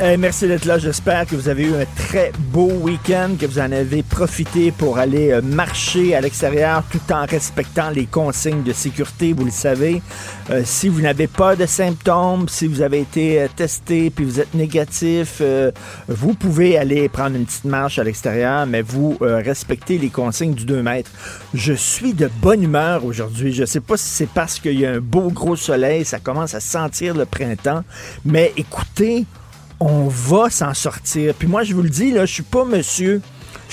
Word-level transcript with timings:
Merci 0.00 0.48
d'être 0.48 0.64
là. 0.64 0.76
J'espère 0.78 1.24
que 1.24 1.36
vous 1.36 1.48
avez 1.48 1.62
eu 1.62 1.74
un 1.74 1.84
très 1.96 2.32
beau 2.52 2.68
week-end, 2.68 3.36
que 3.40 3.46
vous 3.46 3.60
en 3.60 3.70
avez 3.70 4.02
profité 4.02 4.72
pour 4.72 4.98
aller 4.98 5.30
euh, 5.30 5.40
marcher 5.40 6.16
à 6.16 6.20
l'extérieur 6.20 6.82
tout 6.90 7.12
en 7.12 7.24
respectant 7.26 7.90
les 7.90 8.06
consignes 8.06 8.64
de 8.64 8.72
sécurité. 8.72 9.32
Vous 9.32 9.44
le 9.44 9.50
savez, 9.52 10.02
Euh, 10.50 10.60
si 10.64 10.90
vous 10.90 11.00
n'avez 11.00 11.26
pas 11.26 11.56
de 11.56 11.64
symptômes, 11.64 12.50
si 12.50 12.66
vous 12.66 12.82
avez 12.82 13.00
été 13.00 13.40
euh, 13.40 13.48
testé 13.54 14.10
puis 14.10 14.26
vous 14.26 14.40
êtes 14.40 14.52
négatif, 14.52 15.40
vous 16.08 16.34
pouvez 16.34 16.76
aller 16.76 17.08
prendre 17.08 17.36
une 17.36 17.46
petite 17.46 17.64
marche 17.64 17.98
à 17.98 18.04
l'extérieur, 18.04 18.66
mais 18.66 18.82
vous 18.82 19.16
respectez 19.20 19.96
les 19.96 20.10
consignes 20.10 20.54
du 20.54 20.66
2 20.66 20.82
mètres. 20.82 21.10
Je 21.54 21.72
suis 21.72 22.12
de 22.12 22.28
bonne 22.42 22.62
humeur 22.62 23.04
aujourd'hui. 23.04 23.52
Je 23.52 23.64
sais 23.64 23.80
pas 23.80 23.96
si 23.96 24.08
c'est 24.08 24.28
parce 24.28 24.58
qu'il 24.58 24.78
y 24.78 24.84
a 24.84 24.92
un 24.92 25.00
beau 25.00 25.30
gros 25.30 25.56
soleil, 25.56 26.04
ça 26.04 26.18
commence 26.18 26.54
à 26.54 26.60
sentir 26.60 27.14
le 27.14 27.24
printemps, 27.24 27.84
mais 28.24 28.52
écoutez, 28.56 29.24
on 29.84 30.08
va 30.08 30.48
s'en 30.48 30.72
sortir. 30.72 31.34
Puis 31.34 31.46
moi, 31.46 31.62
je 31.62 31.74
vous 31.74 31.82
le 31.82 31.90
dis, 31.90 32.10
là, 32.10 32.24
je 32.24 32.32
suis 32.32 32.42
pas 32.42 32.64
monsieur. 32.64 33.20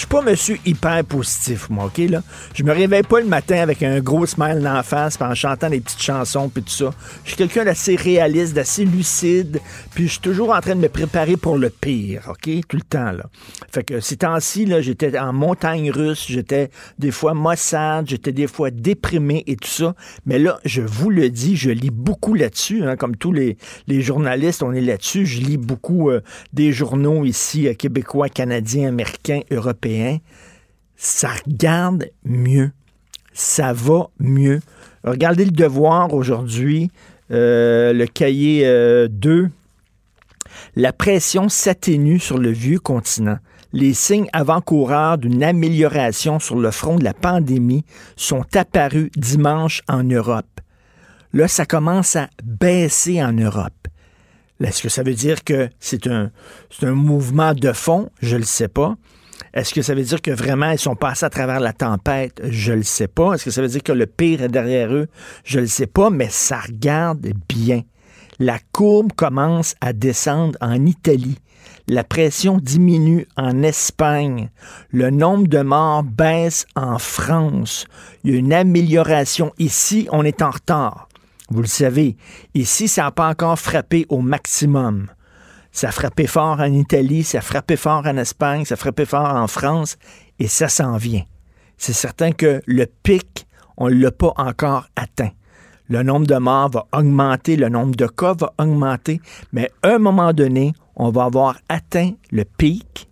Je 0.02 0.08
suis 0.08 0.16
pas 0.16 0.24
monsieur 0.24 0.58
hyper 0.66 1.04
positif, 1.06 1.70
moi, 1.70 1.86
OK, 1.86 2.00
là? 2.10 2.24
Je 2.56 2.64
me 2.64 2.72
réveille 2.72 3.04
pas 3.04 3.20
le 3.20 3.28
matin 3.28 3.58
avec 3.58 3.84
un 3.84 4.00
gros 4.00 4.26
smile 4.26 4.60
dans 4.60 4.82
face, 4.82 5.16
en 5.22 5.36
chantant 5.36 5.70
des 5.70 5.80
petites 5.80 6.02
chansons, 6.02 6.50
puis 6.50 6.64
tout 6.64 6.72
ça. 6.72 6.90
Je 7.24 7.30
suis 7.30 7.38
quelqu'un 7.38 7.66
d'assez 7.66 7.98
réaliste, 7.98 8.56
d'assez 8.56 8.84
lucide, 8.84 9.60
puis 9.94 10.06
je 10.06 10.14
suis 10.14 10.20
toujours 10.20 10.56
en 10.56 10.60
train 10.60 10.74
de 10.74 10.82
me 10.82 10.90
préparer 10.90 11.38
pour 11.38 11.56
le 11.56 11.70
pire, 11.70 12.30
OK? 12.32 12.50
Tout 12.68 12.78
le 12.78 12.82
temps, 12.82 13.12
là. 13.12 13.26
Fait 13.72 13.84
que 13.84 14.00
ces 14.00 14.18
temps-ci, 14.18 14.66
là, 14.66 14.82
j'étais 14.82 15.20
en 15.20 15.34
montagne 15.34 15.92
russe, 15.92 16.26
j'étais 16.28 16.72
des 16.98 17.12
fois 17.12 17.36
maussade, 17.36 18.10
j'étais 18.10 18.32
des 18.32 18.48
fois 18.48 18.72
déprimé 18.72 19.44
et 19.46 19.56
tout 19.56 19.70
ça. 19.70 19.94
Mais 20.26 20.40
là, 20.40 20.60
je 20.66 20.82
vous 20.82 21.12
le 21.12 21.30
dis, 21.30 21.56
je 21.56 21.70
lis 21.70 21.92
beaucoup 21.92 22.34
là-dessus, 22.34 22.84
hein, 22.86 22.96
comme 22.96 23.16
tous 23.16 23.34
les, 23.34 23.56
les 23.86 24.02
journalistes, 24.02 24.64
on 24.64 24.74
est 24.74 24.82
là-dessus. 24.82 25.28
Je 25.28 25.42
lis 25.42 25.58
beaucoup 25.58 26.10
euh, 26.10 26.22
des 26.54 26.72
journaux 26.72 27.24
ici, 27.24 27.68
euh, 27.68 27.76
québécois, 27.76 28.30
canadiens, 28.30 28.88
américains, 28.88 29.42
européens. 29.52 29.91
Ça 30.96 31.30
regarde 31.46 32.10
mieux. 32.24 32.72
Ça 33.34 33.74
va 33.74 34.10
mieux. 34.20 34.62
Regardez 35.04 35.46
le 35.46 35.52
devoir 35.52 36.14
aujourd'hui, 36.14 36.92
euh, 37.32 37.94
le 37.94 38.06
cahier 38.06 38.66
euh, 38.66 39.08
2. 39.10 39.50
La 40.76 40.94
pression 40.94 41.50
s'atténue 41.50 42.20
sur 42.20 42.38
le 42.38 42.52
vieux 42.52 42.80
continent. 42.80 43.38
Les 43.74 43.94
signes 43.94 44.28
avant-coureurs 44.34 45.18
d'une 45.18 45.44
amélioration 45.44 46.40
sur 46.40 46.58
le 46.58 46.72
front 46.72 46.98
de 46.98 47.04
la 47.04 47.14
pandémie 47.14 47.86
sont 48.18 48.46
apparus 48.56 49.10
dimanche 49.16 49.82
en 49.88 50.04
Europe. 50.04 50.46
Là, 51.34 51.48
ça 51.48 51.66
commence 51.66 52.18
à 52.18 52.30
baisser 52.44 53.24
en 53.24 53.32
Europe. 53.32 53.88
Est-ce 54.62 54.84
que 54.84 54.90
ça 54.90 55.04
veut 55.04 55.14
dire 55.14 55.44
que 55.44 55.70
c'est 55.80 56.06
un, 56.08 56.32
un 56.82 56.92
mouvement 56.92 57.54
de 57.54 57.72
fond? 57.72 58.10
Je 58.22 58.36
ne 58.36 58.42
le 58.42 58.46
sais 58.46 58.68
pas. 58.68 58.96
Est-ce 59.54 59.74
que 59.74 59.82
ça 59.82 59.94
veut 59.94 60.04
dire 60.04 60.22
que 60.22 60.32
vraiment 60.32 60.72
ils 60.72 60.80
sont 60.80 60.96
passés 60.96 61.26
à 61.26 61.30
travers 61.30 61.60
la 61.60 61.74
tempête? 61.74 62.42
Je 62.50 62.72
le 62.72 62.84
sais 62.84 63.08
pas. 63.08 63.34
Est-ce 63.34 63.46
que 63.46 63.52
ça 63.52 63.62
veut 63.62 63.68
dire 63.68 63.84
que 63.84 63.92
le 63.92 64.06
pire 64.06 64.42
est 64.44 64.50
derrière 64.50 64.94
eux? 64.94 65.08
Je 65.44 65.60
le 65.60 65.68
sais 65.68 65.88
pas, 65.88 66.10
mais 66.10 66.30
ça 66.30 66.60
regarde 66.60 67.28
bien. 67.50 67.84
La 68.40 68.60
courbe 68.72 69.12
commence 69.14 69.76
à 69.82 69.94
descendre 69.94 70.58
en 70.62 70.86
Italie. 70.86 71.38
La 71.88 72.04
pression 72.04 72.58
diminue 72.58 73.28
en 73.36 73.62
Espagne. 73.64 74.50
Le 74.90 75.10
nombre 75.10 75.48
de 75.48 75.62
morts 75.62 76.04
baisse 76.04 76.66
en 76.76 76.98
France. 76.98 77.86
Il 78.24 78.32
y 78.32 78.36
a 78.36 78.40
une 78.40 78.54
amélioration. 78.54 79.52
Ici, 79.60 80.08
on 80.12 80.24
est 80.24 80.42
en 80.42 80.52
retard. 80.52 81.10
Vous 81.50 81.62
le 81.62 81.68
savez. 81.68 82.16
Ici, 82.54 82.88
ça 82.88 83.04
n'a 83.04 83.12
pas 83.12 83.28
encore 83.28 83.60
frappé 83.60 84.06
au 84.08 84.22
maximum. 84.22 85.08
Ça 85.72 85.90
a 85.90 85.92
frappé 85.92 86.28
fort 86.28 86.60
en 86.60 86.72
Italie, 86.74 87.24
ça 87.24 87.40
a 87.40 87.42
frappé 87.42 87.78
fort 87.78 88.04
en 88.06 88.18
Espagne, 88.18 88.66
ça 88.66 88.74
a 88.74 88.78
frappé 88.78 89.06
fort 89.06 89.36
en 89.36 89.48
France, 89.48 89.98
et 90.40 90.48
ça 90.48 90.68
s'en 90.68 90.98
vient. 90.98 91.24
C'est 91.78 91.94
certain 91.94 92.32
que 92.32 92.62
le 92.66 92.86
pic, 92.86 93.48
on 93.78 93.90
ne 93.90 93.96
l'a 93.96 94.12
pas 94.12 94.34
encore 94.38 94.88
atteint. 94.96 95.32
Le 95.88 96.04
nombre 96.04 96.28
de 96.28 96.36
morts 96.36 96.70
va 96.70 96.88
augmenter, 96.94 97.56
le 97.56 97.70
nombre 97.70 97.96
de 97.96 98.08
cas 98.08 98.34
va 98.34 98.54
augmenter, 98.58 99.20
mais 99.52 99.72
à 99.82 99.96
un 99.96 99.98
moment 99.98 100.34
donné, 100.34 100.74
on 100.96 101.10
va 101.10 101.26
avoir 101.26 101.58
atteint 101.70 102.12
le 102.32 102.46
pic 102.46 103.10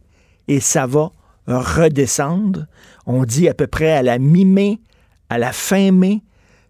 et 0.48 0.60
ça 0.60 0.86
va 0.86 1.12
redescendre. 1.48 2.68
On 3.06 3.24
dit 3.24 3.50
à 3.50 3.54
peu 3.54 3.68
près 3.68 3.92
à 3.92 4.04
la 4.04 4.20
mi-mai, 4.20 4.80
à 5.30 5.38
la 5.38 5.52
fin 5.52 5.92
mai, 5.92 6.22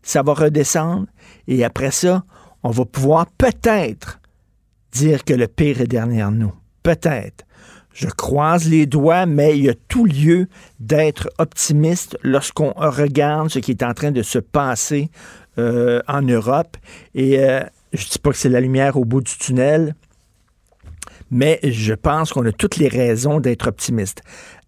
ça 0.01 0.23
va 0.23 0.33
redescendre 0.33 1.07
et 1.47 1.63
après 1.63 1.91
ça, 1.91 2.23
on 2.63 2.71
va 2.71 2.85
pouvoir 2.85 3.25
peut-être 3.38 4.19
dire 4.91 5.23
que 5.23 5.33
le 5.33 5.47
pire 5.47 5.81
est 5.81 5.88
derrière 5.88 6.31
nous. 6.31 6.53
Peut-être. 6.83 7.45
Je 7.94 8.07
croise 8.07 8.69
les 8.69 8.85
doigts, 8.85 9.25
mais 9.25 9.57
il 9.57 9.66
y 9.66 9.69
a 9.69 9.73
tout 9.88 10.05
lieu 10.05 10.47
d'être 10.79 11.29
optimiste 11.38 12.17
lorsqu'on 12.23 12.72
regarde 12.75 13.50
ce 13.50 13.59
qui 13.59 13.72
est 13.72 13.83
en 13.83 13.94
train 13.94 14.11
de 14.11 14.22
se 14.22 14.39
passer 14.39 15.09
euh, 15.57 16.00
en 16.07 16.22
Europe. 16.22 16.77
Et 17.16 17.39
euh, 17.39 17.61
je 17.94 18.05
ne 18.05 18.09
dis 18.09 18.19
pas 18.19 18.29
que 18.29 18.38
c'est 18.38 18.50
la 18.50 18.61
lumière 18.61 18.95
au 18.95 19.05
bout 19.05 19.22
du 19.22 19.38
tunnel, 19.38 19.95
mais 21.31 21.59
je 21.63 21.94
pense 21.94 22.31
qu'on 22.31 22.45
a 22.45 22.51
toutes 22.51 22.77
les 22.77 22.88
raisons 22.88 23.39
d'être 23.39 23.67
optimiste. 23.67 24.21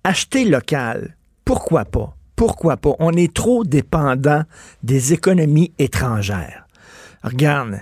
Acheter 0.04 0.46
local, 0.46 1.16
pourquoi 1.46 1.86
pas? 1.86 2.16
Pourquoi 2.36 2.78
pas? 2.78 2.96
On 3.00 3.14
est 3.14 3.34
trop 3.34 3.64
dépendant 3.64 4.44
des 4.84 5.14
économies 5.14 5.74
étrangères. 5.78 6.68
Regarde, 7.24 7.82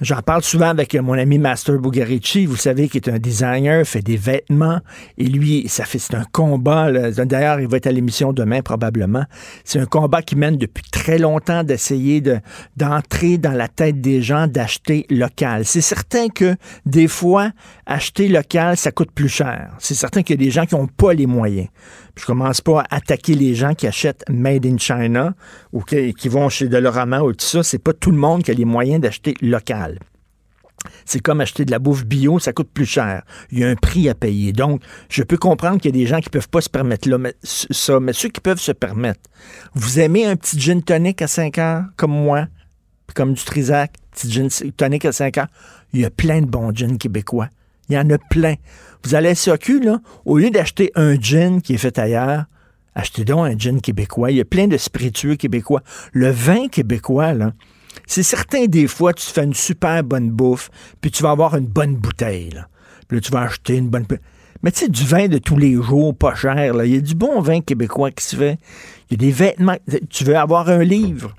J'en 0.00 0.22
parle 0.22 0.42
souvent 0.42 0.70
avec 0.70 0.96
mon 0.96 1.12
ami 1.12 1.38
Master 1.38 1.78
Bugarici, 1.78 2.46
vous 2.46 2.56
savez, 2.56 2.88
qui 2.88 2.96
est 2.96 3.08
un 3.08 3.20
designer, 3.20 3.86
fait 3.86 4.02
des 4.02 4.16
vêtements, 4.16 4.80
et 5.18 5.24
lui, 5.24 5.68
ça 5.68 5.84
fait 5.84 6.00
c'est 6.00 6.16
un 6.16 6.24
combat. 6.32 6.90
D'ailleurs, 7.12 7.60
il 7.60 7.68
va 7.68 7.76
être 7.76 7.86
à 7.86 7.92
l'émission 7.92 8.32
demain 8.32 8.60
probablement. 8.60 9.24
C'est 9.62 9.78
un 9.78 9.86
combat 9.86 10.20
qui 10.20 10.34
mène 10.34 10.56
depuis 10.56 10.82
très 10.90 11.18
longtemps 11.18 11.62
d'essayer 11.62 12.20
de 12.20 12.40
d'entrer 12.76 13.38
dans 13.38 13.52
la 13.52 13.68
tête 13.68 14.00
des 14.00 14.20
gens 14.20 14.48
d'acheter 14.48 15.06
local. 15.10 15.64
C'est 15.64 15.80
certain 15.80 16.28
que 16.28 16.56
des 16.86 17.06
fois, 17.06 17.52
acheter 17.86 18.26
local, 18.26 18.76
ça 18.76 18.90
coûte 18.90 19.12
plus 19.12 19.28
cher. 19.28 19.76
C'est 19.78 19.94
certain 19.94 20.24
qu'il 20.24 20.40
y 20.40 20.42
a 20.42 20.44
des 20.44 20.50
gens 20.50 20.66
qui 20.66 20.74
n'ont 20.74 20.88
pas 20.88 21.14
les 21.14 21.26
moyens. 21.26 21.68
Je 22.16 22.24
commence 22.24 22.60
pas 22.60 22.82
à 22.82 22.96
attaquer 22.96 23.34
les 23.34 23.54
gens 23.54 23.74
qui 23.74 23.86
achètent 23.86 24.24
Made 24.28 24.66
in 24.66 24.78
China 24.78 25.34
ou 25.72 25.82
qui, 25.82 26.28
vont 26.28 26.48
chez 26.48 26.68
Dolorama 26.68 27.22
ou 27.22 27.32
tout 27.32 27.44
ça. 27.44 27.62
C'est 27.62 27.78
pas 27.78 27.92
tout 27.92 28.10
le 28.10 28.18
monde 28.18 28.42
qui 28.42 28.50
a 28.50 28.54
les 28.54 28.64
moyens 28.64 29.00
d'acheter 29.00 29.34
local. 29.40 29.98
C'est 31.04 31.20
comme 31.20 31.40
acheter 31.40 31.64
de 31.64 31.70
la 31.70 31.78
bouffe 31.78 32.04
bio, 32.04 32.38
ça 32.38 32.52
coûte 32.52 32.70
plus 32.72 32.86
cher. 32.86 33.22
Il 33.50 33.58
y 33.58 33.64
a 33.64 33.68
un 33.68 33.74
prix 33.74 34.08
à 34.08 34.14
payer. 34.14 34.52
Donc, 34.52 34.82
je 35.08 35.22
peux 35.22 35.36
comprendre 35.36 35.80
qu'il 35.80 35.96
y 35.96 35.98
a 35.98 36.00
des 36.00 36.06
gens 36.06 36.20
qui 36.20 36.30
peuvent 36.30 36.48
pas 36.48 36.60
se 36.60 36.68
permettre 36.68 37.08
là, 37.08 37.18
ça, 37.42 38.00
mais 38.00 38.12
ceux 38.12 38.28
qui 38.28 38.40
peuvent 38.40 38.60
se 38.60 38.72
permettre. 38.72 39.20
Vous 39.74 39.98
aimez 39.98 40.26
un 40.26 40.36
petit 40.36 40.60
gin 40.60 40.82
tonic 40.82 41.22
à 41.22 41.26
5 41.26 41.58
heures, 41.58 41.84
comme 41.96 42.12
moi, 42.12 42.48
comme 43.14 43.32
du 43.34 43.42
Trisac, 43.42 43.92
petit 44.12 44.30
gin 44.30 44.48
tonic 44.76 45.04
à 45.04 45.12
5 45.12 45.38
heures? 45.38 45.48
Il 45.92 46.00
y 46.00 46.04
a 46.04 46.10
plein 46.10 46.42
de 46.42 46.46
bons 46.46 46.74
gins 46.74 46.96
québécois. 46.96 47.48
Il 47.88 47.94
y 47.94 47.98
en 47.98 48.08
a 48.10 48.18
plein. 48.18 48.54
Vous 49.02 49.14
allez 49.14 49.28
à 49.28 49.56
là, 49.82 50.00
au 50.24 50.38
lieu 50.38 50.50
d'acheter 50.50 50.90
un 50.94 51.14
gin 51.20 51.60
qui 51.60 51.74
est 51.74 51.78
fait 51.78 51.98
ailleurs, 51.98 52.44
achetez 52.94 53.24
donc 53.24 53.46
un 53.46 53.58
gin 53.58 53.80
québécois. 53.80 54.30
Il 54.30 54.38
y 54.38 54.40
a 54.40 54.44
plein 54.44 54.66
de 54.66 54.76
spiritueux 54.76 55.36
québécois. 55.36 55.82
Le 56.12 56.30
vin 56.30 56.68
québécois, 56.68 57.34
là, 57.34 57.52
C'est 58.06 58.22
certain, 58.22 58.66
des 58.66 58.86
fois, 58.86 59.12
tu 59.12 59.26
fais 59.26 59.44
une 59.44 59.54
super 59.54 60.02
bonne 60.02 60.30
bouffe, 60.30 60.70
puis 61.00 61.10
tu 61.10 61.22
vas 61.22 61.30
avoir 61.30 61.54
une 61.56 61.66
bonne 61.66 61.96
bouteille. 61.96 62.50
Là. 62.50 62.68
Puis 63.08 63.20
tu 63.20 63.30
vas 63.30 63.42
acheter 63.42 63.76
une 63.76 63.88
bonne... 63.88 64.06
Mais 64.62 64.72
tu 64.72 64.80
sais, 64.80 64.88
du 64.88 65.04
vin 65.04 65.28
de 65.28 65.38
tous 65.38 65.58
les 65.58 65.74
jours, 65.74 66.16
pas 66.16 66.34
cher. 66.34 66.72
Là. 66.74 66.86
Il 66.86 66.94
y 66.94 66.96
a 66.96 67.00
du 67.00 67.14
bon 67.14 67.40
vin 67.40 67.60
québécois 67.60 68.10
qui 68.10 68.24
se 68.24 68.36
fait. 68.36 68.58
Il 69.10 69.12
y 69.12 69.14
a 69.14 69.26
des 69.26 69.30
vêtements. 69.30 69.76
Tu 70.08 70.24
veux 70.24 70.36
avoir 70.36 70.70
un 70.70 70.82
livre. 70.82 71.34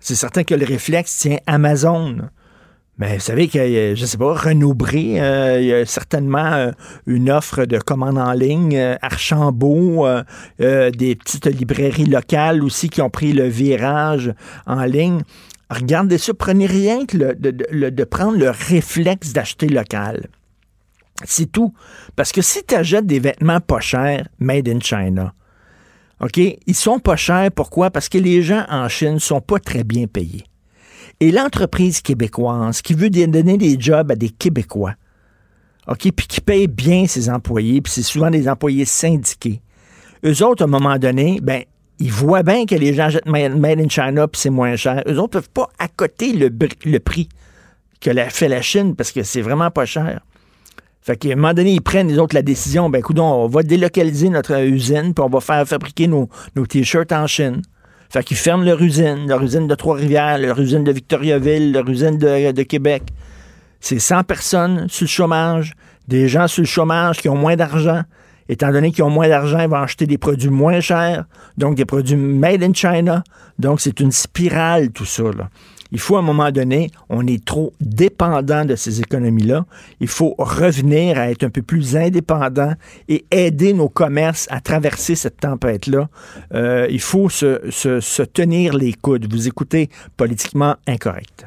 C'est 0.00 0.14
certain 0.14 0.44
que 0.44 0.54
le 0.54 0.64
réflexe 0.64 1.18
tient 1.18 1.38
Amazon. 1.46 2.28
Mais 2.98 3.14
vous 3.14 3.20
savez 3.20 3.48
que, 3.48 3.58
euh, 3.58 3.94
je 3.96 4.04
sais 4.04 4.18
pas, 4.18 4.34
Renaud 4.34 4.76
euh, 4.94 5.58
il 5.60 5.66
y 5.66 5.72
a 5.72 5.86
certainement 5.86 6.52
euh, 6.52 6.72
une 7.06 7.30
offre 7.30 7.64
de 7.64 7.78
commande 7.78 8.18
en 8.18 8.32
ligne, 8.32 8.78
Archambault, 9.00 10.06
des 10.58 11.16
petites 11.16 11.46
librairies 11.46 12.04
locales 12.04 12.62
aussi 12.62 12.90
qui 12.90 13.00
ont 13.00 13.10
pris 13.10 13.32
le 13.32 13.48
virage 13.48 14.32
en 14.66 14.84
ligne. 14.84 15.22
Regardez 15.70 16.18
ça, 16.18 16.34
prenez 16.34 16.66
rien 16.66 17.06
que 17.06 17.16
de, 17.16 18.04
prendre 18.04 18.36
le 18.36 18.50
réflexe 18.50 19.32
d'acheter 19.32 19.68
local. 19.68 20.28
C'est 21.24 21.50
tout. 21.50 21.72
Parce 22.14 22.30
que 22.30 22.42
si 22.42 22.62
tu 22.64 22.74
achètes 22.74 23.06
des 23.06 23.20
vêtements 23.20 23.60
pas 23.60 23.80
chers, 23.80 24.28
made 24.38 24.68
in 24.68 24.80
China, 24.80 25.32
OK, 26.20 26.36
ils 26.36 26.74
sont 26.74 26.98
pas 26.98 27.16
chers. 27.16 27.50
Pourquoi? 27.52 27.90
Parce 27.90 28.08
que 28.08 28.18
les 28.18 28.42
gens 28.42 28.64
en 28.68 28.88
Chine 28.88 29.18
sont 29.18 29.40
pas 29.40 29.58
très 29.58 29.82
bien 29.82 30.06
payés. 30.06 30.44
Et 31.22 31.30
l'entreprise 31.30 32.00
québécoise 32.00 32.82
qui 32.82 32.94
veut 32.94 33.08
donner 33.08 33.56
des 33.56 33.76
jobs 33.78 34.10
à 34.10 34.16
des 34.16 34.28
Québécois, 34.28 34.94
OK, 35.86 36.10
puis 36.10 36.26
qui 36.26 36.40
paye 36.40 36.66
bien 36.66 37.06
ses 37.06 37.30
employés, 37.30 37.80
puis 37.80 37.92
c'est 37.92 38.02
souvent 38.02 38.28
des 38.28 38.48
employés 38.48 38.84
syndiqués, 38.84 39.62
eux 40.24 40.44
autres, 40.44 40.62
à 40.62 40.64
un 40.64 40.68
moment 40.68 40.98
donné, 40.98 41.38
ben, 41.40 41.62
ils 42.00 42.10
voient 42.10 42.42
bien 42.42 42.66
que 42.66 42.74
les 42.74 42.92
gens 42.92 43.08
jettent 43.08 43.26
Made 43.26 43.78
in 43.78 43.88
China, 43.88 44.26
puis 44.26 44.40
c'est 44.40 44.50
moins 44.50 44.74
cher. 44.74 45.04
Eux 45.06 45.16
autres 45.20 45.38
peuvent 45.38 45.50
pas 45.50 45.68
accoter 45.78 46.32
le, 46.32 46.50
le 46.86 46.98
prix 46.98 47.28
que 48.00 48.10
la, 48.10 48.28
fait 48.28 48.48
la 48.48 48.60
Chine 48.60 48.96
parce 48.96 49.12
que 49.12 49.22
c'est 49.22 49.42
vraiment 49.42 49.70
pas 49.70 49.86
cher. 49.86 50.22
Fait 51.02 51.16
qu'à 51.16 51.34
un 51.34 51.36
moment 51.36 51.54
donné, 51.54 51.70
ils 51.70 51.82
prennent 51.82 52.08
les 52.08 52.18
autres 52.18 52.34
la 52.34 52.42
décision, 52.42 52.90
ben 52.90 53.00
on 53.16 53.46
va 53.46 53.62
délocaliser 53.62 54.28
notre 54.28 54.60
usine, 54.60 55.14
puis 55.14 55.24
on 55.24 55.28
va 55.28 55.40
faire 55.40 55.68
fabriquer 55.68 56.08
nos 56.08 56.28
t-shirts 56.68 57.12
en 57.12 57.28
Chine. 57.28 57.62
Fait 58.12 58.22
qu'ils 58.22 58.36
ferment 58.36 58.62
leur 58.62 58.82
usine, 58.82 59.26
leur 59.26 59.42
usine 59.42 59.66
de 59.66 59.74
Trois-Rivières, 59.74 60.36
leur 60.36 60.60
usine 60.60 60.84
de 60.84 60.92
Victoriaville, 60.92 61.72
leur 61.72 61.88
usine 61.88 62.18
de, 62.18 62.62
Québec. 62.62 63.04
C'est 63.80 63.98
100 63.98 64.24
personnes 64.24 64.86
sur 64.90 65.04
le 65.04 65.08
chômage, 65.08 65.72
des 66.08 66.28
gens 66.28 66.46
sur 66.46 66.60
le 66.60 66.66
chômage 66.66 67.22
qui 67.22 67.30
ont 67.30 67.36
moins 67.36 67.56
d'argent. 67.56 68.02
Étant 68.50 68.70
donné 68.70 68.92
qu'ils 68.92 69.02
ont 69.04 69.08
moins 69.08 69.28
d'argent, 69.28 69.60
ils 69.60 69.68
vont 69.68 69.76
acheter 69.76 70.04
des 70.06 70.18
produits 70.18 70.50
moins 70.50 70.80
chers, 70.80 71.24
donc 71.56 71.74
des 71.74 71.86
produits 71.86 72.16
made 72.16 72.62
in 72.62 72.74
China. 72.74 73.24
Donc, 73.58 73.80
c'est 73.80 73.98
une 73.98 74.12
spirale, 74.12 74.90
tout 74.90 75.06
ça. 75.06 75.22
Là. 75.22 75.48
Il 75.92 76.00
faut 76.00 76.16
à 76.16 76.18
un 76.18 76.22
moment 76.22 76.50
donné, 76.50 76.90
on 77.08 77.26
est 77.26 77.44
trop 77.44 77.72
dépendant 77.80 78.64
de 78.64 78.74
ces 78.74 79.00
économies-là. 79.00 79.66
Il 80.00 80.08
faut 80.08 80.34
revenir 80.38 81.18
à 81.18 81.30
être 81.30 81.44
un 81.44 81.50
peu 81.50 81.62
plus 81.62 81.96
indépendant 81.96 82.72
et 83.08 83.24
aider 83.30 83.74
nos 83.74 83.88
commerces 83.88 84.48
à 84.50 84.60
traverser 84.60 85.14
cette 85.14 85.40
tempête-là. 85.40 86.08
Euh, 86.54 86.86
il 86.90 87.00
faut 87.00 87.28
se, 87.28 87.70
se 87.70 88.22
tenir 88.22 88.74
les 88.74 88.94
coudes. 88.94 89.30
Vous 89.30 89.46
écoutez 89.46 89.90
politiquement 90.16 90.76
incorrect. 90.86 91.46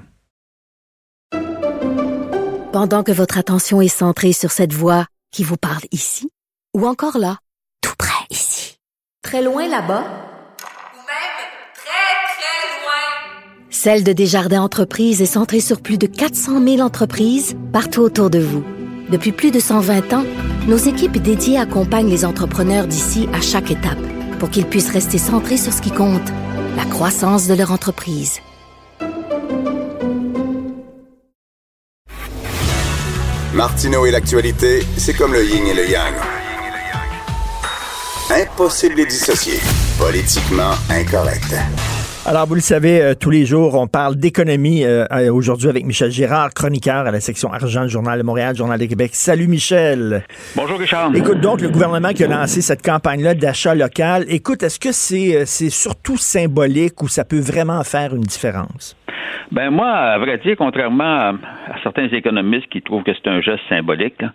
Pendant 2.72 3.04
que 3.04 3.12
votre 3.12 3.38
attention 3.38 3.82
est 3.82 3.88
centrée 3.88 4.34
sur 4.34 4.52
cette 4.52 4.74
voix 4.74 5.06
qui 5.32 5.44
vous 5.44 5.58
parle 5.58 5.84
ici, 5.92 6.30
ou 6.76 6.86
encore 6.86 7.18
là, 7.18 7.38
tout 7.82 7.96
près 7.98 8.26
ici, 8.30 8.78
très 9.22 9.42
loin 9.42 9.68
là-bas, 9.68 10.04
Celle 13.78 14.06
de 14.06 14.14
Desjardins 14.14 14.62
Entreprises 14.62 15.22
est 15.22 15.26
centrée 15.26 15.60
sur 15.60 15.82
plus 15.82 15.98
de 15.98 16.08
400 16.08 16.64
000 16.64 16.80
entreprises 16.80 17.58
partout 17.74 18.00
autour 18.00 18.30
de 18.30 18.40
vous. 18.40 18.64
Depuis 19.12 19.34
plus 19.34 19.52
de 19.52 19.60
120 19.60 20.14
ans, 20.14 20.24
nos 20.70 20.78
équipes 20.78 21.22
dédiées 21.22 21.58
accompagnent 21.58 22.10
les 22.10 22.24
entrepreneurs 22.24 22.88
d'ici 22.88 23.28
à 23.34 23.42
chaque 23.42 23.72
étape 23.72 24.00
pour 24.40 24.50
qu'ils 24.50 24.66
puissent 24.66 24.92
rester 24.92 25.18
centrés 25.18 25.58
sur 25.58 25.74
ce 25.74 25.82
qui 25.82 25.92
compte, 25.92 26.32
la 26.78 26.86
croissance 26.86 27.48
de 27.48 27.54
leur 27.54 27.74
entreprise. 27.74 28.40
Martineau 33.54 34.06
et 34.06 34.12
l'actualité, 34.12 34.86
c'est 34.96 35.16
comme 35.16 35.34
le 35.34 35.44
yin 35.44 35.68
et 35.68 35.74
le 35.74 35.90
yang. 35.90 36.14
Impossible 38.32 38.96
de 38.96 39.04
dissocier. 39.04 39.60
Politiquement 40.00 40.72
incorrect. 40.90 41.54
Alors, 42.28 42.48
vous 42.48 42.56
le 42.56 42.62
savez, 42.62 43.04
euh, 43.04 43.14
tous 43.14 43.30
les 43.30 43.46
jours, 43.46 43.76
on 43.76 43.86
parle 43.86 44.16
d'économie. 44.16 44.84
Euh, 44.84 45.06
euh, 45.12 45.32
aujourd'hui, 45.32 45.70
avec 45.70 45.86
Michel 45.86 46.10
Girard, 46.10 46.56
chroniqueur 46.56 47.06
à 47.06 47.12
la 47.12 47.20
section 47.20 47.54
argent 47.54 47.84
du 47.84 47.90
Journal 47.90 48.18
de 48.18 48.24
Montréal, 48.24 48.56
Journal 48.56 48.80
de 48.80 48.86
Québec. 48.88 49.12
Salut, 49.14 49.48
Michel. 49.48 50.24
Bonjour, 50.56 50.80
Richard. 50.80 51.16
Écoute, 51.16 51.40
donc, 51.40 51.62
le 51.62 51.70
gouvernement 51.70 52.14
qui 52.14 52.24
a 52.24 52.28
lancé 52.28 52.64
cette 52.64 52.82
campagne-là 52.82 53.36
d'achat 53.36 53.76
local, 53.76 54.26
écoute, 54.28 54.64
est-ce 54.64 54.80
que 54.80 54.92
c'est 54.92 55.44
c'est 55.46 55.70
surtout 55.70 56.18
symbolique 56.18 57.04
ou 57.04 57.08
ça 57.08 57.26
peut 57.26 57.40
vraiment 57.40 57.84
faire 57.84 58.16
une 58.16 58.24
différence? 58.24 58.96
Ben 59.52 59.70
moi, 59.70 59.90
à 59.90 60.18
vrai 60.18 60.38
dire, 60.38 60.56
contrairement 60.58 61.04
à, 61.04 61.34
certains 61.84 62.08
économistes 62.08 62.68
qui 62.68 62.82
trouvent 62.82 63.04
que 63.04 63.14
c'est 63.14 63.30
un 63.30 63.42
geste 63.42 63.64
symbolique, 63.70 64.22
hein, 64.22 64.32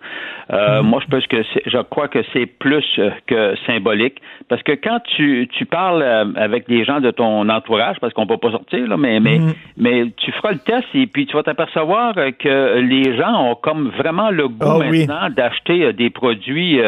euh, 0.52 0.82
mm. 0.82 0.86
moi 0.86 1.00
je 1.04 1.10
pense 1.10 1.26
que 1.26 1.42
je 1.66 1.78
crois 1.82 2.08
que 2.08 2.20
c'est 2.32 2.46
plus 2.46 2.84
euh, 2.98 3.10
que 3.26 3.54
symbolique 3.66 4.20
parce 4.48 4.62
que 4.62 4.72
quand 4.72 5.00
tu, 5.16 5.48
tu 5.52 5.64
parles 5.66 6.02
euh, 6.02 6.24
avec 6.36 6.68
des 6.68 6.84
gens 6.84 7.00
de 7.00 7.10
ton 7.10 7.48
entourage, 7.48 7.96
parce 8.00 8.12
qu'on 8.14 8.26
peut 8.26 8.36
pas 8.36 8.50
sortir 8.50 8.86
là, 8.86 8.96
mais 8.96 9.20
mais 9.20 9.38
mm. 9.38 9.54
mais 9.76 10.06
tu 10.16 10.32
feras 10.32 10.52
le 10.52 10.58
test 10.58 10.86
et 10.94 11.06
puis 11.06 11.26
tu 11.26 11.36
vas 11.36 11.42
t'apercevoir 11.42 12.14
que 12.38 12.78
les 12.80 13.16
gens 13.16 13.50
ont 13.50 13.54
comme 13.54 13.88
vraiment 13.90 14.30
le 14.30 14.48
goût 14.48 14.82
ah 14.82 14.90
maintenant 14.90 15.30
d'acheter 15.30 15.92
des 15.92 16.10
produits 16.10 16.80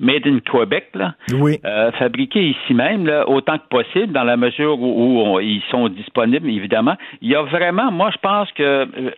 made 0.00 0.26
in 0.26 0.38
Quebec 0.40 0.88
là, 0.94 1.14
oui. 1.32 1.58
fabriqués 1.98 2.48
ici 2.48 2.74
même 2.74 3.06
là, 3.06 3.28
autant 3.28 3.58
que 3.58 3.68
possible 3.68 4.12
dans 4.12 4.24
la 4.24 4.36
mesure 4.36 4.80
où, 4.80 5.40
ils 5.40 5.62
sont 5.70 5.88
disponibles 5.88 6.48
évidemment. 6.48 6.94
Il 7.22 7.30
y 7.30 7.34
a 7.34 7.42
vraiment, 7.56 7.90
moi, 7.90 8.10
je 8.10 8.18
pense 8.18 8.50
que 8.52 8.62
euh, 8.62 9.10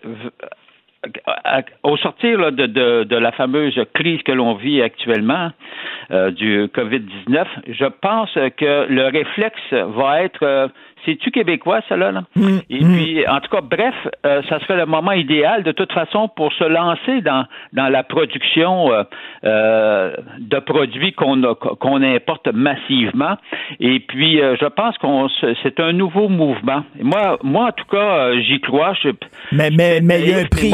au 1.85 1.97
sortir 1.97 2.53
de, 2.53 2.67
de, 3.05 3.17
la 3.17 3.33
fameuse 3.33 3.79
crise 3.95 4.23
que 4.23 4.33
l'on 4.33 4.55
vit 4.55 4.83
actuellement 4.83 5.51
euh, 6.11 6.31
du 6.31 6.69
COVID-19, 6.75 7.45
je 7.69 7.85
pense 7.85 8.33
que 8.35 8.87
le 8.89 9.07
réflexe 9.07 9.73
va 9.73 10.23
être 10.23 10.43
euh, 10.43 10.69
c'est-tu 11.05 11.31
québécois, 11.31 11.81
ça, 11.89 11.97
là? 11.97 12.13
Mm, 12.35 12.59
Et 12.71 12.85
mm. 12.85 12.93
puis, 12.93 13.29
en 13.29 13.41
tout 13.41 13.51
cas, 13.51 13.61
bref, 13.61 13.95
euh, 14.27 14.43
ça 14.49 14.61
serait 14.61 14.77
le 14.77 14.87
moment 14.87 15.13
idéal, 15.13 15.63
de 15.63 15.73
toute 15.73 15.93
façon, 15.93 16.29
pour 16.29 16.53
se 16.53 16.65
lancer 16.65 17.21
dans, 17.23 17.45
dans 17.73 17.89
la 17.89 18.03
production 18.03 18.93
euh, 18.93 19.03
euh, 19.45 20.15
de 20.39 20.59
produits 20.59 21.13
qu'on 21.13 21.41
qu'on 21.55 22.03
importe 22.03 22.49
massivement. 22.53 23.37
Et 23.81 24.01
puis, 24.01 24.39
je 24.39 24.67
pense 24.67 24.97
qu'on 24.99 25.29
c'est 25.63 25.81
un 25.81 25.93
nouveau 25.93 26.29
mouvement. 26.29 26.85
moi, 27.01 27.39
moi, 27.43 27.67
en 27.69 27.73
tout 27.73 27.87
cas, 27.91 28.33
j'y 28.41 28.61
crois. 28.61 28.95
mais 29.53 29.71
mais, 29.71 30.01
mais 30.03 30.21
il 30.21 30.31
y 30.31 30.33
a 30.35 30.39
un 30.39 30.45
prix, 30.45 30.73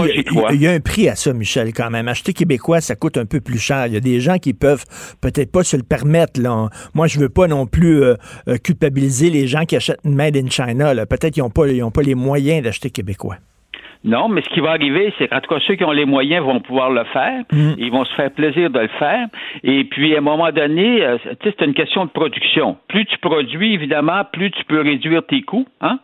il 0.52 0.62
y 0.62 0.66
a 0.66 0.72
un 0.72 0.80
prix 0.80 1.08
à 1.08 1.14
ça, 1.14 1.32
Michel, 1.32 1.72
quand 1.74 1.90
même. 1.90 2.08
Acheter 2.08 2.32
québécois, 2.32 2.80
ça 2.80 2.96
coûte 2.96 3.16
un 3.16 3.26
peu 3.26 3.40
plus 3.40 3.58
cher. 3.58 3.86
Il 3.86 3.94
y 3.94 3.96
a 3.96 4.00
des 4.00 4.20
gens 4.20 4.38
qui 4.38 4.54
peuvent 4.54 4.84
peut-être 5.20 5.52
pas 5.52 5.64
se 5.64 5.76
le 5.76 5.82
permettre. 5.82 6.40
Là. 6.40 6.68
Moi, 6.94 7.06
je 7.06 7.18
veux 7.18 7.28
pas 7.28 7.46
non 7.46 7.66
plus 7.66 8.02
culpabiliser 8.62 9.30
les 9.30 9.46
gens 9.46 9.64
qui 9.64 9.76
achètent 9.76 10.04
made 10.14 10.36
in 10.36 10.48
China. 10.48 10.94
Peut-être 11.06 11.34
qu'ils 11.34 11.42
n'ont 11.42 11.50
pas, 11.50 11.64
pas 11.94 12.02
les 12.02 12.14
moyens 12.14 12.62
d'acheter 12.62 12.90
québécois. 12.90 13.36
Non, 14.04 14.28
mais 14.28 14.42
ce 14.42 14.48
qui 14.50 14.60
va 14.60 14.72
arriver, 14.72 15.14
c'est 15.18 15.28
qu'en 15.28 15.40
tout 15.40 15.54
cas, 15.54 15.60
ceux 15.66 15.76
qui 15.76 15.84
ont 15.84 15.90
les 15.90 16.04
moyens 16.04 16.44
vont 16.44 16.60
pouvoir 16.60 16.90
le 16.90 17.04
faire. 17.04 17.42
Mm. 17.50 17.72
Ils 17.78 17.90
vont 17.90 18.04
se 18.04 18.14
faire 18.14 18.30
plaisir 18.30 18.68
de 18.68 18.80
le 18.80 18.88
faire. 18.98 19.28
Et 19.62 19.84
puis, 19.84 20.14
à 20.14 20.18
un 20.18 20.20
moment 20.20 20.52
donné, 20.52 21.02
euh, 21.02 21.16
c'est 21.42 21.60
une 21.62 21.72
question 21.72 22.04
de 22.04 22.10
production. 22.10 22.76
Plus 22.88 23.06
tu 23.06 23.16
produis, 23.18 23.72
évidemment, 23.72 24.22
plus 24.30 24.50
tu 24.50 24.62
peux 24.64 24.82
réduire 24.82 25.24
tes 25.24 25.40
coûts. 25.40 25.66
Hein? 25.80 25.98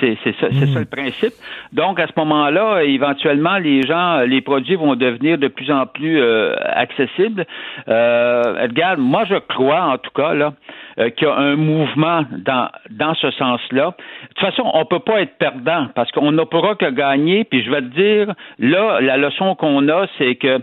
C'est 0.00 0.16
ça, 0.40 0.48
ça, 0.50 0.78
le 0.78 0.84
principe. 0.86 1.34
Donc, 1.72 2.00
à 2.00 2.06
ce 2.06 2.12
moment-là, 2.16 2.82
éventuellement, 2.82 3.58
les 3.58 3.82
gens, 3.82 4.20
les 4.20 4.40
produits 4.40 4.76
vont 4.76 4.96
devenir 4.96 5.38
de 5.38 5.48
plus 5.48 5.70
en 5.70 5.86
plus 5.86 6.20
euh, 6.20 6.54
accessibles. 6.64 7.44
Euh, 7.88 8.64
Edgar, 8.64 8.96
moi, 8.98 9.24
je 9.28 9.36
crois, 9.36 9.82
en 9.82 9.98
tout 9.98 10.10
cas, 10.14 10.34
là, 10.34 10.54
euh, 10.98 11.10
qu'il 11.10 11.28
y 11.28 11.30
a 11.30 11.34
un 11.34 11.56
mouvement 11.56 12.24
dans, 12.30 12.68
dans 12.90 13.14
ce 13.14 13.30
sens-là. 13.32 13.94
De 13.96 14.28
toute 14.28 14.40
façon, 14.40 14.70
on 14.72 14.80
ne 14.80 14.84
peut 14.84 15.00
pas 15.00 15.20
être 15.20 15.36
perdant 15.38 15.88
parce 15.94 16.10
qu'on 16.12 16.32
ne 16.32 16.44
pourra 16.44 16.74
que 16.74 16.90
gagner. 16.90 17.44
Puis 17.44 17.62
je 17.62 17.70
vais 17.70 17.82
te 17.82 17.94
dire, 17.94 18.34
là, 18.58 19.00
la 19.00 19.16
leçon 19.16 19.54
qu'on 19.54 19.88
a, 19.88 20.06
c'est 20.18 20.34
que 20.36 20.60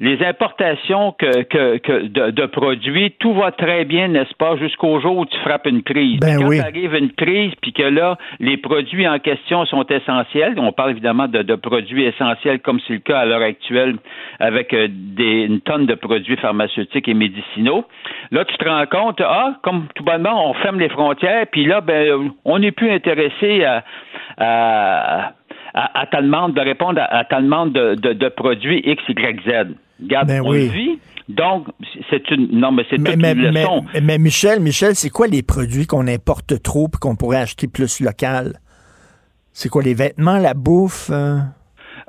les 0.00 0.24
importations 0.24 1.12
que, 1.12 1.42
que, 1.42 2.06
de, 2.06 2.46
produits, 2.46 3.12
tout 3.18 3.34
va 3.34 3.52
très 3.52 3.84
bien, 3.84 4.08
n'est-ce 4.08 4.34
pas, 4.34 4.56
jusqu'au 4.56 5.00
jour 5.00 5.18
où 5.18 5.26
tu 5.26 5.36
frappes 5.38 5.66
une 5.66 5.82
crise. 5.82 6.20
Ben 6.20 6.38
quand 6.38 6.48
oui. 6.48 6.60
arrive 6.60 6.94
une 6.94 7.12
crise, 7.12 7.52
puis 7.60 7.72
que 7.72 7.82
là, 7.82 8.18
les 8.40 8.56
produits 8.56 9.06
en 9.06 9.18
question 9.18 9.64
sont 9.66 9.86
essentiels, 9.86 10.54
on 10.58 10.72
parle 10.72 10.90
évidemment 10.90 11.28
de, 11.28 11.42
de 11.42 11.54
produits 11.54 12.04
essentiels 12.04 12.60
comme 12.60 12.80
c'est 12.86 12.94
le 12.94 12.98
cas 13.00 13.20
à 13.20 13.24
l'heure 13.26 13.42
actuelle 13.42 13.96
avec 14.38 14.72
euh, 14.74 14.88
des, 14.90 15.44
une 15.44 15.60
tonne 15.60 15.86
de 15.86 15.94
produits 15.94 16.36
pharmaceutiques 16.36 17.08
et 17.08 17.14
médicinaux. 17.14 17.84
Là, 18.30 18.44
tu 18.44 18.56
te 18.56 18.68
rends 18.68 18.86
compte, 18.86 19.20
ah, 19.20 19.54
comme 19.62 19.86
tout 19.94 20.04
bonnement, 20.04 20.50
on 20.50 20.54
ferme 20.54 20.80
les 20.80 20.88
frontières, 20.88 21.46
puis 21.50 21.64
là, 21.64 21.80
ben, 21.80 22.30
on 22.44 22.58
n'est 22.58 22.72
plus 22.72 22.90
intéressé 22.90 23.64
à, 23.64 23.84
à 24.38 25.32
à, 25.74 26.06
ta 26.06 26.20
demande 26.20 26.54
de 26.54 26.60
répondre 26.60 27.00
à, 27.00 27.24
ta 27.24 27.40
demande 27.40 27.72
de, 27.72 27.94
de, 27.94 28.28
produits 28.28 28.82
X, 28.84 29.02
Y, 29.08 29.40
Z. 29.46 29.74
Regarde, 30.02 30.28
ben 30.28 30.42
on 30.44 30.50
oui. 30.50 30.68
vit. 30.68 30.98
Donc, 31.28 31.68
c'est 32.10 32.30
une. 32.30 32.48
Non, 32.50 32.72
mais 32.72 32.84
c'est 32.90 32.98
mais, 32.98 33.14
une 33.14 33.52
leçon. 33.52 33.84
Mais, 33.94 34.00
mais, 34.00 34.18
Michel, 34.18 34.60
Michel, 34.60 34.94
c'est 34.94 35.10
quoi 35.10 35.28
les 35.28 35.42
produits 35.42 35.86
qu'on 35.86 36.08
importe 36.08 36.62
trop 36.62 36.88
et 36.92 36.98
qu'on 37.00 37.16
pourrait 37.16 37.38
acheter 37.38 37.68
plus 37.68 38.00
local? 38.00 38.54
C'est 39.52 39.68
quoi 39.68 39.82
les 39.82 39.94
vêtements, 39.94 40.38
la 40.38 40.54
bouffe? 40.54 41.10
Euh? 41.10 41.38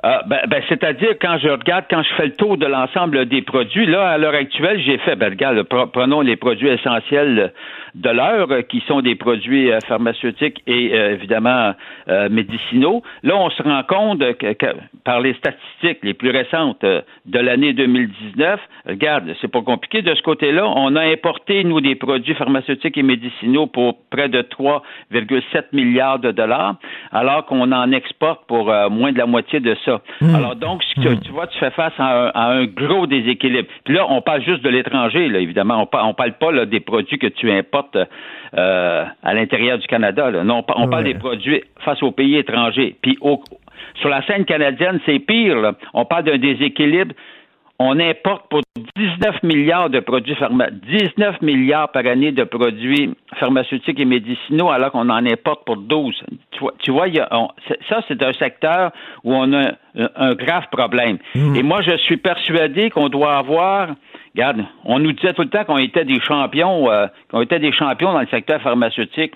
Euh, 0.04 0.18
ben, 0.26 0.40
ben, 0.48 0.62
c'est-à-dire 0.68 1.14
quand 1.20 1.38
je 1.38 1.48
regarde, 1.48 1.84
quand 1.88 2.02
je 2.02 2.14
fais 2.16 2.26
le 2.26 2.34
tour 2.34 2.58
de 2.58 2.66
l'ensemble 2.66 3.26
des 3.26 3.40
produits, 3.40 3.86
là, 3.86 4.10
à 4.10 4.18
l'heure 4.18 4.34
actuelle, 4.34 4.78
j'ai 4.84 4.98
fait, 4.98 5.16
ben, 5.16 5.30
regarde, 5.30 5.62
prenons 5.62 6.20
les 6.20 6.36
produits 6.36 6.68
essentiels 6.68 7.52
de 7.94 8.10
l'heure, 8.10 8.50
euh, 8.50 8.62
qui 8.62 8.82
sont 8.86 9.00
des 9.00 9.14
produits 9.14 9.70
euh, 9.70 9.78
pharmaceutiques 9.86 10.62
et 10.66 10.94
évidemment 10.94 11.74
médicinaux. 12.30 13.02
Là, 13.22 13.36
on 13.36 13.50
se 13.50 13.62
rend 13.62 13.82
compte 13.82 14.20
que, 14.38 14.66
par 15.04 15.20
les 15.20 15.34
statistiques 15.34 15.98
les 16.02 16.14
plus 16.14 16.30
récentes 16.30 16.82
de 16.82 17.38
l'année 17.38 17.72
2019, 17.72 18.60
regarde, 18.86 19.34
c'est 19.40 19.50
pas 19.50 19.62
compliqué 19.62 20.02
de 20.02 20.14
ce 20.14 20.22
côté-là. 20.22 20.66
On 20.66 20.96
a 20.96 21.02
importé, 21.02 21.64
nous, 21.64 21.80
des 21.80 21.94
produits 21.94 22.34
pharmaceutiques 22.34 22.96
et 22.98 23.02
médicinaux 23.02 23.66
pour 23.66 23.98
près 24.10 24.28
de 24.28 24.42
3,7 24.42 25.64
milliards 25.72 26.18
de 26.18 26.30
dollars, 26.30 26.76
alors 27.12 27.46
qu'on 27.46 27.72
en 27.72 27.92
exporte 27.92 28.46
pour 28.46 28.72
moins 28.90 29.12
de 29.12 29.18
la 29.18 29.26
moitié 29.26 29.60
de 29.60 29.76
ça. 29.84 30.00
Hmm. 30.20 30.34
Alors 30.34 30.56
donc, 30.56 30.82
hmm. 30.96 31.20
tu 31.22 31.30
vois, 31.32 31.46
tu 31.46 31.58
fais 31.58 31.70
face 31.70 31.94
à 31.98 32.32
un, 32.34 32.64
gros 32.64 33.06
déséquilibre. 33.06 33.68
Puis 33.84 33.94
là, 33.94 34.06
on 34.08 34.20
parle 34.20 34.42
juste 34.42 34.62
de 34.62 34.68
l'étranger, 34.68 35.28
là, 35.28 35.38
évidemment. 35.38 35.82
On, 35.82 35.86
parle, 35.86 36.14
parle 36.14 36.32
pas 36.32 36.52
là, 36.52 36.66
des 36.66 36.80
produits 36.80 37.18
que 37.18 37.26
tu 37.26 37.50
importes 37.50 37.83
euh, 37.96 39.04
à 39.22 39.34
l'intérieur 39.34 39.78
du 39.78 39.86
Canada. 39.86 40.30
Non, 40.30 40.64
on, 40.76 40.88
parle 40.88 41.04
des 41.04 41.14
produits 41.14 41.62
face 41.80 42.02
aux 42.02 42.12
pays 42.12 42.36
étrangers. 42.36 42.96
Puis 43.02 43.18
sur 44.00 44.08
la 44.08 44.24
scène 44.26 44.44
canadienne, 44.44 45.00
c'est 45.06 45.18
pire. 45.18 45.74
On 45.92 46.04
parle 46.04 46.24
d'un 46.24 46.38
déséquilibre 46.38 47.14
on 47.78 47.98
importe 47.98 48.48
pour 48.48 48.60
19 48.96 49.42
milliards 49.42 49.90
de 49.90 50.00
produits 50.00 50.34
pharmaceutiques, 50.36 51.16
19 51.16 51.42
milliards 51.42 51.90
par 51.90 52.06
année 52.06 52.32
de 52.32 52.44
produits 52.44 53.14
pharmaceutiques 53.36 53.98
et 53.98 54.04
médicinaux, 54.04 54.70
alors 54.70 54.92
qu'on 54.92 55.08
en 55.10 55.26
importe 55.26 55.64
pour 55.64 55.76
12. 55.76 56.22
Tu 56.78 56.90
vois, 56.92 57.06
ça, 57.88 58.00
c'est 58.06 58.22
un 58.22 58.32
secteur 58.34 58.92
où 59.24 59.34
on 59.34 59.52
a 59.52 59.72
un, 59.96 60.34
grave 60.34 60.64
problème. 60.70 61.18
Hmm. 61.34 61.56
Et 61.56 61.62
moi, 61.62 61.82
je 61.82 61.96
suis 61.96 62.16
persuadé 62.16 62.90
qu'on 62.90 63.08
doit 63.08 63.36
avoir 63.36 63.88
Regarde, 64.34 64.64
on 64.84 64.98
nous 64.98 65.12
disait 65.12 65.32
tout 65.32 65.42
le 65.42 65.48
temps 65.48 65.64
qu'on 65.64 65.78
était 65.78 66.04
des 66.04 66.20
champions, 66.20 66.90
euh, 66.90 67.06
qu'on 67.30 67.40
était 67.42 67.60
des 67.60 67.72
champions 67.72 68.12
dans 68.12 68.20
le 68.20 68.26
secteur 68.26 68.60
pharmaceutique. 68.60 69.32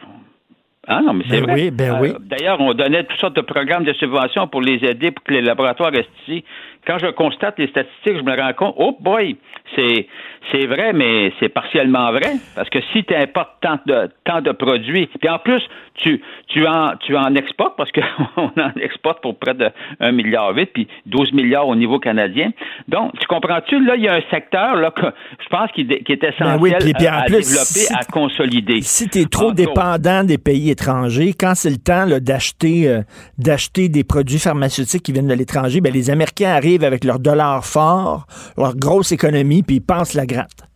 Ah 0.88 1.00
non, 1.02 1.12
mais 1.12 1.24
c'est 1.28 1.40
ben 1.40 1.44
vrai. 1.44 1.54
Oui, 1.54 1.70
ben 1.70 1.98
oui. 2.00 2.08
Euh, 2.08 2.18
d'ailleurs, 2.18 2.60
on 2.60 2.74
donnait 2.74 3.04
toutes 3.04 3.20
sortes 3.20 3.36
de 3.36 3.42
programmes 3.42 3.84
de 3.84 3.92
subvention 3.92 4.48
pour 4.48 4.60
les 4.60 4.84
aider 4.84 5.12
pour 5.12 5.22
que 5.22 5.34
les 5.34 5.42
laboratoires 5.42 5.92
restent 5.92 6.10
ici 6.26 6.44
quand 6.86 6.98
je 6.98 7.08
constate 7.08 7.58
les 7.58 7.68
statistiques, 7.68 8.18
je 8.18 8.22
me 8.22 8.36
rends 8.36 8.52
compte, 8.52 8.74
oh 8.78 8.96
boy, 9.00 9.36
c'est, 9.76 10.06
c'est 10.50 10.66
vrai, 10.66 10.92
mais 10.92 11.32
c'est 11.38 11.48
partiellement 11.48 12.10
vrai. 12.12 12.36
Parce 12.54 12.70
que 12.70 12.78
si 12.92 13.04
tu 13.04 13.14
importes 13.14 13.52
tant 13.60 13.78
de, 13.86 14.08
tant 14.24 14.40
de 14.40 14.52
produits, 14.52 15.08
puis 15.20 15.28
en 15.28 15.38
plus, 15.38 15.62
tu, 15.94 16.22
tu, 16.46 16.66
en, 16.66 16.92
tu 17.00 17.16
en 17.16 17.34
exportes, 17.34 17.76
parce 17.76 17.90
qu'on 17.92 18.44
en 18.60 18.72
exporte 18.80 19.20
pour 19.20 19.38
près 19.38 19.54
de 19.54 19.66
1,8 20.00 20.12
milliard, 20.12 20.54
puis 20.72 20.88
12 21.06 21.32
milliards 21.32 21.68
au 21.68 21.76
niveau 21.76 21.98
canadien. 21.98 22.50
Donc, 22.86 23.12
tu 23.18 23.26
comprends-tu? 23.26 23.84
Là, 23.84 23.96
il 23.96 24.04
y 24.04 24.08
a 24.08 24.14
un 24.14 24.22
secteur 24.30 24.76
là, 24.76 24.90
que 24.90 25.06
je 25.42 25.48
pense 25.48 25.70
qui, 25.72 25.86
qui 25.86 26.12
est 26.12 26.24
essentiel 26.24 26.58
ben 26.58 27.06
à, 27.12 27.24
développer, 27.26 27.94
à 27.94 28.04
consolider. 28.04 28.80
Si 28.82 29.08
tu 29.08 29.20
es 29.20 29.24
trop 29.24 29.52
dépendant 29.52 30.24
des 30.24 30.38
pays 30.38 30.70
étrangers, 30.70 31.34
quand 31.38 31.54
c'est 31.54 31.70
le 31.70 31.76
temps 31.76 32.06
d'acheter, 32.20 32.88
euh, 32.88 33.02
d'acheter 33.36 33.88
des 33.88 34.04
produits 34.04 34.38
pharmaceutiques 34.38 35.02
qui 35.02 35.12
viennent 35.12 35.28
de 35.28 35.34
l'étranger, 35.34 35.80
ben, 35.80 35.92
les 35.92 36.10
Américains 36.10 36.50
arrivent 36.50 36.67
avec 36.76 37.04
leur 37.04 37.18
dollar 37.18 37.64
fort, 37.64 38.26
leur 38.56 38.76
grosse 38.76 39.12
économie, 39.12 39.62
puis 39.62 39.76
ils 39.76 39.80
pensent 39.80 40.14
la 40.14 40.26
gratte. 40.26 40.68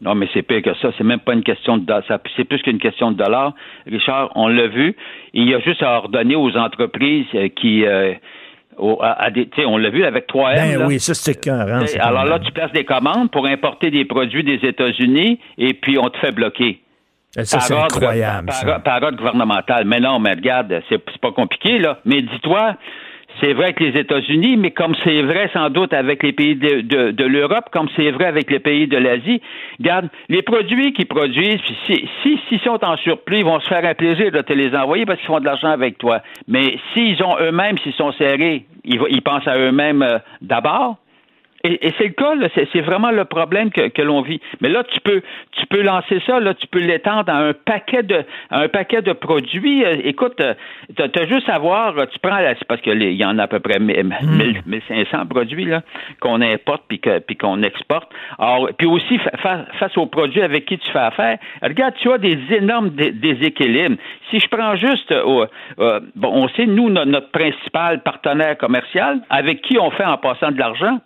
Non, 0.00 0.14
mais 0.14 0.28
c'est 0.32 0.42
pire 0.42 0.62
que 0.62 0.74
ça. 0.74 0.90
C'est 0.96 1.04
même 1.04 1.18
pas 1.20 1.32
une 1.32 1.42
question 1.42 1.76
de. 1.76 1.92
C'est 2.36 2.44
plus 2.44 2.62
qu'une 2.62 2.78
question 2.78 3.10
de 3.10 3.16
dollar. 3.16 3.52
Richard, 3.86 4.30
on 4.36 4.46
l'a 4.46 4.68
vu. 4.68 4.94
Il 5.34 5.48
y 5.48 5.54
a 5.54 5.60
juste 5.60 5.82
à 5.82 5.98
ordonner 5.98 6.36
aux 6.36 6.56
entreprises 6.56 7.26
euh, 7.34 7.48
qui. 7.48 7.84
Euh, 7.84 8.14
on 8.78 9.76
l'a 9.76 9.90
vu 9.90 10.04
avec 10.04 10.28
3M. 10.28 10.78
Ben 10.78 10.86
oui, 10.86 11.00
ça 11.00 11.12
c'est 11.12 11.40
cœur. 11.40 11.66
Hein, 11.66 11.84
alors 11.98 12.24
là, 12.24 12.38
tu 12.38 12.52
places 12.52 12.70
des 12.70 12.84
commandes 12.84 13.28
pour 13.32 13.44
importer 13.46 13.90
des 13.90 14.04
produits 14.04 14.44
des 14.44 14.64
États-Unis 14.64 15.40
et 15.58 15.74
puis 15.74 15.98
on 15.98 16.08
te 16.10 16.18
fait 16.18 16.30
bloquer. 16.30 16.80
Ça, 17.32 17.58
c'est 17.58 17.74
incroyable. 17.74 18.46
Par, 18.46 18.82
par, 18.82 19.02
ordre 19.02 19.18
gouvernemental. 19.18 19.84
Mais 19.84 19.98
non, 19.98 20.20
mais 20.20 20.30
regarde, 20.30 20.80
c'est 20.88 21.02
pas 21.20 21.32
compliqué, 21.32 21.78
là. 21.78 21.98
Mais 22.04 22.22
dis-toi, 22.22 22.76
c'est 23.40 23.52
vrai 23.52 23.64
avec 23.64 23.80
les 23.80 23.98
États-Unis, 23.98 24.56
mais 24.56 24.70
comme 24.70 24.94
c'est 25.04 25.22
vrai 25.22 25.50
sans 25.52 25.70
doute 25.70 25.92
avec 25.92 26.22
les 26.22 26.32
pays 26.32 26.56
de, 26.56 27.10
de, 27.10 27.24
l'Europe, 27.24 27.66
comme 27.72 27.88
c'est 27.96 28.10
vrai 28.10 28.26
avec 28.26 28.50
les 28.50 28.58
pays 28.58 28.86
de 28.86 28.96
l'Asie, 28.96 29.40
regarde, 29.78 30.08
les 30.28 30.42
produits 30.42 30.92
qu'ils 30.92 31.06
produisent, 31.06 31.60
si, 31.86 32.08
si, 32.22 32.40
si 32.48 32.58
sont 32.58 32.84
en 32.84 32.96
surplus, 32.96 33.38
ils 33.38 33.44
vont 33.44 33.60
se 33.60 33.68
faire 33.68 33.84
un 33.84 33.94
plaisir 33.94 34.32
de 34.32 34.40
te 34.40 34.52
les 34.52 34.74
envoyer 34.74 35.06
parce 35.06 35.18
qu'ils 35.18 35.28
font 35.28 35.40
de 35.40 35.44
l'argent 35.44 35.70
avec 35.70 35.98
toi. 35.98 36.20
Mais 36.46 36.78
s'ils 36.92 37.22
ont 37.22 37.36
eux-mêmes, 37.40 37.78
s'ils 37.78 37.94
sont 37.94 38.12
serrés, 38.12 38.64
ils, 38.84 39.00
ils 39.10 39.22
pensent 39.22 39.46
à 39.46 39.58
eux-mêmes 39.58 40.02
euh, 40.02 40.18
d'abord. 40.40 40.96
Et, 41.64 41.92
c'est 41.98 42.04
le 42.04 42.10
cas, 42.10 42.34
c'est 42.72 42.80
vraiment 42.80 43.10
le 43.10 43.24
problème 43.24 43.70
que, 43.70 44.02
l'on 44.02 44.22
vit. 44.22 44.40
Mais 44.60 44.68
là, 44.68 44.84
tu 44.84 45.00
peux, 45.00 45.22
tu 45.52 45.66
peux 45.66 45.82
lancer 45.82 46.20
ça, 46.24 46.38
là, 46.38 46.54
tu 46.54 46.66
peux 46.68 46.78
l'étendre 46.78 47.30
à 47.32 47.38
un 47.38 47.52
paquet 47.52 48.02
de, 48.04 48.24
un 48.50 48.68
paquet 48.68 49.02
de 49.02 49.12
produits. 49.12 49.84
Euh, 49.84 49.96
écoute, 50.04 50.40
euh, 50.40 50.54
tu 50.96 51.02
as, 51.02 51.26
juste 51.26 51.48
à 51.48 51.58
voir, 51.58 51.94
tu 52.12 52.18
prends, 52.20 52.38
c'est 52.38 52.64
parce 52.66 52.80
qu'il 52.80 53.12
y 53.12 53.24
en 53.24 53.38
a 53.38 53.44
à 53.44 53.46
peu 53.48 53.58
près 53.58 53.80
1000, 53.80 54.62
1500 54.66 55.24
hmm. 55.24 55.28
produits 55.28 55.64
là 55.64 55.82
qu'on 56.20 56.40
importe 56.40 56.84
puis 56.88 57.00
puis 57.26 57.36
qu'on 57.36 57.62
exporte. 57.62 58.10
Alors, 58.38 58.68
puis 58.76 58.86
aussi 58.86 59.18
face 59.42 59.96
aux 59.96 60.06
produits 60.06 60.42
avec 60.42 60.66
qui 60.66 60.78
tu 60.78 60.90
fais 60.92 60.98
affaire, 60.98 61.38
regarde, 61.62 61.94
tu 62.00 62.10
as 62.12 62.18
des 62.18 62.38
énormes 62.50 62.90
déséquilibres. 62.90 63.96
Si 64.30 64.38
je 64.38 64.48
prends 64.48 64.76
juste, 64.76 65.10
euh, 65.10 65.46
bon, 66.14 66.30
on 66.32 66.48
sait 66.50 66.66
nous 66.66 66.88
notre 66.88 67.30
principal 67.30 68.02
partenaire 68.02 68.56
commercial 68.58 69.20
avec 69.30 69.62
qui 69.62 69.78
on 69.78 69.90
fait 69.90 70.04
en 70.04 70.18
passant 70.18 70.50
de 70.50 70.58
l'argent. 70.58 71.00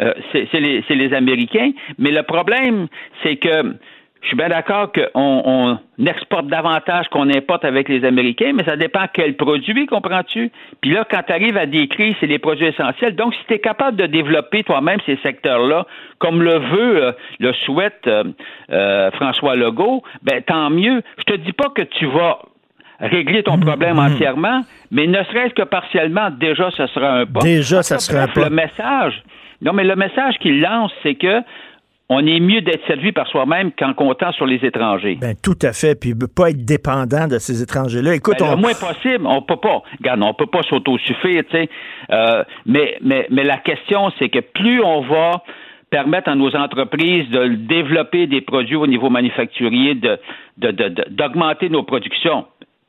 Euh, 0.00 0.12
c'est 0.32 0.94
les, 0.94 1.14
Américains. 1.14 1.72
Mais 1.98 2.10
le 2.10 2.22
problème, 2.22 2.86
c'est 3.22 3.36
que 3.36 3.74
je 4.22 4.28
suis 4.28 4.36
bien 4.36 4.48
d'accord 4.48 4.90
qu'on 4.92 5.78
exporte 6.06 6.46
davantage 6.46 7.08
qu'on 7.08 7.28
importe 7.28 7.64
avec 7.64 7.88
les 7.88 8.04
Américains, 8.04 8.52
mais 8.54 8.64
ça 8.64 8.76
dépend 8.76 9.04
quel 9.12 9.36
produit, 9.36 9.86
comprends-tu? 9.86 10.50
Puis 10.80 10.92
là, 10.92 11.04
quand 11.10 11.22
tu 11.26 11.32
arrives 11.32 11.56
à 11.56 11.66
des 11.66 11.88
crises, 11.88 12.14
c'est 12.20 12.28
des 12.28 12.38
produits 12.38 12.66
essentiels. 12.66 13.16
Donc, 13.16 13.34
si 13.34 13.40
tu 13.48 13.54
es 13.54 13.58
capable 13.58 13.96
de 13.96 14.06
développer 14.06 14.62
toi-même 14.62 15.00
ces 15.06 15.16
secteurs-là, 15.16 15.86
comme 16.18 16.40
le 16.40 16.58
veut, 16.58 17.04
euh, 17.04 17.12
le 17.40 17.52
souhaite 17.52 18.06
euh, 18.06 19.10
François 19.10 19.56
Legault, 19.56 20.02
ben 20.22 20.40
tant 20.42 20.70
mieux. 20.70 21.02
Je 21.18 21.24
te 21.24 21.36
dis 21.36 21.52
pas 21.52 21.68
que 21.68 21.82
tu 21.82 22.06
vas 22.06 22.38
régler 23.00 23.42
ton 23.42 23.58
problème 23.58 23.96
mmh. 23.96 24.12
entièrement, 24.12 24.60
mais 24.92 25.06
ne 25.08 25.22
serait-ce 25.24 25.54
que 25.54 25.62
partiellement, 25.62 26.30
déjà, 26.30 26.70
ce 26.70 26.86
sera 26.86 27.18
un 27.18 27.26
pas. 27.26 27.40
Déjà, 27.40 27.82
ça 27.82 27.98
sera 27.98 28.22
un 28.22 28.28
pas. 28.28 28.48
Le 28.48 28.50
message, 28.50 29.22
non, 29.62 29.72
mais 29.72 29.84
le 29.84 29.96
message 29.96 30.34
qu'il 30.40 30.60
lance, 30.60 30.92
c'est 31.02 31.14
que 31.14 31.42
on 32.08 32.26
est 32.26 32.40
mieux 32.40 32.60
d'être 32.60 32.86
servi 32.86 33.12
par 33.12 33.26
soi-même 33.28 33.72
qu'en 33.72 33.94
comptant 33.94 34.32
sur 34.32 34.44
les 34.44 34.62
étrangers. 34.62 35.16
Ben, 35.20 35.34
tout 35.42 35.58
à 35.62 35.72
fait. 35.72 35.98
Puis, 35.98 36.10
ne 36.10 36.26
pas 36.26 36.50
être 36.50 36.64
dépendant 36.64 37.26
de 37.26 37.38
ces 37.38 37.62
étrangers-là. 37.62 38.14
Écoute, 38.14 38.36
ben, 38.38 38.50
Le 38.50 38.56
moins 38.56 38.74
possible, 38.74 39.24
on 39.26 39.40
peut 39.40 39.56
pas. 39.56 39.82
Regarde, 39.98 40.22
on 40.22 40.34
peut 40.34 40.46
pas 40.46 40.62
s'autosuffire, 40.62 41.44
tu 41.48 41.56
sais. 41.56 41.68
Euh, 42.10 42.44
mais, 42.66 42.98
mais, 43.02 43.26
mais 43.30 43.44
la 43.44 43.56
question, 43.58 44.12
c'est 44.18 44.28
que 44.28 44.40
plus 44.40 44.82
on 44.82 45.00
va 45.02 45.42
permettre 45.90 46.28
à 46.30 46.34
nos 46.34 46.54
entreprises 46.56 47.28
de 47.30 47.54
développer 47.54 48.26
des 48.26 48.40
produits 48.40 48.76
au 48.76 48.86
niveau 48.86 49.10
manufacturier, 49.10 49.94
de, 49.94 50.18
d'augmenter 50.56 51.68
nos 51.68 51.82
productions. 51.82 52.46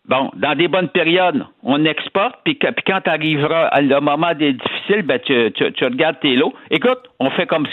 Bon, 0.09 0.29
dans 0.35 0.53
des 0.55 0.67
bonnes 0.67 0.89
périodes, 0.89 1.45
on 1.63 1.85
exporte, 1.85 2.35
puis, 2.43 2.59
quand 2.59 3.07
arrivera 3.07 3.69
le 3.79 4.01
moment 4.01 4.33
des 4.35 4.51
difficiles, 4.51 5.03
ben, 5.03 5.17
tu, 5.25 5.51
tu, 5.53 5.85
regardes 5.85 6.19
tes 6.19 6.35
lots. 6.35 6.53
Écoute, 6.71 6.99
on 7.19 7.29
fait 7.31 7.47
comme, 7.47 7.65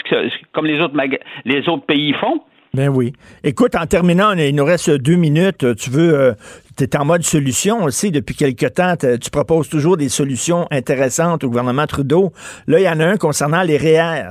les, 0.63 0.79
autres 0.79 0.95
les 1.43 1.67
autres 1.67 1.85
pays 1.85 2.13
font. 2.13 2.41
Ben 2.73 2.87
oui. 2.87 3.11
Écoute, 3.43 3.75
en 3.75 3.85
terminant, 3.85 4.31
il 4.31 4.55
nous 4.55 4.63
reste 4.63 4.89
deux 4.89 5.17
minutes. 5.17 5.75
Tu 5.75 5.89
veux, 5.89 6.17
euh, 6.17 6.33
tu 6.77 6.85
es 6.85 6.95
en 6.95 7.03
mode 7.03 7.23
solution 7.23 7.83
aussi 7.83 8.11
depuis 8.11 8.33
quelque 8.33 8.67
temps. 8.67 8.95
Tu 8.95 9.29
proposes 9.29 9.67
toujours 9.67 9.97
des 9.97 10.07
solutions 10.07 10.67
intéressantes 10.71 11.43
au 11.43 11.49
gouvernement 11.49 11.85
Trudeau. 11.85 12.31
Là, 12.67 12.79
il 12.79 12.83
y 12.83 12.89
en 12.89 13.01
a 13.01 13.05
un 13.07 13.17
concernant 13.17 13.61
les 13.61 13.75
REER. 13.75 14.29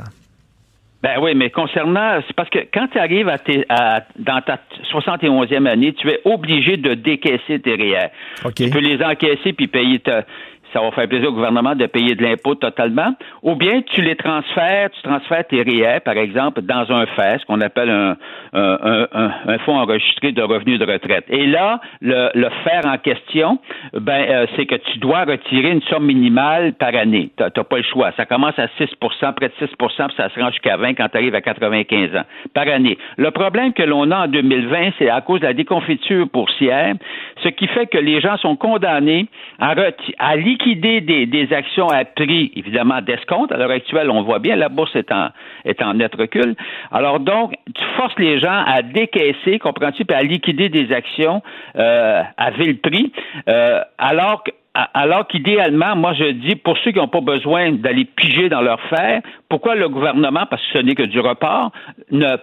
Ben 1.03 1.19
oui, 1.21 1.35
mais 1.35 1.49
concernant, 1.49 2.21
c'est 2.27 2.37
parce 2.37 2.51
que 2.51 2.59
quand 2.75 2.89
tu 2.89 2.99
arrives 2.99 3.29
à, 3.29 3.39
à 3.71 4.03
dans 4.19 4.43
ta 4.43 4.59
71e 4.93 5.67
année, 5.67 5.95
tu 5.95 6.09
es 6.11 6.21
obligé 6.27 6.77
de 6.77 6.93
décaisser 6.93 7.59
tes 7.59 7.75
REER. 7.75 8.09
Tu 8.55 8.69
peux 8.69 8.81
les 8.81 9.03
encaisser 9.03 9.55
puis 9.55 9.67
payer 9.67 10.01
ta, 10.01 10.25
ça 10.73 10.81
va 10.81 10.91
faire 10.93 11.09
plaisir 11.09 11.29
au 11.31 11.33
gouvernement 11.33 11.75
de 11.75 11.87
payer 11.87 12.15
de 12.15 12.23
l'impôt 12.23 12.55
totalement, 12.55 13.15
ou 13.43 13.55
bien 13.55 13.83
tu 13.83 14.03
les 14.03 14.17
transfères, 14.17 14.91
tu 14.91 15.03
transfères 15.03 15.47
tes 15.47 15.63
RIER, 15.63 16.01
par 16.05 16.17
exemple, 16.17 16.63
dans 16.63 16.91
un 16.91 17.07
FES, 17.07 17.45
qu'on 17.47 17.61
appelle 17.61 17.91
un, 17.91 18.17
un, 18.53 19.07
un, 19.13 19.31
un, 19.47 19.59
fonds 19.59 19.77
enregistré 19.77 20.33
de 20.33 20.43
revenus 20.43 20.79
de 20.79 20.87
retraite. 20.87 21.25
Et 21.29 21.47
là, 21.47 21.81
le, 22.01 22.31
le 22.35 22.49
faire 22.65 22.87
en 22.87 22.99
question, 22.99 23.59
ben, 23.93 24.25
euh, 24.29 24.47
c'est 24.57 24.67
que 24.67 24.77
tu 24.77 24.99
dois 24.99 25.25
retirer 25.25 25.71
une 25.71 25.83
somme 25.83 26.07
minimale 26.07 26.75
par 26.75 26.95
année. 26.95 27.31
Tu 27.37 27.43
n'as 27.43 27.51
pas 27.51 27.77
le 27.77 27.83
choix. 27.83 28.13
Ça 28.17 28.27
commence 28.27 28.59
à 28.59 28.67
6% 28.79 29.35
près 29.35 29.49
de 29.49 29.67
6% 29.67 30.07
puis 30.07 30.17
ça 30.17 30.29
se 30.31 30.41
rend 30.41 30.51
jusqu'à 30.51 30.77
20 30.77 30.95
quand 30.95 31.09
tu 31.09 31.17
arrives 31.17 31.35
à 31.35 31.41
95 31.41 32.17
ans 32.17 32.25
par 32.55 32.69
année. 32.69 32.99
Le 33.17 33.31
problème 33.31 33.73
que 33.73 33.83
l'on 33.83 34.11
a 34.11 34.25
en 34.25 34.29
2020, 34.29 34.93
c'est 34.99 35.11
à 35.11 35.21
cause 35.21 35.41
de 35.41 35.47
la 35.47 35.55
déconfiture 35.55 36.27
boursière, 36.33 36.95
ce 37.43 37.49
qui 37.49 37.67
fait 37.69 37.87
que 37.87 37.99
les 37.99 38.21
gens 38.21 38.37
sont 38.39 38.57
condamnés 38.57 39.27
à, 39.59 39.75
à 40.19 40.37
liquider 40.37 40.60
des, 40.67 41.49
actions 41.53 41.89
à 41.89 42.05
prix, 42.05 42.53
évidemment, 42.57 43.01
d'escompte. 43.01 43.53
À 43.53 43.57
l'heure 43.57 43.71
actuelle, 43.71 44.11
on 44.11 44.23
voit 44.23 44.39
bien, 44.39 44.57
la 44.57 44.69
bourse 44.69 44.95
est 44.95 45.11
en, 45.13 45.29
est 45.65 45.83
en 45.83 45.95
net 45.95 46.15
recul. 46.15 46.55
Alors 46.93 47.21
donc, 47.21 47.55
tu 47.75 47.85
forces 47.97 48.19
les 48.19 48.39
gens 48.39 48.65
à 48.67 48.83
décaisser, 48.83 49.59
comprends-tu, 49.59 50.05
puis 50.05 50.17
à 50.17 50.23
liquider 50.23 50.69
des 50.69 50.93
actions 50.93 51.43
euh, 51.77 52.23
à 52.37 52.51
vil 52.51 52.79
prix, 52.79 53.13
euh, 53.49 53.81
alors 53.99 54.45
que 54.45 54.51
alors 54.75 55.27
qu'idéalement, 55.27 55.97
moi 55.97 56.13
je 56.15 56.31
dis, 56.31 56.55
pour 56.55 56.79
ceux 56.79 56.93
qui 56.93 56.99
n'ont 56.99 57.09
pas 57.09 57.21
besoin 57.21 57.73
d'aller 57.73 58.05
piger 58.05 58.49
dans 58.49 58.61
leur 58.61 58.81
fer, 58.83 59.21
pourquoi 59.49 59.75
le 59.75 59.89
gouvernement, 59.89 60.47
parce 60.49 60.63
que 60.63 60.79
ce 60.79 60.85
n'est 60.85 60.95
que 60.95 61.03
du 61.03 61.19
report, 61.19 61.73
ne, 62.13 62.37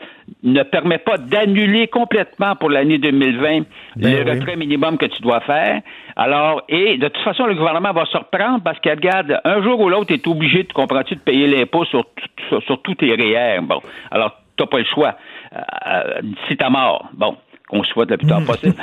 ne 0.43 0.63
permet 0.63 0.97
pas 0.97 1.17
d'annuler 1.17 1.87
complètement 1.87 2.55
pour 2.57 2.69
l'année 2.69 2.97
2020 2.97 3.61
ben 3.95 4.25
le 4.25 4.29
retrait 4.29 4.57
minimum 4.57 4.97
que 4.97 5.05
tu 5.05 5.21
dois 5.21 5.39
faire? 5.39 5.81
Alors, 6.17 6.63
et 6.67 6.97
de 6.97 7.07
toute 7.07 7.23
façon, 7.23 7.45
le 7.45 7.55
gouvernement 7.55 7.93
va 7.93 8.05
se 8.05 8.17
reprendre 8.17 8.61
parce 8.61 8.79
qu'il 8.79 8.91
regarde, 8.91 9.39
un 9.45 9.63
jour 9.63 9.79
ou 9.79 9.87
l'autre, 9.87 10.07
tu 10.07 10.15
es 10.15 10.27
obligé, 10.27 10.63
de, 10.63 10.73
comprends-tu, 10.73 11.15
de 11.15 11.21
payer 11.21 11.47
l'impôt 11.47 11.85
sur, 11.85 12.05
sur, 12.49 12.81
tous 12.81 12.95
tes 12.95 13.13
REER. 13.15 13.61
Bon, 13.61 13.79
alors, 14.11 14.35
tu 14.57 14.63
n'as 14.63 14.67
pas 14.67 14.79
le 14.79 14.85
choix. 14.85 15.15
Euh, 15.53 15.59
euh, 15.87 16.55
ta 16.57 16.69
mort. 16.69 17.07
Bon 17.13 17.37
qu'on 17.69 17.83
souhaite 17.83 18.09
le 18.11 18.17
plus 18.17 18.27
tard 18.27 18.43
possible. 18.43 18.75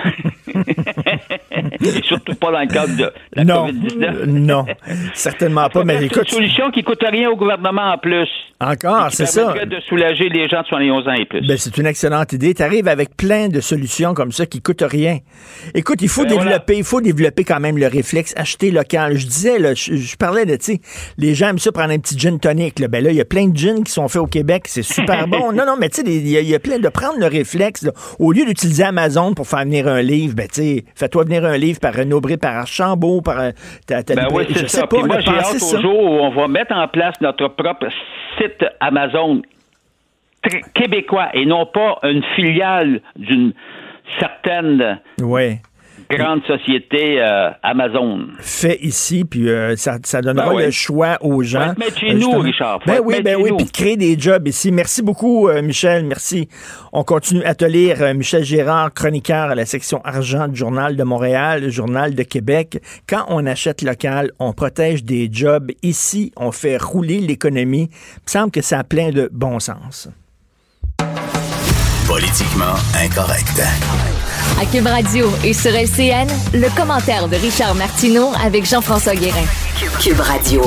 Et 1.80 2.02
surtout 2.02 2.34
pas 2.34 2.52
dans 2.52 2.60
le 2.60 2.66
cadre 2.66 2.96
de 2.96 3.12
la 3.34 3.44
non, 3.44 3.66
COVID-19. 3.66 4.24
non, 4.26 4.64
certainement 5.14 5.68
pas. 5.68 5.84
Mais 5.84 6.04
écoute, 6.04 6.30
une 6.30 6.36
solution 6.36 6.70
qui 6.70 6.80
ne 6.80 6.84
coûte 6.84 7.04
rien 7.08 7.30
au 7.30 7.36
gouvernement 7.36 7.92
en 7.92 7.98
plus. 7.98 8.28
Encore, 8.60 9.08
c'est 9.10 9.26
ça. 9.26 9.54
de 9.64 9.80
soulager 9.80 10.28
les 10.28 10.48
gens 10.48 10.62
de 10.62 10.66
71 10.66 11.08
ans 11.08 11.12
et 11.12 11.24
plus. 11.24 11.46
Ben, 11.46 11.56
c'est 11.56 11.76
une 11.76 11.86
excellente 11.86 12.32
idée. 12.32 12.54
Tu 12.54 12.62
arrives 12.62 12.88
avec 12.88 13.16
plein 13.16 13.48
de 13.48 13.60
solutions 13.60 14.14
comme 14.14 14.32
ça 14.32 14.46
qui 14.46 14.60
coûtent 14.60 14.84
rien. 14.86 15.18
Écoute, 15.74 16.00
il 16.02 16.08
faut 16.08 16.22
ben, 16.22 16.38
développer, 16.38 16.78
il 16.78 16.84
faut 16.84 17.00
développer 17.00 17.44
quand 17.44 17.60
même 17.60 17.78
le 17.78 17.86
réflexe, 17.86 18.32
acheter 18.36 18.70
local. 18.70 19.16
Je 19.16 19.26
disais, 19.26 19.58
là, 19.58 19.74
je, 19.74 20.16
parlais 20.16 20.46
de, 20.46 20.56
tu 20.56 20.64
sais, 20.64 20.80
les 21.18 21.34
gens 21.34 21.48
aiment 21.48 21.58
ça 21.58 21.72
prendre 21.72 21.90
un 21.90 21.98
petit 21.98 22.18
gin 22.18 22.38
tonic. 22.38 22.78
Là. 22.78 22.88
Ben 22.88 23.02
là, 23.02 23.10
il 23.10 23.16
y 23.16 23.20
a 23.20 23.24
plein 23.24 23.48
de 23.48 23.56
gins 23.56 23.82
qui 23.82 23.92
sont 23.92 24.08
faits 24.08 24.22
au 24.22 24.26
Québec. 24.26 24.64
C'est 24.66 24.82
super 24.82 25.26
bon. 25.28 25.52
Non, 25.52 25.66
non, 25.66 25.76
mais 25.78 25.88
tu 25.88 26.02
sais, 26.02 26.06
il 26.06 26.28
y, 26.28 26.54
a 26.54 26.58
plein 26.58 26.78
de 26.78 26.88
prendre 26.88 27.18
le 27.18 27.26
réflexe. 27.26 27.86
au 28.18 28.32
lieu 28.32 28.44
d'utiliser 28.44 28.73
Amazon 28.82 29.34
pour 29.34 29.46
faire 29.46 29.60
venir 29.60 29.88
un 29.88 30.02
livre, 30.02 30.34
ben 30.34 30.46
tu 30.46 30.62
sais, 30.62 30.84
fais-toi 30.94 31.24
venir 31.24 31.44
un 31.44 31.56
livre 31.56 31.80
par 31.80 31.94
Renaud 31.94 32.20
par 32.20 32.56
Archambault, 32.56 33.20
par 33.20 33.40
euh, 33.40 33.50
ta, 33.86 34.02
ben 34.02 34.28
oui, 34.32 34.44
c'est 34.54 34.68
ça. 34.68 34.86
Pas, 34.86 35.02
moi, 35.02 35.20
j'ai 35.20 35.30
hâte 35.30 35.62
au 35.62 35.80
jour 35.80 36.04
où 36.04 36.18
on 36.20 36.30
va 36.30 36.48
mettre 36.48 36.74
en 36.74 36.88
place 36.88 37.14
notre 37.20 37.48
propre 37.48 37.86
site 38.38 38.64
Amazon 38.80 39.42
québécois 40.74 41.28
et 41.34 41.46
non 41.46 41.66
pas 41.66 41.98
une 42.02 42.22
filiale 42.34 43.00
d'une 43.16 43.52
certaine 44.20 45.00
ouais 45.22 45.60
grande 46.16 46.42
société 46.46 47.20
euh, 47.20 47.50
Amazon. 47.62 48.26
Fait 48.40 48.78
ici, 48.82 49.24
puis 49.24 49.48
euh, 49.48 49.76
ça, 49.76 49.98
ça 50.02 50.20
donnera 50.20 50.54
ben 50.54 50.66
le 50.66 50.70
choix 50.70 51.18
aux 51.20 51.42
gens. 51.42 51.74
Mais 51.78 51.90
chez 51.94 52.14
nous, 52.14 52.38
Richard. 52.38 52.80
Ben 52.86 53.00
oui, 53.04 53.22
ben 53.22 53.36
oui, 53.40 53.50
puis 53.56 53.66
créer 53.70 53.96
des 53.96 54.18
jobs 54.18 54.46
ici. 54.48 54.72
Merci 54.72 55.02
beaucoup, 55.02 55.48
euh, 55.48 55.62
Michel. 55.62 56.04
Merci. 56.04 56.48
On 56.92 57.04
continue 57.04 57.42
à 57.44 57.54
te 57.54 57.64
lire. 57.64 58.14
Michel 58.14 58.44
Gérard, 58.44 58.92
chroniqueur 58.92 59.50
à 59.50 59.54
la 59.54 59.66
section 59.66 60.00
argent 60.04 60.48
du 60.48 60.56
Journal 60.56 60.96
de 60.96 61.02
Montréal, 61.04 61.62
le 61.62 61.70
Journal 61.70 62.14
de 62.14 62.22
Québec. 62.22 62.80
Quand 63.08 63.24
on 63.28 63.46
achète 63.46 63.82
local, 63.82 64.30
on 64.38 64.52
protège 64.52 65.04
des 65.04 65.28
jobs. 65.30 65.70
Ici, 65.82 66.32
on 66.36 66.52
fait 66.52 66.76
rouler 66.76 67.20
l'économie. 67.20 67.88
Il 67.90 68.24
me 68.26 68.30
semble 68.30 68.50
que 68.50 68.62
ça 68.62 68.78
a 68.80 68.84
plein 68.84 69.10
de 69.10 69.28
bon 69.32 69.58
sens. 69.58 70.08
Politiquement 72.06 72.76
incorrect. 73.02 73.60
À 74.60 74.66
Cube 74.66 74.86
Radio 74.86 75.30
et 75.42 75.52
sur 75.52 75.72
LCN, 75.72 76.28
le 76.52 76.74
commentaire 76.76 77.28
de 77.28 77.36
Richard 77.36 77.74
Martineau 77.74 78.32
avec 78.42 78.64
Jean-François 78.66 79.14
Guérin. 79.14 79.44
Cube 80.00 80.20
Radio. 80.20 80.62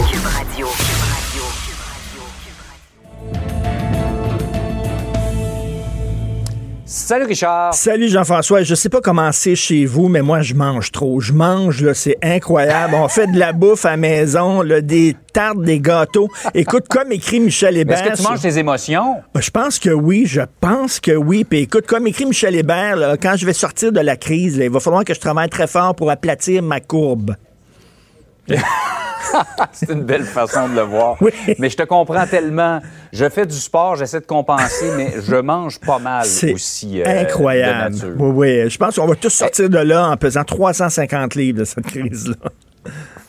Salut 6.89 7.25
Richard. 7.25 7.73
Salut 7.73 8.07
Jean-François. 8.07 8.63
Je 8.63 8.73
sais 8.73 8.87
pas 8.87 9.01
comment 9.01 9.33
c'est 9.33 9.55
chez 9.55 9.85
vous, 9.85 10.07
mais 10.07 10.21
moi 10.21 10.39
je 10.39 10.53
mange 10.53 10.93
trop. 10.93 11.19
Je 11.19 11.33
mange 11.33 11.81
là, 11.81 11.93
c'est 11.93 12.15
incroyable. 12.23 12.95
On 12.95 13.09
fait 13.09 13.27
de 13.27 13.37
la 13.37 13.51
bouffe 13.51 13.83
à 13.83 13.97
maison, 13.97 14.61
là, 14.61 14.79
des 14.79 15.13
tartes, 15.33 15.61
des 15.61 15.81
gâteaux. 15.81 16.29
Écoute, 16.53 16.85
comme 16.89 17.11
écrit 17.11 17.41
Michel 17.41 17.75
Hébert. 17.75 18.01
Est-ce 18.01 18.21
que 18.21 18.23
tu 18.25 18.29
manges 18.31 18.39
tes 18.39 18.57
émotions? 18.57 19.15
Ben, 19.33 19.41
Je 19.41 19.51
pense 19.51 19.79
que 19.79 19.89
oui. 19.89 20.23
Je 20.25 20.39
pense 20.61 21.01
que 21.01 21.11
oui. 21.11 21.43
Puis 21.43 21.59
écoute, 21.59 21.85
comme 21.87 22.07
écrit 22.07 22.25
Michel 22.25 22.55
Hébert, 22.55 23.17
quand 23.21 23.35
je 23.35 23.45
vais 23.45 23.51
sortir 23.51 23.91
de 23.91 23.99
la 23.99 24.15
crise, 24.15 24.55
il 24.55 24.69
va 24.69 24.79
falloir 24.79 25.03
que 25.03 25.13
je 25.13 25.19
travaille 25.19 25.49
très 25.49 25.67
fort 25.67 25.93
pour 25.93 26.09
aplatir 26.09 26.63
ma 26.63 26.79
courbe. 26.79 27.35
c'est 29.73 29.89
une 29.89 30.03
belle 30.03 30.23
façon 30.23 30.69
de 30.69 30.75
le 30.75 30.81
voir. 30.81 31.17
Mais 31.59 31.69
je 31.69 31.77
te 31.77 31.83
comprends 31.83 32.25
tellement. 32.25 32.81
Je 33.11 33.29
fais 33.29 33.45
du 33.45 33.55
sport, 33.55 33.95
j'essaie 33.95 34.21
de 34.21 34.25
compenser, 34.25 34.91
mais 34.95 35.13
je 35.21 35.35
mange 35.35 35.79
pas 35.79 35.99
mal 35.99 36.25
aussi. 36.25 37.01
Euh, 37.01 37.21
incroyable. 37.21 37.95
Oui, 38.17 38.31
oui. 38.33 38.69
Je 38.69 38.77
pense 38.77 38.95
qu'on 38.95 39.07
va 39.07 39.15
tous 39.15 39.29
sortir 39.29 39.69
de 39.69 39.79
là 39.79 40.09
en 40.09 40.17
pesant 40.17 40.43
350 40.43 41.35
livres 41.35 41.59
de 41.59 41.65
cette 41.65 41.85
crise-là 41.85 42.35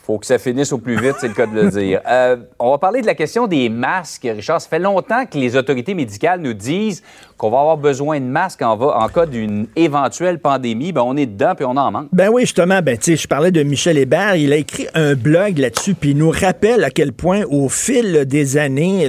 faut 0.09 0.17
que 0.17 0.25
ça 0.25 0.39
finisse 0.39 0.73
au 0.73 0.79
plus 0.79 0.99
vite, 0.99 1.17
c'est 1.19 1.27
le 1.27 1.35
cas 1.35 1.45
de 1.45 1.53
le 1.53 1.69
dire. 1.69 2.01
Euh, 2.09 2.37
on 2.57 2.71
va 2.71 2.77
parler 2.79 3.01
de 3.01 3.05
la 3.05 3.13
question 3.13 3.45
des 3.45 3.69
masques, 3.69 4.27
Richard. 4.33 4.59
Ça 4.59 4.67
fait 4.67 4.79
longtemps 4.79 5.25
que 5.27 5.37
les 5.37 5.55
autorités 5.55 5.93
médicales 5.93 6.41
nous 6.41 6.53
disent 6.53 7.03
qu'on 7.37 7.51
va 7.51 7.59
avoir 7.59 7.77
besoin 7.77 8.19
de 8.19 8.25
masques 8.25 8.63
en, 8.63 8.71
en 8.79 9.07
cas 9.09 9.27
d'une 9.27 9.67
éventuelle 9.75 10.39
pandémie. 10.39 10.91
Ben, 10.91 11.03
on 11.05 11.15
est 11.15 11.27
dedans 11.27 11.53
puis 11.55 11.65
on 11.65 11.77
en 11.77 11.91
manque. 11.91 12.07
Ben 12.11 12.29
oui, 12.31 12.41
justement. 12.41 12.81
Ben, 12.81 12.97
je 12.99 13.27
parlais 13.27 13.51
de 13.51 13.61
Michel 13.61 13.97
Hébert. 13.97 14.35
Il 14.35 14.51
a 14.53 14.55
écrit 14.55 14.87
un 14.95 15.13
blog 15.13 15.59
là-dessus 15.59 15.93
puis 15.93 16.11
il 16.11 16.17
nous 16.17 16.31
rappelle 16.31 16.83
à 16.83 16.89
quel 16.89 17.13
point, 17.13 17.43
au 17.49 17.69
fil 17.69 18.25
des 18.25 18.57
années, 18.57 19.07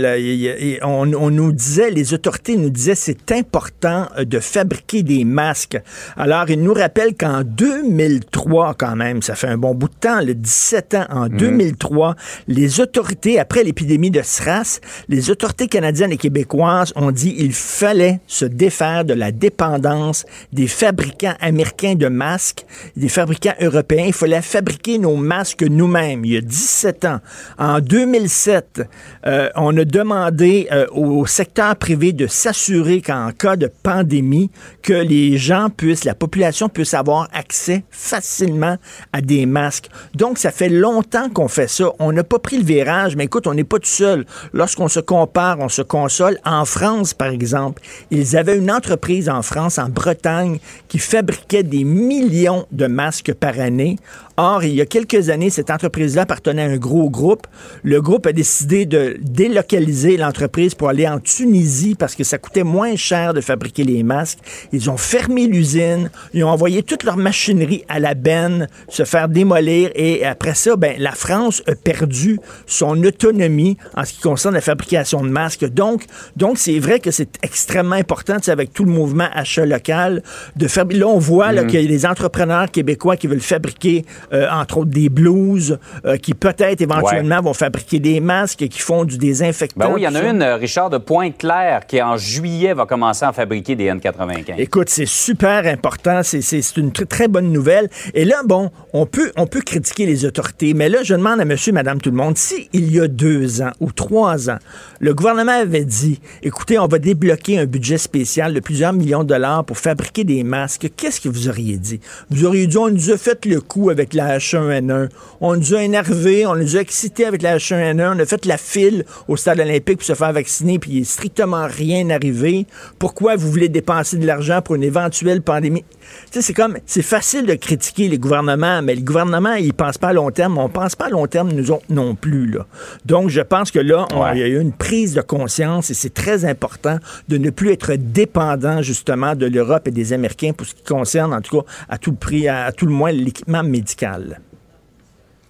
on, 0.82 1.06
nous 1.06 1.52
disait, 1.52 1.90
les 1.90 2.12
autorités 2.12 2.56
nous 2.56 2.70
disaient, 2.70 2.94
c'est 2.94 3.32
important 3.32 4.08
de 4.18 4.40
fabriquer 4.40 5.02
des 5.02 5.24
masques. 5.24 5.80
Alors, 6.16 6.50
il 6.50 6.62
nous 6.62 6.74
rappelle 6.74 7.16
qu'en 7.16 7.42
2003, 7.44 8.74
quand 8.74 8.96
même, 8.96 9.22
ça 9.22 9.34
fait 9.34 9.48
un 9.48 9.58
bon 9.58 9.74
bout 9.74 9.88
de 9.88 9.94
temps, 9.94 10.20
le 10.20 10.34
17 10.34 10.89
en 10.94 11.28
2003, 11.28 12.16
les 12.48 12.80
autorités, 12.80 13.38
après 13.38 13.64
l'épidémie 13.64 14.10
de 14.10 14.22
SRAS, 14.22 14.80
les 15.08 15.30
autorités 15.30 15.68
canadiennes 15.68 16.12
et 16.12 16.16
québécoises 16.16 16.92
ont 16.96 17.10
dit 17.10 17.34
qu'il 17.34 17.52
fallait 17.52 18.20
se 18.26 18.44
défaire 18.44 19.04
de 19.04 19.14
la 19.14 19.32
dépendance 19.32 20.24
des 20.52 20.66
fabricants 20.66 21.34
américains 21.40 21.94
de 21.94 22.08
masques, 22.08 22.64
des 22.96 23.08
fabricants 23.08 23.54
européens. 23.60 24.04
Il 24.06 24.12
fallait 24.12 24.42
fabriquer 24.42 24.98
nos 24.98 25.16
masques 25.16 25.62
nous-mêmes. 25.62 26.24
Il 26.24 26.32
y 26.32 26.36
a 26.36 26.40
17 26.40 27.04
ans. 27.04 27.20
En 27.58 27.80
2007, 27.80 28.82
euh, 29.26 29.48
on 29.56 29.76
a 29.76 29.84
demandé 29.84 30.68
euh, 30.72 30.86
au 30.92 31.26
secteur 31.26 31.76
privé 31.76 32.12
de 32.12 32.26
s'assurer 32.26 33.00
qu'en 33.02 33.30
cas 33.32 33.56
de 33.56 33.70
pandémie, 33.82 34.50
que 34.82 34.92
les 34.92 35.36
gens 35.36 35.68
puissent, 35.70 36.04
la 36.04 36.14
population 36.14 36.68
puisse 36.68 36.94
avoir 36.94 37.28
accès 37.32 37.84
facilement 37.90 38.76
à 39.12 39.20
des 39.20 39.46
masques. 39.46 39.88
Donc, 40.14 40.38
ça 40.38 40.50
fait 40.50 40.68
longtemps 40.80 41.28
qu'on 41.28 41.48
fait 41.48 41.68
ça. 41.68 41.92
On 41.98 42.12
n'a 42.12 42.24
pas 42.24 42.38
pris 42.38 42.56
le 42.58 42.64
virage, 42.64 43.16
mais 43.16 43.24
écoute, 43.24 43.46
on 43.46 43.54
n'est 43.54 43.64
pas 43.64 43.78
tout 43.78 43.86
seul. 43.86 44.24
Lorsqu'on 44.52 44.88
se 44.88 45.00
compare, 45.00 45.58
on 45.60 45.68
se 45.68 45.82
console. 45.82 46.38
En 46.44 46.64
France, 46.64 47.14
par 47.14 47.28
exemple, 47.28 47.82
ils 48.10 48.36
avaient 48.36 48.56
une 48.56 48.70
entreprise 48.70 49.28
en 49.28 49.42
France, 49.42 49.78
en 49.78 49.88
Bretagne, 49.88 50.58
qui 50.88 50.98
fabriquait 50.98 51.62
des 51.62 51.84
millions 51.84 52.66
de 52.72 52.86
masques 52.86 53.34
par 53.34 53.60
année. 53.60 53.96
Or, 54.36 54.64
il 54.64 54.74
y 54.74 54.80
a 54.80 54.86
quelques 54.86 55.28
années, 55.28 55.50
cette 55.50 55.70
entreprise-là 55.70 56.22
appartenait 56.22 56.62
à 56.62 56.66
un 56.66 56.78
gros 56.78 57.10
groupe. 57.10 57.46
Le 57.82 58.00
groupe 58.00 58.26
a 58.26 58.32
décidé 58.32 58.86
de 58.86 59.18
délocaliser 59.20 60.16
l'entreprise 60.16 60.74
pour 60.74 60.88
aller 60.88 61.06
en 61.06 61.20
Tunisie 61.20 61.94
parce 61.94 62.14
que 62.14 62.24
ça 62.24 62.38
coûtait 62.38 62.62
moins 62.62 62.96
cher 62.96 63.34
de 63.34 63.42
fabriquer 63.42 63.84
les 63.84 64.02
masques. 64.02 64.38
Ils 64.72 64.88
ont 64.88 64.96
fermé 64.96 65.46
l'usine, 65.46 66.10
ils 66.32 66.42
ont 66.42 66.48
envoyé 66.48 66.82
toute 66.82 67.04
leur 67.04 67.18
machinerie 67.18 67.84
à 67.88 68.00
la 68.00 68.14
benne 68.14 68.66
se 68.88 69.04
faire 69.04 69.28
démolir 69.28 69.90
et 69.94 70.24
après 70.24 70.54
ça, 70.54 70.69
ça, 70.70 70.76
ben, 70.76 70.94
la 70.98 71.12
France 71.12 71.62
a 71.66 71.74
perdu 71.74 72.38
son 72.66 73.02
autonomie 73.02 73.76
en 73.96 74.04
ce 74.04 74.12
qui 74.12 74.20
concerne 74.20 74.54
la 74.54 74.60
fabrication 74.60 75.22
de 75.22 75.28
masques. 75.28 75.64
Donc, 75.64 76.04
donc 76.36 76.58
c'est 76.58 76.78
vrai 76.78 77.00
que 77.00 77.10
c'est 77.10 77.38
extrêmement 77.42 77.96
important, 77.96 78.36
avec 78.48 78.72
tout 78.72 78.84
le 78.84 78.92
mouvement 78.92 79.28
achat 79.32 79.66
local, 79.66 80.22
de 80.56 80.68
faire. 80.68 80.84
Là, 80.90 81.06
on 81.06 81.18
voit 81.18 81.52
mm. 81.52 81.66
qu'il 81.66 81.82
y 81.82 81.84
a 81.84 81.88
des 81.88 82.06
entrepreneurs 82.06 82.70
québécois 82.70 83.16
qui 83.16 83.26
veulent 83.26 83.40
fabriquer, 83.40 84.04
euh, 84.32 84.46
entre 84.50 84.78
autres, 84.78 84.90
des 84.90 85.08
blouses, 85.08 85.78
euh, 86.04 86.16
qui 86.16 86.34
peut-être 86.34 86.80
éventuellement 86.80 87.40
vont 87.40 87.54
fabriquer 87.54 87.98
des 87.98 88.20
masques, 88.20 88.66
qui 88.68 88.80
font 88.80 89.04
du 89.04 89.18
désinfectant. 89.18 89.88
Ben 89.88 89.90
oui, 89.94 90.02
il 90.02 90.04
y 90.04 90.08
en 90.08 90.14
a 90.14 90.22
une, 90.22 90.42
Richard, 90.42 90.90
de 90.90 90.98
Pointe-Claire, 90.98 91.86
qui 91.86 92.00
en 92.00 92.16
juillet 92.16 92.74
va 92.74 92.86
commencer 92.86 93.24
à 93.24 93.32
fabriquer 93.32 93.76
des 93.76 93.90
N95. 93.90 94.54
Écoute, 94.58 94.88
c'est 94.88 95.06
super 95.06 95.66
important. 95.66 96.20
C'est 96.22 96.76
une 96.76 96.92
très, 96.92 97.06
très 97.06 97.28
bonne 97.28 97.52
nouvelle. 97.52 97.88
Et 98.14 98.24
là, 98.24 98.42
bon, 98.44 98.70
on 98.92 99.06
peut, 99.06 99.32
on 99.36 99.46
peut 99.46 99.60
critiquer 99.60 100.06
les 100.06 100.24
autorités, 100.24 100.49
mais 100.62 100.88
là, 100.88 101.02
je 101.02 101.14
demande 101.14 101.40
à 101.40 101.44
monsieur, 101.44 101.72
madame, 101.72 102.00
tout 102.00 102.10
le 102.10 102.16
monde, 102.16 102.36
si 102.36 102.68
il 102.72 102.92
y 102.92 103.00
a 103.00 103.08
deux 103.08 103.62
ans 103.62 103.72
ou 103.80 103.92
trois 103.92 104.50
ans, 104.50 104.58
le 105.00 105.14
gouvernement 105.14 105.60
avait 105.60 105.84
dit, 105.84 106.20
écoutez, 106.42 106.78
on 106.78 106.86
va 106.86 106.98
débloquer 106.98 107.58
un 107.58 107.66
budget 107.66 107.98
spécial 107.98 108.54
de 108.54 108.60
plusieurs 108.60 108.92
millions 108.92 109.22
de 109.22 109.28
dollars 109.28 109.64
pour 109.64 109.78
fabriquer 109.78 110.24
des 110.24 110.42
masques, 110.44 110.88
qu'est-ce 110.96 111.20
que 111.20 111.28
vous 111.28 111.48
auriez 111.48 111.76
dit? 111.76 112.00
Vous 112.30 112.44
auriez 112.44 112.66
dit, 112.66 112.76
on 112.76 112.90
nous 112.90 113.10
a 113.10 113.16
fait 113.16 113.44
le 113.46 113.60
coup 113.60 113.90
avec 113.90 114.14
la 114.14 114.38
H1N1, 114.38 115.08
on 115.40 115.56
nous 115.56 115.74
a 115.74 115.82
énervé, 115.82 116.46
on 116.46 116.56
nous 116.56 116.76
a 116.76 116.80
excités 116.80 117.24
avec 117.24 117.42
la 117.42 117.56
H1N1, 117.56 118.16
on 118.16 118.18
a 118.18 118.26
fait 118.26 118.44
la 118.46 118.56
file 118.56 119.04
au 119.28 119.36
stade 119.36 119.60
olympique 119.60 119.98
pour 119.98 120.06
se 120.06 120.14
faire 120.14 120.32
vacciner, 120.32 120.78
puis 120.78 120.90
il 120.92 120.98
n'est 121.00 121.04
strictement 121.04 121.66
rien 121.66 122.10
arrivé. 122.10 122.66
Pourquoi 122.98 123.36
vous 123.36 123.50
voulez 123.50 123.68
dépenser 123.68 124.16
de 124.16 124.26
l'argent 124.26 124.62
pour 124.62 124.74
une 124.74 124.82
éventuelle 124.82 125.42
pandémie? 125.42 125.84
C'est 126.30 126.54
comme, 126.54 126.78
c'est 126.86 127.02
facile 127.02 127.46
de 127.46 127.54
critiquer 127.54 128.08
les 128.08 128.18
gouvernements, 128.18 128.82
mais 128.82 128.94
le 128.94 129.02
gouvernement, 129.02 129.54
il 129.54 129.74
pense 129.74 129.98
pas 129.98 130.08
à 130.08 130.12
long 130.12 130.30
terme. 130.30 130.39
On 130.48 130.68
pense 130.68 130.96
pas 130.96 131.06
à 131.06 131.10
long 131.10 131.26
terme, 131.26 131.52
nous 131.52 131.70
autres 131.70 131.86
non 131.90 132.14
plus, 132.14 132.46
là. 132.46 132.66
Donc, 133.04 133.30
je 133.30 133.40
pense 133.40 133.70
que 133.70 133.78
là, 133.78 134.06
il 134.34 134.38
y 134.38 134.42
a 134.42 134.46
eu 134.46 134.60
une 134.60 134.72
prise 134.72 135.14
de 135.14 135.20
conscience 135.20 135.90
et 135.90 135.94
c'est 135.94 136.14
très 136.14 136.44
important 136.44 136.98
de 137.28 137.38
ne 137.38 137.50
plus 137.50 137.70
être 137.72 137.94
dépendant, 137.94 138.82
justement, 138.82 139.34
de 139.34 139.46
l'Europe 139.46 139.88
et 139.88 139.90
des 139.90 140.12
Américains 140.12 140.52
pour 140.52 140.66
ce 140.66 140.74
qui 140.74 140.82
concerne, 140.82 141.34
en 141.34 141.40
tout 141.40 141.60
cas, 141.60 141.66
à 141.88 141.98
tout 141.98 142.12
prix, 142.12 142.48
à 142.48 142.72
tout 142.72 142.86
le 142.86 142.92
moins, 142.92 143.12
l'équipement 143.12 143.62
médical. 143.62 144.40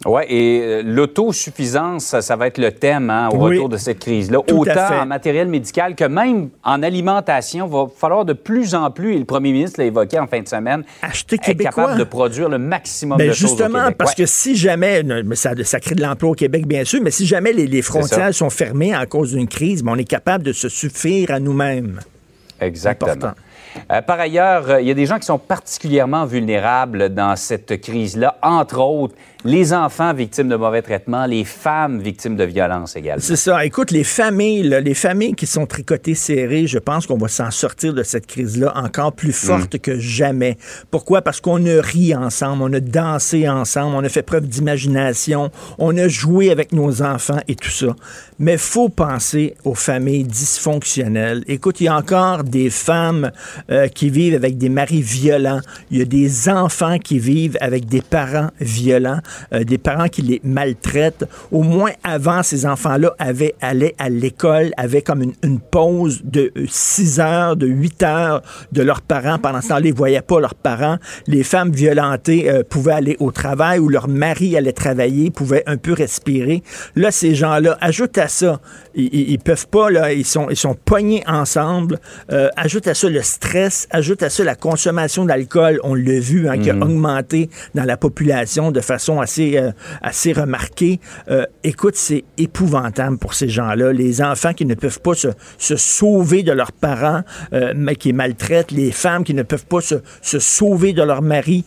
Oui, 0.06 0.22
et 0.28 0.60
euh, 0.62 0.82
l'autosuffisance, 0.82 2.18
ça, 2.20 2.36
va 2.36 2.46
être 2.46 2.56
le 2.56 2.72
thème 2.72 3.10
hein, 3.10 3.28
au 3.30 3.38
retour 3.38 3.68
de 3.68 3.76
cette 3.76 3.98
crise-là. 3.98 4.38
Autant 4.38 5.02
en 5.02 5.04
matériel 5.04 5.46
médical 5.46 5.94
que 5.94 6.04
même 6.04 6.48
en 6.64 6.82
alimentation, 6.82 7.66
il 7.66 7.72
va 7.72 7.84
falloir 7.94 8.24
de 8.24 8.32
plus 8.32 8.74
en 8.74 8.90
plus, 8.90 9.14
et 9.14 9.18
le 9.18 9.26
premier 9.26 9.52
ministre 9.52 9.78
l'a 9.78 9.86
évoqué 9.86 10.18
en 10.18 10.26
fin 10.26 10.40
de 10.40 10.48
semaine, 10.48 10.84
Acheter 11.02 11.36
être 11.36 11.58
capable 11.58 11.98
de 11.98 12.04
produire 12.04 12.48
le 12.48 12.56
maximum 12.56 13.18
ben, 13.18 13.28
de 13.28 13.32
choses 13.34 13.50
Justement, 13.50 13.92
parce 13.92 14.14
que 14.14 14.24
si 14.24 14.56
jamais, 14.56 15.02
ça, 15.34 15.52
ça, 15.64 15.80
crée 15.80 15.94
de 15.94 16.02
l'emploi 16.02 16.30
au 16.30 16.34
Québec, 16.34 16.66
bien 16.66 16.84
sûr, 16.84 17.00
mais 17.02 17.10
si 17.10 17.26
jamais 17.26 17.52
les, 17.52 17.82
frontières 17.82 18.32
sont 18.32 18.50
fermées 18.50 18.96
en 18.96 19.04
cause 19.04 19.32
d'une 19.34 19.48
crise, 19.48 19.82
ben, 19.82 19.92
on 19.92 19.96
est 19.96 20.04
capable 20.04 20.44
de 20.44 20.52
se 20.52 20.70
suffire 20.70 21.30
à 21.30 21.40
nous-mêmes. 21.40 22.00
Exactement. 22.58 23.32
Euh, 23.90 24.02
par 24.02 24.20
ailleurs, 24.20 24.70
euh, 24.70 24.80
il 24.80 24.88
y 24.88 24.90
a 24.90 24.94
des 24.94 25.06
gens 25.06 25.18
qui 25.18 25.26
sont 25.26 25.38
particulièrement 25.38 26.24
vulnérables 26.24 27.10
dans 27.10 27.36
cette 27.36 27.80
crise-là, 27.80 28.36
entre 28.42 28.80
autres 28.80 29.14
les 29.44 29.72
enfants 29.72 30.12
victimes 30.12 30.48
de 30.48 30.57
mauvais 30.57 30.83
traitements, 30.83 31.26
les 31.26 31.44
femmes 31.44 32.00
victimes 32.00 32.37
de 32.37 32.44
violences 32.44 32.96
également. 32.96 33.22
C'est 33.22 33.37
ça. 33.37 33.64
Écoute, 33.64 33.90
les 33.90 34.05
familles, 34.05 34.81
les 34.83 34.94
familles 34.94 35.35
qui 35.35 35.46
sont 35.46 35.66
tricotées 35.66 36.14
serrées, 36.14 36.66
je 36.66 36.79
pense 36.79 37.07
qu'on 37.07 37.16
va 37.16 37.29
s'en 37.29 37.50
sortir 37.50 37.94
de 37.94 38.03
cette 38.03 38.26
crise-là 38.26 38.72
encore 38.76 39.12
plus 39.12 39.33
forte 39.33 39.74
mm. 39.74 39.79
que 39.79 39.98
jamais. 39.98 40.59
Pourquoi? 40.90 41.22
Parce 41.22 41.40
qu'on 41.40 41.64
a 41.66 41.81
ri 41.81 42.14
ensemble, 42.14 42.62
on 42.62 42.72
a 42.72 42.81
dansé 42.81 43.48
ensemble, 43.48 43.96
on 43.96 44.05
a 44.05 44.09
fait 44.09 44.22
preuve 44.22 44.46
d'imagination, 44.46 45.50
on 45.79 45.96
a 45.96 46.09
joué 46.09 46.50
avec 46.50 46.72
nos 46.72 47.03
enfants 47.03 47.40
et 47.48 47.55
tout 47.55 47.70
ça. 47.70 47.96
Mais 48.38 48.57
faut 48.59 48.88
penser 48.88 49.55
aux 49.64 49.74
familles 49.74 50.24
dysfonctionnelles. 50.24 51.44
Écoute, 51.46 51.81
il 51.81 51.85
y 51.85 51.88
a 51.88 51.96
encore 51.96 52.44
des 52.44 52.70
femmes 52.70 53.31
euh, 53.70 53.88
qui 53.88 54.11
vivent 54.11 54.35
avec 54.35 54.59
des 54.59 54.68
maris 54.68 55.03
violents. 55.03 55.61
Il 55.90 55.98
y 55.98 56.03
a 56.03 56.07
des 56.07 56.48
enfants 56.48 56.98
qui 56.98 57.18
vivent 57.18 57.57
avec 57.61 57.87
des 57.87 58.00
parents 58.00 58.50
violents. 58.61 59.20
Euh, 59.53 59.64
des 59.64 59.79
parents 59.79 60.09
qui 60.09 60.23
les 60.23 60.40
maltraitent. 60.45 61.25
Au 61.53 61.62
moins 61.62 61.93
avant, 62.05 62.43
ces 62.43 62.66
enfants-là 62.66 63.14
avaient 63.19 63.55
allaient 63.61 63.95
à 63.99 64.09
l'école, 64.09 64.71
avaient 64.77 65.03
comme 65.03 65.23
une, 65.43 65.61
pause 65.61 66.23
de 66.25 66.53
6 66.69 67.21
heures, 67.21 67.57
de 67.57 67.66
8 67.66 68.03
heures 68.03 68.43
de 68.73 68.83
leurs 68.83 69.03
parents. 69.03 69.38
Pendant 69.38 69.61
ce 69.61 69.69
temps-là, 69.69 69.87
ils 69.87 69.93
ne 69.93 69.97
voyaient 69.97 70.23
pas 70.23 70.40
leurs 70.40 70.55
parents. 70.55 70.97
Les 71.27 71.43
femmes 71.43 71.71
violentées 71.71 72.51
euh, 72.51 72.62
pouvaient 72.69 72.93
aller 72.93 73.16
au 73.21 73.31
travail 73.31 73.79
ou 73.79 73.88
leur 73.88 74.09
mari 74.09 74.57
allait 74.57 74.73
travailler, 74.73 75.31
pouvaient 75.31 75.62
un 75.66 75.77
peu 75.77 75.93
respirer. 75.93 76.62
Là, 76.97 77.11
ces 77.11 77.35
gens-là, 77.35 77.77
ajoute 77.81 78.19
à 78.19 78.29
ça, 78.29 78.61
ils, 78.95 79.38
peuvent 79.38 79.69
pas, 79.69 79.90
là, 79.90 80.12
ils 80.12 80.25
sont, 80.25 80.49
ils 80.51 80.57
sont 80.57 80.75
poignés 80.75 81.23
ensemble. 81.27 81.99
Euh, 82.33 82.49
ajoute 82.57 82.88
à 82.88 82.95
ça 82.95 83.09
le 83.09 83.23
stress, 83.23 83.87
ajoute 83.90 84.23
à 84.23 84.31
ça 84.31 84.45
la 84.45 84.55
consommation 84.55 85.25
d'alcool, 85.25 85.81
on 85.85 85.95
l'a 85.95 86.21
vu, 86.21 86.49
hein, 86.49 86.59
qui 86.59 86.71
a 86.71 86.75
mhm. 86.75 86.83
augmenté 86.83 87.51
dans 87.75 87.85
la 87.85 87.97
population 87.97 88.71
de 88.71 88.81
façon 88.81 89.19
assez, 89.20 89.56
euh, 89.56 89.72
assez 90.02 90.33
remarqué. 90.33 91.00
Euh, 91.30 91.46
écoute, 91.64 91.96
c'est 91.96 92.24
épouvantable 92.38 93.18
pour 93.18 93.35
ces 93.35 93.48
gens-là. 93.48 93.92
Les 93.92 94.22
enfants 94.22 94.52
qui 94.52 94.66
ne 94.66 94.74
peuvent 94.74 95.00
pas 95.00 95.14
se, 95.14 95.28
sauver 95.76 96.42
de 96.42 96.52
leurs 96.52 96.72
parents, 96.72 97.22
euh, 97.52 97.72
mais 97.76 97.96
qui 97.96 98.12
maltraitent. 98.12 98.72
Les 98.72 98.92
femmes 98.92 99.24
qui 99.24 99.35
ne 99.35 99.42
peuvent 99.42 99.66
pas 99.66 99.80
se, 99.80 99.96
sauver 100.38 100.92
de 100.92 101.02
leur 101.02 101.22
mari 101.22 101.64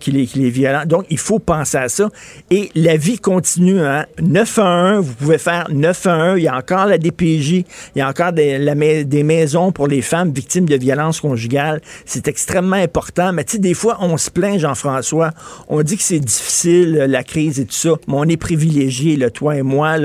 qui, 0.00 0.10
les, 0.10 0.26
qui 0.26 0.40
les 0.40 0.50
violent. 0.50 0.84
Donc, 0.86 1.06
il 1.10 1.18
faut 1.18 1.38
penser 1.38 1.78
à 1.78 1.88
ça. 1.88 2.08
Et 2.50 2.70
la 2.74 2.96
vie 2.96 3.18
continue. 3.18 3.80
Hein? 3.80 4.06
9 4.20 4.58
à 4.58 4.66
1, 4.66 5.00
vous 5.00 5.14
pouvez 5.14 5.38
faire 5.38 5.66
9 5.70 6.06
à 6.06 6.12
1. 6.12 6.36
Il 6.36 6.44
y 6.44 6.48
a 6.48 6.56
encore 6.56 6.86
la 6.86 6.98
DPJ. 6.98 7.50
Il 7.50 7.64
y 7.96 8.00
a 8.00 8.08
encore 8.08 8.32
des, 8.32 9.04
des 9.04 9.22
maisons 9.22 9.72
pour 9.72 9.86
les 9.86 10.02
femmes 10.02 10.32
victimes 10.32 10.68
de 10.68 10.76
violences 10.76 11.20
conjugales. 11.20 11.80
C'est 12.04 12.28
extrêmement 12.28 12.76
important. 12.76 13.32
Mais 13.32 13.44
tu 13.44 13.52
sais, 13.52 13.58
des 13.58 13.74
fois, 13.74 13.98
on 14.00 14.16
se 14.16 14.30
plaint, 14.30 14.58
Jean-François. 14.58 15.30
On 15.68 15.82
dit 15.82 15.96
que 15.96 16.02
c'est 16.02 16.20
difficile 16.20 16.87
la 16.92 17.22
crise 17.22 17.60
et 17.60 17.64
tout 17.64 17.72
ça, 17.72 17.90
mais 18.06 18.14
on 18.16 18.24
est 18.24 18.36
privilégiés, 18.36 19.16
le 19.16 19.30
toi 19.30 19.56
et 19.56 19.62
moi. 19.62 19.96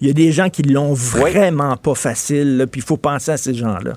Il 0.00 0.06
y 0.06 0.10
a 0.10 0.12
des 0.12 0.32
gens 0.32 0.50
qui 0.50 0.62
l'ont 0.62 0.92
vraiment 0.92 1.76
pas 1.76 1.94
facile, 1.94 2.66
puis 2.70 2.80
il 2.80 2.84
faut 2.84 2.96
penser 2.96 3.32
à 3.32 3.36
ces 3.36 3.54
gens-là. 3.54 3.94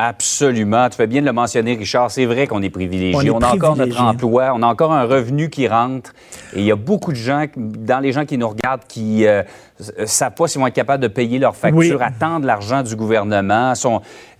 Absolument. 0.00 0.88
Tu 0.88 0.96
fais 0.96 1.08
bien 1.08 1.22
de 1.22 1.26
le 1.26 1.32
mentionner, 1.32 1.74
Richard. 1.74 2.08
C'est 2.12 2.24
vrai 2.24 2.46
qu'on 2.46 2.62
est 2.62 2.70
privilégié. 2.70 3.30
On, 3.32 3.40
a 3.40 3.52
encore 3.52 3.76
notre 3.76 4.00
emploi, 4.00 4.52
on 4.54 4.62
a 4.62 4.66
encore 4.68 4.92
un 4.92 5.02
revenu 5.02 5.50
qui 5.50 5.66
rentre. 5.66 6.12
Et 6.54 6.60
il 6.60 6.64
y 6.66 6.70
a 6.70 6.76
beaucoup 6.76 7.10
de 7.10 7.16
gens, 7.16 7.46
dans 7.56 7.98
les 7.98 8.12
gens 8.12 8.24
qui 8.24 8.38
nous 8.38 8.48
regardent, 8.48 8.84
qui 8.86 9.22
ne 9.22 9.26
euh, 9.26 9.42
savent 10.06 10.34
pas 10.34 10.46
s'ils 10.46 10.60
vont 10.60 10.68
être 10.68 10.74
capables 10.74 11.02
de 11.02 11.08
payer 11.08 11.40
leurs 11.40 11.56
factures, 11.56 12.00
attendent 12.00 12.44
l'argent 12.44 12.84
du 12.84 12.94
gouvernement. 12.94 13.72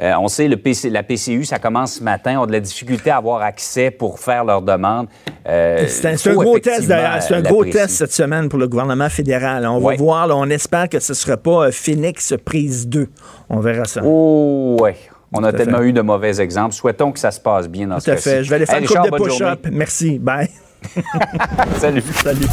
Euh, 0.01 0.13
on 0.21 0.29
sait, 0.29 0.47
le 0.47 0.59
PC, 0.59 0.91
la 0.91 1.03
PCU, 1.03 1.45
ça 1.45 1.59
commence 1.59 1.95
ce 1.95 2.05
matin, 2.05 2.39
ont 2.39 2.47
de 2.47 2.53
la 2.53 2.61
difficulté 2.61 3.11
à 3.11 3.17
avoir 3.17 3.43
accès 3.43 3.91
pour 3.91 4.21
faire 4.21 4.45
leurs 4.45 4.63
demandes. 4.63 5.09
Euh, 5.49 5.87
c'est 5.89 6.07
un, 6.07 6.35
gros 6.35 6.61
test, 6.61 6.87
C'est 6.87 7.35
un 7.35 7.43
gros 7.43 7.65
test 7.65 7.97
cette 7.97 8.13
semaine 8.13 8.49
pour 8.49 8.61
le 8.61 8.69
gouvernement 8.69 9.09
fédéral. 9.09 9.67
On 9.67 9.81
va 9.81 9.97
voir, 9.97 10.29
on 10.31 10.49
espère 10.51 10.89
que 10.89 11.01
ce 11.01 11.11
ne 11.11 11.17
sera 11.17 11.37
pas 11.37 11.73
Phoenix 11.73 12.35
prise 12.45 12.87
2. 12.87 13.09
On 13.51 13.59
verra 13.59 13.87
ça. 13.87 14.03
Oh, 14.05 14.77
ouais. 14.81 14.95
On 15.33 15.45
a 15.45 15.53
tellement 15.53 15.83
eu 15.83 15.93
de 15.93 16.01
mauvais 16.01 16.41
exemples. 16.41 16.75
Souhaitons 16.75 17.13
que 17.13 17.19
ça 17.19 17.31
se 17.31 17.41
passe 17.41 17.69
bien 17.69 17.89
dans 17.89 17.97
Tout 17.97 18.03
ce 18.03 18.11
cas-ci. 18.13 18.23
Tout 18.23 18.29
à 18.29 18.33
fait. 18.33 18.45
Je 18.45 18.51
vais 18.51 18.57
aller 18.57 18.67
faire 18.67 18.79
une 18.79 18.87
coupe 18.87 19.11
de 19.11 19.17
push-up. 19.17 19.67
Merci. 19.71 20.19
Bye. 20.19 20.49
Salut. 21.79 22.03
Salut. 22.23 22.47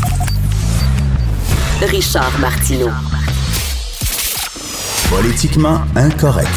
Richard 1.81 2.39
Martineau. 2.39 2.89
Politiquement 5.09 5.81
incorrect. 5.95 6.49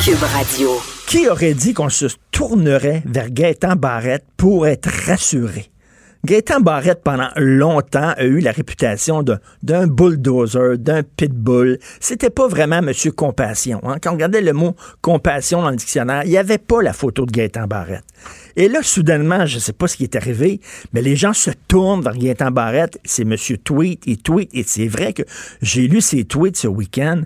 Cube 0.00 0.22
Radio. 0.22 0.70
Qui 1.06 1.28
aurait 1.28 1.54
dit 1.54 1.74
qu'on 1.74 1.88
se 1.88 2.06
tournerait 2.30 3.02
vers 3.06 3.30
Gaëtan 3.30 3.76
Barrette 3.76 4.26
pour 4.36 4.66
être 4.66 4.88
rassuré? 5.06 5.70
Gaëtan 6.24 6.60
Barrette, 6.60 7.02
pendant 7.04 7.28
longtemps, 7.36 8.12
a 8.16 8.24
eu 8.24 8.40
la 8.40 8.50
réputation 8.50 9.22
d'un 9.62 9.86
bulldozer, 9.86 10.76
d'un 10.76 11.02
pitbull. 11.04 11.78
C'était 12.00 12.30
pas 12.30 12.48
vraiment 12.48 12.82
Monsieur 12.82 13.12
Compassion. 13.12 13.80
Hein. 13.84 13.98
Quand 14.02 14.10
on 14.10 14.14
regardait 14.14 14.40
le 14.40 14.52
mot 14.52 14.74
compassion 15.00 15.62
dans 15.62 15.70
le 15.70 15.76
dictionnaire, 15.76 16.22
il 16.24 16.30
n'y 16.30 16.36
avait 16.36 16.58
pas 16.58 16.82
la 16.82 16.92
photo 16.92 17.24
de 17.24 17.30
Gaëtan 17.30 17.68
Barrette. 17.68 18.04
Et 18.56 18.68
là, 18.68 18.82
soudainement, 18.82 19.46
je 19.46 19.54
ne 19.54 19.60
sais 19.60 19.72
pas 19.72 19.86
ce 19.86 19.96
qui 19.96 20.02
est 20.02 20.16
arrivé, 20.16 20.60
mais 20.92 21.02
les 21.02 21.14
gens 21.14 21.32
se 21.32 21.52
tournent 21.68 22.02
vers 22.02 22.16
Gaëtan 22.16 22.50
Barrette. 22.50 22.98
C'est 23.04 23.24
Monsieur 23.24 23.56
Tweet, 23.56 24.02
et 24.08 24.16
tweet. 24.16 24.50
Et 24.52 24.64
c'est 24.66 24.88
vrai 24.88 25.12
que 25.12 25.22
j'ai 25.62 25.86
lu 25.86 26.00
ses 26.00 26.24
tweets 26.24 26.56
ce 26.56 26.66
week-end. 26.66 27.22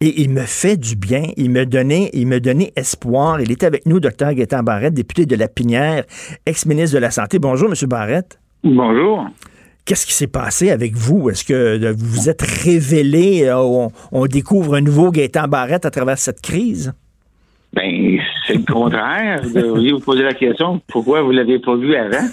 Et 0.00 0.22
il 0.22 0.30
me 0.30 0.42
fait 0.42 0.76
du 0.76 0.96
bien. 0.96 1.22
Il 1.36 1.50
me 1.50 1.64
donnait, 1.64 2.10
il 2.12 2.26
me 2.26 2.40
donnait 2.40 2.72
espoir. 2.76 3.40
Il 3.40 3.52
était 3.52 3.66
avec 3.66 3.86
nous, 3.86 4.00
docteur 4.00 4.34
Gaétan 4.34 4.62
Barrette, 4.62 4.94
député 4.94 5.26
de 5.26 5.36
la 5.36 5.48
Pinière, 5.48 6.04
ex-ministre 6.46 6.94
de 6.94 7.00
la 7.00 7.10
Santé. 7.10 7.38
Bonjour, 7.38 7.68
Monsieur 7.68 7.86
Barrette. 7.86 8.38
Bonjour. 8.62 9.26
Qu'est-ce 9.84 10.06
qui 10.06 10.14
s'est 10.14 10.26
passé 10.26 10.70
avec 10.70 10.94
vous? 10.94 11.30
Est-ce 11.30 11.44
que 11.44 11.92
vous 11.92 12.06
vous 12.06 12.30
êtes 12.30 12.42
révélé, 12.42 13.44
euh, 13.44 13.88
on, 14.12 14.26
découvre 14.26 14.76
un 14.76 14.80
nouveau 14.80 15.10
Gaétan 15.10 15.46
Barrette 15.46 15.84
à 15.84 15.90
travers 15.90 16.18
cette 16.18 16.40
crise? 16.40 16.92
Ben, 17.74 18.18
c'est 18.46 18.54
le 18.54 18.64
contraire. 18.64 19.42
Vous 19.42 19.74
vous 19.74 20.00
poser 20.00 20.22
la 20.22 20.32
question, 20.32 20.80
pourquoi 20.86 21.22
vous 21.22 21.32
ne 21.32 21.38
l'avez 21.38 21.58
pas 21.58 21.76
vu 21.76 21.94
avant? 21.94 22.26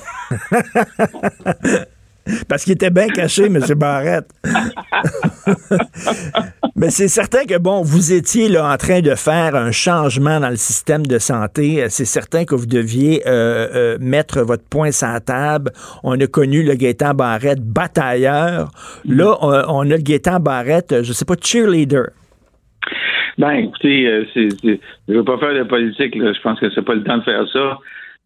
Parce 2.47 2.63
qu'il 2.63 2.73
était 2.73 2.89
bien 2.89 3.09
caché, 3.09 3.45
M. 3.45 3.59
Barrette. 3.75 4.29
Mais 6.81 6.89
c'est 6.89 7.09
certain 7.09 7.45
que, 7.45 7.59
bon, 7.59 7.83
vous 7.83 8.11
étiez 8.11 8.49
là 8.49 8.73
en 8.73 8.75
train 8.75 9.01
de 9.01 9.13
faire 9.13 9.53
un 9.53 9.69
changement 9.69 10.39
dans 10.39 10.49
le 10.49 10.55
système 10.55 11.05
de 11.05 11.19
santé. 11.19 11.85
C'est 11.89 12.05
certain 12.05 12.43
que 12.43 12.55
vous 12.55 12.65
deviez 12.65 13.21
euh, 13.27 13.67
euh, 13.75 13.97
mettre 14.01 14.41
votre 14.41 14.67
point 14.67 14.89
sur 14.89 15.07
la 15.07 15.19
table. 15.19 15.69
On 16.03 16.19
a 16.19 16.25
connu 16.25 16.63
le 16.63 16.73
Gaétan 16.73 17.13
Barrette 17.13 17.61
batailleur. 17.61 18.71
Là, 19.07 19.37
on, 19.41 19.61
on 19.67 19.91
a 19.91 19.95
le 19.95 20.01
Gaétan 20.01 20.39
Barrette, 20.39 21.03
je 21.03 21.13
sais 21.13 21.23
pas, 21.23 21.35
cheerleader. 21.39 22.13
Ben, 23.37 23.51
écoutez, 23.51 24.07
euh, 24.07 24.25
je 24.33 25.13
veux 25.13 25.23
pas 25.23 25.37
faire 25.37 25.53
de 25.53 25.61
politique, 25.69 26.15
là. 26.15 26.33
Je 26.33 26.41
pense 26.41 26.59
que 26.59 26.71
c'est 26.73 26.81
pas 26.83 26.95
le 26.95 27.03
temps 27.03 27.19
de 27.19 27.23
faire 27.23 27.45
ça. 27.53 27.77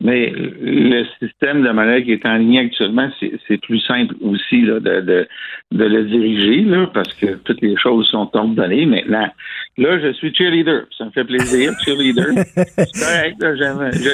Mais 0.01 0.29
le 0.29 1.05
système 1.19 1.63
de 1.63 1.71
manière 1.71 2.03
qui 2.03 2.12
est 2.12 2.25
en 2.25 2.36
ligne 2.36 2.60
actuellement, 2.60 3.10
c'est, 3.19 3.58
plus 3.62 3.79
simple 3.79 4.13
aussi 4.21 4.62
là, 4.62 4.79
de, 4.79 5.01
de, 5.01 5.27
de 5.71 5.84
le 5.86 6.03
diriger, 6.03 6.62
là, 6.62 6.88
parce 6.93 7.13
que 7.13 7.38
toutes 7.38 7.62
les 7.62 7.77
choses 7.77 8.08
sont 8.08 8.29
ordonnées 8.34 8.86
maintenant. 8.86 9.29
Là, 9.77 9.99
je 9.99 10.12
suis 10.13 10.34
cheerleader. 10.36 10.86
Ça 10.97 11.05
me 11.05 11.12
fait 11.12 11.23
plaisir, 11.23 11.71
cheerleader. 11.84 12.27
C'est 12.55 12.91
correct, 12.99 13.58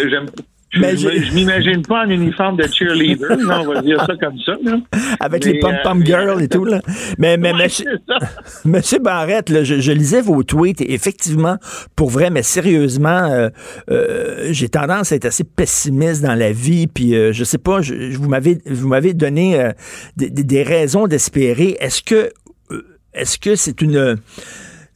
j'aime, 0.10 0.26
Mais 0.80 0.96
je- 0.96 1.34
m'imagine 1.34 1.82
pas 1.82 2.06
en 2.06 2.10
uniforme 2.10 2.56
de 2.58 2.64
cheerleader, 2.64 3.36
là, 3.46 3.62
on 3.62 3.74
va 3.74 3.82
dire 3.82 4.00
ça 4.06 4.14
comme 4.20 4.40
ça. 4.46 4.54
Là. 4.64 4.78
Avec 5.20 5.46
Mais, 5.46 5.54
les 5.54 5.60
pom-pom 5.60 6.02
euh, 6.02 6.06
girls 6.06 6.42
et 6.42 6.48
tout, 6.48 6.64
là. 6.64 6.80
Mais, 7.18 7.36
mais, 7.38 7.52
Ouais, 7.54 7.68
ça. 7.68 7.84
Monsieur 8.66 9.00
Barrette, 9.00 9.50
là, 9.50 9.64
je, 9.66 9.80
je 9.82 9.92
lisais 9.92 10.22
vos 10.22 10.44
tweets 10.44 10.80
et 10.82 10.94
effectivement, 10.94 11.58
pour 11.98 12.10
vrai, 12.10 12.30
mais 12.30 12.42
sérieusement, 12.44 13.10
euh, 13.30 13.50
euh, 13.90 14.48
j'ai 14.52 14.70
tendance 14.70 15.12
à 15.12 15.16
être 15.18 15.26
assez 15.26 15.44
pessimiste 15.44 16.22
dans 16.24 16.36
la 16.36 16.52
vie. 16.54 16.88
Puis 16.88 17.16
euh, 17.16 17.34
je 17.34 17.44
sais 17.44 17.58
pas, 17.58 17.82
je, 17.82 18.12
je- 18.12 18.18
vous 18.18 18.30
m'avez 18.30 18.60
vous 18.66 18.88
m'avez 18.88 19.14
donné 19.14 19.60
euh, 19.60 19.72
des, 20.16 20.30
des- 20.30 20.64
raisons 20.64 21.08
d'espérer. 21.08 21.76
Est-ce 21.82 22.02
que 22.02 22.32
est-ce 23.14 23.38
que 23.38 23.56
c'est 23.58 23.82
une 23.82 24.16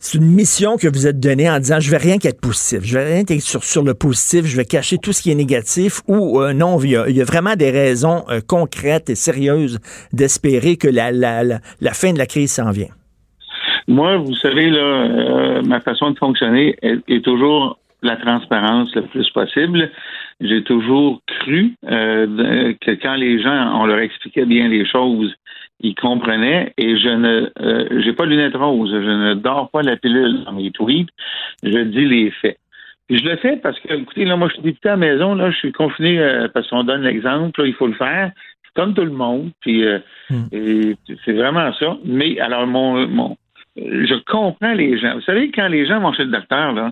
c'est 0.06 0.20
une 0.20 0.32
mission 0.32 0.78
que 0.78 0.88
vous 0.88 1.08
êtes 1.08 1.20
donnée 1.20 1.50
en 1.50 1.58
disant 1.58 1.80
je 1.80 1.89
vais 1.89 1.98
rien 1.98 2.20
qu'être 2.20 2.39
positif, 2.39 2.82
je 2.84 2.96
vais 2.96 3.15
rien 3.15 3.24
qu'être 3.24 3.41
sur, 3.41 3.84
le 3.84 3.96
positif, 3.96 4.46
je 4.46 4.56
vais 4.56 4.65
cacher 4.65 4.98
tout 5.00 5.12
ce 5.12 5.24
qui 5.24 5.32
est 5.32 5.36
négatif 5.36 6.02
ou 6.08 6.39
euh, 6.39 6.54
non, 6.54 6.80
il 6.80 6.91
y, 6.91 7.22
a, 7.22 7.26
vraiment 7.26 7.56
des 7.56 7.72
raisons 7.72 8.24
euh, 8.30 8.39
concrètes 8.48 9.10
et 9.10 9.15
sérieuses 9.15 9.80
d'espérer 10.13 10.78
que 10.78 10.88
la, 10.88 11.60
fin 11.94 12.13
de 12.13 12.20
la 12.20 12.28
crise 12.28 12.52
s'en 12.52 12.70
vient. 12.70 12.94
Moi, 13.88 14.18
vous 14.18 14.36
savez, 14.36 14.72
euh, 14.72 15.63
ma 15.63 15.80
façon 15.80 16.12
de 16.12 16.20
fonctionner 16.20 16.76
est, 16.84 17.00
est 17.08 17.26
toujours 17.26 17.80
la 18.04 18.15
transparence 18.18 18.94
le 18.94 19.08
plus 19.08 19.28
possible. 19.32 19.89
J'ai 20.39 20.63
toujours 20.63 21.22
cru 21.26 21.74
que 21.82 22.91
quand 23.02 23.15
les 23.15 23.41
gens, 23.41 23.82
on 23.82 23.86
leur 23.86 24.00
expliquait 24.00 24.46
bien 24.46 24.68
les 24.68 24.86
choses, 24.86 25.34
ils 25.79 25.95
comprenaient 25.95 26.73
et 26.77 26.97
je 26.97 27.09
ne 27.09 27.51
euh, 27.59 28.01
j'ai 28.01 28.13
pas 28.13 28.25
de 28.25 28.31
lunettes 28.31 28.55
roses, 28.55 28.91
je 28.91 28.97
ne 28.97 29.33
dors 29.33 29.69
pas 29.69 29.81
la 29.81 29.97
pilule 29.97 30.43
dans 30.45 30.53
mes 30.53 30.71
tweets, 30.71 31.09
je 31.63 31.79
dis 31.79 32.05
les 32.05 32.31
faits. 32.31 32.57
Puis 33.07 33.19
je 33.19 33.25
le 33.25 33.35
fais 33.38 33.57
parce 33.57 33.79
que, 33.79 33.93
écoutez, 33.93 34.25
là, 34.25 34.35
moi, 34.35 34.47
je 34.47 34.53
suis 34.53 34.63
député 34.63 34.89
à 34.89 34.93
la 34.93 34.97
maison, 34.97 35.35
là, 35.35 35.51
je 35.51 35.57
suis 35.57 35.71
confiné 35.71 36.19
euh, 36.19 36.47
parce 36.53 36.67
qu'on 36.69 36.83
donne 36.83 37.03
l'exemple, 37.03 37.61
là, 37.61 37.67
il 37.67 37.73
faut 37.73 37.88
le 37.88 37.93
faire. 37.93 38.31
Comme 38.75 38.93
tout 38.93 39.05
le 39.05 39.11
monde, 39.11 39.51
puis 39.61 39.85
euh, 39.85 39.99
et 40.51 40.97
c'est 41.23 41.31
vraiment 41.31 41.71
ça. 41.79 41.95
Mais 42.03 42.38
alors, 42.41 42.67
mon, 42.67 43.07
mon, 43.07 43.38
je 43.77 44.15
comprends 44.29 44.73
les 44.73 44.97
gens. 44.97 45.15
Vous 45.15 45.21
savez, 45.21 45.49
quand 45.49 45.69
les 45.69 45.85
gens 45.85 46.01
vont 46.01 46.11
chez 46.11 46.25
le 46.25 46.31
docteur, 46.31 46.73
là, 46.73 46.91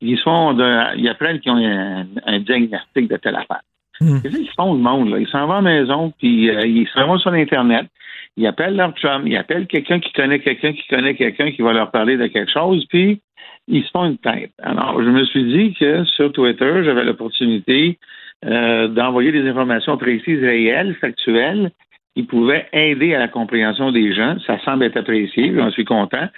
ils 0.00 0.18
se 0.18 0.24
font 0.24 0.54
de, 0.54 0.96
ils 0.98 1.08
apprennent 1.08 1.38
qu'ils 1.38 1.52
ont 1.52 1.64
un, 1.64 2.04
un 2.26 2.40
diagnostic 2.40 3.08
de 3.08 3.16
telle 3.16 3.36
affaire. 3.36 3.60
Hmm. 4.00 4.20
Qu'est-ce 4.20 4.38
qu'ils 4.38 4.50
font 4.56 4.74
le 4.74 4.80
monde, 4.80 5.10
là? 5.10 5.18
Ils 5.20 5.28
s'en 5.28 5.46
vont 5.46 5.52
à 5.52 5.62
la 5.62 5.62
maison, 5.62 6.12
puis 6.18 6.50
euh, 6.50 6.66
ils 6.66 6.88
se 6.88 6.98
remontent 6.98 7.20
sur 7.20 7.32
Internet, 7.32 7.86
ils 8.36 8.46
appellent 8.46 8.76
leur 8.76 8.92
chum, 8.96 9.26
ils 9.26 9.36
appellent 9.36 9.66
quelqu'un 9.66 10.00
qui 10.00 10.12
connaît 10.12 10.40
quelqu'un 10.40 10.72
qui 10.72 10.86
connaît 10.88 11.14
quelqu'un 11.14 11.50
qui 11.50 11.62
va 11.62 11.72
leur 11.72 11.90
parler 11.90 12.16
de 12.16 12.26
quelque 12.26 12.52
chose, 12.52 12.84
puis 12.88 13.20
ils 13.68 13.84
se 13.84 13.90
font 13.90 14.06
une 14.06 14.18
tête. 14.18 14.52
Alors, 14.62 15.02
je 15.02 15.08
me 15.08 15.24
suis 15.24 15.44
dit 15.44 15.74
que 15.74 16.04
sur 16.04 16.32
Twitter, 16.32 16.82
j'avais 16.84 17.04
l'opportunité 17.04 17.98
euh, 18.44 18.88
d'envoyer 18.88 19.32
des 19.32 19.46
informations 19.48 19.96
précises, 19.96 20.40
réelles, 20.40 20.94
factuelles, 21.00 21.70
qui 22.16 22.24
pouvaient 22.24 22.66
aider 22.72 23.14
à 23.14 23.18
la 23.18 23.28
compréhension 23.28 23.92
des 23.92 24.12
gens. 24.12 24.36
Ça 24.46 24.58
semble 24.60 24.84
être 24.84 24.96
apprécié, 24.96 25.52
j'en 25.54 25.70
suis 25.70 25.84
content, 25.84 26.28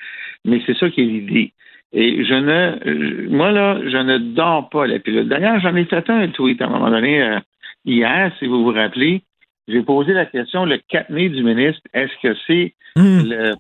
mais 0.45 0.61
c'est 0.67 0.77
ça 0.77 0.91
qui 0.91 1.01
est 1.01 1.05
l'idée. 1.05 1.53
Et 1.93 2.25
je 2.25 2.35
ne, 2.35 3.29
moi 3.29 3.53
là, 3.53 3.79
je 3.85 3.99
ne 3.99 4.19
dors 4.19 4.69
pas 4.71 4.87
la 4.87 4.99
pilule. 4.99 5.29
D'ailleurs, 5.29 5.61
j'en 5.61 5.77
ai 5.77 5.85
fait 5.85 6.09
un 6.09 6.29
tweet 6.29 6.61
à 6.63 6.67
un 6.67 6.71
moment 6.71 6.91
donné 6.91 7.23
euh, 7.23 7.39
hier, 7.85 8.33
si 8.39 8.47
vous 8.47 8.65
vous 8.65 8.73
rappelez. 8.73 9.23
J'ai 9.69 9.83
posé 9.83 10.13
la 10.13 10.27
question, 10.27 10.65
le 10.65 10.79
4 10.89 11.11
mai 11.11 11.29
du 11.29 11.43
ministre, 11.43 11.83
est-ce 11.93 12.13
que 12.23 12.37
c'est 12.47 12.75
Hmm. 12.95 13.23
le 13.25 13.55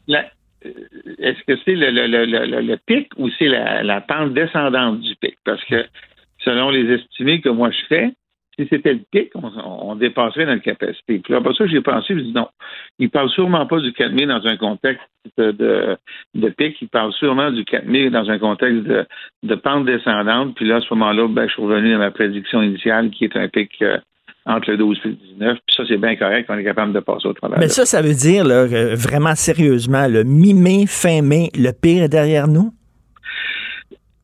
euh, 0.66 0.70
est-ce 1.18 1.42
que 1.44 1.58
c'est 1.64 1.74
le, 1.74 1.90
le, 1.90 2.06
le, 2.06 2.24
le, 2.26 2.60
le 2.60 2.76
pic 2.86 3.08
ou 3.16 3.28
c'est 3.38 3.48
la, 3.48 3.82
la 3.82 4.00
pente 4.00 4.34
descendante 4.34 5.00
du 5.00 5.14
pic? 5.16 5.36
Parce 5.44 5.64
que 5.64 5.84
selon 6.38 6.70
les 6.70 6.92
estimés 6.94 7.40
que 7.40 7.48
moi 7.48 7.70
je 7.70 7.86
fais, 7.88 8.12
si 8.58 8.66
c'était 8.68 8.92
le 8.92 9.00
pic, 9.10 9.30
on, 9.34 9.50
on 9.64 9.94
dépasserait 9.96 10.44
notre 10.46 10.62
capacité. 10.62 11.18
Puis 11.20 11.34
après 11.34 11.54
ça, 11.54 11.66
j'ai 11.66 11.80
pensé, 11.80 12.06
je 12.10 12.14
me 12.14 12.22
dis 12.22 12.32
non, 12.32 12.48
il 12.98 13.10
parle 13.10 13.30
sûrement 13.30 13.66
pas 13.66 13.80
du 13.80 13.92
4 13.92 14.12
mai 14.12 14.26
dans 14.26 14.46
un 14.46 14.56
contexte 14.56 15.02
de, 15.36 15.96
de, 16.34 16.48
pic, 16.50 16.76
il 16.82 16.88
parle 16.88 17.12
sûrement 17.14 17.50
du 17.50 17.64
4 17.64 17.86
mai 17.86 18.10
dans 18.10 18.30
un 18.30 18.38
contexte 18.38 18.82
de, 18.82 19.06
de 19.42 19.54
pente 19.54 19.86
descendante. 19.86 20.54
Puis 20.54 20.66
là, 20.66 20.76
à 20.76 20.80
ce 20.80 20.92
moment-là, 20.94 21.28
ben, 21.28 21.48
je 21.48 21.54
suis 21.54 21.62
revenu 21.62 21.94
à 21.94 21.98
ma 21.98 22.10
prédiction 22.10 22.62
initiale 22.62 23.10
qui 23.10 23.24
est 23.24 23.36
un 23.36 23.48
pic 23.48 23.70
euh, 23.82 23.98
entre 24.46 24.70
le 24.70 24.76
12 24.76 24.98
et 25.04 25.08
le 25.08 25.14
19. 25.14 25.58
Puis 25.66 25.76
ça, 25.76 25.84
c'est 25.86 25.96
bien 25.98 26.16
correct, 26.16 26.46
on 26.48 26.58
est 26.58 26.64
capable 26.64 26.92
de 26.92 27.00
passer 27.00 27.26
au 27.28 27.32
travers. 27.32 27.58
Mais 27.58 27.68
ça, 27.68 27.84
ça 27.86 28.02
veut 28.02 28.14
dire, 28.14 28.44
là, 28.44 28.66
vraiment 28.94 29.34
sérieusement, 29.34 30.06
le 30.08 30.24
mi-mai, 30.24 30.86
fin 30.86 31.22
mai, 31.22 31.50
le 31.54 31.70
pire 31.72 32.02
est 32.04 32.08
derrière 32.08 32.48
nous? 32.48 32.72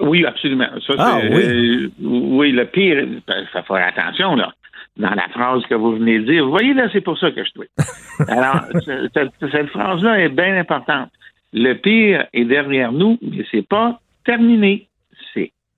Oui, 0.01 0.25
absolument. 0.25 0.69
Ça, 0.87 0.95
Ah, 0.99 1.21
oui. 1.29 1.43
euh, 1.45 1.89
oui, 2.01 2.53
le 2.53 2.67
pire, 2.67 3.01
il 3.01 3.21
faut 3.53 3.75
faire 3.75 3.89
attention, 3.89 4.37
là, 4.37 4.53
dans 4.97 5.11
la 5.11 5.29
phrase 5.33 5.63
que 5.69 5.75
vous 5.75 5.97
venez 5.97 6.21
de 6.21 6.25
dire. 6.33 6.45
Vous 6.45 6.51
voyez, 6.51 6.73
là, 6.75 6.89
c'est 6.93 7.01
pour 7.01 7.19
ça 7.19 7.31
que 7.33 7.45
je 7.45 7.51
tweet. 7.53 7.71
Alors, 8.29 8.65
ce- 8.85 9.09
cette, 9.15 9.51
cette 9.53 9.69
phrase-là 9.71 10.21
est 10.21 10.29
bien 10.29 10.57
importante. 10.59 11.11
Le 11.53 11.75
pire 11.75 12.27
est 12.33 12.45
derrière 12.45 12.93
nous, 12.93 13.19
mais 13.23 13.45
c'est 13.51 13.67
pas 13.67 14.01
terminé. 14.25 14.88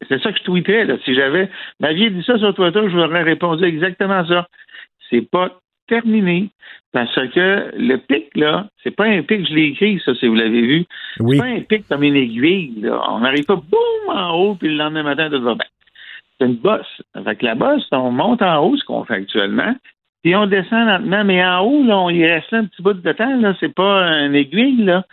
C'est, 0.09 0.23
ça 0.23 0.33
que 0.33 0.39
je 0.39 0.45
tweetais, 0.45 0.85
là. 0.85 0.97
Si 1.05 1.15
j'avais, 1.15 1.49
m'aviez 1.79 2.11
dit 2.11 2.23
ça 2.23 2.39
sur 2.39 2.55
Twitter, 2.55 2.81
je 2.85 2.97
vous 2.97 3.03
aurais 3.03 3.23
répondu 3.23 3.65
exactement 3.65 4.27
ça. 4.27 4.47
C'est 5.11 5.29
pas 5.29 5.61
terminé. 5.89 6.51
Parce 6.93 7.15
que 7.15 7.71
le 7.77 7.97
pic, 7.97 8.35
là, 8.35 8.67
c'est 8.83 8.91
pas 8.91 9.05
un 9.05 9.23
pic, 9.23 9.47
je 9.49 9.55
l'ai 9.55 9.67
écrit, 9.67 10.01
ça, 10.05 10.15
si 10.15 10.27
vous 10.27 10.35
l'avez 10.35 10.63
vu. 10.63 10.85
Oui. 11.21 11.37
C'est 11.37 11.43
pas 11.43 11.49
un 11.49 11.61
pic 11.61 11.89
comme 11.89 12.03
une 12.03 12.17
aiguille. 12.17 12.81
Là. 12.81 13.01
On 13.11 13.21
n'arrive 13.21 13.45
pas 13.45 13.57
boum 13.57 14.17
en 14.17 14.33
haut, 14.33 14.55
puis 14.55 14.69
le 14.69 14.77
lendemain 14.77 15.05
matin, 15.05 15.31
tout 15.31 15.41
va 15.41 15.55
bien. 15.55 15.67
C'est 16.39 16.47
une 16.47 16.57
bosse. 16.57 17.03
Fait 17.25 17.43
la 17.43 17.55
bosse, 17.55 17.87
on 17.93 18.11
monte 18.11 18.43
en 18.43 18.65
haut, 18.65 18.77
ce 18.77 18.85
qu'on 18.85 19.05
fait 19.05 19.15
actuellement, 19.15 19.75
puis 20.23 20.35
on 20.37 20.47
descend 20.47 20.87
lentement, 20.87 21.25
mais 21.25 21.45
en 21.45 21.61
haut, 21.61 21.85
là, 21.85 21.99
on 21.99 22.11
y 22.11 22.27
reste 22.27 22.51
là 22.51 22.59
un 22.59 22.65
petit 22.65 22.83
bout 22.83 22.95
de 22.95 23.13
temps. 23.13 23.37
Là. 23.41 23.55
C'est 23.61 23.75
pas 23.75 24.03
une 24.25 24.35
aiguille. 24.35 24.85
Là. 24.85 25.05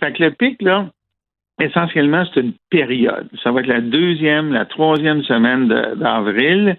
Fait 0.00 0.12
que 0.12 0.22
le 0.22 0.30
pic, 0.30 0.62
là, 0.62 0.86
essentiellement, 1.60 2.24
c'est 2.32 2.40
une 2.40 2.54
période. 2.70 3.28
Ça 3.42 3.50
va 3.52 3.60
être 3.60 3.66
la 3.66 3.80
deuxième, 3.80 4.52
la 4.52 4.64
troisième 4.64 5.22
semaine 5.22 5.68
d'avril. 5.68 6.76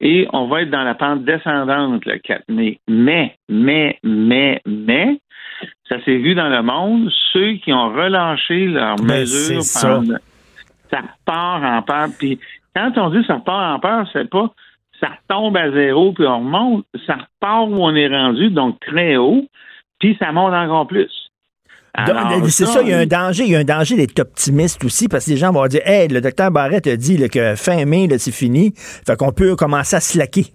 Et 0.00 0.28
on 0.32 0.46
va 0.46 0.62
être 0.62 0.70
dans 0.70 0.82
la 0.84 0.94
pente 0.94 1.24
descendante 1.24 2.04
le 2.04 2.18
4 2.18 2.44
mai. 2.48 2.78
Mais, 2.86 3.36
mais, 3.48 3.98
mais, 4.04 4.60
mais, 4.66 5.18
ça 5.88 5.96
s'est 6.04 6.18
vu 6.18 6.34
dans 6.34 6.50
le 6.50 6.62
monde, 6.62 7.10
ceux 7.32 7.54
qui 7.54 7.72
ont 7.72 7.88
relâché 7.92 8.66
leurs 8.66 8.96
Ben, 8.96 9.20
mesures, 9.20 9.62
ça. 9.62 9.96
pendant- 9.96 10.18
ça 10.90 11.00
repart 11.00 11.64
en 11.64 11.82
peur. 11.82 12.08
Puis 12.18 12.38
quand 12.74 12.92
on 12.98 13.10
dit 13.10 13.24
ça 13.26 13.34
repart 13.36 13.76
en 13.76 13.80
peur, 13.80 14.08
c'est 14.12 14.28
pas 14.28 14.52
ça 15.00 15.08
retombe 15.28 15.56
à 15.56 15.70
zéro 15.70 16.12
puis 16.12 16.26
on 16.26 16.38
remonte, 16.38 16.84
ça 17.06 17.14
repart 17.16 17.68
où 17.68 17.76
on 17.82 17.94
est 17.94 18.08
rendu, 18.08 18.50
donc 18.50 18.78
très 18.80 19.16
haut, 19.16 19.44
puis 19.98 20.16
ça 20.18 20.32
monte 20.32 20.52
encore 20.54 20.86
plus. 20.86 21.25
Alors, 21.96 22.28
Donc, 22.28 22.48
c'est 22.48 22.66
ça, 22.66 22.82
il 22.82 22.88
y 22.88 22.92
a 22.92 22.98
un 22.98 23.06
danger, 23.06 23.44
il 23.44 23.52
y 23.52 23.56
a 23.56 23.60
un 23.60 23.64
danger 23.64 23.96
d'être 23.96 24.18
optimiste 24.18 24.84
aussi, 24.84 25.08
parce 25.08 25.24
que 25.26 25.30
les 25.30 25.36
gens 25.36 25.50
vont 25.50 25.66
dire 25.66 25.80
Hey, 25.84 26.08
le 26.08 26.20
docteur 26.20 26.50
Barrett 26.50 26.86
a 26.86 26.96
dit 26.96 27.16
là, 27.16 27.28
que 27.28 27.54
fin 27.56 27.84
mai, 27.84 28.06
là, 28.06 28.18
c'est 28.18 28.32
fini. 28.32 28.72
Fait 28.76 29.16
qu'on 29.16 29.32
peut 29.32 29.56
commencer 29.56 29.96
à 29.96 30.00
slacker. 30.00 30.46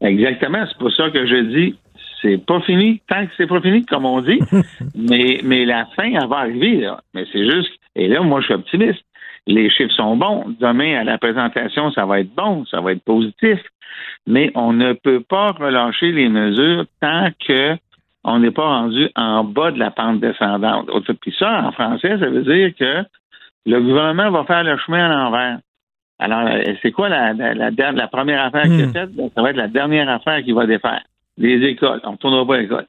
Exactement, 0.00 0.64
c'est 0.68 0.78
pour 0.78 0.92
ça 0.92 1.10
que 1.10 1.26
je 1.26 1.56
dis 1.56 1.76
c'est 2.22 2.44
pas 2.44 2.60
fini 2.62 3.00
tant 3.08 3.26
que 3.26 3.32
c'est 3.36 3.46
pas 3.46 3.60
fini, 3.60 3.84
comme 3.86 4.04
on 4.04 4.20
dit. 4.20 4.40
mais, 4.94 5.40
mais 5.44 5.64
la 5.64 5.86
fin, 5.96 6.10
elle 6.12 6.28
va 6.28 6.38
arriver, 6.38 6.76
là. 6.78 7.00
Mais 7.14 7.24
c'est 7.32 7.44
juste. 7.44 7.70
Et 7.94 8.08
là, 8.08 8.22
moi, 8.22 8.40
je 8.40 8.46
suis 8.46 8.54
optimiste. 8.54 9.02
Les 9.46 9.70
chiffres 9.70 9.94
sont 9.94 10.16
bons. 10.16 10.44
Demain, 10.60 11.00
à 11.00 11.04
la 11.04 11.18
présentation, 11.18 11.90
ça 11.92 12.04
va 12.04 12.20
être 12.20 12.34
bon, 12.34 12.64
ça 12.66 12.80
va 12.80 12.92
être 12.92 13.04
positif. 13.04 13.58
Mais 14.26 14.50
on 14.54 14.72
ne 14.72 14.92
peut 14.92 15.20
pas 15.20 15.52
relâcher 15.52 16.12
les 16.12 16.28
mesures 16.28 16.84
tant 17.00 17.28
que 17.46 17.76
on 18.34 18.38
n'est 18.40 18.50
pas 18.50 18.66
rendu 18.66 19.08
en 19.16 19.44
bas 19.44 19.70
de 19.70 19.78
la 19.78 19.90
pente 19.90 20.20
descendante. 20.20 20.88
Puis 21.20 21.34
ça, 21.38 21.62
en 21.64 21.72
français, 21.72 22.18
ça 22.18 22.28
veut 22.28 22.42
dire 22.42 22.74
que 22.78 23.04
le 23.66 23.80
gouvernement 23.80 24.30
va 24.30 24.44
faire 24.44 24.64
le 24.64 24.76
chemin 24.78 25.10
à 25.10 25.14
l'envers. 25.14 25.58
Alors, 26.20 26.40
euh, 26.48 26.74
c'est 26.82 26.90
quoi 26.90 27.08
la, 27.08 27.32
la, 27.32 27.54
la, 27.54 27.70
der- 27.70 27.92
la 27.92 28.08
première 28.08 28.42
affaire 28.44 28.62
qu'il 28.64 28.82
a 28.82 28.86
Hmm. 28.86 28.92
faite? 28.92 29.10
Ben, 29.14 29.30
ça 29.34 29.42
va 29.42 29.50
être 29.50 29.56
la 29.56 29.68
dernière 29.68 30.08
affaire 30.08 30.42
qu'il 30.42 30.54
va 30.54 30.66
défaire. 30.66 31.02
les 31.40 31.62
écoles. 31.68 32.00
On 32.02 32.08
ne 32.08 32.12
retournera 32.14 32.44
pas 32.46 32.54
à 32.56 32.58
l'école. 32.58 32.86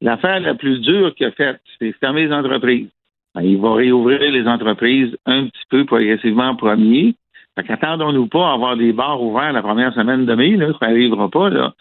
L'affaire 0.00 0.38
la 0.38 0.54
plus 0.54 0.78
dure 0.80 1.12
qu'il 1.16 1.26
a 1.26 1.32
faite, 1.32 1.60
c'est 1.80 1.90
fermer 1.98 2.26
les 2.26 2.32
entreprises. 2.32 2.88
Ben, 3.34 3.42
il 3.42 3.58
va 3.58 3.74
réouvrir 3.74 4.20
les 4.20 4.46
entreprises 4.46 5.16
un 5.26 5.46
petit 5.46 5.64
peu 5.68 5.84
progressivement 5.84 6.44
en 6.50 6.54
premier. 6.54 7.14
Fait 7.58 7.64
qu'attendons-nous 7.64 8.28
pas 8.28 8.50
à 8.50 8.52
avoir 8.52 8.76
des 8.76 8.92
bars 8.92 9.20
ouverts 9.20 9.52
la 9.52 9.62
première 9.62 9.92
semaine 9.92 10.26
de 10.26 10.34
mai, 10.36 10.56
là, 10.56 10.68
ça 10.78 10.86
n'arrivera 10.86 11.28
pas, 11.28 11.50
là. 11.50 11.72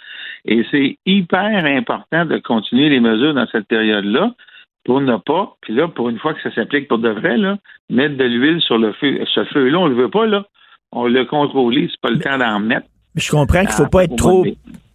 Et 0.45 0.65
c'est 0.71 0.97
hyper 1.05 1.65
important 1.65 2.25
de 2.25 2.39
continuer 2.39 2.89
les 2.89 2.99
mesures 2.99 3.35
dans 3.35 3.45
cette 3.51 3.67
période-là 3.67 4.31
pour 4.85 5.01
ne 5.01 5.17
pas, 5.17 5.55
puis 5.61 5.75
là, 5.75 5.87
pour 5.87 6.09
une 6.09 6.17
fois 6.17 6.33
que 6.33 6.41
ça 6.41 6.51
s'applique 6.55 6.87
pour 6.87 6.97
de 6.97 7.09
vrai, 7.09 7.37
là, 7.37 7.57
mettre 7.91 8.17
de 8.17 8.23
l'huile 8.23 8.59
sur 8.61 8.79
le 8.79 8.91
feu. 8.93 9.19
Ce 9.35 9.43
feu-là, 9.43 9.77
on 9.77 9.87
ne 9.87 9.93
le 9.93 10.01
veut 10.01 10.09
pas, 10.09 10.25
là. 10.25 10.45
On 10.91 11.05
l'a 11.05 11.25
contrôlé, 11.25 11.87
c'est 11.91 12.01
pas 12.01 12.09
le 12.09 12.19
temps 12.19 12.39
d'en 12.39 12.59
mettre. 12.59 12.87
Je 13.13 13.29
comprends 13.29 13.59
qu'il 13.59 13.69
ne 13.69 13.73
faut 13.73 13.87
pas 13.87 14.05
être 14.05 14.15
trop 14.15 14.45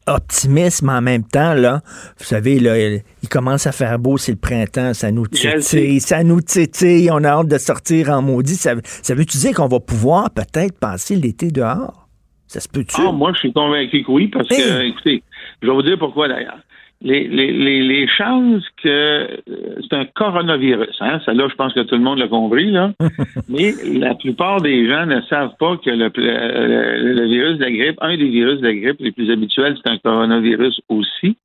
optimiste, 0.06 0.82
mais 0.82 0.92
en 0.92 1.00
même 1.00 1.24
temps, 1.24 1.54
là, 1.54 1.80
vous 2.18 2.24
savez, 2.24 2.58
là, 2.58 2.76
il 2.78 3.28
commence 3.28 3.66
à 3.66 3.72
faire 3.72 3.98
beau, 3.98 4.18
c'est 4.18 4.32
le 4.32 4.38
printemps, 4.38 4.94
ça 4.94 5.10
nous 5.10 5.26
titille, 5.26 6.00
ça 6.00 6.24
nous 6.24 6.40
titille, 6.40 7.10
on 7.10 7.24
a 7.24 7.28
hâte 7.28 7.48
de 7.48 7.58
sortir 7.58 8.10
en 8.10 8.22
maudit. 8.22 8.56
Ça, 8.56 8.74
ça 8.84 9.14
veut-tu 9.14 9.38
dire 9.38 9.54
qu'on 9.54 9.68
va 9.68 9.80
pouvoir 9.80 10.30
peut-être 10.30 10.78
passer 10.78 11.16
l'été 11.16 11.50
dehors? 11.50 12.08
Ça 12.46 12.60
se 12.60 12.68
peut-tu? 12.68 13.00
Ah, 13.00 13.12
moi, 13.12 13.32
je 13.34 13.38
suis 13.38 13.52
convaincu 13.52 14.02
que 14.02 14.10
oui, 14.10 14.28
parce 14.28 14.48
que, 14.48 14.82
écoutez, 14.82 15.22
je 15.62 15.66
vais 15.68 15.72
vous 15.72 15.82
dire 15.82 15.96
pourquoi 15.98 16.28
d'ailleurs 16.28 16.58
les, 17.02 17.26
les, 17.26 17.82
les, 17.82 18.06
chances 18.06 18.64
que 18.82 18.88
euh, 18.88 19.26
c'est 19.82 19.96
un 19.96 20.04
coronavirus, 20.04 20.96
hein, 21.00 21.20
celle-là, 21.24 21.48
je 21.50 21.54
pense 21.56 21.72
que 21.72 21.80
tout 21.80 21.96
le 21.96 22.00
monde 22.00 22.18
l'a 22.18 22.28
compris, 22.28 22.70
là. 22.70 22.92
mais 23.48 23.72
la 23.84 24.14
plupart 24.14 24.60
des 24.60 24.88
gens 24.88 25.06
ne 25.06 25.20
savent 25.22 25.56
pas 25.58 25.76
que 25.78 25.90
le, 25.90 26.10
le, 26.14 27.26
virus 27.26 27.58
de 27.58 27.64
la 27.64 27.70
grippe, 27.70 27.98
un 28.00 28.16
des 28.16 28.28
virus 28.28 28.60
de 28.60 28.66
la 28.68 28.74
grippe 28.74 29.00
les 29.00 29.12
plus 29.12 29.30
habituels, 29.30 29.76
c'est 29.82 29.90
un 29.90 29.98
coronavirus 29.98 30.80
aussi. 30.88 31.36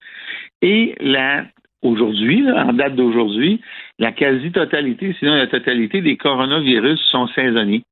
Et 0.61 0.95
la 0.99 1.45
aujourd'hui, 1.81 2.45
en 2.51 2.73
date 2.73 2.95
d'aujourd'hui, 2.95 3.61
la 3.99 4.11
quasi-totalité, 4.11 5.15
sinon 5.19 5.35
la 5.35 5.47
totalité 5.47 6.01
des 6.01 6.17
coronavirus 6.17 6.99
sont 7.11 7.27
saisonniers. 7.27 7.83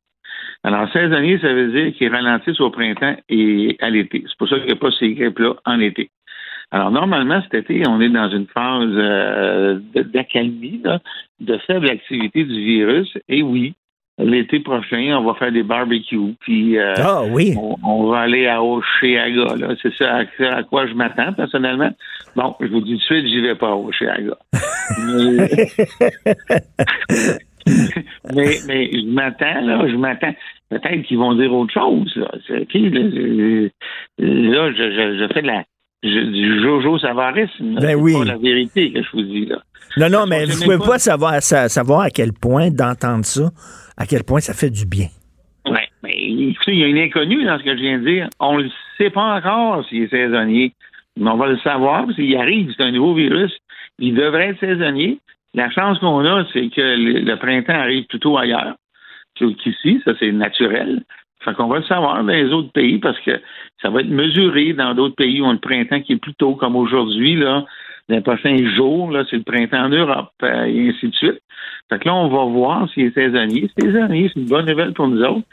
Alors, 0.63 0.91
saisonniers, 0.91 1.39
ça 1.39 1.53
veut 1.53 1.71
dire 1.71 1.93
qu'ils 1.93 2.11
ralentissent 2.11 2.59
au 2.59 2.71
printemps 2.71 3.15
et 3.29 3.77
à 3.81 3.89
l'été. 3.89 4.23
C'est 4.27 4.37
pour 4.37 4.49
ça 4.49 4.57
qu'il 4.57 4.65
n'y 4.65 4.71
a 4.71 4.75
pas 4.75 4.91
ces 4.91 5.13
grippes-là 5.13 5.55
en 5.65 5.79
été. 5.79 6.09
Alors, 6.71 6.91
normalement, 6.91 7.41
cet 7.43 7.53
été, 7.53 7.87
on 7.87 8.01
est 8.01 8.09
dans 8.09 8.29
une 8.29 8.47
phase 8.47 8.89
euh, 8.91 9.79
d'accalmie, 9.93 10.81
de 11.39 11.57
faible 11.59 11.89
activité 11.89 12.43
du 12.43 12.65
virus. 12.65 13.17
Et 13.29 13.43
oui, 13.43 13.75
l'été 14.17 14.59
prochain, 14.59 15.15
on 15.17 15.23
va 15.23 15.35
faire 15.35 15.51
des 15.51 15.61
barbecues. 15.63 16.35
Puis, 16.39 16.77
euh, 16.77 16.93
ah, 16.97 17.23
oui. 17.29 17.53
on, 17.83 18.07
va 18.07 18.21
aller 18.21 18.47
à 18.47 18.63
Oceaga. 18.63 19.75
C'est 19.81 19.93
ça 19.95 20.21
à, 20.39 20.63
quoi 20.63 20.87
je 20.87 20.93
m'attends, 20.93 21.33
personnellement. 21.33 21.91
Bon, 22.35 22.55
je 22.59 22.67
vous 22.67 22.81
dis 22.81 22.93
tout 22.93 22.97
de 22.97 23.03
suite, 23.03 23.27
j'y 23.27 23.41
vais 23.41 23.55
pas 23.55 23.69
à 23.69 23.75
Oceaga. 23.75 24.37
mais, 28.33 28.57
mais, 28.67 28.89
je 28.91 29.07
m'attends, 29.07 29.61
là, 29.61 29.87
je 29.87 29.95
m'attends. 29.95 30.33
Peut-être 30.69 31.03
qu'ils 31.03 31.17
vont 31.17 31.33
dire 31.35 31.53
autre 31.53 31.73
chose. 31.73 32.13
Là, 32.15 32.31
là, 34.17 34.71
je 34.71 35.27
fais 35.33 35.41
de 35.41 35.47
la 35.47 35.63
du 36.09 36.61
Jojo 36.61 36.97
Savarisme. 36.99 37.79
Ben 37.79 37.95
oui. 37.95 38.13
C'est 38.13 38.19
pas 38.19 38.25
la 38.25 38.37
vérité 38.37 38.91
que 38.91 39.01
je 39.01 39.11
vous 39.11 39.23
dis 39.23 39.45
là. 39.45 39.57
Non, 39.97 40.09
non, 40.09 40.25
mais 40.27 40.45
vous 40.45 40.59
ne 40.59 40.63
pouvez 40.63 40.77
pas, 40.77 40.99
savoir, 40.99 41.41
savoir 41.41 42.01
à 42.01 42.09
quel 42.09 42.33
point 42.33 42.69
d'entendre 42.69 43.23
ça, 43.23 43.49
à 43.97 44.05
quel 44.05 44.23
point 44.23 44.41
ça 44.41 44.53
fait 44.53 44.69
du 44.69 44.85
bien. 44.85 45.07
Oui, 45.67 45.79
mais 46.03 46.11
écoutez, 46.49 46.73
il 46.73 46.79
y 46.79 46.83
a 46.83 46.87
une 46.87 46.97
inconnue 46.97 47.45
dans 47.45 47.57
ce 47.57 47.63
que 47.63 47.75
je 47.75 47.81
viens 47.81 47.99
de 47.99 48.05
dire. 48.05 48.29
On 48.39 48.59
ne 48.59 48.67
sait 48.97 49.09
pas 49.09 49.37
encore 49.37 49.85
s'il 49.87 50.03
est 50.03 50.09
saisonnier, 50.09 50.73
mais 51.17 51.29
on 51.29 51.37
va 51.37 51.47
le 51.47 51.57
savoir 51.59 52.05
parce 52.05 52.15
qu'il 52.15 52.35
arrive, 52.35 52.73
c'est 52.75 52.83
un 52.83 52.91
nouveau 52.91 53.13
virus. 53.13 53.51
Il 53.99 54.15
devrait 54.15 54.49
être 54.49 54.59
saisonnier. 54.59 55.19
La 55.53 55.69
chance 55.71 55.97
qu'on 55.99 56.25
a, 56.25 56.45
c'est 56.51 56.69
que 56.69 56.81
le, 56.81 57.35
printemps 57.37 57.73
arrive 57.73 58.05
plutôt 58.07 58.37
ailleurs 58.37 58.75
qu'ici, 59.35 60.01
ça 60.05 60.13
c'est 60.19 60.31
naturel. 60.31 61.03
Fait 61.45 61.53
qu'on 61.53 61.67
va 61.67 61.77
le 61.77 61.83
savoir 61.83 62.23
dans 62.23 62.33
les 62.33 62.51
autres 62.51 62.71
pays 62.71 62.97
parce 62.97 63.19
que 63.19 63.39
ça 63.81 63.89
va 63.89 64.01
être 64.01 64.09
mesuré 64.09 64.73
dans 64.73 64.95
d'autres 64.95 65.15
pays 65.15 65.41
où 65.41 65.45
on 65.45 65.51
a 65.51 65.53
le 65.53 65.59
printemps 65.59 66.01
qui 66.01 66.13
est 66.13 66.17
plus 66.17 66.33
tôt, 66.33 66.55
comme 66.55 66.75
aujourd'hui, 66.75 67.35
là. 67.35 67.65
Les 68.09 68.21
prochains 68.21 68.57
jours, 68.75 69.11
là, 69.11 69.23
c'est 69.29 69.37
le 69.37 69.43
printemps 69.43 69.85
en 69.85 69.89
Europe, 69.89 70.31
euh, 70.43 70.65
et 70.65 70.89
ainsi 70.89 71.07
de 71.07 71.15
suite. 71.15 71.39
Fait 71.89 71.99
que 71.99 72.07
là, 72.07 72.15
on 72.15 72.27
va 72.27 72.45
voir 72.45 72.89
s'il 72.91 73.05
est 73.05 73.13
saisonnier. 73.13 73.69
C'est 73.77 73.85
saisonnier, 73.85 74.29
c'est 74.31 74.39
une 74.39 74.47
bonne 74.47 74.67
nouvelle 74.67 74.93
pour 74.93 75.07
nous 75.07 75.21
autres. 75.23 75.45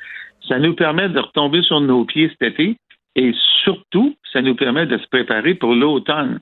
Ça 0.48 0.58
nous 0.58 0.74
permet 0.74 1.08
de 1.08 1.18
retomber 1.18 1.62
sur 1.62 1.80
nos 1.80 2.04
pieds 2.04 2.30
cet 2.30 2.42
été 2.42 2.76
et 3.16 3.32
surtout, 3.62 4.14
ça 4.32 4.42
nous 4.42 4.54
permet 4.54 4.86
de 4.86 4.98
se 4.98 5.06
préparer 5.08 5.54
pour 5.54 5.74
l'automne. 5.74 6.40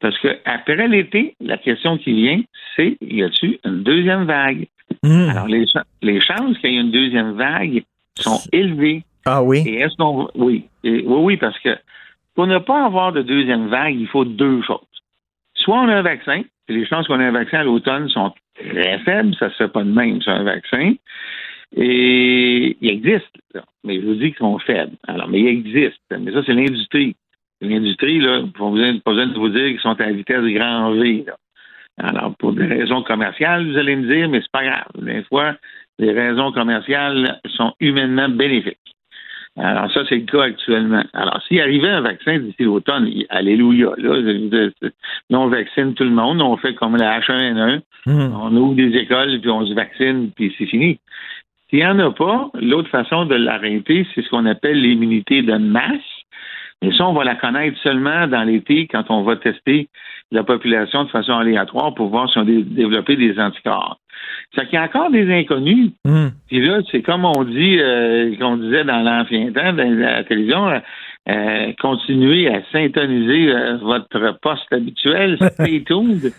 Parce 0.00 0.16
que 0.18 0.28
après 0.44 0.86
l'été, 0.86 1.34
la 1.40 1.56
question 1.56 1.98
qui 1.98 2.12
vient, 2.12 2.40
c'est 2.76 2.96
y 3.00 3.22
a-t-il 3.22 3.58
une 3.64 3.82
deuxième 3.82 4.24
vague? 4.24 4.66
Hmm. 5.02 5.28
Alors, 5.30 5.48
les, 5.48 5.64
les 6.02 6.20
chances 6.20 6.56
qu'il 6.58 6.72
y 6.72 6.76
ait 6.76 6.80
une 6.80 6.90
deuxième 6.90 7.32
vague 7.32 7.82
sont 8.22 8.40
élevées. 8.52 9.04
Ah 9.24 9.42
oui? 9.42 9.62
Et 9.66 9.80
est-ce 9.80 9.94
qu'on. 9.96 10.28
Oui. 10.34 10.64
oui, 10.84 11.04
oui, 11.06 11.36
parce 11.36 11.58
que 11.58 11.76
pour 12.34 12.46
ne 12.46 12.58
pas 12.58 12.84
avoir 12.84 13.12
de 13.12 13.22
deuxième 13.22 13.68
vague, 13.68 13.96
il 13.98 14.06
faut 14.06 14.24
deux 14.24 14.62
choses. 14.62 14.78
Soit 15.54 15.80
on 15.80 15.88
a 15.88 15.96
un 15.96 16.02
vaccin, 16.02 16.42
et 16.68 16.72
les 16.72 16.86
chances 16.86 17.06
qu'on 17.06 17.20
ait 17.20 17.26
un 17.26 17.32
vaccin 17.32 17.58
à 17.58 17.64
l'automne 17.64 18.08
sont 18.08 18.32
très 18.54 18.98
faibles, 19.00 19.34
ça 19.36 19.46
ne 19.46 19.50
se 19.50 19.56
fait 19.56 19.68
pas 19.68 19.82
de 19.82 19.90
même 19.90 20.22
sur 20.22 20.32
un 20.32 20.44
vaccin. 20.44 20.94
Et 21.76 22.76
il 22.80 22.90
existe, 22.90 23.36
mais 23.84 24.00
je 24.00 24.06
vous 24.06 24.14
dis 24.14 24.30
qu'ils 24.30 24.38
sont 24.38 24.58
faibles. 24.60 24.96
Alors, 25.06 25.28
mais 25.28 25.40
il 25.40 25.48
existe. 25.48 26.00
Mais 26.10 26.32
ça, 26.32 26.42
c'est 26.46 26.54
l'industrie. 26.54 27.16
L'industrie, 27.60 28.20
là, 28.20 28.42
pas 28.56 28.70
besoin, 28.70 28.98
pas 28.98 29.10
besoin 29.10 29.26
de 29.26 29.38
vous 29.38 29.48
dire 29.48 29.66
qu'ils 29.66 29.80
sont 29.80 30.00
à 30.00 30.06
la 30.06 30.12
vitesse 30.12 30.42
de 30.42 30.50
grand 30.50 30.92
V. 30.92 31.26
Alors, 31.98 32.36
pour 32.36 32.52
des 32.52 32.66
raisons 32.66 33.02
commerciales, 33.02 33.68
vous 33.68 33.76
allez 33.76 33.96
me 33.96 34.06
dire, 34.06 34.28
mais 34.28 34.40
c'est 34.40 34.52
pas 34.52 34.64
grave. 34.64 34.86
Des 34.94 35.24
fois, 35.24 35.56
les 35.98 36.12
raisons 36.12 36.52
commerciales 36.52 37.40
sont 37.56 37.74
humainement 37.80 38.28
bénéfiques. 38.28 38.78
Alors, 39.56 39.90
ça, 39.92 40.02
c'est 40.08 40.16
le 40.16 40.24
cas 40.24 40.42
actuellement. 40.44 41.02
Alors, 41.12 41.42
s'il 41.48 41.60
arrivait 41.60 41.88
un 41.88 42.00
vaccin 42.00 42.38
d'ici 42.38 42.62
l'automne, 42.62 43.10
alléluia, 43.28 43.90
là, 43.96 44.70
on 45.30 45.48
vaccine 45.48 45.94
tout 45.94 46.04
le 46.04 46.10
monde, 46.10 46.40
on 46.40 46.56
fait 46.56 46.74
comme 46.74 46.96
la 46.96 47.18
H1N1, 47.18 47.80
hmm. 48.06 48.32
on 48.40 48.56
ouvre 48.56 48.76
des 48.76 48.96
écoles, 48.96 49.40
puis 49.40 49.50
on 49.50 49.66
se 49.66 49.74
vaccine, 49.74 50.30
puis 50.36 50.54
c'est 50.56 50.66
fini. 50.66 51.00
S'il 51.68 51.80
n'y 51.80 51.86
en 51.86 51.98
a 51.98 52.12
pas, 52.12 52.50
l'autre 52.54 52.88
façon 52.88 53.26
de 53.26 53.34
l'arrêter, 53.34 54.06
c'est 54.14 54.22
ce 54.22 54.28
qu'on 54.30 54.46
appelle 54.46 54.80
l'immunité 54.80 55.42
de 55.42 55.54
masse. 55.54 56.00
Et 56.80 56.92
ça, 56.92 57.08
on 57.08 57.12
va 57.12 57.24
la 57.24 57.34
connaître 57.34 57.76
seulement 57.82 58.28
dans 58.28 58.44
l'été 58.44 58.86
quand 58.86 59.10
on 59.10 59.22
va 59.22 59.36
tester 59.36 59.88
la 60.30 60.44
population 60.44 61.04
de 61.04 61.10
façon 61.10 61.32
aléatoire 61.32 61.94
pour 61.94 62.08
voir 62.08 62.30
si 62.30 62.38
on 62.38 62.42
a 62.42 62.44
développé 62.44 63.16
des 63.16 63.38
anticorps. 63.40 63.98
C'est 64.54 64.64
qu'il 64.64 64.74
y 64.74 64.76
a 64.78 64.84
encore 64.84 65.10
des 65.10 65.30
inconnus. 65.30 65.90
Hmm. 66.04 66.28
Puis 66.48 66.66
là, 66.66 66.80
c'est 66.90 67.02
comme 67.02 67.24
on 67.24 67.44
dit, 67.44 67.78
euh, 67.78 68.34
qu'on 68.36 68.56
disait 68.56 68.84
dans 68.84 69.00
l'ancien 69.00 69.52
temps, 69.52 69.72
dans 69.72 69.98
la 69.98 70.24
télévision, 70.24 70.80
euh, 71.28 71.72
continuez 71.80 72.48
à 72.48 72.62
syntoniser 72.72 73.52
euh, 73.52 73.76
votre 73.76 74.38
poste 74.40 74.72
habituel, 74.72 75.36
stay 75.52 75.84
tuned, 75.84 76.32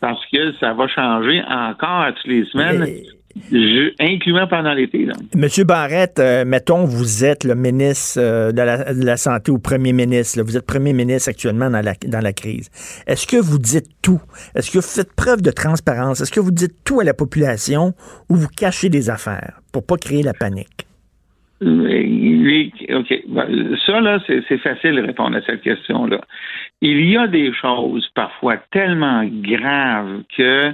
parce 0.00 0.24
que 0.32 0.52
ça 0.60 0.72
va 0.72 0.86
changer 0.86 1.42
encore 1.48 2.06
toutes 2.14 2.26
les 2.30 2.44
semaines. 2.46 2.86
Je, 3.50 3.92
incluant 4.00 4.46
pendant 4.46 4.72
l'été. 4.72 5.06
Monsieur 5.34 5.64
Barrette, 5.64 6.18
euh, 6.18 6.44
mettons, 6.46 6.84
vous 6.84 7.24
êtes 7.24 7.44
le 7.44 7.54
ministre 7.54 8.18
euh, 8.20 8.50
de, 8.50 9.04
la, 9.04 9.16
Santé 9.16 9.50
ou 9.50 9.58
premier 9.58 9.92
ministre. 9.92 10.42
Vous 10.42 10.56
êtes 10.56 10.66
premier 10.66 10.92
ministre 10.92 11.28
actuellement 11.28 11.68
dans 11.68 11.82
la, 11.82 11.92
dans 12.06 12.22
la 12.22 12.32
crise. 12.32 12.70
Est-ce 13.06 13.26
que 13.26 13.36
vous 13.36 13.58
dites 13.58 13.88
tout? 14.02 14.20
Est-ce 14.54 14.70
que 14.70 14.78
vous 14.78 14.82
faites 14.82 15.14
preuve 15.14 15.42
de 15.42 15.50
transparence? 15.50 16.20
Est-ce 16.20 16.32
que 16.32 16.40
vous 16.40 16.50
dites 16.50 16.82
tout 16.84 17.00
à 17.00 17.04
la 17.04 17.14
population 17.14 17.92
ou 18.30 18.36
vous 18.36 18.48
cachez 18.48 18.88
des 18.88 19.10
affaires 19.10 19.60
pour 19.72 19.84
pas 19.84 19.96
créer 19.96 20.22
la 20.22 20.32
panique? 20.32 20.86
Oui, 21.60 22.72
OK. 22.90 23.22
Ben, 23.28 23.76
ça, 23.86 24.00
là, 24.00 24.18
c'est 24.26 24.58
facile 24.58 24.96
de 24.96 25.02
répondre 25.02 25.36
à 25.36 25.42
cette 25.42 25.62
question-là. 25.62 26.20
Il 26.80 27.08
y 27.08 27.16
a 27.16 27.26
des 27.26 27.52
choses 27.52 28.08
parfois 28.14 28.58
tellement 28.70 29.24
graves 29.24 30.22
que 30.36 30.72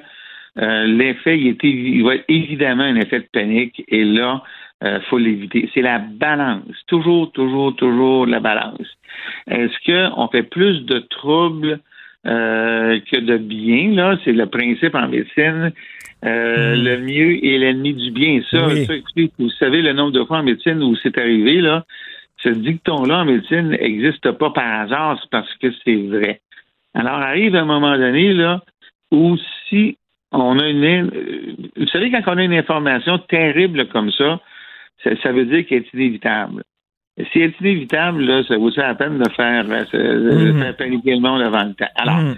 euh, 0.59 0.85
l'effet, 0.85 1.39
il, 1.39 1.57
il 1.63 2.05
va 2.05 2.17
être 2.17 2.25
évidemment 2.29 2.83
un 2.83 2.97
effet 2.97 3.21
de 3.21 3.29
panique 3.33 3.83
et 3.89 4.05
là, 4.05 4.43
il 4.83 4.89
euh, 4.89 5.01
faut 5.03 5.19
l'éviter. 5.19 5.71
C'est 5.75 5.81
la 5.83 5.99
balance. 5.99 6.77
Toujours, 6.87 7.31
toujours, 7.33 7.75
toujours 7.77 8.27
la 8.27 8.41
balance. 8.41 8.87
Est-ce 9.49 9.77
qu'on 9.87 10.29
fait 10.29 10.43
plus 10.43 10.85
de 10.85 10.99
troubles 10.99 11.81
euh, 12.27 12.99
que 13.11 13.19
de 13.19 13.39
bien? 13.39 13.93
Là, 13.93 14.19
c'est 14.25 14.33
le 14.33 14.47
principe 14.47 14.95
en 14.95 15.09
médecine. 15.09 15.73
Hmm. 16.25 16.29
Le 16.29 16.99
mieux 16.99 17.45
est 17.45 17.59
l'ennemi 17.59 17.95
du 17.95 18.11
bien. 18.13 18.41
Ça, 18.51 18.69
écoutez, 18.73 19.31
vous 19.39 19.51
savez 19.51 19.83
le 19.83 19.93
nombre 19.93 20.13
de 20.13 20.25
fois 20.25 20.39
en 20.39 20.43
médecine 20.45 20.83
où 20.83 20.95
c'est 20.97 21.19
arrivé, 21.19 21.61
là. 21.61 21.85
Ce 22.39 22.49
dicton-là 22.49 23.21
en 23.21 23.25
médecine 23.25 23.69
n'existe 23.69 24.31
pas 24.33 24.51
par 24.51 24.81
hasard, 24.83 25.19
c'est 25.21 25.31
parce 25.31 25.53
que 25.57 25.69
c'est 25.85 25.97
vrai. 25.97 26.41
Alors 26.95 27.15
arrive 27.15 27.55
un 27.55 27.65
moment 27.65 27.97
donné, 27.97 28.33
là, 28.35 28.63
où 29.13 29.37
si 29.69 29.97
on 30.33 30.59
a 30.59 30.69
une. 30.69 31.11
Vous 31.77 31.87
savez, 31.89 32.11
quand 32.11 32.23
on 32.27 32.39
a 32.39 32.45
une 32.45 32.55
information 32.55 33.19
terrible 33.19 33.87
comme 33.89 34.11
ça, 34.13 34.41
ça, 35.05 35.33
veut 35.33 35.45
dire 35.45 35.67
qu'elle 35.67 35.83
est 35.83 35.95
inévitable. 35.95 36.63
si 37.19 37.27
c'est 37.35 37.61
inévitable, 37.61 38.25
là, 38.25 38.43
ça 38.45 38.57
vaut 38.57 38.71
la 38.77 38.95
peine 38.95 39.19
de 39.19 39.29
faire, 39.31 39.67
euh, 39.69 40.53
de 40.53 40.53
faire 40.59 40.77
paniquer 40.77 41.15
le 41.15 41.21
monde 41.21 41.43
avant 41.43 41.65
le 41.65 41.75
temps? 41.75 41.91
Alors, 41.97 42.17
Mhm. 42.21 42.35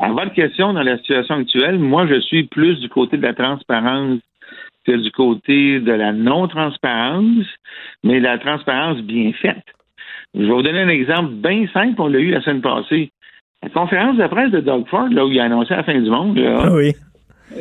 à 0.00 0.08
votre 0.10 0.32
question, 0.32 0.72
dans 0.72 0.82
la 0.82 0.98
situation 0.98 1.36
actuelle, 1.36 1.78
moi, 1.78 2.06
je 2.06 2.20
suis 2.20 2.44
plus 2.44 2.80
du 2.80 2.88
côté 2.88 3.16
de 3.16 3.22
la 3.22 3.34
transparence 3.34 4.20
que 4.84 4.92
du 4.92 5.10
côté 5.10 5.80
de 5.80 5.92
la 5.92 6.12
non-transparence, 6.12 7.46
mais 8.02 8.20
la 8.20 8.38
transparence 8.38 8.98
bien 9.02 9.32
faite. 9.32 9.64
Je 10.34 10.42
vais 10.42 10.48
vous 10.48 10.62
donner 10.62 10.80
un 10.80 10.88
exemple 10.88 11.30
bien 11.34 11.66
simple, 11.72 12.00
on 12.00 12.08
l'a 12.08 12.18
eu 12.18 12.30
la 12.30 12.40
semaine 12.40 12.62
passée. 12.62 13.10
La 13.62 13.70
conférence 13.70 14.16
de 14.16 14.26
presse 14.26 14.50
de 14.50 14.60
Doug 14.60 14.86
Ford, 14.88 15.08
là, 15.10 15.24
où 15.24 15.30
il 15.30 15.40
a 15.40 15.44
annoncé 15.44 15.74
la 15.74 15.82
fin 15.82 15.98
du 15.98 16.10
monde, 16.10 16.38
là, 16.38 16.58
Ah 16.64 16.72
oui. 16.72 16.92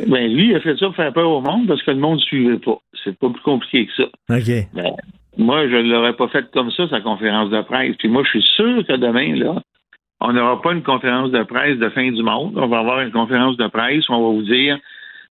Ben, 0.07 0.33
lui, 0.33 0.49
il 0.49 0.55
a 0.55 0.59
fait 0.59 0.77
ça 0.77 0.87
pour 0.87 0.95
faire 0.95 1.13
peur 1.13 1.29
au 1.29 1.41
monde 1.41 1.67
parce 1.67 1.83
que 1.83 1.91
le 1.91 1.97
monde 1.97 2.17
ne 2.17 2.23
suivait 2.23 2.57
pas. 2.57 2.77
C'est 3.03 3.17
pas 3.17 3.29
plus 3.29 3.41
compliqué 3.41 3.85
que 3.85 3.93
ça. 3.93 4.09
OK. 4.29 4.67
Ben, 4.73 4.91
moi, 5.37 5.67
je 5.67 5.75
ne 5.75 5.91
l'aurais 5.91 6.15
pas 6.15 6.27
fait 6.29 6.49
comme 6.51 6.71
ça, 6.71 6.87
sa 6.89 7.01
conférence 7.01 7.49
de 7.49 7.61
presse. 7.61 7.95
Puis 7.97 8.07
moi, 8.07 8.23
je 8.23 8.29
suis 8.39 8.49
sûr 8.55 8.85
que 8.85 8.93
demain, 8.93 9.35
là, 9.35 9.61
on 10.21 10.33
n'aura 10.33 10.61
pas 10.61 10.73
une 10.73 10.83
conférence 10.83 11.31
de 11.31 11.43
presse 11.43 11.77
de 11.77 11.89
fin 11.89 12.11
du 12.11 12.23
monde. 12.23 12.53
On 12.55 12.67
va 12.67 12.79
avoir 12.79 13.01
une 13.01 13.11
conférence 13.11 13.57
de 13.57 13.67
presse 13.67 14.07
où 14.09 14.13
on 14.13 14.29
va 14.29 14.35
vous 14.35 14.45
dire 14.45 14.79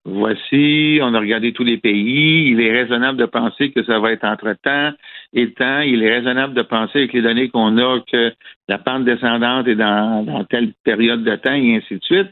voici, 0.06 1.00
on 1.02 1.14
a 1.14 1.20
regardé 1.20 1.54
tous 1.54 1.64
les 1.64 1.78
pays, 1.78 2.50
il 2.50 2.60
est 2.60 2.72
raisonnable 2.72 3.18
de 3.18 3.26
penser 3.26 3.72
que 3.72 3.84
ça 3.84 4.00
va 4.00 4.12
être 4.12 4.26
entre 4.26 4.54
temps 4.62 4.92
et 5.34 5.52
temps. 5.54 5.80
Il 5.80 6.04
est 6.04 6.18
raisonnable 6.18 6.54
de 6.54 6.62
penser 6.62 7.00
avec 7.00 7.14
les 7.14 7.22
données 7.22 7.50
qu'on 7.50 7.78
a 7.78 8.00
que 8.12 8.34
la 8.68 8.78
pente 8.78 9.06
descendante 9.06 9.68
est 9.68 9.76
dans, 9.76 10.26
dans 10.26 10.44
telle 10.44 10.74
période 10.84 11.24
de 11.24 11.36
temps 11.38 11.54
et 11.54 11.78
ainsi 11.78 11.96
de 11.96 12.04
suite. 12.04 12.28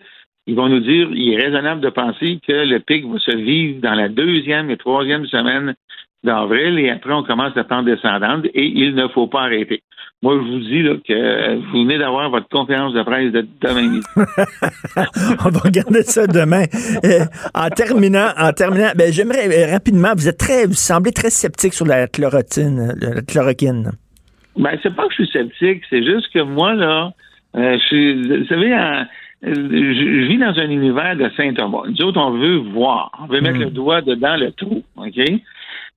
Ils 0.47 0.55
vont 0.55 0.69
nous 0.69 0.79
dire 0.79 1.09
il 1.11 1.33
est 1.33 1.43
raisonnable 1.43 1.81
de 1.81 1.89
penser 1.89 2.39
que 2.47 2.51
le 2.53 2.79
pic 2.79 3.05
va 3.05 3.19
se 3.19 3.35
vivre 3.35 3.79
dans 3.81 3.93
la 3.93 4.09
deuxième 4.09 4.69
et 4.71 4.77
troisième 4.77 5.25
semaine 5.27 5.75
d'avril 6.23 6.77
et 6.79 6.89
après 6.89 7.13
on 7.13 7.23
commence 7.23 7.55
la 7.55 7.63
pente 7.63 7.85
descendante 7.85 8.45
et 8.53 8.65
il 8.65 8.95
ne 8.95 9.07
faut 9.07 9.27
pas 9.27 9.41
arrêter. 9.41 9.81
Moi, 10.23 10.35
je 10.35 10.51
vous 10.51 10.59
dis 10.59 10.83
là, 10.83 10.93
que 11.07 11.55
vous 11.55 11.81
venez 11.83 11.97
d'avoir 11.97 12.29
votre 12.29 12.47
conférence 12.47 12.93
de 12.93 13.01
presse 13.01 13.31
de 13.31 13.41
demain. 13.59 13.99
On 15.45 15.49
va 15.49 15.59
regarder 15.59 16.03
ça 16.03 16.27
demain. 16.27 16.65
Euh, 17.03 17.25
en 17.55 17.69
terminant, 17.69 18.27
en 18.37 18.51
terminant, 18.53 18.91
ben, 18.95 19.11
j'aimerais 19.11 19.47
euh, 19.49 19.71
rapidement, 19.71 20.09
vous 20.15 20.27
êtes 20.27 20.37
très, 20.37 20.67
vous 20.67 20.73
semblez 20.75 21.11
très 21.11 21.31
sceptique 21.31 21.73
sur 21.73 21.87
la 21.87 22.07
chlorotine, 22.07 22.93
euh, 23.01 23.13
la 23.15 23.21
chloroquine. 23.23 23.91
Ben, 24.57 24.77
c'est 24.83 24.95
pas 24.95 25.07
que 25.07 25.13
je 25.17 25.23
suis 25.23 25.31
sceptique, 25.33 25.81
c'est 25.89 26.03
juste 26.03 26.31
que 26.31 26.43
moi, 26.43 26.75
là, 26.75 27.11
euh, 27.55 27.77
je 27.79 27.83
suis, 27.87 28.21
vous 28.41 28.45
savez, 28.47 28.75
en- 28.75 29.05
je, 29.43 30.27
vis 30.27 30.37
dans 30.37 30.57
un 30.59 30.69
univers 30.69 31.15
de 31.15 31.29
Saint-Thomas. 31.35 31.83
Nous 31.87 32.01
autres, 32.05 32.19
on 32.19 32.31
veut 32.31 32.57
voir. 32.57 33.11
On 33.21 33.25
veut 33.25 33.41
mettre 33.41 33.59
le 33.59 33.71
doigt 33.71 34.01
dedans 34.01 34.35
le 34.37 34.51
trou, 34.51 34.83
OK? 34.97 35.19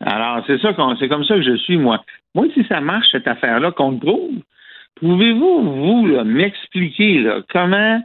Alors, 0.01 0.43
c'est 0.47 0.61
ça 0.61 0.73
qu'on, 0.73 0.97
c'est 0.97 1.09
comme 1.09 1.25
ça 1.25 1.35
que 1.35 1.43
je 1.43 1.57
suis, 1.57 1.77
moi. 1.77 2.03
Moi, 2.35 2.47
si 2.55 2.65
ça 2.65 2.81
marche, 2.81 3.09
cette 3.13 3.29
affaire-là, 3.29 3.71
qu'on 3.73 3.93
le 3.93 3.99
prouve, 3.99 4.39
pouvez-vous, 4.97 5.63
vous, 5.63 6.07
là, 6.07 6.25
m'expliquer, 6.25 7.21
là, 7.21 7.43
comment, 7.51 8.03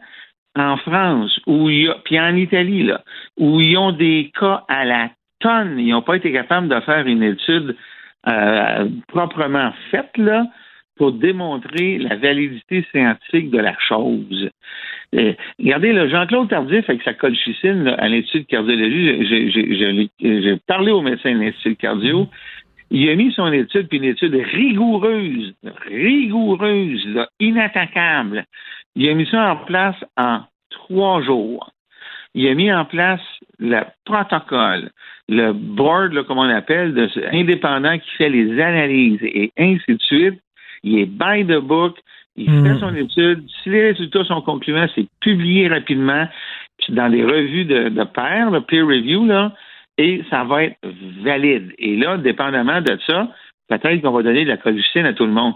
en 0.56 0.78
France, 0.78 1.40
où 1.48 1.70
il 1.70 1.84
y 1.84 1.88
a, 1.88 1.96
puis 2.04 2.20
en 2.20 2.36
Italie, 2.36 2.84
là, 2.84 3.02
où 3.38 3.60
ils 3.62 3.78
ont 3.78 3.92
des 3.92 4.32
cas 4.40 4.64
à 4.68 4.86
la 4.86 5.10
tonne, 5.40 5.80
ils 5.80 5.92
n'ont 5.92 6.02
pas 6.02 6.18
été 6.18 6.32
capables 6.32 6.68
de 6.68 6.80
faire 6.82 7.08
une 7.08 7.24
étude 7.24 7.76
euh, 8.28 8.90
proprement 9.08 9.72
faite, 9.90 10.12
là, 10.18 10.46
pour 10.98 11.14
démontrer 11.14 11.98
la 11.98 12.18
validité 12.18 12.86
scientifique 12.92 13.50
de 13.50 13.60
la 13.60 13.76
chose. 13.80 14.50
Regardez, 15.14 16.10
Jean-Claude 16.10 16.50
Tardif, 16.50 16.88
avec 16.90 17.02
sa 17.04 17.14
colchicine 17.14 17.84
là, 17.86 17.96
à 17.96 18.08
l'Institut 18.08 18.42
de 18.42 18.46
cardiologie, 18.46 20.10
j'ai- 20.20 20.58
parlé 20.68 20.92
au 20.92 21.02
médecin 21.02 21.34
de 21.34 21.40
l'Institut 21.40 21.70
de 21.70 21.74
cardio. 21.76 22.28
Il 22.92 23.10
a 23.10 23.16
mis 23.16 23.32
son 23.34 23.52
étude, 23.52 23.88
puis 23.88 23.98
une 23.98 24.04
étude 24.06 24.34
rigoureuse, 24.36 25.54
rigoureuse, 25.88 27.08
inattaquable. 27.40 28.46
Il 28.96 29.10
a 29.10 29.14
mis 29.14 29.28
ça 29.28 29.52
en 29.52 29.58
place 29.58 29.96
en 30.18 30.42
trois 30.70 31.22
jours. 31.24 31.72
Il 32.36 32.48
a 32.48 32.54
mis 32.54 32.72
en 32.72 32.86
place 32.86 33.22
le 33.58 33.82
protocole, 34.06 34.92
le 35.28 35.52
board, 35.54 36.24
comme 36.24 36.38
on 36.38 36.50
appelle, 36.50 36.94
de, 36.94 37.10
indépendant 37.32 37.98
qui 37.98 38.10
fait 38.18 38.30
les 38.30 38.60
analyses 38.62 39.24
et 39.24 39.52
ainsi 39.58 39.96
de 39.96 40.02
suite. 40.02 40.40
Il 40.84 41.00
est 41.00 41.06
by 41.06 41.46
the 41.46 41.60
book. 41.60 41.98
Il 42.36 42.46
fait 42.64 42.80
son 42.80 42.96
étude. 42.96 43.44
Si 43.64 43.70
les 43.70 43.90
résultats 43.90 44.24
sont 44.24 44.42
concluants, 44.42 44.88
c'est 44.96 45.08
publié 45.20 45.68
rapidement 45.68 46.28
puis 46.78 46.94
dans 46.94 47.08
les 47.08 47.24
revues 47.26 47.66
de, 47.66 47.90
de 47.90 48.04
pairs, 48.06 48.52
le 48.52 48.62
peer 48.62 48.86
review, 48.88 49.26
là, 49.26 49.52
et 49.98 50.24
ça 50.30 50.46
va 50.46 50.64
être 50.64 50.78
valide. 51.22 51.74
Et 51.78 51.98
là, 51.98 52.18
dépendamment 52.18 52.80
de 52.80 52.98
ça, 53.06 53.28
peut-être 53.68 54.02
qu'on 54.02 54.12
va 54.12 54.24
donner 54.24 54.46
de 54.46 54.50
la 54.50 54.56
colchicine 54.58 55.06
à 55.06 55.12
tout 55.14 55.26
le 55.26 55.34
monde. 55.34 55.56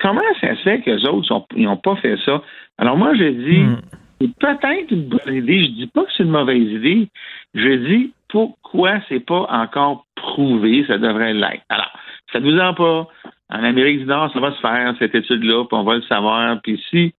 Comment 0.00 0.22
ça 0.40 0.56
se 0.56 0.62
fait 0.62 0.80
qu'eux 0.80 1.02
autres 1.08 1.26
sont- 1.26 1.46
ils 1.54 1.64
n'ont 1.64 1.76
pas 1.76 1.96
fait 1.96 2.16
ça? 2.24 2.42
Alors 2.78 2.96
moi, 2.96 3.12
je 3.14 3.24
dis, 3.24 3.58
Hmm. 3.64 3.76
c'est 4.20 4.34
peut-être 4.38 4.90
une 4.90 5.08
bonne 5.08 5.34
idée. 5.34 5.62
Je 5.64 5.68
dis 5.68 5.86
pas 5.88 6.04
que 6.04 6.10
c'est 6.16 6.22
une 6.22 6.30
mauvaise 6.30 6.62
idée. 6.70 7.08
Je 7.54 7.68
dis 7.86 8.12
pourquoi 8.30 8.94
c'est 9.10 9.20
pas 9.24 9.46
encore 9.50 10.06
prouvé, 10.16 10.84
ça 10.86 10.96
devrait 10.96 11.34
l'être. 11.34 11.62
Alors, 11.68 11.92
ça 12.32 12.40
ne 12.40 12.50
vous 12.50 12.58
en 12.58 12.72
pas. 12.72 13.08
En 13.52 13.62
Amérique 13.64 14.00
du 14.00 14.06
Nord, 14.06 14.32
ça 14.32 14.40
va 14.40 14.52
se 14.52 14.60
faire, 14.60 14.94
cette 14.98 15.14
étude-là, 15.14 15.64
puis 15.64 15.78
on 15.78 15.84
va 15.84 15.96
le 15.96 16.02
savoir. 16.02 16.58
Puis 16.62 16.82
si 16.90 17.12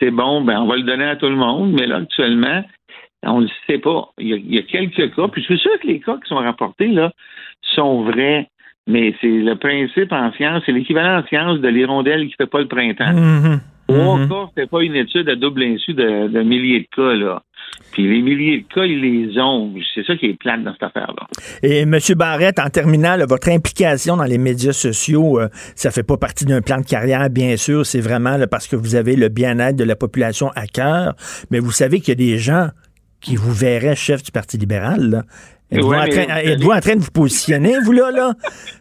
c'est 0.00 0.10
bon, 0.10 0.42
ben 0.42 0.60
on 0.60 0.66
va 0.66 0.76
le 0.76 0.82
donner 0.82 1.04
à 1.04 1.16
tout 1.16 1.28
le 1.28 1.36
monde. 1.36 1.72
Mais 1.72 1.86
là, 1.86 1.98
actuellement, 1.98 2.64
on 3.22 3.40
ne 3.40 3.46
le 3.46 3.50
sait 3.66 3.78
pas. 3.78 4.08
Il 4.18 4.54
y, 4.54 4.58
a, 4.58 4.62
quelques 4.62 5.14
cas, 5.14 5.28
puis 5.28 5.42
je 5.42 5.46
suis 5.46 5.58
sûr 5.58 5.78
que 5.80 5.86
les 5.86 6.00
cas 6.00 6.16
qui 6.16 6.28
sont 6.28 6.36
rapportés 6.36 6.88
là 6.88 7.12
sont 7.74 8.02
vrais. 8.02 8.48
Mais 8.88 9.14
c'est 9.20 9.28
le 9.28 9.56
principe 9.56 10.12
en 10.12 10.32
science, 10.32 10.62
c'est 10.66 10.72
l'équivalent 10.72 11.20
en 11.20 11.26
science 11.26 11.60
de 11.60 11.68
l'hirondelle 11.68 12.20
qui 12.26 12.34
ne 12.38 12.44
fait 12.44 12.50
pas 12.50 12.60
le 12.60 12.68
printemps. 12.68 13.12
Mhm. 13.12 13.60
Trois 13.88 14.18
Mhm. 14.18 14.28
cas, 14.28 14.44
c'est 14.56 14.68
pas 14.70 14.82
une 14.82 14.96
étude 14.96 15.28
à 15.28 15.36
double 15.36 15.62
insu 15.62 15.94
de, 15.94 16.28
de 16.28 16.42
milliers 16.42 16.80
de 16.80 16.88
cas, 16.94 17.14
là. 17.14 17.42
Puis 17.92 18.02
les 18.06 18.22
milliers 18.22 18.58
de 18.68 18.74
cas, 18.74 18.84
ils 18.84 19.00
les 19.00 19.38
ont. 19.40 19.72
C'est 19.94 20.04
ça 20.04 20.16
qui 20.16 20.26
est 20.26 20.38
plate 20.38 20.62
dans 20.64 20.72
cette 20.72 20.82
affaire-là. 20.84 21.26
Et 21.62 21.80
M. 21.80 21.96
Barrett, 22.16 22.58
en 22.58 22.68
terminant, 22.68 23.16
là, 23.16 23.26
votre 23.26 23.48
implication 23.48 24.16
dans 24.16 24.24
les 24.24 24.38
médias 24.38 24.72
sociaux, 24.72 25.38
euh, 25.40 25.48
ça 25.74 25.90
fait 25.90 26.02
pas 26.02 26.16
partie 26.16 26.44
d'un 26.46 26.60
plan 26.62 26.78
de 26.78 26.84
carrière, 26.86 27.28
bien 27.30 27.56
sûr. 27.56 27.84
C'est 27.86 28.00
vraiment 28.00 28.36
là, 28.36 28.46
parce 28.46 28.66
que 28.66 28.76
vous 28.76 28.94
avez 28.94 29.14
le 29.16 29.28
bien-être 29.28 29.76
de 29.76 29.84
la 29.84 29.96
population 29.96 30.50
à 30.56 30.66
cœur. 30.66 31.14
Mais 31.50 31.58
vous 31.60 31.70
savez 31.72 32.00
qu'il 32.00 32.08
y 32.08 32.12
a 32.12 32.32
des 32.32 32.38
gens 32.38 32.68
qui 33.20 33.36
vous 33.36 33.52
verraient 33.52 33.96
chef 33.96 34.22
du 34.22 34.30
Parti 34.32 34.56
libéral. 34.58 35.10
là. 35.10 35.22
Êtes-vous 35.70 35.88
Ouais, 35.88 35.96
en, 35.96 36.06
train, 36.08 36.22
vous 36.22 36.28
savez- 36.28 36.48
êtes-vous 36.52 36.70
en 36.70 36.80
train 36.80 36.94
de 36.94 37.00
vous 37.00 37.10
positionner, 37.10 37.74
vous, 37.84 37.92
là? 37.92 38.10
là? 38.12 38.34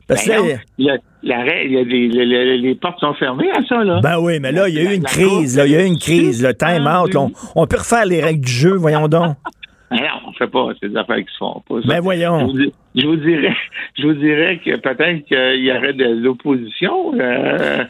Parce 0.08 0.28
Ben 0.28 0.38
non, 0.78 0.90
a, 0.90 0.98
la 1.26 1.44
y 1.66 1.78
a 1.78 1.84
des, 1.84 2.08
les, 2.08 2.26
les- 2.26 2.58
les 2.58 2.76
portes 2.76 3.00
sont 3.00 3.14
fermées 3.16 3.50
à 3.52 3.62
ça, 3.68 3.84
là. 3.84 4.00
ben 4.02 4.18
oui, 4.20 4.40
mais 4.40 4.52
là, 4.52 4.70
il 4.70 4.76
y 4.76 4.80
a 4.80 4.92
eu 4.92 4.96
une 4.96 5.04
crise, 5.04 5.58
là, 5.58 5.66
il 5.66 5.72
y 5.74 5.76
a 5.76 5.84
eu 5.84 5.88
une 5.88 5.98
crise, 5.98 6.42
le 6.46 6.54
time 6.54 6.88
out. 6.88 7.14
là. 7.14 7.20
On, 7.22 7.32
on 7.56 7.68
peut 7.68 7.78
refaire 7.78 8.06
les 8.06 8.22
règles 8.22 8.46
du 8.46 8.52
jeu, 8.52 8.76
voyons 8.76 9.08
donc. 9.08 9.36
Non, 9.92 10.00
on 10.28 10.34
fait 10.34 10.48
pas, 10.48 10.70
c'est 10.82 10.90
des 10.90 10.98
affaires 10.98 11.18
qui 11.18 11.32
se 11.32 11.38
font 11.38 11.62
pas. 11.70 11.76
ça. 11.82 11.88
Ben 11.88 11.96
Je 11.98 12.02
voyons. 12.02 12.48
vous, 12.48 12.58
je 12.96 13.06
vous 13.06 13.16
dirais, 13.18 13.56
je 13.98 14.08
vous 14.08 14.14
dirais 14.16 14.60
que 14.66 14.76
peut-être 14.78 15.26
qu'il 15.26 15.64
y 15.64 15.72
aurait 15.72 15.94
de 15.94 16.06
l'opposition 16.24 17.14
euh, 17.20 17.84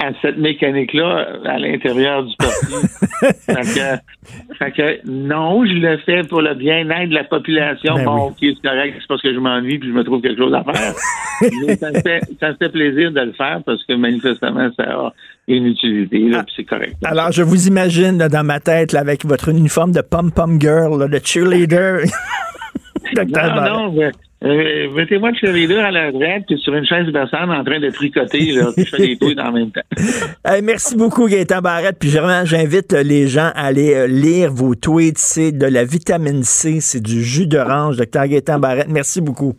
à 0.00 0.12
cette 0.22 0.38
mécanique-là 0.38 1.26
à 1.44 1.58
l'intérieur 1.58 2.24
du 2.24 2.34
parti. 2.36 2.86
fait, 3.46 3.54
que, 3.54 4.56
fait 4.56 4.72
que 4.72 5.06
non, 5.06 5.64
je 5.66 5.74
le 5.74 5.98
fais 5.98 6.22
pour 6.22 6.40
le 6.40 6.54
bien-être 6.54 7.10
de 7.10 7.14
la 7.14 7.24
population. 7.24 7.94
Ben 7.96 8.04
bon, 8.04 8.32
oui. 8.40 8.50
ok, 8.50 8.56
c'est 8.62 8.68
correct, 8.68 8.96
c'est 8.98 9.06
parce 9.06 9.22
que 9.22 9.34
je 9.34 9.38
m'ennuie 9.38 9.78
puis 9.78 9.90
je 9.90 9.94
me 9.94 10.02
trouve 10.02 10.22
quelque 10.22 10.38
chose 10.38 10.54
à 10.54 10.64
faire. 10.64 10.94
Mais 11.66 11.76
ça 11.76 11.90
me, 11.90 12.00
fait, 12.00 12.20
ça 12.40 12.50
me 12.50 12.56
fait 12.56 12.70
plaisir 12.70 13.12
de 13.12 13.20
le 13.20 13.32
faire 13.32 13.60
parce 13.64 13.84
que 13.84 13.92
manifestement, 13.92 14.70
ça 14.76 14.84
a 14.84 15.12
une 15.48 15.66
utilité, 15.66 16.28
là, 16.28 16.44
puis 16.44 16.54
c'est 16.56 16.64
correct. 16.64 16.96
Alors, 17.04 17.32
je 17.32 17.42
vous 17.42 17.68
imagine 17.68 18.18
là, 18.18 18.28
dans 18.28 18.44
ma 18.44 18.60
tête 18.60 18.92
là, 18.92 19.00
avec 19.00 19.26
votre 19.26 19.50
uniforme 19.50 19.92
de 19.92 20.00
pom-pom 20.00 20.60
girl, 20.60 20.98
là, 20.98 21.08
de 21.08 21.20
cheerleader. 21.22 22.00
Non, 23.16 23.24
non, 23.24 23.92
mais, 23.92 24.10
euh, 24.42 24.90
mettez-moi 24.94 25.32
de 25.32 25.36
cheerleader 25.36 25.84
à 25.84 25.90
la 25.90 26.12
droite, 26.12 26.44
puis 26.46 26.58
sur 26.58 26.74
une 26.74 26.86
chaise 26.86 27.06
berçante 27.12 27.50
en 27.50 27.62
train 27.62 27.78
de 27.78 27.90
tricoter, 27.90 28.52
là, 28.52 28.70
puis 28.74 28.86
je 28.86 28.96
fais 28.96 29.06
des 29.06 29.18
trucs 29.18 29.38
en 29.38 29.52
même 29.52 29.70
temps. 29.70 29.80
Hey, 30.44 30.62
merci 30.62 30.96
beaucoup, 30.96 31.28
Gaëtan 31.28 31.60
Barrette. 31.60 31.98
Puis 31.98 32.08
vraiment, 32.08 32.44
j'invite 32.44 32.94
euh, 32.94 33.02
les 33.02 33.28
gens 33.28 33.50
à 33.54 33.66
aller 33.66 33.94
euh, 33.94 34.06
lire 34.06 34.50
vos 34.52 34.74
tweets. 34.74 35.18
C'est 35.18 35.52
de 35.52 35.66
la 35.66 35.84
vitamine 35.84 36.42
C, 36.42 36.80
c'est 36.80 37.02
du 37.02 37.22
jus 37.22 37.46
d'orange. 37.46 37.98
Docteur 37.98 38.26
Gaëtan 38.26 38.58
Barrette, 38.58 38.88
merci 38.88 39.20
beaucoup. 39.20 39.54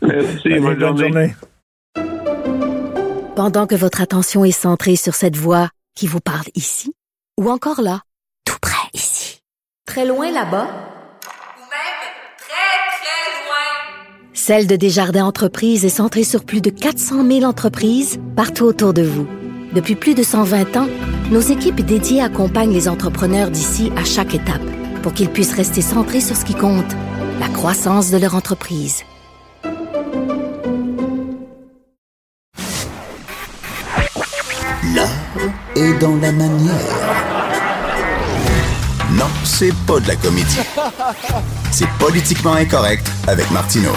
Merci, 0.00 0.52
Allez, 0.52 0.60
bonne 0.60 0.98
journée. 0.98 1.34
Pendant 3.36 3.66
que 3.66 3.74
votre 3.74 4.00
attention 4.00 4.44
est 4.44 4.52
centrée 4.52 4.94
sur 4.94 5.14
cette 5.14 5.36
voix 5.36 5.68
qui 5.96 6.06
vous 6.06 6.20
parle 6.20 6.46
ici, 6.54 6.94
ou 7.40 7.50
encore 7.50 7.82
là, 7.82 8.00
tout 8.44 8.58
près 8.62 8.88
ici, 8.94 9.40
très 9.86 10.06
loin 10.06 10.30
là-bas, 10.30 10.66
ou 10.66 11.64
même 11.66 12.00
très, 12.38 12.76
très 13.00 13.26
loin. 13.42 14.23
Celle 14.36 14.66
de 14.66 14.74
Desjardins 14.74 15.24
Entreprises 15.24 15.84
est 15.84 15.88
centrée 15.88 16.24
sur 16.24 16.44
plus 16.44 16.60
de 16.60 16.68
400 16.68 17.24
000 17.26 17.44
entreprises 17.44 18.18
partout 18.34 18.64
autour 18.64 18.92
de 18.92 19.02
vous. 19.02 19.28
Depuis 19.72 19.94
plus 19.94 20.14
de 20.14 20.24
120 20.24 20.76
ans, 20.76 20.88
nos 21.30 21.40
équipes 21.40 21.80
dédiées 21.80 22.20
accompagnent 22.20 22.72
les 22.72 22.88
entrepreneurs 22.88 23.50
d'ici 23.50 23.92
à 23.96 24.04
chaque 24.04 24.34
étape 24.34 24.60
pour 25.02 25.14
qu'ils 25.14 25.30
puissent 25.30 25.54
rester 25.54 25.82
centrés 25.82 26.20
sur 26.20 26.36
ce 26.36 26.44
qui 26.44 26.54
compte, 26.54 26.92
la 27.38 27.48
croissance 27.48 28.10
de 28.10 28.18
leur 28.18 28.34
entreprise. 28.34 29.04
dans 36.00 36.16
la 36.16 36.32
manière. 36.32 36.74
Non, 39.12 39.26
c'est 39.44 39.72
pas 39.86 40.00
de 40.00 40.08
la 40.08 40.16
comédie. 40.16 40.58
C'est 41.70 41.88
politiquement 41.98 42.54
incorrect 42.54 43.08
avec 43.26 43.50
Martineau. 43.50 43.92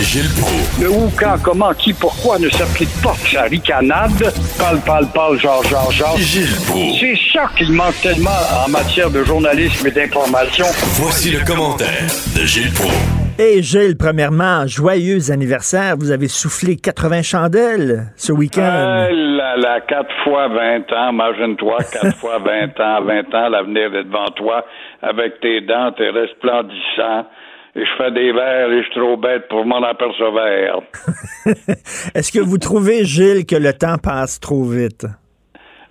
Gilles 0.00 0.30
Proulx. 0.40 0.80
Le 0.80 0.90
où, 0.90 1.10
quand, 1.18 1.36
comment, 1.42 1.74
qui, 1.74 1.92
pourquoi 1.92 2.38
ne 2.38 2.48
s'applique 2.48 2.88
pas 3.02 3.14
sa 3.30 3.42
ricanade? 3.42 4.32
Parle, 4.58 4.80
parle, 4.86 5.06
parle, 5.12 5.38
genre, 5.38 5.62
genre, 5.64 5.90
genre. 5.92 6.16
Gilles 6.16 6.56
Proulx. 6.66 6.98
C'est 6.98 7.18
ça 7.32 7.50
qu'il 7.56 7.72
manque 7.72 8.00
tellement 8.00 8.30
en 8.64 8.70
matière 8.70 9.10
de 9.10 9.22
journalisme 9.22 9.86
et 9.86 9.90
d'information. 9.90 10.64
Voici 11.00 11.30
le 11.30 11.44
commentaire 11.44 12.06
de 12.34 12.46
Gilles 12.46 12.72
Proulx. 12.72 12.94
Et 13.40 13.62
Gilles, 13.62 13.96
premièrement, 13.96 14.66
joyeux 14.66 15.30
anniversaire. 15.30 15.94
Vous 15.96 16.10
avez 16.10 16.26
soufflé 16.26 16.76
80 16.76 17.22
chandelles 17.22 18.06
ce 18.16 18.32
week-end. 18.32 18.62
Ah 18.62 19.08
là 19.12 19.56
là, 19.56 19.80
4 19.86 20.06
fois 20.24 20.48
20 20.48 20.92
ans, 20.92 21.12
imagine-toi, 21.12 21.78
4 21.92 22.16
fois 22.20 22.38
20 22.38 22.80
ans, 22.80 23.04
20 23.04 23.34
ans, 23.34 23.48
l'avenir 23.48 23.94
est 23.94 24.04
devant 24.04 24.30
toi, 24.34 24.64
avec 25.02 25.38
tes 25.40 25.60
dents, 25.60 25.92
tes 25.92 26.10
resplendissants. 26.10 27.26
Et 27.78 27.84
je 27.84 27.92
fais 27.96 28.10
des 28.10 28.32
verres 28.32 28.72
et 28.72 28.82
je 28.82 28.90
suis 28.90 29.00
trop 29.00 29.16
bête 29.16 29.46
pour 29.48 29.64
m'en 29.64 29.80
apercevoir. 29.84 30.82
Est-ce 32.12 32.32
que 32.32 32.40
vous 32.40 32.58
trouvez, 32.58 33.04
Gilles, 33.04 33.46
que 33.46 33.54
le 33.54 33.72
temps 33.72 33.98
passe 34.02 34.40
trop 34.40 34.64
vite? 34.64 35.06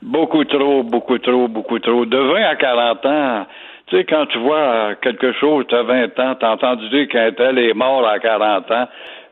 Beaucoup 0.01 0.43
trop, 0.43 0.83
beaucoup 0.83 1.17
trop, 1.19 1.47
beaucoup 1.47 1.79
trop. 1.79 2.05
De 2.05 2.17
20 2.17 2.43
à 2.43 2.55
40 2.57 3.05
ans, 3.05 3.45
tu 3.87 3.95
sais, 3.95 4.03
quand 4.03 4.25
tu 4.25 4.37
vois 4.39 4.95
quelque 5.01 5.31
chose, 5.39 5.63
tu 5.69 5.75
as 5.75 5.83
20 5.83 6.19
ans, 6.19 6.35
tu 6.37 6.45
as 6.45 6.51
entendu 6.51 6.89
dire 6.89 7.07
qu'un 7.07 7.31
tel 7.31 7.57
est 7.57 7.73
mort 7.73 8.05
à 8.05 8.19
40 8.19 8.69
ans. 8.69 8.87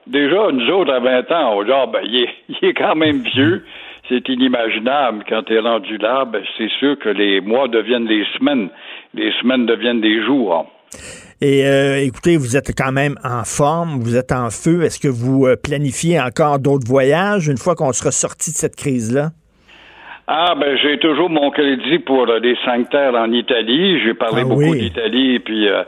Déjà, 0.08 0.50
nous 0.54 0.70
autres, 0.70 0.94
à 0.94 1.00
20 1.00 1.32
ans, 1.34 1.58
on 1.58 1.64
dit, 1.64 1.72
ah, 1.74 1.88
ben, 1.92 2.00
il 2.06 2.24
est, 2.24 2.30
il 2.62 2.70
est 2.70 2.74
quand 2.74 2.96
même 2.96 3.20
vieux. 3.20 3.66
C'est 4.08 4.30
inimaginable. 4.30 5.26
Quand 5.28 5.44
tu 5.44 5.56
es 5.56 5.60
rendu 5.60 5.98
là, 5.98 6.24
ben, 6.24 6.42
c'est 6.58 6.72
sûr 6.80 6.98
que 7.00 7.10
les 7.10 7.42
mois 7.42 7.68
deviennent 7.68 8.08
des 8.08 8.24
semaines. 8.38 8.70
Les 9.14 9.34
semaines 9.42 9.66
deviennent 9.66 10.00
des 10.00 10.24
jours. 10.24 10.68
Et 11.42 11.66
euh, 11.66 11.98
écoutez, 12.02 12.38
vous 12.38 12.56
êtes 12.56 12.72
quand 12.78 12.94
même 12.94 13.16
en 13.24 13.44
forme, 13.44 14.00
vous 14.00 14.16
êtes 14.16 14.32
en 14.32 14.50
feu. 14.50 14.84
Est-ce 14.84 15.00
que 15.00 15.10
vous 15.10 15.46
euh, 15.46 15.56
planifiez 15.62 16.20
encore 16.20 16.60
d'autres 16.60 16.88
voyages 16.88 17.48
une 17.48 17.58
fois 17.58 17.76
qu'on 17.76 17.92
sera 17.92 18.12
sorti 18.12 18.52
de 18.52 18.56
cette 18.56 18.76
crise-là? 18.76 19.32
Ah, 20.28 20.56
ben, 20.60 20.78
j'ai 20.82 20.98
toujours 20.98 21.30
mon 21.30 21.52
crédit 21.52 22.00
pour 22.00 22.28
euh, 22.30 22.40
les 22.40 22.56
cinq 22.66 22.90
terres 22.90 23.14
en 23.14 23.32
Italie. 23.32 24.00
J'ai 24.04 24.14
parlé 24.14 24.42
Ah 24.44 24.48
beaucoup 24.48 24.62
oui. 24.72 24.80
d'Italie, 24.80 25.40
puis 25.40 25.68
euh, 25.68 25.84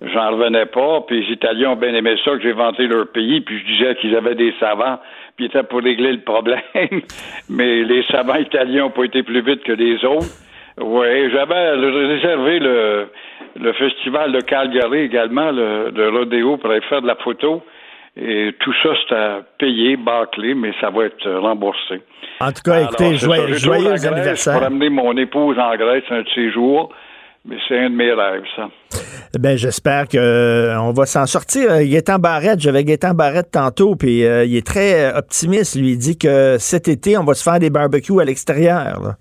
j'en 0.00 0.32
revenais 0.32 0.66
pas. 0.66 1.02
Puis 1.06 1.24
les 1.24 1.32
Italiens 1.34 1.70
ont 1.72 1.76
bien 1.76 1.94
aimé 1.94 2.16
ça 2.24 2.32
que 2.32 2.42
j'ai 2.42 2.52
vanté 2.52 2.86
leur 2.86 3.06
pays, 3.08 3.42
puis 3.42 3.60
je 3.60 3.72
disais 3.74 3.94
qu'ils 3.96 4.16
avaient 4.16 4.34
des 4.34 4.54
savants, 4.58 4.98
puis 5.36 5.44
ils 5.44 5.48
étaient 5.48 5.62
pour 5.62 5.82
régler 5.82 6.12
le 6.12 6.22
problème. 6.22 6.62
Mais 7.50 7.84
les 7.84 8.02
savants 8.10 8.36
italiens 8.36 8.84
n'ont 8.84 8.90
pas 8.90 9.04
été 9.04 9.22
plus 9.22 9.42
vite 9.42 9.62
que 9.62 9.72
les 9.72 10.04
autres. 10.04 10.32
Oui, 10.78 11.30
j'avais 11.32 11.70
réservé 11.70 12.58
le, 12.58 13.08
le 13.56 13.72
festival 13.72 14.32
de 14.32 14.40
Calgary 14.40 15.00
également, 15.00 15.50
le, 15.50 15.90
le 15.90 16.10
rodéo, 16.10 16.58
pour 16.58 16.70
aller 16.70 16.82
faire 16.88 17.02
de 17.02 17.06
la 17.06 17.16
photo. 17.16 17.62
Et 18.16 18.54
tout 18.60 18.72
ça, 18.82 18.90
c'était 19.02 19.44
payé, 19.58 19.96
bâclé, 19.96 20.54
mais 20.54 20.72
ça 20.80 20.90
va 20.90 21.04
être 21.04 21.30
remboursé. 21.30 22.00
En 22.40 22.50
tout 22.52 22.62
cas, 22.64 22.82
écoutez, 22.82 23.10
c'est 23.10 23.26
joyeux, 23.26 23.54
joyeux 23.54 23.88
Grèce 23.88 24.06
anniversaire. 24.06 24.54
Pour 24.54 24.66
amener 24.66 24.88
mon 24.88 25.16
épouse 25.16 25.58
en 25.58 25.76
Grèce 25.76 26.04
un 26.10 26.22
de 26.22 26.28
ces 26.34 26.50
jours. 26.50 26.92
Mais 27.48 27.56
c'est 27.68 27.78
un 27.78 27.90
de 27.90 27.94
mes 27.94 28.12
rêves, 28.12 28.42
ça. 28.56 28.68
Ben, 29.38 29.56
j'espère 29.56 30.08
que 30.08 30.18
euh, 30.18 30.92
va 30.92 31.06
s'en 31.06 31.26
sortir. 31.26 31.70
Euh, 31.70 31.84
Gaétan 31.84 32.18
Barrette, 32.18 32.58
j'avais 32.58 32.82
Gaétan 32.82 33.14
Barrette 33.14 33.52
tantôt, 33.52 33.94
puis 33.94 34.24
euh, 34.24 34.44
il 34.44 34.56
est 34.56 34.66
très 34.66 35.14
optimiste. 35.14 35.76
Lui, 35.76 35.90
il 35.90 35.98
dit 35.98 36.18
que 36.18 36.56
cet 36.58 36.88
été, 36.88 37.16
on 37.16 37.22
va 37.22 37.34
se 37.34 37.44
faire 37.44 37.60
des 37.60 37.70
barbecues 37.70 38.20
à 38.20 38.24
l'extérieur. 38.24 39.14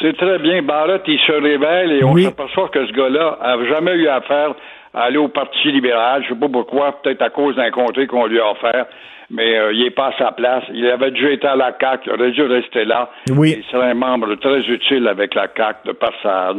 C'est 0.00 0.16
très 0.16 0.38
bien. 0.38 0.62
Barrett, 0.62 1.02
il 1.06 1.18
se 1.20 1.32
révèle 1.32 1.92
et 1.92 2.04
on 2.04 2.12
Oui. 2.12 2.24
s'aperçoit 2.24 2.68
que 2.68 2.86
ce 2.86 2.92
gars-là 2.92 3.38
a 3.40 3.62
jamais 3.64 3.92
eu 3.96 4.08
affaire 4.08 4.54
à 4.94 5.02
aller 5.02 5.18
au 5.18 5.28
Parti 5.28 5.70
libéral. 5.70 6.22
Je 6.24 6.30
sais 6.34 6.40
pas 6.40 6.48
pourquoi, 6.48 7.00
peut-être 7.02 7.22
à 7.22 7.30
cause 7.30 7.56
d'un 7.56 7.70
comté 7.70 8.06
qu'on 8.06 8.26
lui 8.26 8.40
a 8.40 8.50
offert, 8.50 8.86
mais 9.30 9.58
euh, 9.58 9.72
il 9.72 9.84
est 9.86 9.90
pas 9.90 10.08
à 10.08 10.12
sa 10.18 10.32
place. 10.32 10.64
Il 10.72 10.86
avait 10.86 11.10
déjà 11.10 11.30
été 11.30 11.46
à 11.46 11.54
la 11.56 11.74
CAQ, 11.78 12.04
il 12.06 12.12
aurait 12.20 12.30
dû 12.30 12.42
rester 12.42 12.84
là. 12.84 13.10
Oui. 13.30 13.56
Il 13.58 13.64
serait 13.70 13.90
un 13.90 13.94
membre 13.94 14.34
très 14.36 14.60
utile 14.60 15.06
avec 15.06 15.34
la 15.34 15.48
CAQ 15.54 15.88
de 15.88 15.92
par 15.92 16.12
sa, 16.22 16.54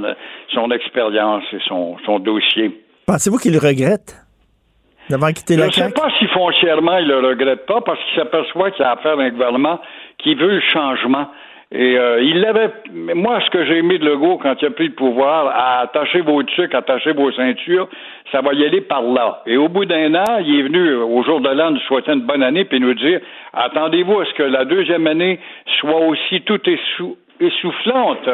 son 0.53 0.69
expérience 0.71 1.43
et 1.51 1.59
son, 1.67 1.97
son 2.05 2.19
dossier. 2.19 2.71
Pensez-vous 3.07 3.37
qu'il 3.37 3.57
regrette 3.57 4.15
d'avoir 5.09 5.33
quitté 5.33 5.55
Je 5.55 5.59
la 5.59 5.65
ne 5.65 5.71
sais 5.71 5.91
pas 5.91 6.09
si 6.19 6.27
foncièrement 6.27 6.97
il 6.99 7.07
le 7.07 7.19
regrette 7.27 7.65
pas 7.65 7.81
parce 7.81 7.99
qu'il 8.05 8.21
s'aperçoit 8.21 8.71
qu'il 8.71 8.85
a 8.85 8.91
affaire 8.91 9.19
à 9.19 9.23
un 9.23 9.29
gouvernement 9.31 9.79
qui 10.19 10.35
veut 10.35 10.51
le 10.51 10.61
changement. 10.61 11.27
Et 11.73 11.97
euh, 11.97 12.21
il 12.21 12.41
l'avait. 12.41 12.69
Moi, 12.91 13.39
ce 13.45 13.49
que 13.49 13.63
j'ai 13.63 13.77
aimé 13.77 13.97
de 13.97 14.05
Legault 14.05 14.37
quand 14.37 14.61
il 14.61 14.65
a 14.65 14.71
pris 14.71 14.87
le 14.87 14.93
pouvoir, 14.93 15.47
à 15.47 15.79
attacher 15.79 16.19
vos 16.19 16.43
trucs, 16.43 16.75
attacher 16.75 17.13
vos 17.13 17.31
ceintures, 17.31 17.87
ça 18.31 18.41
va 18.41 18.53
y 18.53 18.65
aller 18.65 18.81
par 18.81 19.01
là. 19.01 19.41
Et 19.45 19.55
au 19.55 19.69
bout 19.69 19.85
d'un 19.85 20.13
an, 20.15 20.39
il 20.45 20.59
est 20.59 20.63
venu 20.63 20.79
euh, 20.89 21.03
au 21.05 21.23
jour 21.23 21.39
de 21.39 21.47
l'an 21.49 21.71
nous 21.71 21.79
souhaiter 21.81 22.11
une 22.11 22.21
bonne 22.21 22.43
année 22.43 22.65
puis 22.65 22.79
nous 22.81 22.93
dire 22.93 23.21
attendez-vous 23.53 24.19
à 24.19 24.25
ce 24.25 24.33
que 24.33 24.43
la 24.43 24.65
deuxième 24.65 25.07
année 25.07 25.39
soit 25.79 25.99
aussi 25.99 26.41
tout 26.41 26.59
essou- 26.69 27.15
essoufflante. 27.41 28.29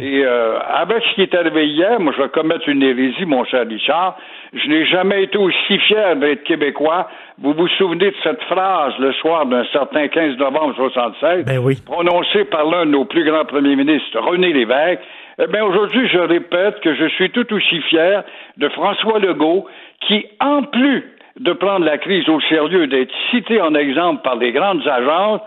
Et 0.00 0.22
euh, 0.24 0.58
avec 0.74 1.02
ce 1.04 1.14
qui 1.14 1.22
est 1.22 1.34
arrivé 1.34 1.66
hier, 1.66 2.00
moi 2.00 2.12
je 2.16 2.22
vais 2.22 2.28
commettre 2.28 2.68
une 2.68 2.82
hérésie, 2.82 3.26
mon 3.26 3.44
cher 3.44 3.66
Richard. 3.68 4.16
Je 4.52 4.68
n'ai 4.68 4.86
jamais 4.86 5.24
été 5.24 5.36
aussi 5.36 5.78
fier 5.80 6.16
d'être 6.16 6.44
québécois. 6.44 7.08
Vous 7.38 7.52
vous 7.52 7.68
souvenez 7.68 8.10
de 8.10 8.16
cette 8.22 8.42
phrase 8.44 8.94
le 8.98 9.12
soir 9.14 9.46
d'un 9.46 9.64
certain 9.72 10.08
15 10.08 10.38
novembre 10.38 10.74
76, 10.76 11.44
Ben 11.44 11.58
oui. 11.58 11.76
prononcée 11.84 12.44
par 12.44 12.64
l'un 12.64 12.86
de 12.86 12.92
nos 12.92 13.04
plus 13.04 13.24
grands 13.24 13.44
premiers 13.44 13.76
ministres, 13.76 14.18
René 14.20 14.52
Lévesque. 14.52 15.00
Eh 15.38 15.46
bien, 15.48 15.64
aujourd'hui, 15.64 16.08
je 16.08 16.18
répète 16.18 16.80
que 16.80 16.94
je 16.94 17.08
suis 17.08 17.30
tout 17.30 17.52
aussi 17.52 17.80
fier 17.82 18.24
de 18.56 18.68
François 18.70 19.18
Legault, 19.18 19.66
qui, 20.00 20.24
en 20.40 20.62
plus 20.62 21.04
de 21.38 21.52
prendre 21.52 21.84
la 21.84 21.98
crise 21.98 22.26
au 22.30 22.40
sérieux, 22.40 22.86
d'être 22.86 23.12
cité 23.30 23.60
en 23.60 23.74
exemple 23.74 24.22
par 24.22 24.36
les 24.36 24.52
grandes 24.52 24.86
agences, 24.88 25.42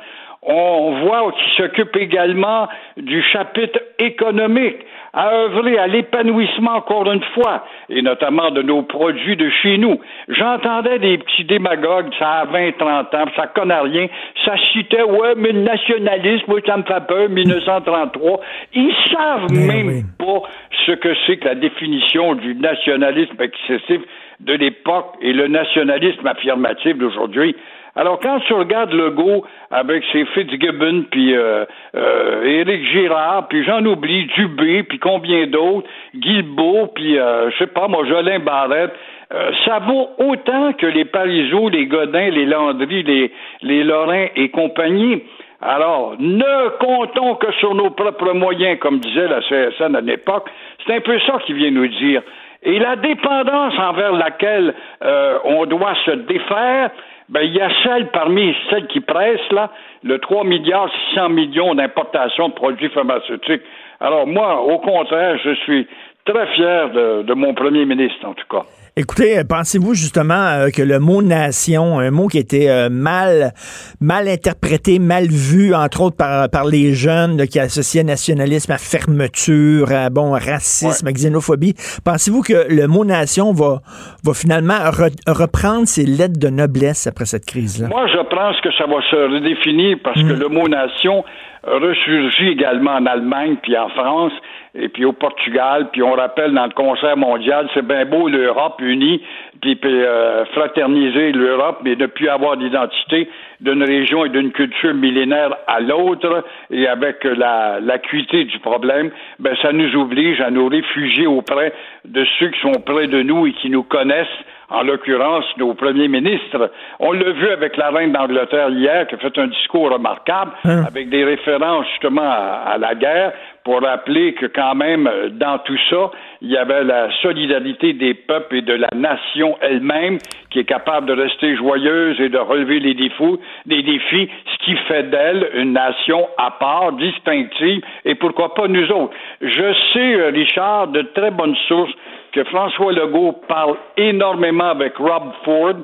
on 0.52 1.06
voit 1.06 1.32
qu'il 1.32 1.52
s'occupe 1.54 1.95
également 1.95 2.68
du 2.97 3.22
chapitre 3.22 3.80
économique, 4.00 4.78
à 5.14 5.32
œuvrer 5.32 5.78
à 5.78 5.86
l'épanouissement 5.86 6.78
encore 6.78 7.12
une 7.12 7.24
fois, 7.36 7.66
et 7.89 8.02
notamment 8.02 8.50
de 8.50 8.64
nos 8.64 8.82
produits 8.82 9.36
de 9.38 9.47
chez 9.62 9.78
nous. 9.78 10.00
J'entendais 10.28 10.97
des 10.97 11.20
petits 11.20 11.43
démagogues, 11.43 12.10
ça 12.18 12.39
a 12.39 12.45
20, 12.45 12.78
30 12.80 13.14
ans, 13.14 13.26
ça 13.36 13.47
connaît 13.47 13.80
rien, 13.80 14.08
ça 14.43 14.56
citait, 14.74 15.04
ouais, 15.04 15.36
mais 15.38 15.52
le 15.52 15.62
nationalisme, 15.62 16.45
moi, 16.47 16.60
ça 16.66 16.78
me 16.78 16.84
fait 16.84 17.08
peur, 17.08 17.30
1933. 17.30 18.39
Ils 18.74 18.93
savent 19.12 19.47
Mais 19.52 19.68
même 19.68 19.88
oui. 19.88 20.04
pas 20.18 20.41
ce 20.86 20.93
que 20.93 21.14
c'est 21.28 21.38
que 21.38 21.45
la 21.45 21.56
définition 21.56 22.34
du 22.34 22.56
nationalisme 22.56 23.36
excessif 23.39 24.02
de 24.39 24.54
l'époque 24.54 25.16
et 25.22 25.34
le 25.34 25.47
nationalisme 25.47 26.26
affirmatif 26.26 26.97
d'aujourd'hui. 26.97 27.56
Alors, 27.96 28.20
quand 28.20 28.40
tu 28.42 28.54
regardes 28.54 28.94
Legault 28.94 29.46
avec 29.72 30.04
ses 30.12 30.26
Fitzgibbon, 30.26 31.06
puis 31.12 31.36
euh, 31.36 31.66
euh, 31.96 32.44
Éric 32.44 32.86
Girard, 32.92 33.48
puis 33.48 33.64
j'en 33.64 33.84
oublie, 33.86 34.26
Dubé, 34.36 34.84
puis 34.84 35.00
combien 35.00 35.48
d'autres, 35.48 35.88
Guilbeault, 36.16 36.88
puis 36.96 37.18
euh, 37.18 37.50
je 37.52 37.58
sais 37.58 37.68
pas, 37.68 37.88
moi, 37.88 38.06
Jolin 38.06 38.40
Barrette, 38.40 38.94
euh, 39.34 39.52
ça 39.66 39.80
vaut 39.80 40.10
autant 40.18 40.74
que 40.74 40.88
les 40.88 41.06
Parizeau, 41.06 41.70
les 41.70 41.86
Godin, 41.86 42.30
les 42.30 42.46
Landry, 42.46 43.04
les, 43.04 43.32
les 43.62 43.84
Lorrain 43.84 44.28
et 44.36 44.50
compagnie. 44.50 45.24
Alors, 45.62 46.16
ne 46.20 46.70
comptons 46.78 47.36
que 47.36 47.52
sur 47.54 47.76
nos 47.76 47.90
propres 47.90 48.34
moyens, 48.34 48.80
comme 48.80 49.00
disait 49.00 49.28
la 49.28 49.42
CSN 49.42 49.96
à 49.96 50.02
l'époque. 50.02 50.50
C'est 50.86 50.96
un 50.96 51.02
peu 51.02 51.20
ça 51.20 51.38
qu'il 51.46 51.56
vient 51.56 51.72
nous 51.72 51.88
dire. 51.88 52.22
Et 52.64 52.80
la 52.80 52.96
dépendance 52.96 53.74
envers 53.78 54.14
laquelle 54.14 54.74
euh, 55.04 55.38
on 55.44 55.66
doit 55.66 55.96
se 56.06 56.12
défaire, 56.12 56.90
ben, 57.30 57.42
il 57.42 57.56
y 57.56 57.62
a 57.62 57.70
celle 57.84 58.08
parmi 58.08 58.56
celles 58.70 58.88
qui 58.88 59.02
pressent, 59.02 59.52
là, 59.52 59.72
le 60.04 60.20
3 60.20 60.44
milliards 60.44 60.90
600 61.14 61.30
millions 61.30 61.76
d'importation 61.76 62.50
de 62.50 62.54
produits 62.54 62.90
pharmaceutiques. 62.90 63.62
Alors, 64.00 64.26
moi, 64.26 64.62
au 64.62 64.80
contraire, 64.80 65.38
je 65.44 65.54
suis 65.56 65.88
très 66.26 66.48
fier 66.56 66.90
de 66.90 67.34
mon 67.34 67.54
premier 67.54 67.86
ministre, 67.86 68.28
en 68.28 68.34
tout 68.34 68.48
cas. 68.50 68.66
Écoutez, 69.02 69.38
euh, 69.39 69.43
pensez-vous 69.47 69.93
justement 69.93 70.34
euh, 70.34 70.72
que 70.72 70.82
le 70.82 71.00
mot 71.00 71.22
nation, 71.22 72.00
un 72.00 72.12
mot 72.12 72.28
qui 72.28 72.38
était 72.38 72.68
euh, 72.68 72.89
mal, 72.89 73.54
mal 74.02 74.28
interprété, 74.28 75.00
mal 75.00 75.28
vu, 75.30 75.74
entre 75.74 76.02
autres 76.02 76.18
par, 76.18 76.50
par 76.50 76.66
les 76.66 76.93
jeunes, 76.93 77.38
là, 77.38 77.47
qui 77.47 77.62
associaient 77.62 78.04
nationalisme 78.04 78.74
à 78.74 78.78
fermeture, 78.78 79.89
à 79.93 80.10
bon 80.10 80.32
racisme, 80.32 81.08
à 81.08 81.14
xénophobie, 81.14 81.76
pensez-vous 82.04 82.41
que 82.41 82.68
le 82.70 82.88
mot 82.88 83.06
nation 83.06 83.54
va, 83.54 83.80
va 84.26 84.34
finalement 84.34 84.80
re- 84.91 85.16
reprendre 85.28 85.88
ses 85.88 86.06
lettres 86.06 86.38
de 86.38 86.50
noblesse 86.50 87.08
après 87.08 87.26
cette 87.26 87.45
crise-là? 87.45 87.88
Moi, 87.88 88.06
je 88.08 88.18
pense 88.18 88.60
que 88.60 88.70
ça 88.78 88.86
va 88.86 89.00
se 89.10 89.16
redéfinir 89.34 89.95
parce 90.04 90.22
que 90.22 90.34
le 90.34 90.50
mot 90.50 90.68
nation 90.68 91.24
ressurgit 91.64 92.50
également 92.50 92.95
en 92.95 93.06
Allemagne 93.06 93.56
puis 93.64 93.78
en 93.78 93.88
France. 93.89 94.34
Et 94.76 94.90
puis 94.90 95.06
au 95.06 95.14
Portugal, 95.14 95.90
puis 95.92 96.04
on 96.04 96.14
rappelle 96.14 96.54
dans 96.54 96.66
le 96.66 96.72
concert 96.72 97.18
mondial, 97.18 97.68
c'est 97.74 97.86
bien 97.86 98.06
beau 98.06 98.28
l'Europe 98.28 98.80
unie, 98.80 99.22
puis, 99.62 99.76
puis 99.76 99.92
euh, 99.92 100.46
fraterniser 100.46 101.32
l'Europe, 101.32 101.80
mais 101.84 101.96
ne 101.96 102.06
plus 102.06 102.30
avoir 102.30 102.58
d'identité 102.58 103.30
d'une 103.60 103.84
région 103.84 104.26
et 104.26 104.30
d'une 104.30 104.52
culture 104.52 104.94
millénaire 104.94 105.56
à 105.68 105.80
l'autre, 105.80 106.46
et 106.72 106.88
avec 106.88 107.24
la 107.24 107.80
l'acuité 107.82 108.46
du 108.46 108.60
problème, 108.60 109.12
ben 109.40 109.56
ça 109.62 109.72
nous 109.72 109.96
oblige 110.00 110.40
à 110.42 110.50
nous 110.50 110.68
réfugier 110.68 111.28
auprès 111.28 111.74
de 112.06 112.26
ceux 112.38 112.50
qui 112.50 112.60
sont 112.62 112.80
près 112.86 113.08
de 113.08 113.22
nous 113.22 113.48
et 113.48 113.54
qui 113.54 113.70
nous 113.70 113.84
connaissent 113.84 114.28
en 114.70 114.84
l'occurrence 114.84 115.46
nos 115.58 115.74
premiers 115.74 116.08
ministres. 116.08 116.72
On 117.00 117.12
l'a 117.12 117.32
vu 117.32 117.50
avec 117.50 117.76
la 117.76 117.90
reine 117.90 118.12
d'Angleterre 118.12 118.70
hier, 118.70 119.08
qui 119.08 119.16
a 119.16 119.18
fait 119.18 119.38
un 119.38 119.48
discours 119.48 119.92
remarquable, 119.92 120.52
Hein? 120.64 120.84
avec 120.88 121.10
des 121.10 121.24
références 121.24 121.86
justement 121.92 122.22
à, 122.30 122.74
à 122.74 122.78
la 122.78 122.94
guerre, 122.96 123.34
pour 123.70 123.84
rappeler 123.84 124.34
que 124.34 124.48
quand 124.48 124.74
même, 124.74 125.08
dans 125.34 125.60
tout 125.60 125.78
ça, 125.92 126.10
il 126.42 126.50
y 126.50 126.58
avait 126.58 126.84
la 126.84 127.12
solidarité 127.22 127.94
des 127.94 128.16
peuples 128.16 128.56
et 128.56 128.62
de 128.64 128.74
la 128.74 128.90
nation 128.96 129.60
elle-même 129.62 130.18
qui 130.50 130.58
est 130.58 130.64
capable 130.64 131.06
de 131.06 131.14
rester 131.14 131.56
joyeuse 131.56 132.20
et 132.20 132.30
de 132.30 132.38
relever 132.40 132.80
les 132.80 132.96
défauts, 132.96 133.40
les 133.68 133.84
défis, 133.84 134.28
ce 134.52 134.66
qui 134.66 134.76
fait 134.88 135.04
d'elle 135.12 135.52
une 135.54 135.74
nation 135.74 136.28
à 136.40 136.50
part, 136.50 136.94
distinctive, 136.94 137.84
et 138.06 138.16
pourquoi 138.16 138.56
pas 138.56 138.68
nous 138.68 138.92
autres. 138.92 139.14
Je 139.40 139.74
sais, 139.94 140.16
euh, 140.16 140.32
Richard, 140.34 140.88
de 140.88 141.04
très 141.14 141.30
bonnes 141.30 141.56
sources 141.68 141.94
que 142.32 142.44
François 142.46 142.92
Legault 142.92 143.34
parle 143.48 143.76
énormément 143.98 144.70
avec 144.70 144.98
Rob 144.98 145.32
Ford, 145.46 145.76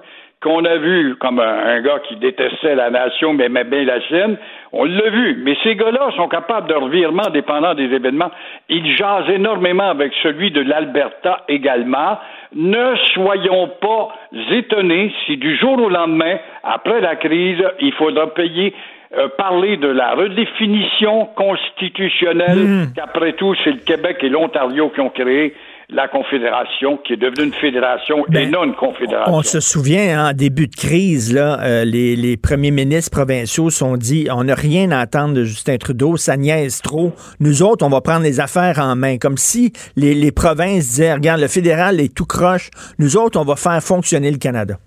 qu'on 0.42 0.64
a 0.66 0.78
vu 0.78 1.16
comme 1.16 1.40
un, 1.40 1.82
gars 1.82 2.00
qui 2.08 2.16
détestait 2.18 2.76
la 2.76 2.90
nation 2.90 3.34
mais 3.34 3.46
aimait 3.46 3.64
bien 3.64 3.84
la 3.84 4.00
sienne. 4.08 4.38
On 4.72 4.84
l'a 4.84 5.10
vu. 5.10 5.42
Mais 5.44 5.56
ces 5.64 5.76
gars-là 5.76 6.12
sont 6.16 6.28
capables 6.28 6.68
de 6.68 6.76
revirement 6.76 7.30
dépendant 7.32 7.74
des 7.74 7.86
événements. 7.86 8.32
Ils 8.70 8.96
jasent 8.96 9.30
énormément 9.30 9.90
avec 9.90 10.14
celui 10.22 10.52
de 10.52 10.62
l'Alberta 10.62 11.44
également. 11.48 12.20
Ne 12.54 12.96
soyons 13.14 13.70
pas 13.82 14.10
étonnés 14.52 15.14
si 15.26 15.38
du 15.38 15.56
jour 15.58 15.82
au 15.82 15.90
lendemain, 15.90 16.38
après 16.64 17.02
la 17.02 17.16
crise, 17.16 17.64
il 17.80 17.94
faudra 17.94 18.34
payer 18.34 18.74
euh, 19.18 19.30
parler 19.38 19.78
de 19.78 19.88
la 19.88 20.14
redéfinition 20.16 21.28
constitutionnelle, 21.38 22.88
qu'après 22.96 23.34
tout, 23.34 23.56
c'est 23.64 23.72
le 23.72 23.78
Québec 23.78 24.18
et 24.22 24.30
l'Ontario 24.30 24.90
qui 24.90 25.00
ont 25.00 25.10
créé 25.10 25.54
la 25.90 26.08
Confédération, 26.08 26.98
qui 27.06 27.14
est 27.14 27.18
devenue 27.18 27.46
une 27.48 27.54
fédération 27.54 28.26
et 28.28 28.32
Ben, 28.32 28.52
non 28.52 28.64
une 28.64 28.76
confédération. 28.76 29.34
On 29.34 29.42
se 29.44 29.60
souvient, 29.60 30.20
hein, 30.20 30.30
en 30.32 30.34
début 30.34 30.68
de 30.68 30.76
crise, 30.76 31.34
là, 31.34 31.60
euh, 31.62 31.86
les, 31.86 32.16
les 32.16 32.38
premiers 32.38 32.72
ministres 32.72 33.12
provinciaux 33.12 33.70
sont 33.70 33.98
dit 33.98 34.28
on 34.32 34.44
n'a 34.46 34.56
rien 34.56 34.92
à 34.92 35.00
attendre 35.00 35.34
de 35.34 35.44
Justin 35.44 35.78
Trudeau, 35.78 36.18
ça 36.18 36.38
niaise 36.38 36.82
trop. 36.82 37.14
Nous 37.40 37.64
autres, 37.64 37.86
on 37.86 37.90
va 37.90 38.02
prendre 38.02 38.24
les 38.24 38.40
affaires 38.40 38.80
en 38.80 38.96
main. 38.96 39.18
Comme 39.18 39.38
si 39.38 39.74
les, 39.96 40.14
les 40.14 40.32
provinces 40.32 40.88
disaient 40.88 41.14
regarde, 41.14 41.42
le 41.42 41.48
fédéral 41.48 42.00
est 42.00 42.14
tout 42.14 42.26
croche. 42.26 42.70
Nous 42.98 43.18
autres, 43.18 43.40
on 43.40 43.46
va 43.46 43.56
faire 43.56 43.82
fonctionner 43.82 44.32
le 44.32 44.38
Canada. 44.38 44.78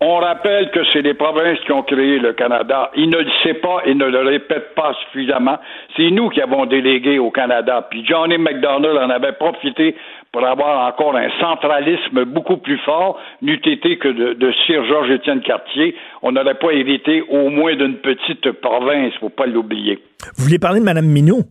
On 0.00 0.18
rappelle 0.18 0.70
que 0.70 0.78
c'est 0.92 1.02
les 1.02 1.14
provinces 1.14 1.58
qui 1.66 1.72
ont 1.72 1.82
créé 1.82 2.20
le 2.20 2.32
Canada. 2.32 2.92
Ils 2.94 3.10
ne 3.10 3.18
le 3.18 3.30
savent 3.42 3.54
pas 3.54 3.82
et 3.84 3.94
ne 3.94 4.04
le 4.04 4.20
répètent 4.20 4.74
pas 4.76 4.92
suffisamment. 5.04 5.58
C'est 5.96 6.10
nous 6.12 6.28
qui 6.28 6.40
avons 6.40 6.66
délégué 6.66 7.18
au 7.18 7.32
Canada. 7.32 7.84
Puis 7.90 8.04
Johnny 8.06 8.38
McDonald 8.38 8.96
en 8.96 9.10
avait 9.10 9.32
profité 9.32 9.96
pour 10.30 10.46
avoir 10.46 10.86
encore 10.86 11.16
un 11.16 11.28
centralisme 11.40 12.24
beaucoup 12.26 12.58
plus 12.58 12.78
fort, 12.78 13.18
n'eût 13.42 13.60
été 13.64 13.98
que 13.98 14.06
de, 14.06 14.34
de 14.34 14.52
Sir 14.66 14.84
Georges-Étienne 14.86 15.40
Cartier. 15.40 15.96
On 16.22 16.30
n'aurait 16.30 16.54
pas 16.54 16.70
hérité 16.70 17.24
au 17.28 17.48
moins 17.48 17.74
d'une 17.74 17.96
petite 17.96 18.52
province, 18.52 19.14
faut 19.18 19.30
pas 19.30 19.46
l'oublier. 19.46 19.98
Vous 20.36 20.44
voulez 20.44 20.60
parler 20.60 20.78
de 20.78 20.84
Mme 20.84 21.06
Minou? 21.06 21.42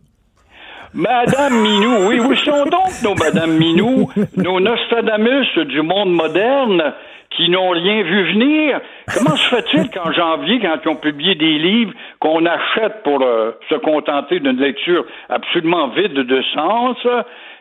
Madame 0.94 1.52
Minou, 1.62 2.08
oui, 2.08 2.18
où 2.18 2.34
sont 2.34 2.64
donc 2.64 3.02
nos 3.04 3.14
Madame 3.14 3.58
Minou, 3.58 4.08
nos 4.38 4.58
Nostradamus 4.58 5.58
du 5.66 5.82
monde 5.82 6.12
moderne? 6.12 6.94
Qui 7.30 7.48
n'ont 7.50 7.70
rien 7.70 8.02
vu 8.02 8.32
venir? 8.32 8.80
Comment 9.12 9.36
se 9.36 9.56
fait-il 9.56 9.90
qu'en 9.94 10.12
janvier, 10.12 10.60
quand 10.60 10.76
ils 10.84 10.88
ont 10.88 10.96
publié 10.96 11.34
des 11.34 11.58
livres 11.58 11.92
qu'on 12.20 12.44
achète 12.46 13.02
pour 13.02 13.22
euh, 13.22 13.52
se 13.68 13.74
contenter 13.76 14.40
d'une 14.40 14.58
lecture 14.58 15.04
absolument 15.28 15.88
vide 15.88 16.14
de 16.14 16.42
sens, 16.54 16.96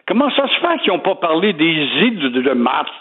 comment 0.07 0.29
ça 0.31 0.47
se 0.47 0.59
fait 0.59 0.79
qu'ils 0.81 0.93
n'ont 0.93 0.99
pas 0.99 1.15
parlé 1.15 1.53
des 1.53 1.87
ides 2.01 2.31
de 2.31 2.51
mars? 2.53 2.91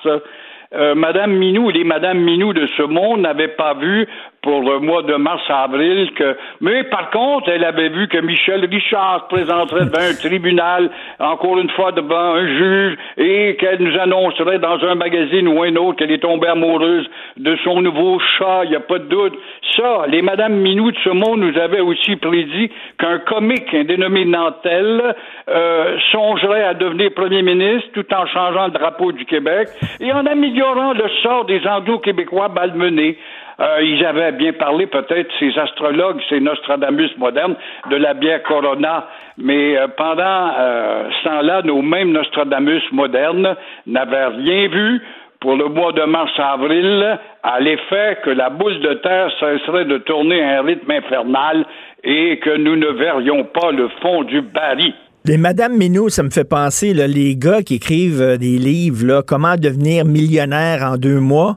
Euh, 0.74 0.94
Madame 0.94 1.32
Minou, 1.32 1.70
les 1.70 1.84
Madame 1.84 2.18
Minou 2.18 2.52
de 2.52 2.66
ce 2.76 2.82
monde 2.82 3.20
n'avaient 3.20 3.54
pas 3.56 3.74
vu 3.74 4.06
pour 4.42 4.60
le 4.62 4.78
mois 4.78 5.02
de 5.02 5.14
mars-avril 5.14 6.12
que, 6.14 6.36
mais 6.60 6.84
par 6.84 7.10
contre, 7.10 7.48
elle 7.50 7.64
avait 7.64 7.88
vu 7.88 8.06
que 8.08 8.18
Michel 8.18 8.64
Richard 8.64 9.24
se 9.24 9.34
présenterait 9.34 9.86
devant 9.86 10.08
un 10.08 10.14
tribunal, 10.28 10.90
encore 11.18 11.58
une 11.58 11.70
fois 11.70 11.92
devant 11.92 12.34
un 12.34 12.46
juge, 12.46 12.98
et 13.16 13.56
qu'elle 13.56 13.82
nous 13.82 13.98
annoncerait 13.98 14.58
dans 14.58 14.78
un 14.84 14.94
magazine 14.94 15.48
ou 15.48 15.62
un 15.62 15.74
autre 15.76 15.98
qu'elle 15.98 16.12
est 16.12 16.22
tombée 16.22 16.48
amoureuse 16.48 17.08
de 17.36 17.56
son 17.64 17.80
nouveau 17.82 18.18
chat, 18.38 18.64
il 18.64 18.70
n'y 18.70 18.76
a 18.76 18.80
pas 18.80 18.98
de 18.98 19.08
doute. 19.08 19.34
Ça, 19.76 20.04
les 20.08 20.22
Madame 20.22 20.54
Minou 20.54 20.90
de 20.90 20.98
ce 21.04 21.10
monde 21.10 21.40
nous 21.40 21.58
avaient 21.58 21.80
aussi 21.80 22.16
prédit 22.16 22.70
qu'un 22.98 23.18
comique, 23.18 23.74
un 23.74 23.84
dénommé 23.84 24.24
Nantel, 24.24 25.14
euh, 25.48 25.98
songerait 26.12 26.64
à 26.64 26.74
devenir 26.74 27.12
premier 27.14 27.42
ministre 27.42 27.88
tout 27.92 28.06
en 28.14 28.26
changeant 28.26 28.66
le 28.66 28.72
drapeau 28.72 29.12
du 29.12 29.24
Québec 29.24 29.68
et 30.00 30.12
en 30.12 30.24
améliorant 30.24 30.92
le 30.92 31.08
sort 31.22 31.44
des 31.44 31.66
Anglo-Québécois 31.66 32.48
malmenés. 32.48 33.18
Euh, 33.58 33.82
ils 33.82 34.04
avaient 34.04 34.32
bien 34.32 34.52
parlé, 34.52 34.86
peut-être, 34.86 35.30
ces 35.38 35.58
astrologues, 35.58 36.20
ces 36.28 36.40
Nostradamus 36.40 37.10
modernes, 37.16 37.56
de 37.90 37.96
la 37.96 38.14
bière 38.14 38.42
Corona. 38.42 39.06
Mais 39.38 39.78
euh, 39.78 39.88
pendant 39.96 40.50
euh, 40.58 41.08
ce 41.10 41.28
temps-là, 41.28 41.62
nos 41.62 41.80
mêmes 41.80 42.12
Nostradamus 42.12 42.82
modernes 42.92 43.56
n'avaient 43.86 44.26
rien 44.26 44.68
vu 44.68 45.00
pour 45.40 45.56
le 45.56 45.68
mois 45.68 45.92
de 45.92 46.02
mars-avril 46.02 47.18
à 47.42 47.60
l'effet 47.60 48.18
que 48.24 48.30
la 48.30 48.50
boule 48.50 48.80
de 48.80 48.94
terre 48.94 49.30
cesserait 49.38 49.84
de 49.84 49.98
tourner 49.98 50.42
à 50.42 50.58
un 50.58 50.62
rythme 50.62 50.90
infernal 50.90 51.64
et 52.04 52.38
que 52.38 52.56
nous 52.56 52.76
ne 52.76 52.88
verrions 52.88 53.44
pas 53.44 53.70
le 53.70 53.88
fond 54.02 54.22
du 54.24 54.40
baril. 54.42 54.94
Les 55.24 55.38
Madame 55.38 55.76
Minou, 55.76 56.08
ça 56.08 56.22
me 56.22 56.30
fait 56.30 56.44
penser, 56.44 56.94
les 56.94 57.36
gars 57.36 57.60
qui 57.62 57.74
écrivent 57.74 58.22
euh, 58.22 58.36
des 58.36 58.58
livres, 58.58 59.22
comment 59.26 59.56
devenir 59.56 60.04
millionnaire 60.04 60.84
en 60.84 60.96
deux 60.96 61.18
mois. 61.18 61.56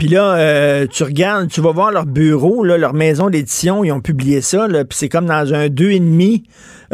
Puis 0.00 0.08
là, 0.08 0.34
euh, 0.38 0.86
tu 0.90 1.02
regardes, 1.02 1.48
tu 1.48 1.60
vas 1.60 1.72
voir 1.72 1.90
leur 1.90 2.06
bureau, 2.06 2.64
là, 2.64 2.78
leur 2.78 2.94
maison 2.94 3.28
d'édition, 3.28 3.84
ils 3.84 3.92
ont 3.92 4.00
publié 4.00 4.40
ça, 4.40 4.66
là, 4.66 4.86
puis 4.86 4.96
c'est 4.96 5.10
comme 5.10 5.26
dans 5.26 5.52
un 5.52 5.68
deux 5.68 5.90
et 5.90 6.00
demi, 6.00 6.44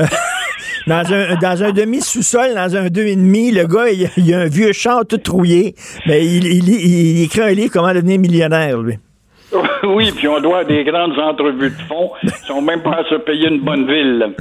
dans 0.88 1.12
un 1.12 1.36
dans 1.36 1.62
un 1.62 1.70
demi 1.70 2.00
sous-sol, 2.00 2.54
dans 2.56 2.74
un 2.74 2.88
deux 2.88 3.06
et 3.06 3.14
demi, 3.14 3.52
le 3.52 3.68
gars, 3.68 3.90
il, 3.90 4.10
il 4.16 4.34
a 4.34 4.40
un 4.40 4.46
vieux 4.46 4.72
char 4.72 5.06
tout 5.06 5.18
trouillé, 5.18 5.76
mais 6.08 6.26
il, 6.26 6.46
il, 6.46 6.68
il 6.68 7.22
écrit 7.22 7.42
un 7.42 7.52
livre 7.52 7.70
comment 7.72 7.94
devenir 7.94 8.18
millionnaire, 8.18 8.78
lui. 8.78 8.98
Oui, 9.84 10.12
puis 10.14 10.28
on 10.28 10.40
doit 10.40 10.64
des 10.64 10.84
grandes 10.84 11.18
entrevues 11.18 11.70
de 11.70 11.82
fond. 11.88 12.10
Ils 12.22 12.30
sont 12.46 12.60
même 12.60 12.82
pas 12.82 13.00
à 13.00 13.04
se 13.04 13.16
payer 13.16 13.48
une 13.48 13.60
bonne 13.60 13.86
ville. 13.86 14.34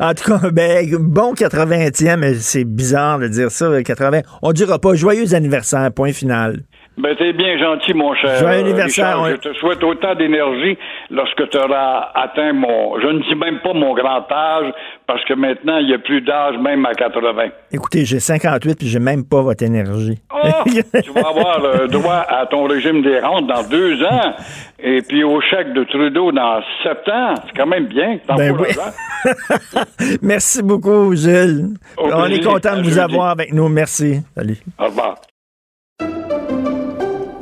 en 0.00 0.14
tout 0.14 0.38
cas, 0.38 0.50
ben, 0.50 0.88
bon 0.98 1.34
80e, 1.34 2.16
mais 2.16 2.34
c'est 2.34 2.64
bizarre 2.64 3.18
de 3.18 3.28
dire 3.28 3.50
ça, 3.50 3.82
80. 3.82 4.20
On 4.42 4.52
dira 4.52 4.78
pas 4.78 4.94
joyeux 4.94 5.34
anniversaire, 5.34 5.90
point 5.92 6.12
final. 6.12 6.64
Ben, 6.98 7.14
t'es 7.14 7.34
bien 7.34 7.58
gentil, 7.58 7.92
mon 7.92 8.14
cher. 8.14 8.36
Joyeux 8.36 8.60
anniversaire, 8.60 9.06
Richard. 9.08 9.22
ouais. 9.22 9.36
Je 9.42 9.50
te 9.50 9.54
souhaite 9.58 9.84
autant 9.84 10.14
d'énergie 10.14 10.78
lorsque 11.10 11.48
tu 11.50 11.58
auras 11.58 12.10
atteint 12.14 12.54
mon, 12.54 12.98
je 12.98 13.06
ne 13.06 13.20
dis 13.20 13.34
même 13.34 13.60
pas 13.60 13.74
mon 13.74 13.92
grand 13.94 14.24
âge, 14.32 14.72
parce 15.06 15.22
que 15.26 15.34
maintenant, 15.34 15.76
il 15.76 15.88
n'y 15.88 15.94
a 15.94 15.98
plus 15.98 16.22
d'âge, 16.22 16.56
même 16.58 16.86
à 16.86 16.94
80. 16.94 17.48
Écoutez, 17.70 18.06
j'ai 18.06 18.18
58 18.18 18.78
puis 18.78 18.88
j'ai 18.88 18.98
même 18.98 19.24
pas 19.24 19.42
votre 19.42 19.62
énergie. 19.62 20.18
Oh, 20.34 20.48
tu 21.04 21.10
vas 21.10 21.28
avoir 21.28 21.60
le 21.60 21.86
droit 21.88 22.24
à 22.28 22.46
ton 22.46 22.64
régime 22.64 23.02
des 23.02 23.20
rentes 23.20 23.46
dans 23.46 23.62
deux 23.68 24.02
ans, 24.02 24.34
et 24.78 25.02
puis 25.02 25.22
au 25.22 25.38
chèque 25.42 25.74
de 25.74 25.84
Trudeau 25.84 26.32
dans 26.32 26.62
sept 26.82 27.06
ans. 27.12 27.34
C'est 27.46 27.56
quand 27.56 27.66
même 27.66 27.86
bien. 27.88 28.18
Ben 28.26 28.56
oui. 28.58 28.68
Merci 30.22 30.62
beaucoup, 30.62 31.14
Gilles. 31.14 31.74
Au 31.98 32.08
On 32.10 32.24
est 32.26 32.42
content 32.42 32.76
de 32.76 32.82
vous 32.82 32.98
avoir 32.98 33.28
avec 33.28 33.52
nous. 33.52 33.68
Merci. 33.68 34.20
Salut. 34.34 34.56
Au 34.78 34.86
revoir. 34.86 35.16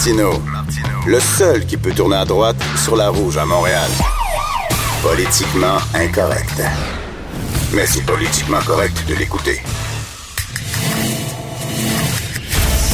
Martino, 0.00 0.32
le 1.06 1.20
seul 1.20 1.66
qui 1.66 1.76
peut 1.76 1.90
tourner 1.90 2.16
à 2.16 2.24
droite 2.24 2.56
sur 2.82 2.96
la 2.96 3.10
rouge 3.10 3.36
à 3.36 3.44
Montréal. 3.44 3.90
Politiquement 5.02 5.76
incorrect. 5.94 6.62
Mais 7.74 7.84
c'est 7.84 8.06
politiquement 8.06 8.60
correct 8.66 8.96
de 9.06 9.14
l'écouter. 9.14 9.60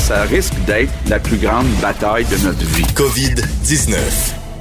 Ça 0.09 0.23
risque 0.23 0.55
d'être 0.67 0.91
la 1.09 1.21
plus 1.21 1.37
grande 1.37 1.69
bataille 1.81 2.25
de 2.25 2.45
notre 2.45 2.65
vie. 2.65 2.83
COVID-19. 2.83 3.97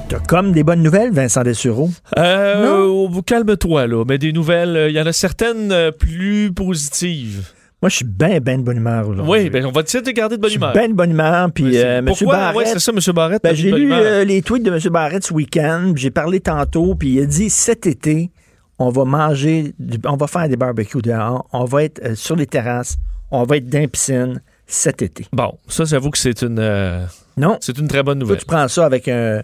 T'as 0.08 0.20
comme 0.20 0.52
des 0.52 0.62
bonnes 0.62 0.84
nouvelles, 0.84 1.10
Vincent 1.10 1.42
Dessureau? 1.42 1.90
Euh, 2.16 2.86
oh, 2.86 3.22
calme-toi, 3.22 3.88
là. 3.88 4.04
Mais 4.06 4.18
des 4.18 4.32
nouvelles, 4.32 4.76
euh, 4.76 4.88
il 4.88 4.94
y 4.94 5.00
en 5.00 5.06
a 5.06 5.12
certaines 5.12 5.72
euh, 5.72 5.90
plus 5.90 6.52
positives. 6.54 7.55
Moi, 7.82 7.90
je 7.90 7.96
suis 7.96 8.04
bien, 8.06 8.40
bien 8.40 8.56
de 8.58 8.62
bonne 8.62 8.78
humeur 8.78 9.06
aujourd'hui. 9.08 9.30
Oui, 9.44 9.50
ben, 9.50 9.66
on 9.66 9.70
va 9.70 9.82
essayer 9.82 10.02
de 10.02 10.10
garder 10.10 10.36
de 10.36 10.40
bonne 10.40 10.48
Je 10.48 10.52
suis 10.54 10.58
humeur. 10.58 10.72
bien 10.72 10.88
de 10.88 10.94
bonne 10.94 11.10
humeur. 11.10 11.50
Puis, 11.52 11.64
Vas-y. 11.64 11.76
euh. 11.76 12.02
Pourquoi? 12.06 12.52
Ouais, 12.54 12.64
c'est 12.64 12.78
ça, 12.78 12.90
M. 12.92 12.98
Barrett. 13.14 13.42
ben, 13.42 13.54
j'ai 13.54 13.70
lu 13.70 13.92
euh, 13.92 14.24
les 14.24 14.40
tweets 14.42 14.62
de 14.64 14.70
M. 14.72 14.78
Barrett 14.90 15.22
ce 15.24 15.32
week-end. 15.34 15.92
J'ai 15.94 16.10
parlé 16.10 16.40
tantôt, 16.40 16.94
puis 16.94 17.10
il 17.14 17.20
a 17.22 17.26
dit 17.26 17.50
cet 17.50 17.86
été, 17.86 18.30
on 18.78 18.88
va 18.88 19.04
manger, 19.04 19.74
on 20.06 20.16
va 20.16 20.26
faire 20.26 20.48
des 20.48 20.56
barbecues 20.56 21.02
dehors, 21.02 21.46
on 21.52 21.64
va 21.64 21.84
être 21.84 22.00
euh, 22.04 22.14
sur 22.14 22.34
les 22.34 22.46
terrasses, 22.46 22.96
on 23.30 23.42
va 23.44 23.58
être 23.58 23.68
dans 23.68 23.80
la 23.80 23.88
piscine 23.88 24.40
cet 24.66 25.02
été. 25.02 25.26
Bon, 25.32 25.52
ça, 25.68 25.84
j'avoue 25.84 26.10
que 26.10 26.18
c'est 26.18 26.42
une, 26.42 27.06
Non, 27.36 27.58
c'est 27.60 27.76
une 27.78 27.88
très 27.88 28.02
bonne 28.02 28.18
toi, 28.18 28.24
nouvelle. 28.26 28.38
tu 28.38 28.46
prends 28.46 28.68
ça 28.68 28.86
avec 28.86 29.06
un, 29.06 29.42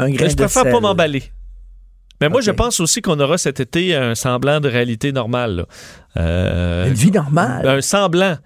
un 0.00 0.10
grain 0.10 0.24
Mais 0.24 0.30
je 0.30 0.36
de 0.36 0.42
préfère 0.42 0.64
sel. 0.64 0.72
pas 0.72 0.80
m'emballer. 0.80 1.22
Mais 2.20 2.28
moi, 2.28 2.40
je 2.40 2.50
pense 2.50 2.80
aussi 2.80 3.00
qu'on 3.02 3.18
aura 3.20 3.38
cet 3.38 3.60
été 3.60 3.94
un 3.94 4.14
semblant 4.14 4.60
de 4.60 4.68
réalité 4.68 5.12
normale. 5.12 5.66
Euh, 6.16 6.86
Une 6.88 6.94
vie 6.94 7.10
normale? 7.12 7.66
un 7.68 7.80
semblant. 7.80 8.36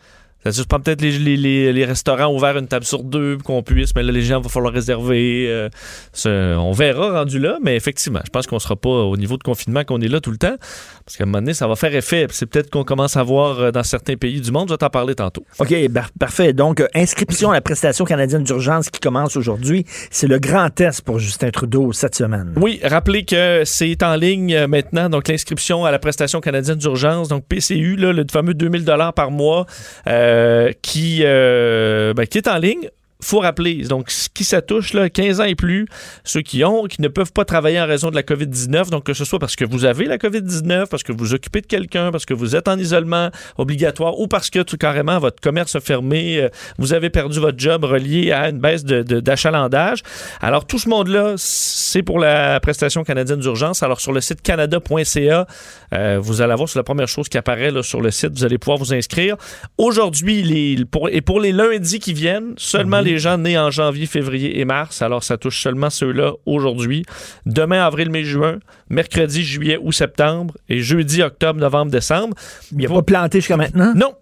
C'est-à-dire, 0.43 0.63
je 0.65 0.67
prends 0.69 0.81
peut-être 0.81 1.01
les, 1.03 1.13
les- 1.21 1.37
les- 1.37 1.73
les 1.73 1.85
restaurants 1.85 2.35
ouverts 2.35 2.59
une 2.59 2.67
table 2.67 2.85
sur 2.85 3.05
deux 3.05 3.37
pour 3.37 3.47
qu'on 3.47 3.63
puisse, 3.63 3.95
mais 3.95 4.03
là, 4.03 4.11
les 4.11 4.23
gens, 4.23 4.41
il 4.41 4.43
va 4.43 4.49
falloir 4.49 4.73
réserver. 4.73 5.47
euh, 5.49 6.57
on 6.57 6.73
verra 6.73 7.13
rendu 7.21 7.39
là, 7.39 7.59
mais 7.63 7.77
effectivement, 7.77 8.19
je 8.25 8.31
pense 8.31 8.49
qu'on 8.49 8.59
sera 8.59 8.75
pas 8.75 8.89
au 8.91 9.17
niveau 9.17 9.37
de 9.37 9.45
confinement 9.45 9.85
qu'on 9.85 10.01
est 10.01 10.09
là 10.09 10.21
tout 10.21 10.33
le 10.33 10.39
temps. 10.39 10.57
Parce 11.05 11.17
qu'à 11.17 11.25
un 11.25 11.27
moment 11.27 11.39
donné, 11.39 11.55
ça 11.55 11.67
va 11.67 11.77
faire 11.77 11.95
effet. 11.95 12.27
C'est 12.31 12.47
peut-être 12.47 12.71
qu'on 12.71 12.85
commence 12.85 13.17
à 13.17 13.23
voir 13.23 13.59
euh, 13.59 13.71
dans 13.71 13.83
certains 13.83 14.17
pays 14.17 14.41
du 14.41 14.51
monde. 14.51 14.69
Je 14.69 14.75
vais 14.75 14.79
t'en 14.79 14.91
parler 14.91 15.15
tantôt. 15.15 15.45
OK, 15.59 15.75
parfait. 16.19 16.53
Donc, 16.53 16.81
euh, 16.81 16.89
inscription 16.95 17.51
à 17.51 17.55
la 17.55 17.61
prestation 17.61 18.05
canadienne 18.05 18.45
d'urgence 18.45 18.91
qui 18.91 19.01
commence 19.01 19.37
aujourd'hui. 19.37 19.85
C'est 20.11 20.29
le 20.29 20.39
grand 20.39 20.71
test 20.71 21.03
pour 21.03 21.19
Justin 21.19 21.51
Trudeau 21.51 21.93
cette 21.93 22.15
semaine. 22.15 22.53
Oui, 22.57 22.81
rappelez 22.83 23.25
que 23.25 23.63
c'est 23.65 24.03
en 24.03 24.17
ligne 24.17 24.55
euh, 24.55 24.67
maintenant, 24.67 25.09
donc 25.09 25.29
l'inscription 25.29 25.85
à 25.85 25.91
la 25.91 25.99
prestation 25.99 26.41
canadienne 26.41 26.79
d'urgence, 26.79 27.29
donc 27.29 27.45
PCU, 27.47 27.97
là, 27.97 28.13
le 28.13 28.25
fameux 28.31 28.55
2000 28.55 28.85
dollars 28.85 29.13
par 29.13 29.31
mois, 29.31 29.67
euh, 30.07 30.73
qui, 30.83 31.21
euh, 31.25 32.15
ben, 32.15 32.27
qui 32.27 32.39
est 32.39 32.49
en 32.49 32.59
ligne. 32.59 32.89
Faut 33.23 33.39
rappeler, 33.41 33.85
donc, 33.85 34.11
ce 34.11 34.29
qui 34.29 34.45
ça 34.45 34.61
touche, 34.63 34.93
là, 34.93 35.09
15 35.09 35.41
ans 35.41 35.45
et 35.45 35.55
plus, 35.55 35.87
ceux 36.25 36.43
qui 36.43 36.65
ont, 36.65 36.85
qui 36.87 37.01
ne 37.01 37.09
peuvent 37.09 37.33
pas 37.33 37.45
travailler 37.45 37.81
en 37.81 37.87
raison 37.87 38.11
de 38.11 38.15
la 38.15 38.23
COVID-19, 38.23 38.91
donc 38.91 39.05
que 39.05 39.15
ce 39.15 39.25
soit 39.25 39.39
parce 39.39 39.57
que 39.57 39.65
vous 39.65 39.85
avez 39.85 40.05
la 40.07 40.19
COVID-19, 40.19 40.87
parce 40.89 41.03
que 41.03 41.13
vous 41.13 41.33
occupez 41.35 41.61
de 41.61 41.67
quelqu'un, 41.67 42.11
parce 42.11 42.27
que 42.27 42.35
vous 42.35 42.57
êtes 42.57 42.69
en 42.69 42.79
isolement 42.79 43.31
obligatoire 43.59 44.19
ou 44.19 44.27
parce 44.29 44.51
que 44.51 44.61
tout 44.61 44.77
carrément 44.77 45.19
votre 45.19 45.41
commerce 45.41 45.77
a 45.77 45.81
fermé, 45.81 46.39
euh, 46.43 46.49
vous 46.79 46.93
avez 46.93 47.11
perdu 47.11 47.39
votre 47.41 47.59
job 47.59 47.85
relié 47.85 48.33
à 48.33 48.49
une 48.49 48.59
baisse 48.59 48.85
de- 48.85 49.03
de- 49.03 49.21
d'achalandage. 49.21 50.03
Alors, 50.41 50.67
tout 50.67 50.79
ce 50.79 50.89
monde-là, 50.89 51.35
c'est 51.37 52.03
pour 52.03 52.19
la 52.19 52.59
prestation 52.61 53.05
canadienne 53.05 53.41
d'urgence. 53.41 53.83
Alors, 53.83 54.01
sur 54.01 54.13
le 54.13 54.21
site 54.21 54.43
canada.ca, 54.43 55.47
euh, 55.95 56.19
vous 56.21 56.41
allez 56.41 56.53
avoir, 56.53 56.69
c'est 56.69 56.79
la 56.79 56.83
première 56.85 57.09
chose 57.09 57.29
qui 57.29 57.39
apparaît 57.39 57.71
là, 57.71 57.83
sur 57.83 58.01
le 58.01 58.11
site, 58.11 58.31
vous 58.33 58.45
allez 58.45 58.59
pouvoir 58.59 58.79
vous 58.79 58.93
inscrire. 58.95 59.37
Aujourd'hui, 59.79 60.43
les, 60.43 60.85
pour, 60.85 61.09
et 61.09 61.21
pour 61.21 61.41
les 61.41 61.53
lundis 61.53 61.99
qui 61.99 62.13
viennent, 62.13 62.55
seulement 62.57 63.01
les 63.01 63.12
gens 63.19 63.39
nés 63.39 63.59
en 63.59 63.71
janvier, 63.71 64.07
février 64.07 64.61
et 64.61 64.65
mars. 64.65 65.03
Alors, 65.03 65.23
ça 65.25 65.37
touche 65.37 65.61
seulement 65.61 65.91
ceux-là 65.91 66.33
aujourd'hui. 66.47 67.05
Demain, 67.47 67.85
avril, 67.85 68.11
mai, 68.11 68.25
juin, 68.25 68.59
mercredi, 68.89 69.43
juillet 69.43 69.79
ou 69.81 69.93
septembre, 69.93 70.55
et 70.69 70.81
jeudi, 70.81 71.23
octobre, 71.23 71.61
novembre, 71.61 71.91
décembre. 71.91 72.37
Il 72.73 72.79
n'y 72.79 72.87
a 72.87 72.89
pas 72.89 73.03
planté 73.03 73.39
jusqu'à 73.39 73.57
maintenant? 73.57 73.93
Non. 73.95 74.15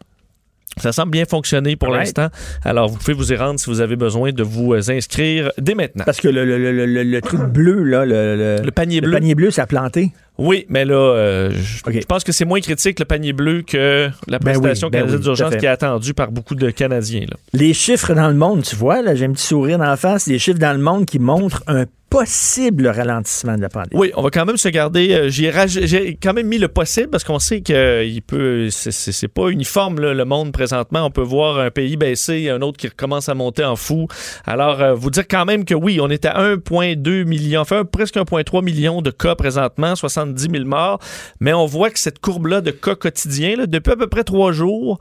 Ça 0.77 0.93
semble 0.93 1.11
bien 1.11 1.25
fonctionner 1.25 1.77
pour 1.77 1.91
l'instant. 1.91 2.29
Alors, 2.65 2.89
vous 2.89 2.97
pouvez 2.97 3.13
vous 3.13 3.33
y 3.33 3.37
rendre 3.37 3.59
si 3.61 3.69
vous 3.69 3.81
avez 3.81 3.97
besoin 3.97 4.33
de 4.33 4.43
vous 4.43 4.73
euh, 4.73 4.81
inscrire 4.91 5.51
dès 5.59 5.75
maintenant. 5.75 6.05
Parce 6.05 6.21
que 6.21 6.29
le, 6.29 6.45
le, 6.45 6.59
le, 6.59 6.87
le- 6.87 7.03
le 7.03 7.21
truc 7.21 7.41
bleu, 7.41 7.83
là, 7.83 8.05
le, 8.07 8.71
panier 8.71 9.01
bleu. 9.01 9.11
le 9.11 9.17
panier 9.19 9.35
bleu, 9.35 9.51
ça 9.51 9.63
a 9.63 9.67
planté? 9.67 10.13
Oui, 10.39 10.65
mais 10.71 10.87
là, 10.87 10.95
euh, 10.95 11.51
je, 11.53 12.07
pense 12.07 12.25
que 12.25 12.33
c'est 12.33 12.47
moins 12.47 12.61
critique 12.61 12.99
le 12.99 13.05
panier 13.05 13.35
bleu 13.35 13.61
que 13.63 14.09
la 14.27 14.39
Ben 14.39 14.53
oui, 14.57 14.61
prestation 14.63 14.89
ben 14.89 15.01
canadienne 15.01 15.19
oui, 15.19 15.25
d'urgence 15.25 15.57
qui 15.57 15.67
est 15.67 15.69
attendue 15.69 16.15
par 16.15 16.31
beaucoup 16.31 16.55
de 16.55 16.71
Canadiens. 16.71 17.27
là. 17.29 17.37
Les 17.53 17.75
chiffres 17.75 18.15
dans 18.15 18.29
le 18.29 18.35
monde, 18.35 18.63
tu 18.63 18.75
vois, 18.77 19.03
là, 19.03 19.15
j'ai 19.15 19.27
un 19.27 19.33
petit 19.33 19.47
sourire 19.47 19.77
dans 19.77 19.85
la 19.85 19.99
face, 19.99 20.27
les 20.29 20.39
chiffres 20.39 20.59
dans 20.59 20.73
le 20.73 20.83
monde 20.83 21.05
qui 21.05 21.19
montrent 21.19 21.63
un 21.67 21.85
possible 22.11 22.89
ralentissement 22.89 23.57
de 23.57 23.63
la 23.63 23.69
pandémie. 23.69 23.99
Oui, 24.01 24.11
on 24.17 24.23
va 24.23 24.31
quand 24.31 24.45
même 24.45 24.57
se 24.57 24.69
garder. 24.69 25.13
euh, 25.13 25.29
J'ai 25.31 26.19
quand 26.21 26.33
même 26.35 26.49
mis 26.49 26.59
le 26.59 26.69
possible 26.69 27.09
parce 27.09 27.25
qu'on 27.25 27.39
sait 27.39 27.61
que 27.63 28.05
il 28.05 28.21
peut. 28.21 28.69
c'est- 28.71 29.29
pas 29.29 29.49
uniforme 29.49 30.01
le 30.01 30.25
monde 30.25 30.53
présentement. 30.53 31.07
On 31.07 31.11
peut 31.11 31.23
voir 31.23 31.59
un 31.61 31.71
pays 31.71 31.97
baisser, 31.97 32.49
un 32.51 32.61
autre 32.63 32.79
qui 32.79 32.89
recommence 32.89 33.29
à 33.29 33.35
monter 33.35 33.65
en 33.65 33.77
fou. 33.77 34.09
Alors, 34.45 34.81
euh, 34.83 34.95
vous 34.95 35.11
dire 35.11 35.27
quand 35.29 35.45
même 35.45 35.65
que 35.65 35.75
oui, 35.75 36.01
on 36.03 36.09
est 36.11 36.25
à 36.25 36.37
1,2 36.41 37.23
million, 37.25 37.61
enfin 37.61 37.85
presque 37.85 38.17
1,3 38.17 38.63
million 38.63 39.03
de 39.03 39.11
cas 39.11 39.37
présentement, 39.37 39.95
70 39.95 40.49
000 40.51 40.65
morts. 40.65 40.99
Mais 41.39 41.53
on 41.53 41.67
voit 41.67 41.91
que 41.91 41.99
cette 42.01 42.19
courbe-là 42.19 42.61
de 42.61 42.73
cas 42.73 42.97
quotidiens, 42.97 43.55
là, 43.57 43.67
depuis 43.67 43.93
à 43.93 43.97
peu 43.97 44.09
près 44.09 44.25
trois 44.25 44.51
jours, 44.53 44.99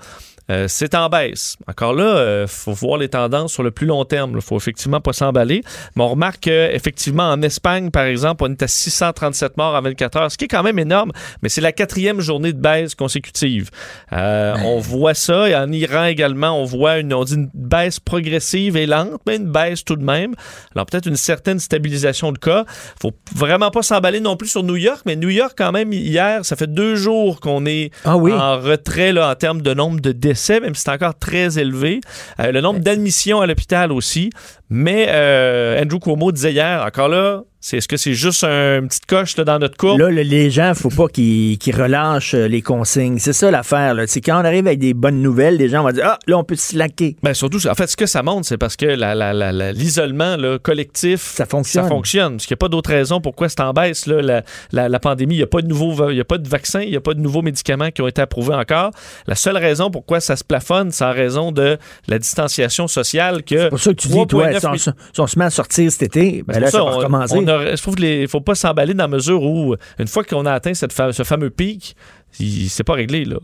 euh, 0.50 0.66
c'est 0.68 0.96
en 0.96 1.10
baisse. 1.10 1.58
Encore 1.68 1.94
là, 1.94 2.42
il 2.44 2.48
faut 2.48 2.72
voir 2.74 2.98
les 2.98 3.10
tendances 3.10 3.54
sur 3.54 3.64
le 3.64 3.72
plus 3.72 3.88
long 3.88 4.04
terme. 4.06 4.34
Il 4.36 4.42
faut 4.42 4.58
effectivement 4.58 5.00
pas 5.02 5.14
s'emballer. 5.14 5.62
Mais 5.96 6.04
on 6.04 6.10
remarque 6.10 6.42
qu'effectivement, 6.42 7.30
en 7.30 7.42
Espagne, 7.42 7.92
par 7.92 8.06
exemple, 8.06 8.44
on 8.46 8.52
est 8.52 8.64
à 8.64 8.68
637 8.68 9.58
morts 9.58 9.76
en 9.76 9.82
24 9.82 10.18
heures, 10.18 10.32
ce 10.32 10.38
qui 10.38 10.46
est 10.46 10.50
quand 10.50 10.64
même 10.64 10.80
énorme, 10.80 11.12
mais 11.42 11.50
c'est 11.50 11.62
la 11.62 11.72
quatrième 11.72 12.20
journée 12.22 12.54
de 12.54 12.60
baisse 12.60 12.96
consécutive. 12.96 13.70
Euh, 14.14 14.56
on 14.64 14.80
voit 14.80 15.14
ça. 15.14 15.50
Et 15.50 15.56
en 15.56 15.72
Iran 15.72 16.06
également, 16.06 16.60
on 16.60 16.66
voit 16.66 16.98
une, 17.00 17.14
on 17.14 17.24
dit 17.24 17.36
une 17.36 17.50
baisse 17.54 18.00
progressive 18.00 18.76
et 18.78 18.86
lente, 18.86 19.22
mais 19.28 19.36
une 19.36 19.52
baisse 19.52 19.84
tout 19.84 19.96
de 19.96 20.04
même. 20.04 20.34
Alors 20.76 20.86
peut-être 20.86 21.08
une 21.08 21.16
certaine 21.16 21.60
stabilisation 21.60 22.32
de 22.32 22.38
cas. 22.38 22.66
faut 23.02 23.12
vraiment 23.36 23.72
pas 23.72 23.82
s'emballer 23.84 24.20
non 24.20 24.36
plus 24.36 24.50
sur 24.50 24.64
New 24.64 24.76
York, 24.78 25.02
mais 25.06 25.16
New 25.16 25.30
York, 25.30 25.54
quand 25.58 25.72
même, 25.72 25.94
hier, 25.94 26.44
ça 26.46 26.56
fait 26.56 26.72
deux 26.72 26.96
jours 26.96 27.40
qu'on 27.40 27.66
est 27.66 27.92
Ah 28.06 28.18
oui. 28.18 28.32
en 28.34 28.60
retrait 28.60 29.12
là, 29.14 29.30
en 29.30 29.36
termes 29.36 29.62
de 29.62 29.74
nombre 29.74 30.00
de 30.00 30.12
décès, 30.12 30.39
même 30.60 30.76
si 30.76 30.84
c'est 30.84 30.92
encore 30.92 31.18
très 31.18 31.60
élevé. 31.60 32.02
Euh, 32.40 32.52
le 32.52 32.62
nombre 32.62 32.80
d'admissions 32.80 33.42
à 33.42 33.48
l'hôpital 33.48 33.92
aussi. 33.92 34.30
Mais 34.70 35.08
euh, 35.10 35.82
Andrew 35.82 36.00
Cuomo 36.00 36.32
disait 36.32 36.52
hier, 36.54 36.84
encore 36.86 37.10
là, 37.10 37.44
c'est, 37.62 37.78
est-ce 37.78 37.88
que 37.88 37.98
c'est 37.98 38.14
juste 38.14 38.44
un- 38.44 38.80
une 38.80 38.88
petite 38.88 39.06
coche 39.06 39.36
là, 39.38 39.44
dans 39.44 39.60
notre 39.60 39.76
courbe? 39.78 40.00
Là, 40.00 40.10
le- 40.10 40.22
les 40.22 40.50
gens, 40.50 40.74
faut 40.76 40.90
pas 40.90 41.08
qu'ils 41.08 41.58
qu'ils 41.58 41.76
relâchent 41.76 42.34
euh, 42.34 42.48
les 42.48 42.62
consignes. 42.62 43.20
C'est 43.20 43.34
ça 43.34 43.52
l'affaire. 43.52 43.94
là. 43.94 44.06
C'est 44.08 44.22
quand 44.22 44.40
on 44.42 44.46
arrive 44.46 44.66
avec 44.68 44.80
des 44.80 44.94
bonnes 44.94 45.22
nouvelles, 45.22 45.58
les 45.58 45.68
gens 45.70 45.84
vont 45.84 45.92
dire 45.92 46.04
Ah, 46.06 46.20
là, 46.28 46.38
on 46.38 46.44
peut 46.44 46.56
se 46.56 46.70
slacker. 46.70 47.16
Ben 47.24 47.34
surtout, 47.34 47.66
en 47.68 47.76
fait, 47.76 47.88
ce 47.88 47.98
que 47.98 48.06
ça 48.06 48.24
montre, 48.24 48.48
c'est 48.48 48.58
parce 48.58 48.76
que 48.76 48.86
la- 48.86 49.14
la- 49.16 49.34
la- 49.34 49.52
la- 49.52 49.72
l'isolement 49.72 50.38
là, 50.38 50.58
collectif, 50.60 51.34
Ça 51.36 51.46
fonctionne. 51.46 51.84
Ça 51.84 51.90
fonctionne. 51.90 52.34
Parce 52.34 52.46
qu'il 52.46 52.54
n'y 52.56 52.60
a 52.60 52.64
pas 52.66 52.70
d'autre 52.70 52.90
raison 52.90 53.20
pourquoi 53.22 53.50
c'est 53.50 53.60
en 53.62 53.74
baisse, 53.74 54.06
là, 54.08 54.44
la, 54.72 55.00
pandémie. 55.00 55.36
Il 55.36 55.38
n'y 55.38 55.44
a 55.44 55.48
pas 55.48 55.62
de 55.62 55.70
il 56.12 56.18
y 56.18 56.22
a 56.22 56.26
pas 56.26 56.38
de 56.38 56.48
vaccins, 56.48 56.82
il 56.82 56.90
n'y 56.92 56.96
a 56.96 57.02
pas 57.02 57.14
de 57.14 57.20
nouveaux 57.20 57.42
médicaments 57.42 57.92
qui 57.92 58.02
ont 58.02 58.08
été 58.08 58.22
approuvés 58.22 58.54
encore. 58.56 58.92
La 59.28 59.36
seule 59.36 59.58
raison 59.58 59.92
pourquoi 59.92 60.20
ça 60.20 60.36
se 60.36 60.44
plafonne, 60.44 60.92
c'est 60.92 61.04
en 61.06 61.12
raison 61.14 61.52
de 61.52 61.78
la 62.08 62.20
distanciation 62.20 62.88
sociale 62.88 63.44
que. 63.44 63.58
C'est 63.58 63.70
pour 63.70 63.80
ça 63.80 63.92
que 63.92 63.96
tu 63.98 64.08
dis, 64.08 64.28
toi, 64.28 64.48
3,9 64.50 64.60
si 64.60 64.66
on, 64.68 64.72
mi- 64.72 64.80
se- 64.80 64.90
si 65.14 65.20
on 65.22 65.28
se 65.28 65.38
met 65.40 65.46
à 65.46 65.50
sortir 65.50 65.92
cet 65.92 66.04
été, 66.04 66.44
ben 66.48 66.60
là, 66.60 66.68
ça, 66.68 66.72
ça, 66.72 66.78
va 66.80 66.84
on- 66.92 66.98
recommencer. 66.98 67.36
on 67.38 67.44
aurait- 67.44 67.49
je 67.76 67.82
trouve 67.82 67.96
qu'il 67.96 68.22
ne 68.22 68.28
faut 68.28 68.42
pas 68.42 68.56
s'emballer 68.56 68.94
dans 68.94 69.04
la 69.06 69.08
mesure 69.08 69.44
où, 69.44 69.76
une 70.00 70.08
fois 70.08 70.24
qu'on 70.24 70.46
a 70.46 70.54
atteint 70.54 70.74
cette 70.74 70.94
fa- 70.94 71.12
ce 71.14 71.24
fameux 71.24 71.50
pic, 71.50 71.96
c'est 72.32 72.84
pas 72.84 72.94
réglé, 72.94 73.26
là. 73.26 73.38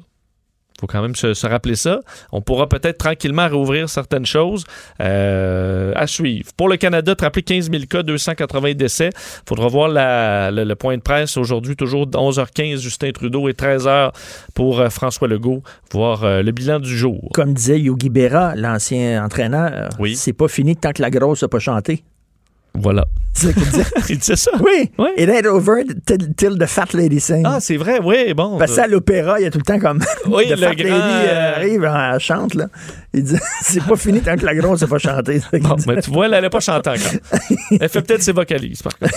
faut 0.79 0.87
quand 0.87 1.01
même 1.01 1.15
se, 1.15 1.33
se 1.33 1.47
rappeler 1.47 1.75
ça. 1.75 2.01
On 2.33 2.41
pourra 2.41 2.67
peut-être 2.67 2.97
tranquillement 2.97 3.47
rouvrir 3.47 3.87
certaines 3.89 4.25
choses 4.25 4.65
euh, 5.01 5.93
à 5.95 6.05
suivre. 6.05 6.49
Pour 6.57 6.67
le 6.67 6.75
Canada, 6.77 7.15
te 7.15 7.23
rappeler 7.23 7.43
15 7.43 7.71
000 7.71 7.83
cas, 7.89 8.03
280 8.03 8.73
décès. 8.73 9.09
Il 9.15 9.41
faudra 9.47 9.67
voir 9.69 9.87
la- 9.87 10.51
le, 10.51 10.65
le 10.65 10.75
point 10.75 10.97
de 10.97 11.01
presse 11.01 11.37
aujourd'hui, 11.37 11.75
toujours 11.77 12.05
11h15, 12.07 12.79
Justin 12.81 13.11
Trudeau, 13.11 13.47
et 13.47 13.53
13h 13.53 14.11
pour 14.53 14.81
euh, 14.81 14.89
François 14.89 15.27
Legault, 15.29 15.63
voir 15.93 16.23
euh, 16.25 16.41
le 16.43 16.51
bilan 16.51 16.79
du 16.81 16.95
jour. 16.97 17.29
Comme 17.33 17.53
disait 17.53 17.79
Yogi 17.79 18.09
Berra, 18.09 18.53
l'ancien 18.55 19.23
entraîneur, 19.23 19.89
Oui. 19.99 20.15
c'est 20.17 20.33
pas 20.33 20.49
fini 20.49 20.75
tant 20.75 20.91
que 20.91 21.01
la 21.01 21.09
grosse 21.09 21.41
n'a 21.43 21.47
pas 21.47 21.59
chanté. 21.59 22.03
Voilà. 22.77 23.05
C'est 23.33 23.53
ça 24.23 24.35
ça? 24.37 24.51
oui, 24.63 24.89
Oui. 24.97 25.09
it 25.17 25.27
ain't 25.29 25.45
over 25.45 25.83
till, 26.37 26.57
the 26.57 26.65
fat 26.65 26.93
lady 26.93 27.19
sings. 27.19 27.43
Ah, 27.45 27.57
c'est 27.59 27.75
vrai, 27.75 27.99
oui, 28.01 28.33
bon. 28.33 28.57
Parce 28.57 28.73
que 28.75 28.79
à 28.81 28.87
l'opéra, 28.87 29.39
il 29.41 29.43
y 29.43 29.45
a 29.45 29.51
tout 29.51 29.57
le 29.57 29.63
temps 29.65 29.77
comme 29.79 29.99
Oui, 30.27 30.45
the 30.47 30.51
le 30.51 30.55
fat 30.57 30.75
grand, 30.75 30.83
lady 30.89 30.93
euh, 30.93 31.27
euh, 31.27 31.55
arrive, 31.55 31.83
elle 32.13 32.19
chante 32.21 32.53
là. 32.55 32.67
Il 33.13 33.23
dit 33.23 33.35
c'est 33.61 33.83
pas 33.83 33.97
fini 33.97 34.21
tant 34.21 34.37
que 34.37 34.45
la 34.45 34.55
grosse 34.55 34.81
n'a 34.81 34.87
pas 34.87 34.99
chanté. 34.99 35.41
Bon, 35.59 35.75
mais 35.85 36.01
tu 36.01 36.11
vois, 36.11 36.27
elle 36.27 36.41
n'a 36.43 36.49
pas 36.49 36.61
chanté 36.61 36.89
encore. 36.91 37.19
Elle 37.71 37.89
fait 37.89 38.01
peut-être 38.01 38.21
ses 38.23 38.31
vocalises, 38.31 38.81
par 38.81 38.97
contre. 38.97 39.13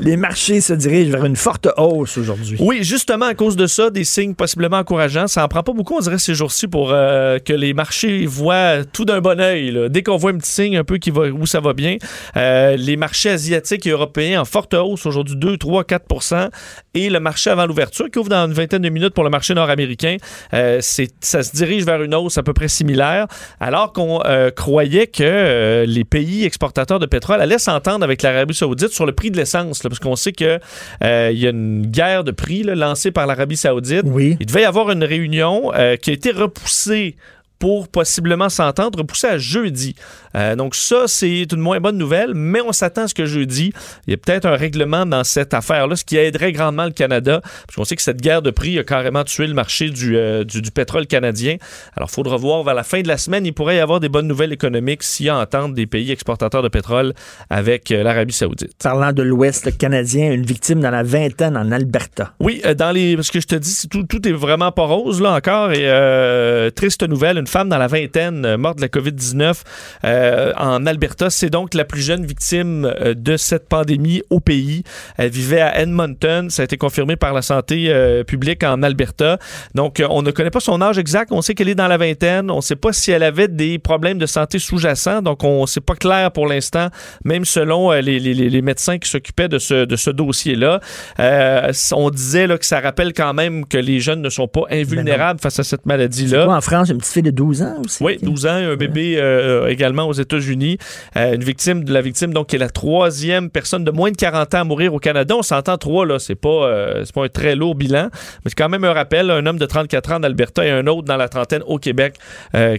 Les 0.00 0.16
marchés 0.18 0.60
se 0.60 0.72
dirigent 0.74 1.10
vers 1.12 1.24
une 1.24 1.36
forte 1.36 1.68
hausse 1.78 2.18
aujourd'hui. 2.18 2.58
Oui, 2.60 2.80
justement, 2.82 3.26
à 3.26 3.34
cause 3.34 3.56
de 3.56 3.66
ça, 3.66 3.88
des 3.88 4.04
signes 4.04 4.34
possiblement 4.34 4.78
encourageants. 4.78 5.26
Ça 5.28 5.44
en 5.44 5.48
prend 5.48 5.62
pas 5.62 5.72
beaucoup, 5.72 5.96
on 5.96 6.00
dirait, 6.00 6.18
ces 6.18 6.34
jours-ci, 6.34 6.66
pour 6.68 6.90
euh, 6.92 7.38
que 7.38 7.52
les 7.54 7.72
marchés 7.72 8.26
voient 8.26 8.84
tout 8.84 9.04
d'un 9.06 9.20
bon 9.20 9.40
oeil. 9.40 9.70
là. 9.70 9.88
Dès 9.88 10.02
qu'on 10.02 10.16
voit 10.18 10.30
un 10.32 10.36
petit 10.38 10.50
signe 10.50 10.76
un 10.76 10.84
peu 10.84 10.98
qui 10.98 11.10
va, 11.10 11.22
où 11.28 11.46
ça 11.46 11.60
va 11.60 11.72
bien. 11.72 11.96
Euh, 12.36 12.76
les 12.76 12.96
marchés 12.96 13.30
asiatiques 13.30 13.86
et 13.86 13.90
européens 13.90 14.40
en 14.40 14.44
forte 14.44 14.74
hausse 14.74 15.06
aujourd'hui, 15.06 15.36
2, 15.36 15.56
3, 15.56 15.84
4% 15.84 16.50
et 16.94 17.10
le 17.10 17.20
marché 17.20 17.50
avant 17.50 17.66
l'ouverture 17.66 18.10
qui 18.10 18.18
ouvre 18.18 18.28
dans 18.28 18.46
une 18.46 18.52
vingtaine 18.52 18.82
de 18.82 18.88
minutes 18.88 19.14
pour 19.14 19.24
le 19.24 19.30
marché 19.30 19.54
nord-américain, 19.54 20.16
euh, 20.54 20.80
ça 20.80 21.42
se 21.42 21.56
dirige 21.56 21.84
vers 21.84 22.02
une 22.02 22.14
hausse 22.14 22.38
à 22.38 22.42
peu 22.42 22.52
près 22.52 22.68
similaire, 22.68 23.26
alors 23.60 23.92
qu'on 23.92 24.20
euh, 24.24 24.50
croyait 24.50 25.06
que 25.06 25.84
les 25.86 26.04
pays 26.04 26.44
exportateurs 26.44 26.98
de 26.98 27.06
pétrole 27.06 27.40
allaient 27.40 27.58
s'entendre 27.58 28.04
avec 28.04 28.22
l'Arabie 28.22 28.54
saoudite 28.54 28.90
sur 28.90 29.06
le 29.06 29.12
prix 29.12 29.30
de 29.30 29.36
l'essence, 29.36 29.80
parce 29.82 29.98
qu'on 29.98 30.16
sait 30.16 30.32
que 30.32 30.58
euh, 31.02 31.30
il 31.32 31.38
y 31.38 31.46
a 31.46 31.50
une 31.50 31.86
guerre 31.86 32.24
de 32.24 32.30
prix 32.30 32.62
là, 32.62 32.74
lancée 32.74 33.10
par 33.10 33.26
l'Arabie 33.26 33.56
saoudite. 33.56 34.02
Oui. 34.04 34.36
Il 34.40 34.46
devait 34.46 34.62
y 34.62 34.66
avoir 34.66 34.90
une 34.90 35.04
réunion 35.04 35.70
qui 36.00 36.10
a 36.10 36.12
été 36.12 36.30
repoussée 36.30 37.16
pour 37.62 37.86
possiblement 37.86 38.48
s'entendre, 38.48 38.98
repoussée 38.98 39.28
à 39.28 39.38
jeudi. 39.38 39.94
Euh, 40.34 40.56
donc 40.56 40.74
ça, 40.74 41.04
c'est 41.06 41.46
une 41.52 41.60
moins 41.60 41.78
bonne 41.78 41.96
nouvelle, 41.96 42.32
mais 42.34 42.60
on 42.60 42.72
s'attend 42.72 43.02
à 43.02 43.06
ce 43.06 43.14
que 43.14 43.24
jeudi, 43.24 43.72
il 44.08 44.10
y 44.10 44.14
a 44.14 44.16
peut-être 44.16 44.46
un 44.46 44.56
règlement 44.56 45.06
dans 45.06 45.22
cette 45.22 45.54
affaire-là, 45.54 45.94
ce 45.94 46.04
qui 46.04 46.16
aiderait 46.16 46.50
grandement 46.50 46.86
le 46.86 46.90
Canada, 46.90 47.40
parce 47.40 47.76
qu'on 47.76 47.84
sait 47.84 47.94
que 47.94 48.02
cette 48.02 48.20
guerre 48.20 48.42
de 48.42 48.50
prix 48.50 48.80
a 48.80 48.82
carrément 48.82 49.22
tué 49.22 49.46
le 49.46 49.54
marché 49.54 49.90
du, 49.90 50.16
euh, 50.16 50.42
du, 50.42 50.60
du 50.60 50.72
pétrole 50.72 51.06
canadien. 51.06 51.54
Alors, 51.94 52.08
il 52.10 52.14
faudra 52.14 52.36
voir 52.36 52.64
vers 52.64 52.74
la 52.74 52.82
fin 52.82 53.00
de 53.00 53.06
la 53.06 53.16
semaine, 53.16 53.46
il 53.46 53.52
pourrait 53.52 53.76
y 53.76 53.78
avoir 53.78 54.00
des 54.00 54.08
bonnes 54.08 54.26
nouvelles 54.26 54.52
économiques 54.52 55.04
s'il 55.04 55.26
y 55.26 55.28
a 55.28 55.38
entente 55.38 55.72
des 55.72 55.86
pays 55.86 56.10
exportateurs 56.10 56.64
de 56.64 56.68
pétrole 56.68 57.14
avec 57.48 57.92
euh, 57.92 58.02
l'Arabie 58.02 58.32
saoudite. 58.32 58.72
Parlant 58.82 59.12
de 59.12 59.22
l'Ouest 59.22 59.78
canadien, 59.78 60.32
une 60.32 60.44
victime 60.44 60.80
dans 60.80 60.90
la 60.90 61.04
vingtaine 61.04 61.56
en 61.56 61.70
Alberta. 61.70 62.32
Oui, 62.40 62.60
dans 62.76 62.90
les. 62.90 63.14
Parce 63.14 63.30
que 63.30 63.38
je 63.38 63.46
te 63.46 63.54
dis, 63.54 63.86
tout, 63.88 64.02
tout 64.02 64.26
est 64.26 64.32
vraiment 64.32 64.72
pas 64.72 64.86
rose, 64.86 65.22
là, 65.22 65.34
encore. 65.34 65.70
Et 65.70 66.72
triste 66.74 67.08
nouvelle, 67.08 67.38
une 67.38 67.51
femme 67.52 67.68
dans 67.68 67.78
la 67.78 67.86
vingtaine 67.86 68.44
euh, 68.46 68.56
morte 68.56 68.76
de 68.78 68.82
la 68.82 68.88
COVID-19 68.88 69.60
euh, 70.04 70.52
en 70.56 70.86
Alberta. 70.86 71.30
C'est 71.30 71.50
donc 71.50 71.74
la 71.74 71.84
plus 71.84 72.00
jeune 72.02 72.24
victime 72.24 72.84
euh, 72.86 73.14
de 73.14 73.36
cette 73.36 73.68
pandémie 73.68 74.22
au 74.30 74.40
pays. 74.40 74.82
Elle 75.18 75.30
vivait 75.30 75.60
à 75.60 75.80
Edmonton. 75.80 76.48
Ça 76.50 76.62
a 76.62 76.64
été 76.64 76.76
confirmé 76.76 77.16
par 77.16 77.32
la 77.34 77.42
santé 77.42 77.86
euh, 77.88 78.24
publique 78.24 78.64
en 78.64 78.82
Alberta. 78.82 79.38
Donc, 79.74 80.02
on 80.08 80.22
ne 80.22 80.30
connaît 80.30 80.50
pas 80.50 80.60
son 80.60 80.80
âge 80.80 80.98
exact. 80.98 81.30
On 81.32 81.42
sait 81.42 81.54
qu'elle 81.54 81.68
est 81.68 81.74
dans 81.74 81.88
la 81.88 81.98
vingtaine. 81.98 82.50
On 82.50 82.56
ne 82.56 82.60
sait 82.62 82.76
pas 82.76 82.92
si 82.92 83.10
elle 83.10 83.22
avait 83.22 83.48
des 83.48 83.78
problèmes 83.78 84.18
de 84.18 84.26
santé 84.26 84.58
sous-jacents. 84.58 85.20
Donc, 85.22 85.44
on 85.44 85.66
c'est 85.66 85.80
pas 85.80 85.94
clair 85.94 86.30
pour 86.32 86.46
l'instant, 86.46 86.88
même 87.24 87.44
selon 87.44 87.92
les, 87.92 88.02
les- 88.18 88.34
les- 88.34 88.50
les 88.50 88.62
médecins 88.62 88.98
qui 88.98 89.08
s'occupaient 89.10 89.48
de 89.48 89.58
ce, 89.58 89.84
de 89.84 89.96
ce 89.96 90.10
dossier-là. 90.10 90.80
Euh, 91.20 91.72
on 91.94 92.10
disait 92.10 92.46
là, 92.46 92.56
que 92.58 92.66
ça 92.66 92.80
rappelle 92.80 93.12
quand 93.12 93.34
même 93.34 93.66
que 93.66 93.78
les 93.78 94.00
jeunes 94.00 94.22
ne 94.22 94.28
sont 94.30 94.48
pas 94.48 94.62
invulnérables 94.70 95.40
face 95.40 95.58
à 95.58 95.64
cette 95.64 95.86
maladie-là. 95.86 96.44
Quoi, 96.46 96.56
en 96.56 96.60
France, 96.60 96.88
une 96.90 96.98
petite 96.98 97.12
fille 97.12 97.22
de 97.22 97.30
12 97.30 97.41
ans 97.62 97.76
aussi. 97.84 98.02
Oui, 98.02 98.18
12 98.22 98.46
ans, 98.46 98.50
un 98.54 98.76
bébé 98.76 99.16
euh, 99.18 99.66
également 99.68 100.04
aux 100.06 100.12
États-Unis. 100.12 100.78
Euh, 101.16 101.34
une 101.34 101.42
victime 101.44 101.84
de 101.84 101.92
la 101.92 102.00
victime, 102.00 102.32
donc, 102.32 102.46
qui 102.48 102.56
est 102.56 102.58
la 102.58 102.68
troisième 102.70 103.50
personne 103.50 103.84
de 103.84 103.90
moins 103.90 104.10
de 104.10 104.16
40 104.16 104.54
ans 104.54 104.60
à 104.60 104.64
mourir 104.64 104.94
au 104.94 104.98
Canada. 104.98 105.34
On 105.36 105.42
s'entend 105.42 105.76
trois, 105.78 106.06
là. 106.06 106.18
C'est 106.18 106.34
pas, 106.34 106.48
euh, 106.48 107.04
pas 107.14 107.24
un 107.24 107.28
très 107.28 107.56
lourd 107.56 107.74
bilan, 107.74 108.08
mais 108.12 108.50
c'est 108.50 108.54
quand 108.58 108.68
même 108.68 108.84
un 108.84 108.92
rappel. 108.92 109.30
Un 109.30 109.44
homme 109.46 109.58
de 109.58 109.66
34 109.66 110.12
ans 110.12 110.16
en 110.16 110.22
Alberta 110.22 110.64
et 110.64 110.70
un 110.70 110.86
autre 110.86 111.02
dans 111.08 111.16
la 111.16 111.28
trentaine 111.28 111.62
au 111.66 111.78
Québec 111.78 112.14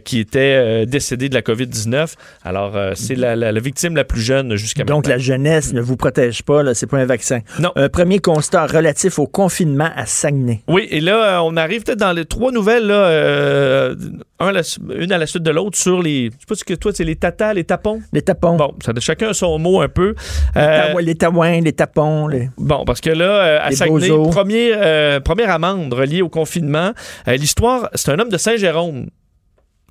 qui 0.05 0.19
était 0.19 0.85
décédé 0.85 1.29
de 1.29 1.33
la 1.35 1.41
COVID-19. 1.41 2.13
Alors, 2.43 2.77
c'est 2.95 3.15
la, 3.15 3.35
la- 3.35 3.51
la 3.51 3.59
victime 3.59 3.95
la 3.95 4.03
plus 4.03 4.21
jeune 4.21 4.55
jusqu'à 4.55 4.83
Donc, 4.83 5.05
maintenant. 5.05 5.15
la 5.15 5.17
jeunesse 5.19 5.73
ne 5.73 5.81
vous 5.81 5.95
protège 5.97 6.43
pas, 6.43 6.63
là, 6.63 6.73
c'est 6.73 6.87
pas 6.87 6.97
un 6.99 7.05
vaccin. 7.05 7.39
Non. 7.59 7.71
Un 7.75 7.89
premier 7.89 8.19
constat 8.19 8.65
relatif 8.67 9.19
au 9.19 9.27
confinement 9.27 9.89
à 9.95 10.05
Saguenay. 10.05 10.61
Oui, 10.67 10.87
et 10.91 11.01
là, 11.01 11.41
on 11.43 11.55
arrive 11.57 11.83
peut-être 11.83 11.99
dans 11.99 12.13
les 12.13 12.25
trois 12.25 12.51
nouvelles, 12.51 12.87
là, 12.87 13.93
un 14.39 14.52
la 14.53 14.61
une 14.95 15.11
à 15.11 15.17
la 15.17 15.27
suite 15.27 15.43
de 15.43 15.51
l'autre, 15.51 15.77
sur 15.77 16.01
les. 16.01 16.25
Je 16.27 16.31
sais 16.31 16.45
pas 16.47 16.55
ce 16.55 16.63
que 16.63 16.73
toi, 16.75 16.91
c'est 16.93 17.03
les 17.03 17.15
tatas, 17.17 17.53
les 17.53 17.63
tapons? 17.65 18.01
Les 18.13 18.21
tapons. 18.21 18.55
Bon, 18.55 18.73
ça, 18.83 18.93
chacun 18.99 19.29
a 19.29 19.33
son 19.33 19.59
mot 19.59 19.81
un 19.81 19.89
peu. 19.89 20.15
Les 20.55 20.61
Euh, 20.61 20.87
taouins, 20.87 21.01
les 21.01 21.15
taouins, 21.15 21.59
les 21.61 21.73
tapons. 21.73 22.27
les- 22.27 22.49
Bon, 22.57 22.85
parce 22.85 23.01
que 23.01 23.09
là, 23.09 23.25
euh, 23.25 23.59
à 23.61 23.69
Les 23.69 23.75
Saguenay, 23.75 24.07
premier, 24.31 24.71
euh, 24.73 25.19
première 25.19 25.49
amende 25.49 25.93
reliée 25.93 26.21
au 26.21 26.29
confinement. 26.29 26.93
Euh, 27.27 27.35
L'histoire, 27.35 27.89
c'est 27.95 28.11
un 28.11 28.19
homme 28.19 28.29
de 28.29 28.37
Saint-Jérôme 28.37 29.07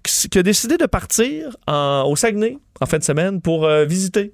qui, 0.05 0.39
a 0.39 0.43
décidé 0.43 0.77
de 0.79 0.87
partir 0.87 1.57
en- 1.67 2.05
au 2.09 2.17
Saguenay 2.17 2.57
en 2.81 2.87
fin 2.87 2.99
de 2.99 3.05
semaine 3.05 3.41
pour 3.41 3.65
euh, 3.67 3.85
visiter. 3.85 4.33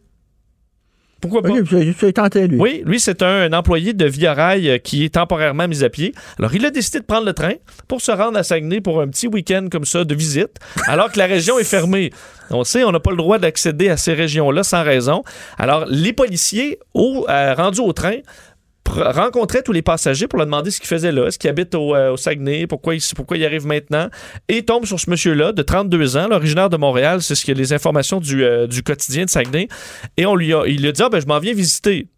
Pourquoi 1.20 1.42
pas? 1.42 1.48
C'est- 1.68 1.92
c'est 1.98 2.12
tenté, 2.12 2.46
lui. 2.46 2.58
Oui, 2.58 2.82
lui, 2.84 3.00
c'est 3.00 3.22
un, 3.22 3.52
employé 3.52 3.92
de 3.92 4.04
Via 4.06 4.34
Rail 4.34 4.70
euh, 4.70 4.78
qui 4.78 5.04
est 5.04 5.14
temporairement 5.14 5.66
mis 5.66 5.82
à 5.82 5.88
pied. 5.90 6.14
Alors, 6.38 6.54
il 6.54 6.64
a 6.64 6.70
décidé 6.70 7.00
de 7.00 7.04
prendre 7.04 7.26
le 7.26 7.32
train 7.32 7.54
pour 7.88 8.00
se 8.00 8.12
rendre 8.12 8.38
à 8.38 8.42
Saguenay 8.44 8.80
pour 8.80 9.00
un 9.00 9.08
petit 9.08 9.26
week-end 9.26 9.66
comme 9.70 9.84
ça 9.84 10.04
de 10.04 10.14
visite, 10.14 10.58
alors 10.86 11.10
que 11.10 11.18
la 11.18 11.26
région 11.26 11.58
est 11.58 11.64
fermée. 11.64 12.10
On 12.50 12.64
sait, 12.64 12.84
on 12.84 12.92
n'a 12.92 13.00
pas 13.00 13.10
le 13.10 13.16
droit 13.16 13.38
d'accéder 13.38 13.88
à 13.90 13.96
ces 13.96 14.14
régions-là 14.14 14.62
sans 14.62 14.82
raison. 14.82 15.22
Alors, 15.58 15.84
les 15.88 16.12
policiers, 16.12 16.78
au, 16.94 17.26
euh, 17.28 17.54
rendus 17.54 17.80
au 17.80 17.92
train, 17.92 18.16
rencontraient 18.88 19.62
tous 19.62 19.72
les 19.72 19.82
passagers 19.82 20.26
pour 20.26 20.38
leur 20.38 20.46
demander 20.46 20.70
ce 20.70 20.80
qu'ils 20.80 20.88
faisaient 20.88 21.12
là, 21.12 21.26
est-ce 21.26 21.38
qu'ils 21.38 21.50
habitent 21.50 21.74
au, 21.74 21.94
euh, 21.94 22.12
au 22.12 22.16
Saguenay, 22.16 22.66
pourquoi 22.66 22.94
ils, 22.94 23.02
pourquoi 23.14 23.36
arrivent 23.44 23.66
maintenant, 23.66 24.08
et 24.48 24.64
tombent 24.64 24.86
sur 24.86 24.98
ce 24.98 25.10
monsieur-là 25.10 25.52
de 25.52 25.62
32 25.62 26.16
ans, 26.16 26.28
l'originaire 26.28 26.70
de 26.70 26.76
Montréal, 26.76 27.22
c'est 27.22 27.34
ce 27.34 27.44
que 27.44 27.52
les 27.52 27.72
informations 27.72 28.20
du, 28.20 28.44
euh, 28.44 28.66
du 28.66 28.82
quotidien 28.82 29.24
de 29.24 29.30
Saguenay, 29.30 29.68
et 30.16 30.26
on 30.26 30.34
lui 30.34 30.52
a, 30.52 30.64
il 30.66 30.80
lui 30.80 30.88
a 30.88 30.92
dit, 30.92 31.02
ah 31.02 31.08
ben 31.08 31.20
je 31.20 31.26
m'en 31.26 31.38
viens 31.38 31.54
visiter. 31.54 32.08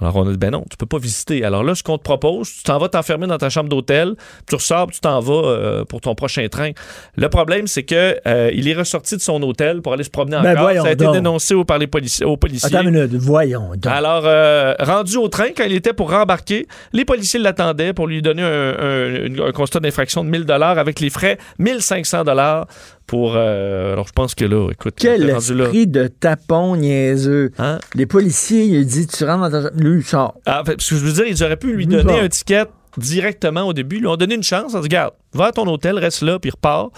Alors 0.00 0.16
on 0.16 0.26
a 0.28 0.30
dit, 0.30 0.36
ben 0.38 0.50
non, 0.50 0.64
tu 0.70 0.76
peux 0.76 0.86
pas 0.86 0.98
visiter. 0.98 1.44
Alors 1.44 1.64
là, 1.64 1.74
ce 1.74 1.82
qu'on 1.82 1.96
te 1.98 2.02
propose, 2.02 2.50
tu 2.52 2.62
t'en 2.64 2.78
vas 2.78 2.88
t'enfermer 2.88 3.26
dans 3.26 3.38
ta 3.38 3.48
chambre 3.48 3.68
d'hôtel, 3.68 4.14
puis 4.16 4.44
tu 4.48 4.54
ressors, 4.56 4.90
tu 4.90 5.00
t'en 5.00 5.20
vas 5.20 5.32
euh, 5.34 5.84
pour 5.84 6.00
ton 6.00 6.14
prochain 6.14 6.46
train. 6.48 6.70
Le 7.16 7.28
problème, 7.28 7.66
c'est 7.66 7.82
que 7.84 8.16
euh, 8.26 8.50
il 8.52 8.68
est 8.68 8.74
ressorti 8.74 9.16
de 9.16 9.20
son 9.22 9.42
hôtel 9.42 9.80
pour 9.82 9.92
aller 9.94 10.04
se 10.04 10.10
promener 10.10 10.38
Ben 10.42 10.56
encore. 10.58 10.72
Ça 10.82 10.88
a 10.88 10.92
été 10.92 11.04
donc. 11.04 11.14
dénoncé 11.14 11.54
au- 11.54 11.64
par 11.64 11.78
les 11.78 11.86
policiers, 11.86 12.26
aux 12.26 12.36
policiers. 12.36 12.74
Attends 12.76 12.86
une 12.86 12.94
minute, 12.94 13.14
voyons. 13.14 13.70
donc. 13.70 13.86
Alors, 13.86 14.22
euh, 14.26 14.74
rendu 14.80 15.16
au 15.16 15.28
train, 15.28 15.48
quand 15.56 15.64
il 15.64 15.72
était 15.72 15.92
pour 15.94 16.10
rembarquer, 16.10 16.66
les 16.92 17.04
policiers 17.04 17.40
l'attendaient 17.40 17.92
pour 17.92 18.06
lui 18.06 18.20
donner 18.22 18.42
un, 18.42 18.74
un- 18.78 19.46
un 19.48 19.52
constat 19.52 19.80
d'infraction 19.80 20.24
de 20.24 20.28
1000 20.30 20.44
dollars 20.44 20.78
avec 20.78 21.00
les 21.00 21.10
frais 21.10 21.38
1500 21.58 22.24
dollars 22.24 22.66
pour... 23.06 23.34
euh, 23.36 23.92
alors, 23.92 24.06
je 24.06 24.12
pense 24.12 24.34
que 24.34 24.44
là, 24.44 24.68
écoute, 24.70 24.94
Quel 24.98 25.32
rendu 25.32 25.54
là. 25.54 25.64
esprit 25.64 25.86
de 25.86 26.06
tapon 26.08 26.76
niaiseux. 26.76 27.52
Hein? 27.58 27.78
Les 27.94 28.06
policiers, 28.06 28.64
il 28.64 28.86
dit, 28.86 29.06
tu 29.06 29.24
rentres 29.24 29.50
dans 29.50 29.62
ta. 29.62 29.70
Lui, 29.76 29.98
il 30.00 30.04
sort. 30.04 30.34
Ah, 30.46 30.62
parce 30.64 30.76
que 30.88 30.96
je 30.96 31.04
veux 31.04 31.12
dire, 31.12 31.24
ils 31.26 31.42
auraient 31.44 31.56
pu 31.56 31.72
lui 31.74 31.86
donner 31.86 32.18
un 32.20 32.28
ticket 32.28 32.64
directement 32.98 33.62
au 33.64 33.72
début. 33.72 33.96
Ils 33.96 34.00
lui 34.00 34.06
ont 34.08 34.16
donné 34.16 34.34
une 34.34 34.42
chance. 34.42 34.72
On 34.74 34.78
dit, 34.80 34.84
regarde, 34.84 35.12
va 35.32 35.46
à 35.46 35.52
ton 35.52 35.66
hôtel, 35.66 35.98
reste 35.98 36.22
là, 36.22 36.38
puis 36.38 36.50
repars. 36.50 36.90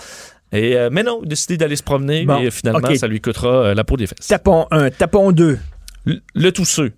Et, 0.52 0.76
euh, 0.76 0.88
mais 0.90 1.02
non, 1.02 1.20
il 1.22 1.26
a 1.26 1.28
décidé 1.28 1.56
d'aller 1.58 1.76
se 1.76 1.82
promener 1.82 2.24
Bon, 2.24 2.38
et 2.38 2.50
finalement, 2.50 2.94
ça 2.94 3.06
lui 3.06 3.20
coûtera 3.20 3.48
euh, 3.48 3.74
la 3.74 3.84
peau 3.84 3.96
des 3.98 4.06
fesses. 4.06 4.26
Tapon 4.28 4.66
1, 4.70 4.90
tapon 4.90 5.30
2. 5.32 5.58
Le, 6.06 6.20
le 6.34 6.52
tousseux. 6.52 6.92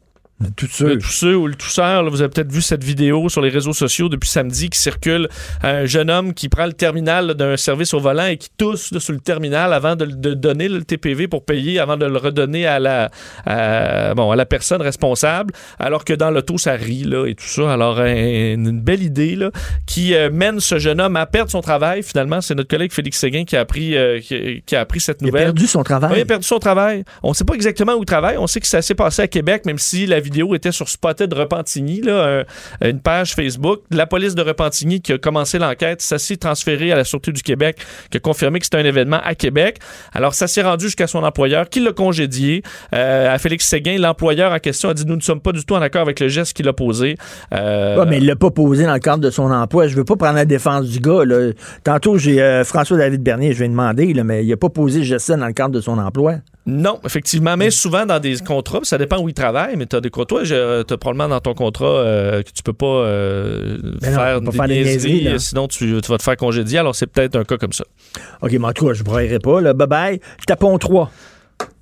Tout 0.57 0.67
Le 0.81 0.99
tousseux 0.99 1.37
ou 1.37 1.47
le 1.47 1.55
tousseur, 1.55 2.03
là, 2.03 2.09
vous 2.09 2.23
avez 2.23 2.31
peut-être 2.31 2.51
vu 2.51 2.63
cette 2.63 2.83
vidéo 2.83 3.29
sur 3.29 3.43
les 3.43 3.51
réseaux 3.51 3.75
sociaux 3.75 4.09
depuis 4.09 4.29
samedi 4.31 4.71
qui 4.71 4.79
circule. 4.79 5.29
Un 5.63 5.85
jeune 5.85 6.09
homme 6.09 6.33
qui 6.33 6.49
prend 6.49 6.65
le 6.65 6.73
terminal 6.73 7.35
d'un 7.35 7.59
service 7.59 7.93
au 7.93 8.01
volant 8.01 8.25
et 8.27 8.39
qui 8.39 8.49
tousse 8.57 8.91
là, 8.91 9.01
sur 9.01 9.13
le 9.13 9.21
terminal 9.21 9.73
avant 9.75 9.97
de, 9.97 10.07
de 10.07 10.33
donner 10.33 10.69
le 10.71 10.83
TPV 10.83 11.29
pour 11.29 11.45
payer, 11.45 11.79
avant 11.79 11.99
de 11.99 12.07
le 12.07 12.17
redonner 12.17 12.67
à 12.67 12.79
la, 12.79 13.11
à, 13.45 14.15
bon, 14.15 14.31
à 14.31 14.37
la 14.37 14.47
personne 14.47 14.81
responsable, 14.81 15.53
alors 15.79 16.07
que 16.07 16.15
dans 16.15 16.31
l'auto, 16.31 16.57
ça 16.57 16.73
rit 16.73 17.05
là, 17.05 17.27
et 17.27 17.35
tout 17.35 17.45
ça. 17.45 17.71
Alors, 17.73 17.99
un- 18.01 18.55
une 18.55 18.81
belle 18.81 19.03
idée 19.03 19.37
là, 19.37 19.51
qui 19.87 20.15
euh, 20.15 20.31
mène 20.33 20.59
ce 20.61 20.79
jeune 20.79 21.03
homme 21.03 21.17
à 21.17 21.27
perdre 21.27 21.51
son 21.51 21.61
travail. 21.61 22.03
Finalement, 22.03 22.41
c'est 22.41 22.55
notre 22.55 22.69
collègue 22.71 22.93
Félix 22.93 23.19
Séguin 23.19 23.45
qui 23.45 23.57
a 23.57 23.61
appris, 23.61 23.95
euh, 23.95 24.21
qui, 24.21 24.63
qui 24.65 24.75
a 24.75 24.81
appris 24.81 25.01
cette 25.01 25.19
Il 25.21 25.25
a 25.25 25.27
nouvelle. 25.27 25.45
perdu 25.45 25.67
son 25.67 25.83
travail. 25.83 26.11
Oui, 26.13 26.19
il 26.21 26.23
a 26.23 26.27
perdu 26.27 26.47
son 26.47 26.59
travail. 26.59 27.05
On 27.23 27.29
ne 27.31 27.35
sait 27.35 27.45
pas 27.45 27.55
exactement 27.55 27.93
où 27.95 28.03
il 28.03 28.07
travaille. 28.07 28.39
On 28.39 28.47
sait 28.47 28.61
que 28.61 28.67
ça 28.67 28.81
s'est 28.81 28.95
passé 28.95 29.21
à 29.21 29.29
Québec, 29.29 29.67
même 29.67 29.77
si 29.79 30.07
la 30.07 30.19
vidéo 30.19 30.30
était 30.55 30.73
sur 30.73 30.89
Spotted 30.89 31.33
Repentigny, 31.33 32.01
là, 32.03 32.45
un- 32.83 32.89
une 32.89 33.01
page 33.01 33.35
Facebook. 33.35 33.81
La 33.91 34.07
police 34.07 34.35
de 34.35 34.43
Repentigny 34.43 35.01
qui 35.01 35.13
a 35.13 35.19
commencé 35.19 35.59
l'enquête, 35.59 36.01
ça 36.03 36.19
s'est 36.19 36.37
transféré 36.37 36.93
à 36.93 36.97
la 36.97 37.05
Sûreté 37.05 37.33
du 37.33 37.43
Québec, 37.43 37.79
qui 38.11 38.17
a 38.17 38.21
confirmé 38.21 38.59
que 38.59 38.65
c'était 38.67 38.79
un 38.79 38.85
événement 38.85 39.21
à 39.25 39.35
Québec. 39.35 39.79
Alors, 40.13 40.35
ça 40.35 40.47
s'est 40.47 40.63
rendu 40.63 40.87
jusqu'à 40.87 41.07
son 41.07 41.23
employeur, 41.25 41.69
qui 41.69 41.81
l'a 41.81 41.93
congédié. 41.93 42.63
Euh, 42.95 43.33
à 43.35 43.39
Félix 43.39 43.67
Séguin, 43.67 43.99
l'employeur 43.99 44.53
en 44.53 44.59
question 44.59 44.89
a 44.89 44.95
dit 44.95 45.05
Nous 45.07 45.17
ne 45.17 45.21
sommes 45.21 45.41
pas 45.41 45.53
du 45.53 45.65
tout 45.65 45.75
en 45.75 45.83
accord 45.83 46.03
avec 46.03 46.21
le 46.21 46.29
geste 46.29 46.55
qu'il 46.57 46.69
a 46.69 46.73
posé. 46.73 47.17
Euh, 47.55 47.99
Ouais, 47.99 48.07
mais 48.07 48.19
il 48.19 48.27
l'a 48.27 48.37
pas 48.37 48.51
posé 48.51 48.85
dans 48.85 48.93
le 48.95 48.99
cadre 49.01 49.19
de 49.23 49.31
son 49.31 49.51
emploi. 49.51 49.87
Je 49.89 49.97
veux 49.97 50.05
pas 50.05 50.17
prendre 50.17 50.35
la 50.37 50.45
défense 50.45 50.87
du 50.87 51.01
gars. 51.01 51.25
Là. 51.25 51.53
Tantôt, 51.85 52.19
j'ai 52.19 52.41
euh, 52.41 52.65
François-David 52.65 53.23
Bernier, 53.23 53.53
je 53.53 53.59
vais 53.61 53.69
demander, 53.69 54.13
là, 54.13 54.25
mais 54.25 54.45
il 54.45 54.53
a 54.53 54.57
pas 54.57 54.69
posé 54.69 55.05
sais 55.19 55.37
dans 55.37 55.47
le 55.47 55.53
cadre 55.53 55.75
de 55.75 55.81
son 55.81 55.99
emploi. 55.99 56.37
Non, 56.67 57.01
effectivement, 57.05 57.57
mais 57.57 57.71
souvent 57.71 58.07
dans 58.07 58.21
des 58.21 58.37
contrats, 58.39 58.81
ça 58.83 58.97
dépend 58.99 59.19
où 59.19 59.29
il 59.29 59.35
travaille, 59.35 59.77
mais 59.77 59.87
tu 59.87 59.97
as 59.97 60.01
des 60.01 60.11
contrats, 60.25 60.85
tu 60.85 60.95
as 60.95 60.97
probablement 60.97 61.29
dans 61.29 61.41
ton 61.41 61.55
contrat 61.55 61.87
euh, 61.87 62.43
que 62.43 62.51
tu 62.51 62.63
peux 62.63 62.73
pas 62.73 62.87
euh, 62.87 63.79
Ben 64.01 64.11
non, 64.11 64.17
faire, 64.17 64.35
peux 64.37 64.41
des 64.41 64.47
pas 64.47 64.53
faire 64.53 64.69
des 64.69 64.75
niaiseries, 64.85 65.13
niaiseries, 65.13 65.33
là. 65.33 65.39
sinon 65.39 65.69
tu, 65.69 66.01
tu 66.01 66.11
vas 66.11 66.19
te 66.19 66.23
faire 66.23 66.37
congédier, 66.37 66.79
alors 66.79 66.95
c'est 66.95 67.07
peut-être 67.07 67.37
un 67.37 67.45
cas 67.45 67.57
comme 67.57 67.73
ça. 67.73 67.85
OK, 68.43 68.53
mais 68.53 68.65
en 68.67 68.73
tout 68.73 68.87
cas, 68.87 68.93
je 68.95 69.01
ne 69.01 69.05
broyerai 69.05 69.39
pas. 69.39 69.61
Là. 69.61 69.73
Bye 69.73 69.89
bye. 69.89 70.21
Tapon 70.47 70.77
3. 70.79 71.11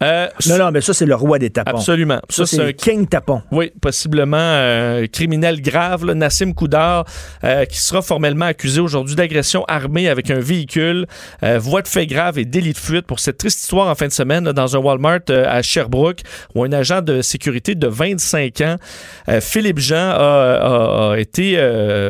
Euh, 0.02 0.28
Non, 0.48 0.58
non, 0.58 0.70
mais 0.70 0.80
ça, 0.80 0.94
c'est 0.94 1.06
le 1.06 1.14
roi 1.14 1.38
des 1.38 1.50
tapons. 1.50 1.76
Absolument. 1.76 2.20
Ça, 2.28 2.46
Ça, 2.46 2.56
c'est 2.56 2.62
un 2.62 2.72
king 2.72 3.06
tapon. 3.08 3.42
Oui, 3.50 3.72
possiblement 3.80 4.36
euh, 4.38 5.06
criminel 5.12 5.60
grave, 5.60 6.04
là, 6.06 6.14
Nassim 6.14 6.52
Koudar, 6.54 7.04
euh, 7.44 7.64
qui 7.64 7.80
sera 7.80 8.00
formellement 8.02 8.44
accusé 8.46 8.80
aujourd'hui 8.80 9.16
d'agression 9.16 9.64
armée 9.66 10.08
avec 10.08 10.30
un 10.30 10.38
véhicule, 10.38 11.06
euh, 11.42 11.58
voie 11.58 11.82
de 11.82 11.88
fait 11.88 12.06
grave 12.06 12.38
et 12.38 12.44
délit 12.44 12.72
de 12.74 12.78
fuite 12.78 13.06
pour 13.06 13.18
cette 13.18 13.38
triste 13.38 13.60
histoire 13.60 13.88
en 13.88 13.94
fin 13.94 14.06
de 14.06 14.12
semaine 14.12 14.44
là, 14.44 14.52
dans 14.52 14.76
un 14.76 14.78
Walmart 14.78 15.20
à 15.28 15.62
Sherbrooke 15.62 16.20
où 16.54 16.62
un 16.62 16.72
agent 16.72 17.02
de 17.02 17.20
sécurité 17.22 17.74
de 17.74 17.86
25 17.88 18.60
ans, 18.60 18.76
Philippe 19.40 19.78
Jean, 19.78 20.10
a, 20.10 20.14
a- 20.14 21.12
a 21.12 21.18
été 21.18 21.58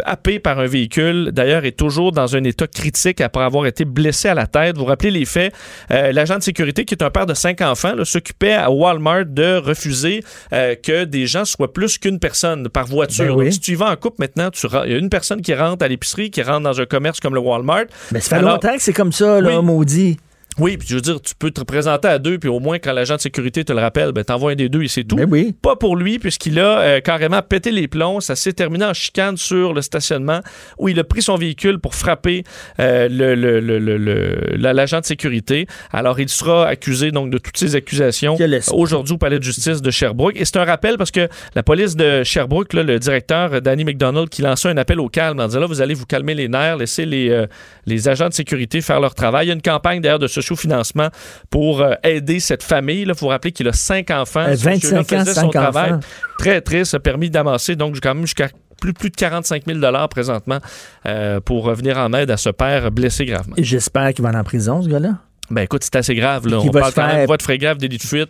happé 0.05 0.39
par 0.39 0.59
un 0.59 0.67
véhicule. 0.67 1.31
D'ailleurs, 1.33 1.65
est 1.65 1.73
toujours 1.79 2.13
dans 2.13 2.37
un 2.37 2.45
état 2.45 2.67
critique 2.67 3.21
après 3.21 3.45
avoir 3.45 3.67
été 3.67 3.85
blessé 3.85 4.29
à 4.29 4.35
la 4.35 4.47
tête. 4.47 4.77
Vous 4.77 4.83
vous 4.83 4.87
rappelez 4.89 5.11
les 5.11 5.25
faits? 5.25 5.55
L'agent 5.91 6.37
de 6.39 6.43
sécurité, 6.43 6.85
qui 6.85 6.95
est 6.95 7.03
un 7.03 7.11
père 7.11 7.27
de 7.27 7.35
cinq 7.35 7.61
enfants, 7.61 7.78
là, 7.85 8.05
s'occupait 8.05 8.53
à 8.53 8.71
Walmart 8.71 9.25
de 9.27 9.57
refuser 9.57 10.23
euh, 10.53 10.75
que 10.75 11.05
des 11.05 11.27
gens 11.27 11.45
soient 11.45 11.73
plus 11.73 11.99
qu'une 11.99 12.19
personne 12.19 12.69
par 12.69 12.87
voiture. 12.87 13.27
Ben 13.27 13.33
oui. 13.33 13.45
Donc, 13.47 13.53
si 13.55 13.61
tu 13.61 13.73
y 13.73 13.75
vas 13.75 13.91
en 13.91 13.97
couple 13.97 14.17
maintenant, 14.21 14.51
tu 14.51 14.67
il 14.87 14.93
y 14.93 14.95
a 14.95 14.99
une 14.99 15.11
personne 15.11 15.41
qui 15.41 15.55
rentre 15.55 15.85
à 15.85 15.89
l'épicerie, 15.89 16.31
qui 16.31 16.43
rentre 16.43 16.61
dans 16.63 16.81
un 16.81 16.87
commerce 16.87 17.21
comme 17.21 17.35
le 17.35 17.41
Walmart. 17.41 17.85
Mais 18.13 18.21
ça 18.21 18.31
fait 18.31 18.37
Alors- 18.37 18.53
longtemps 18.55 18.75
que 18.75 18.83
c'est 18.83 18.93
comme 18.93 19.13
ça, 19.13 19.41
là, 19.41 19.59
Oui. 19.61 19.65
maudit. 19.65 20.17
Oui, 20.59 20.77
puis 20.77 20.89
je 20.89 20.95
veux 20.97 21.01
dire, 21.01 21.21
tu 21.21 21.35
peux 21.39 21.51
te 21.51 21.61
présenter 21.63 22.09
à 22.09 22.19
deux, 22.19 22.39
puis 22.39 22.49
au 22.49 22.59
moins 22.61 22.79
quand 22.79 22.93
l'agent 22.93 23.17
de 23.17 23.21
sécurité 23.21 23.65
te 23.65 23.73
le 23.73 23.81
rappelle, 23.81 24.13
ben 24.13 24.25
t'envoies 24.25 24.53
un 24.53 24.55
des 24.57 24.69
deux 24.69 24.83
et 24.83 24.89
c'est 24.89 25.05
tout. 25.05 25.17
Mais 25.17 25.25
oui. 25.25 25.55
Pas 25.61 25.77
pour 25.77 25.97
lui, 25.97 26.19
puisqu'il 26.19 26.59
a 26.59 26.79
euh, 26.81 27.01
carrément 27.01 27.43
pété 27.43 27.71
les 27.71 27.87
plombs. 27.89 28.21
Ça 28.21 28.35
s'est 28.37 28.53
terminé 28.53 28.85
en 28.85 28.93
chicane 28.95 29.37
sur 29.37 29.73
le 29.73 29.83
stationnement 29.83 30.41
où 30.79 30.89
il 30.89 30.99
a 30.99 31.05
pris 31.05 31.23
son 31.23 31.37
véhicule 31.37 31.79
pour 31.79 31.95
frapper 31.95 32.45
euh, 32.81 33.09
le- 33.09 33.35
le- 33.35 33.61
le- 33.61 33.79
le- 33.79 33.97
le- 33.99 34.39
la- 34.57 34.73
l'agent 34.73 35.01
de 35.01 35.05
sécurité. 35.07 35.67
Alors, 35.93 36.19
il 36.21 36.29
sera 36.29 36.67
accusé 36.67 37.11
donc 37.11 37.31
de 37.31 37.39
toutes 37.39 37.57
ces 37.57 37.75
accusations 37.77 38.37
aujourd'hui 38.75 39.15
au 39.15 39.19
palais 39.19 39.39
de 39.39 39.45
justice 39.45 39.81
de 39.83 39.91
Sherbrooke. 39.91 40.35
Et 40.37 40.45
c'est 40.45 40.57
un 40.57 40.65
rappel 40.65 40.97
parce 40.99 41.11
que 41.11 41.29
la 41.55 41.63
police 41.63 41.95
de 41.97 42.25
Sherbrooke, 42.25 42.73
là, 42.73 42.83
le 42.83 42.99
directeur 42.99 43.55
euh, 43.55 43.61
Danny 43.61 43.85
McDonald, 43.85 44.29
qui 44.29 44.43
lançait 44.43 44.69
un 44.69 44.77
appel 44.77 44.99
au 45.01 45.09
calme 45.09 45.39
en 45.41 45.47
disant 45.47 45.61
là, 45.61 45.67
vous 45.67 45.81
allez 45.81 45.95
vous 45.95 46.07
calmer 46.07 46.35
les 46.35 46.49
nerfs, 46.49 46.77
laissez 46.77 47.07
les, 47.07 47.31
euh, 47.31 47.47
les 47.87 48.09
agents 48.09 48.29
de 48.29 48.35
sécurité 48.35 48.81
faire 48.81 49.01
leur 49.01 49.15
travail. 49.15 49.47
Il 49.47 49.49
y 49.49 49.53
a 49.53 49.55
une 49.55 49.63
campagne 49.63 50.01
d'ailleurs 50.01 50.19
de 50.19 50.27
socio-financement 50.49 51.09
pour 51.51 51.81
euh, 51.83 51.95
aider 52.03 52.41
cette 52.41 52.63
famille. 52.63 53.03
Il 53.03 53.15
faut 53.15 53.27
vous 53.27 53.29
rappeler 53.29 53.53
qu'il 53.53 53.69
a 53.69 53.73
cinq 53.73 54.11
enfants. 54.11 54.41
Euh, 54.41 54.57
Ce 54.57 54.69
monsieur-là 54.69 54.99
25 55.03 55.17
ans, 55.17 55.21
faisait 55.25 55.35
son 55.41 55.49
travail 55.51 55.95
très 56.39 56.61
triste, 56.61 56.95
a 56.95 57.01
permis 57.01 57.31
d'amasser 57.31 57.77
donc 57.77 57.99
quand 58.03 58.15
même 58.15 58.25
jusqu'à 58.25 58.49
plus, 58.81 58.93
plus 58.93 59.11
de 59.11 59.17
45 59.17 59.65
000 59.67 59.81
présentement 60.09 60.59
euh, 61.07 61.41
pour 61.41 61.73
venir 61.75 61.99
en 61.99 62.13
aide 62.13 62.31
à 62.31 62.37
ce 62.37 62.51
père 62.51 62.91
blessé 62.91 63.25
gravement. 63.25 63.55
Et 63.57 63.65
J'espère 63.65 64.13
qu'il 64.15 64.23
va 64.23 64.29
aller 64.31 64.39
en 64.39 64.45
prison, 64.45 64.83
ce 64.83 64.89
gars-là. 64.89 65.15
Ben 65.51 65.63
écoute, 65.63 65.83
c'est 65.83 65.97
assez 65.97 66.15
grave. 66.15 66.47
Là. 66.47 66.59
On 66.61 66.67
va 66.71 66.81
parle 66.81 66.91
se 66.93 66.95
quand 66.97 67.03
même 67.03 67.11
faire- 67.13 67.21
de 67.23 67.27
voie 67.27 67.37
de 67.39 67.43
frais 67.43 67.59
grave, 67.59 67.79
délit 67.79 67.97
de 67.97 68.03
fuite. 68.03 68.29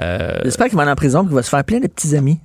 Euh, 0.00 0.38
J'espère 0.44 0.66
qu'il 0.66 0.76
va 0.76 0.82
aller 0.82 0.90
en 0.90 0.96
prison, 0.96 1.24
qu'il 1.24 1.34
va 1.34 1.42
se 1.42 1.48
faire 1.50 1.64
plein 1.64 1.78
de 1.78 1.86
petits 1.86 2.16
amis 2.16 2.40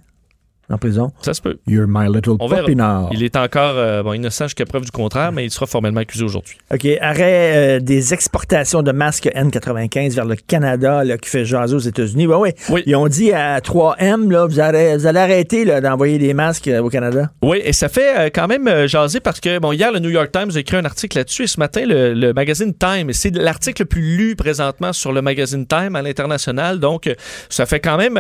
en 0.70 0.78
prison. 0.78 1.12
ça 1.22 1.34
se 1.34 1.42
peut. 1.42 1.58
You're 1.68 1.88
my 1.88 2.08
little 2.08 2.36
On 2.40 2.48
verra. 2.48 2.62
puppy 2.62 2.76
now. 2.76 3.10
Il 3.12 3.24
est 3.24 3.36
encore 3.36 3.74
euh, 3.76 4.02
bon, 4.02 4.14
innocent 4.14 4.46
jusqu'à 4.46 4.66
preuve 4.66 4.86
du 4.86 4.92
contraire, 4.92 5.32
mais 5.32 5.44
il 5.46 5.52
sera 5.52 5.66
formellement 5.66 6.00
accusé 6.00 6.24
aujourd'hui. 6.24 6.58
OK. 6.74 6.88
Arrêt 7.02 7.78
euh, 7.78 7.80
des 7.80 8.14
exportations 8.14 8.82
de 8.82 8.92
masques 8.92 9.30
N95 9.36 10.16
vers 10.16 10.26
le 10.26 10.36
Canada 10.36 11.04
là, 11.04 11.18
qui 11.18 11.30
fait 11.30 11.46
jaser 11.46 11.76
aux 11.76 11.80
États-Unis. 11.80 12.28
Ben 12.28 12.38
oui. 12.38 12.52
Oui. 12.70 12.84
Ils 12.86 12.96
ont 12.96 13.08
dit 13.08 13.34
à 13.34 13.60
3M, 13.60 14.32
là, 14.32 14.46
vous, 14.48 14.60
allez, 14.60 14.96
vous 14.96 15.06
allez 15.06 15.20
arrêter 15.20 15.66
là, 15.66 15.82
d'envoyer 15.82 16.18
des 16.18 16.34
masques 16.34 16.68
euh, 16.70 16.82
au 16.82 16.90
Canada. 16.90 17.30
Oui, 17.42 17.62
et 17.64 17.74
ça 17.74 17.90
fait 17.90 18.32
quand 18.34 18.48
même 18.48 18.88
jaser 18.88 19.20
parce 19.20 19.40
que, 19.42 19.60
bon, 19.60 19.74
hier, 19.74 19.92
le 19.92 20.00
New 20.00 20.10
York 20.10 20.32
Times 20.32 20.52
a 20.56 20.60
écrit 20.60 20.78
un 20.78 20.86
article 20.86 21.18
là-dessus 21.18 21.44
et 21.44 21.48
ce 21.48 21.60
matin, 21.60 21.84
le, 21.86 22.14
le 22.14 22.34
magazine 22.34 22.74
Time, 22.74 23.12
c'est 23.12 23.36
l'article 23.36 23.82
le 23.84 23.88
plus 23.88 24.02
lu 24.18 24.36
présentement 24.36 24.94
sur 24.94 25.12
le 25.12 25.22
magazine 25.22 25.68
Time 25.68 25.96
à 25.96 26.02
l'international. 26.02 26.80
Donc, 26.80 27.14
ça 27.50 27.66
fait 27.66 27.80
quand 27.80 27.98
même 27.98 28.18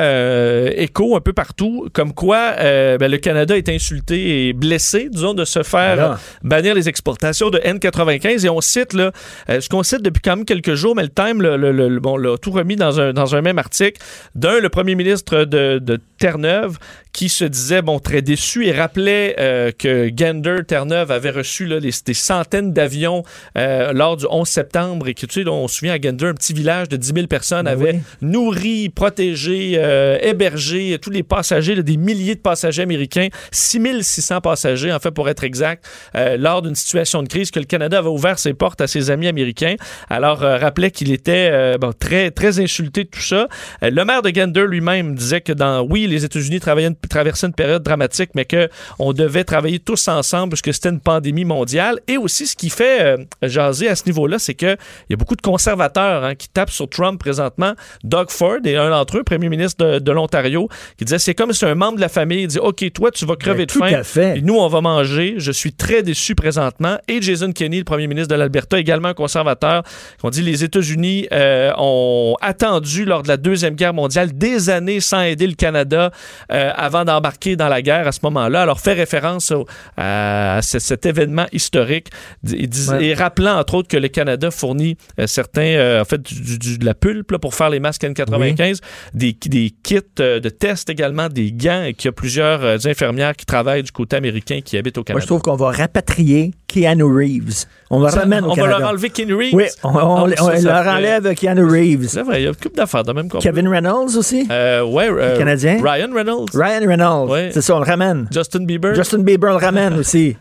écho 0.75 1.15
un 1.15 1.21
peu 1.21 1.33
partout, 1.33 1.87
comme 1.93 2.13
quoi 2.13 2.42
euh, 2.59 2.97
ben, 2.97 3.09
le 3.11 3.17
Canada 3.17 3.57
est 3.57 3.69
insulté 3.69 4.47
et 4.47 4.53
blessé, 4.53 5.07
disons, 5.11 5.33
de 5.33 5.45
se 5.45 5.63
faire 5.63 6.11
euh, 6.11 6.15
bannir 6.43 6.75
les 6.75 6.89
exportations 6.89 7.49
de 7.49 7.57
N95. 7.59 8.45
Et 8.45 8.49
on 8.49 8.61
cite, 8.61 8.93
là, 8.93 9.11
euh, 9.49 9.61
ce 9.61 9.69
qu'on 9.69 9.83
cite 9.83 10.01
depuis 10.01 10.21
quand 10.21 10.35
même 10.35 10.45
quelques 10.45 10.75
jours, 10.75 10.95
mais 10.95 11.03
le 11.03 11.09
Time 11.09 11.41
le, 11.41 11.57
le- 11.57 11.71
le- 11.71 11.99
bon, 11.99 12.17
l'a 12.17 12.37
tout 12.37 12.51
remis 12.51 12.75
dans 12.75 12.99
un, 12.99 13.13
dans 13.13 13.35
un 13.35 13.41
même 13.41 13.59
article. 13.59 14.01
D'un, 14.35 14.59
le 14.59 14.69
premier 14.69 14.95
ministre 14.95 15.45
de, 15.45 15.79
de 15.79 15.99
Terre-Neuve 16.19 16.77
qui 17.11 17.29
se 17.29 17.45
disait 17.45 17.83
bon 17.83 17.99
très 17.99 18.21
déçu 18.23 18.65
et 18.65 18.71
rappelait 18.71 19.35
euh, 19.39 19.71
que 19.77 20.09
Gander 20.09 20.57
Terre-Neuve 20.67 21.11
avait 21.11 21.29
reçu 21.29 21.65
là, 21.67 21.79
des, 21.79 21.91
des 22.05 22.13
centaines 22.15 22.73
d'avions 22.73 23.23
euh, 23.55 23.93
lors 23.93 24.17
du 24.17 24.25
11 24.27 24.47
septembre 24.47 25.07
et 25.07 25.13
que 25.13 25.27
tu 25.27 25.43
sais 25.43 25.47
on 25.49 25.67
se 25.67 25.75
souvient 25.75 25.93
à 25.93 25.99
Gander 25.99 26.25
un 26.25 26.33
petit 26.33 26.53
village 26.53 26.89
de 26.89 26.97
10 26.97 27.13
000 27.13 27.27
personnes 27.27 27.65
Ben 27.65 27.71
avait 27.73 27.93
oui. 27.93 27.99
nourri, 28.23 28.89
protégé, 28.89 29.73
euh, 29.77 30.17
hébergé 30.21 30.97
tous 30.99 31.11
les 31.11 31.21
passagers, 31.21 31.75
là, 31.75 31.83
des 31.83 31.97
milliers 31.97 32.22
de 32.23 32.39
passagers 32.39 32.83
américains, 32.83 33.27
6600 33.51 34.41
passagers 34.41 34.91
en 34.91 34.99
fait 34.99 35.11
pour 35.11 35.29
être 35.29 35.43
exact, 35.43 35.85
euh, 36.15 36.37
lors 36.37 36.61
d'une 36.61 36.75
situation 36.75 37.23
de 37.23 37.27
crise 37.27 37.51
que 37.51 37.59
le 37.59 37.65
Canada 37.65 37.99
avait 37.99 38.09
ouvert 38.09 38.39
ses 38.39 38.53
portes 38.53 38.81
à 38.81 38.87
ses 38.87 39.11
amis 39.11 39.27
américains. 39.27 39.75
Alors 40.09 40.43
euh, 40.43 40.57
rappelait 40.57 40.91
qu'il 40.91 41.11
était 41.11 41.49
euh, 41.51 41.77
bon, 41.77 41.93
très 41.93 42.31
très 42.31 42.59
insulté 42.59 43.03
de 43.03 43.09
tout 43.09 43.21
ça. 43.21 43.47
Euh, 43.83 43.89
le 43.89 44.05
maire 44.05 44.21
de 44.21 44.29
Gander 44.29 44.65
lui-même 44.67 45.15
disait 45.15 45.41
que 45.41 45.53
dans 45.53 45.81
oui 45.81 46.07
les 46.07 46.25
États-Unis 46.25 46.59
traversaient 46.59 47.47
une 47.47 47.53
période 47.53 47.83
dramatique, 47.83 48.31
mais 48.35 48.45
que 48.45 48.69
on 48.99 49.13
devait 49.13 49.43
travailler 49.43 49.79
tous 49.79 50.07
ensemble 50.07 50.51
parce 50.51 50.61
que 50.61 50.71
c'était 50.71 50.89
une 50.89 50.99
pandémie 50.99 51.45
mondiale. 51.45 51.99
Et 52.07 52.17
aussi 52.17 52.47
ce 52.47 52.55
qui 52.55 52.69
fait 52.69 53.01
euh, 53.01 53.17
jaser 53.41 53.87
à 53.87 53.95
ce 53.95 54.05
niveau-là, 54.05 54.39
c'est 54.39 54.53
que 54.53 54.77
il 55.09 55.11
y 55.11 55.13
a 55.13 55.17
beaucoup 55.17 55.35
de 55.35 55.41
conservateurs 55.41 56.23
hein, 56.23 56.35
qui 56.35 56.49
tapent 56.49 56.71
sur 56.71 56.89
Trump 56.89 57.19
présentement. 57.19 57.73
Doug 58.03 58.29
Ford 58.29 58.59
est 58.65 58.75
un 58.75 58.89
d'entre 58.89 59.17
eux, 59.17 59.23
premier 59.23 59.49
ministre 59.49 59.85
de, 59.85 59.99
de 59.99 60.11
l'Ontario, 60.11 60.69
qui 60.97 61.05
disait 61.05 61.19
c'est 61.19 61.35
comme 61.35 61.53
si 61.53 61.65
un 61.65 61.75
membre 61.75 61.95
de 61.95 62.01
la 62.01 62.09
famille 62.13 62.47
dit 62.47 62.59
ok 62.59 62.91
toi 62.93 63.11
tu 63.11 63.25
vas 63.25 63.35
crever 63.35 63.59
Ben, 63.59 63.65
de 63.65 63.71
tout 63.73 63.79
faim. 63.79 63.93
à 63.93 64.03
fait. 64.03 64.37
Et 64.37 64.41
nous, 64.41 64.55
on 64.55 64.67
va 64.67 64.81
manger. 64.81 65.35
Je 65.37 65.51
suis 65.51 65.73
très 65.73 66.03
déçu 66.03 66.35
présentement. 66.35 66.97
Et 67.07 67.21
Jason 67.21 67.51
Kenney, 67.51 67.79
le 67.79 67.83
premier 67.83 68.07
ministre 68.07 68.29
de 68.33 68.35
l'Alberta, 68.39 68.79
également 68.79 69.09
un 69.09 69.13
conservateur, 69.13 69.83
qui 69.83 70.25
ont 70.25 70.29
dit 70.29 70.41
les 70.41 70.63
États-Unis 70.63 71.27
euh, 71.31 71.71
ont 71.77 72.35
attendu 72.41 73.05
lors 73.05 73.23
de 73.23 73.27
la 73.27 73.37
Deuxième 73.37 73.75
Guerre 73.75 73.93
mondiale 73.93 74.31
des 74.33 74.69
années 74.69 74.99
sans 74.99 75.21
aider 75.21 75.47
le 75.47 75.55
Canada 75.55 76.11
euh, 76.51 76.71
avant 76.75 77.03
d'embarquer 77.05 77.55
dans 77.55 77.67
la 77.67 77.81
guerre 77.81 78.07
à 78.07 78.11
ce 78.11 78.19
moment-là. 78.23 78.61
Alors, 78.61 78.79
fait 78.79 78.93
référence 78.93 79.51
au- 79.51 79.65
à 79.97 80.59
ce- 80.61 80.79
cet 80.79 81.05
événement 81.05 81.45
historique 81.51 82.07
et, 82.51 82.67
dis- 82.67 82.89
Ouais. 82.89 83.05
et 83.05 83.13
rappelant, 83.13 83.57
entre 83.57 83.75
autres, 83.75 83.87
que 83.87 83.97
le 83.97 84.07
Canada 84.09 84.51
fournit 84.51 84.97
euh, 85.19 85.27
certains, 85.27 86.01
en 86.01 86.05
fait, 86.05 86.21
du, 86.21 86.77
de 86.77 86.85
la 86.85 86.93
pulpe 86.93 87.31
là, 87.31 87.39
pour 87.39 87.55
faire 87.55 87.69
les 87.69 87.79
masques 87.79 88.03
N95, 88.03 88.79
des, 89.13 89.35
des 89.45 89.71
kits 89.83 89.99
de 90.17 90.49
tests 90.49 90.89
également, 90.89 91.29
des 91.29 91.51
gants, 91.51 91.83
et 91.83 91.93
qu'il 92.03 92.09
y 92.09 92.13
a 92.13 92.13
plusieurs 92.13 92.63
euh, 92.63 92.77
infirmières 92.85 93.33
qui 93.35 93.45
travaillent 93.45 93.81
du 93.83 93.91
côté 93.91 94.17
américain 94.17 94.59
qui 94.63 94.77
habitent 94.77 94.97
au 94.97 95.01
Moi, 95.01 95.05
Canada. 95.05 95.21
je 95.21 95.27
trouve 95.27 95.41
qu'on 95.41 95.55
va 95.55 95.71
rapatrier 95.71 96.51
Keanu 96.67 97.03
Reeves. 97.03 97.65
On 97.89 98.01
le 98.03 98.09
Ça, 98.09 98.19
ramène 98.21 98.43
au 98.43 98.51
on 98.51 98.53
va 98.55 98.67
leur 98.67 98.83
enlever 98.89 99.09
Ken 99.09 99.31
Reeves. 99.33 99.53
Oui, 99.55 99.65
on, 99.83 99.89
on- 99.89 99.97
Ah, 99.97 100.23
on 100.41 100.55
ça, 100.57 100.83
leur 100.83 100.93
enlève 100.93 101.33
Keanu 101.35 101.63
Reeves. 101.63 102.07
C'est 102.09 102.23
vrai, 102.23 102.41
il 102.41 102.43
y 102.43 102.47
a 102.47 102.49
une 102.49 102.55
couple 102.55 102.75
d'affaires 102.75 103.03
de 103.03 103.13
même 103.13 103.29
qu'on 103.29 103.39
Kevin 103.39 103.67
Reynolds 103.69 104.17
aussi. 104.17 104.45
Euh, 104.51 104.83
ouais, 104.83 105.07
euh, 105.09 105.37
Canadien. 105.37 105.77
Ryan 105.81 106.13
Reynolds. 106.13 106.47
Ryan 106.53 106.85
Reynolds. 106.87 107.29
Ouais. 107.31 107.49
C'est 107.53 107.61
ça, 107.61 107.75
on 107.75 107.79
le 107.79 107.85
ramène. 107.85 108.27
Justin 108.31 108.65
Bieber. 108.65 108.93
Justin 108.95 109.19
Bieber, 109.19 109.49
on 109.51 109.57
le 109.59 109.65
ramène 109.65 109.93
aussi. 109.99 110.35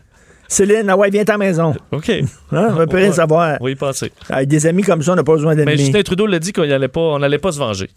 Céline, 0.49 0.89
ah 0.89 0.97
ouais, 0.97 1.09
viens 1.09 1.23
à 1.23 1.31
la 1.31 1.37
maison. 1.37 1.73
OK. 1.91 2.09
Hein, 2.51 2.67
on 2.69 2.73
va 2.73 2.85
plus 2.85 2.99
rien 2.99 3.11
savoir. 3.13 3.57
Oui, 3.61 3.73
pensez. 3.75 4.11
Avec 4.29 4.47
des 4.49 4.67
amis 4.67 4.83
comme 4.83 5.01
ça, 5.01 5.13
on 5.13 5.15
n'a 5.15 5.23
pas 5.23 5.33
besoin 5.33 5.55
Mais 5.55 5.63
d'ennemis. 5.65 5.85
Justin 5.85 6.03
Trudeau 6.03 6.27
l'a 6.27 6.37
dit 6.39 6.51
qu'on 6.53 6.67
n'allait 6.67 6.87
pas, 6.87 6.99
on 7.01 7.17
n'allait 7.19 7.39
pas 7.39 7.51
se 7.51 7.57
venger. 7.57 7.89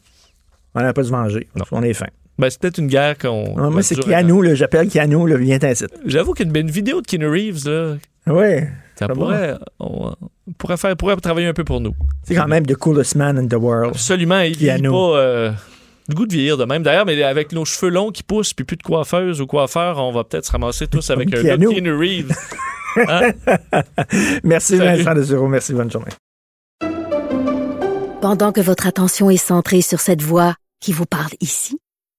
On 0.74 0.80
n'a 0.80 0.92
pas 0.94 1.02
se 1.04 1.10
venger. 1.10 1.48
Non. 1.56 1.64
On 1.72 1.82
est 1.82 1.92
fin. 1.92 2.06
Ben, 2.38 2.50
c'est 2.50 2.60
peut-être 2.60 2.78
une 2.78 2.86
guerre 2.88 3.16
qu'on. 3.18 3.54
moi, 3.56 3.70
qu'on 3.70 3.82
c'est 3.82 3.94
dure 3.94 4.04
Keanu, 4.04 4.42
là, 4.44 4.54
j'appelle 4.54 4.88
Keanu, 4.88 5.28
là, 5.28 5.36
viens 5.36 5.58
t'incite. 5.58 5.88
J'avoue 6.04 6.32
qu'une 6.34 6.54
une 6.54 6.70
vidéo 6.70 7.00
de 7.00 7.06
Keanu 7.06 7.28
Reeves, 7.28 7.66
là, 7.66 7.94
Oui. 8.26 8.60
ça 8.98 9.08
pourrait, 9.08 9.54
on, 9.80 10.12
on 10.46 10.52
pourrait, 10.58 10.76
faire, 10.76 10.96
pourrait 10.96 11.16
travailler 11.16 11.46
un 11.46 11.54
peu 11.54 11.64
pour 11.64 11.80
nous. 11.80 11.94
C'est 12.24 12.34
quand 12.34 12.48
même 12.48 12.66
the 12.66 12.74
coolest 12.76 13.14
man 13.14 13.38
in 13.38 13.46
the 13.48 13.54
world. 13.60 13.90
Absolument. 13.90 14.40
Il 14.40 14.56
Keanu. 14.58 14.88
pas. 14.90 14.96
euh, 15.18 15.52
le 16.08 16.14
goût 16.14 16.26
de 16.26 16.32
vieillir 16.34 16.56
de 16.56 16.64
même. 16.64 16.82
D'ailleurs, 16.82 17.06
mais 17.06 17.20
avec 17.22 17.52
nos 17.52 17.64
cheveux 17.64 17.90
longs 17.90 18.10
qui 18.12 18.22
poussent 18.22 18.52
puis 18.54 18.64
plus 18.64 18.76
de 18.76 18.82
coiffeuse 18.82 19.40
ou 19.40 19.46
coiffeur, 19.46 19.98
on 19.98 20.12
va 20.12 20.22
peut-être 20.24 20.44
se 20.44 20.52
ramasser 20.52 20.86
tous 20.86 21.08
avec 21.10 21.34
un 21.34 21.42
Keanu. 21.42 21.68
Keanu 21.74 21.92
Reeves. 21.96 22.32
Hein? 23.08 23.32
Merci 24.42 24.78
Salut. 24.78 25.02
Vincent 25.02 25.14
de 25.14 25.22
Zéro. 25.22 25.48
Merci, 25.48 25.74
bonne 25.74 25.90
journée. 25.90 26.12
Pendant 28.22 28.52
que 28.52 28.60
votre 28.62 28.86
attention 28.86 29.28
est 29.30 29.36
centrée 29.36 29.82
sur 29.82 30.00
cette 30.00 30.22
voix 30.22 30.54
qui 30.80 30.92
vous 30.92 31.04
parle 31.04 31.30
ici, 31.40 31.78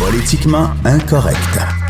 Politiquement 0.00 0.72
incorrect. 0.86 1.89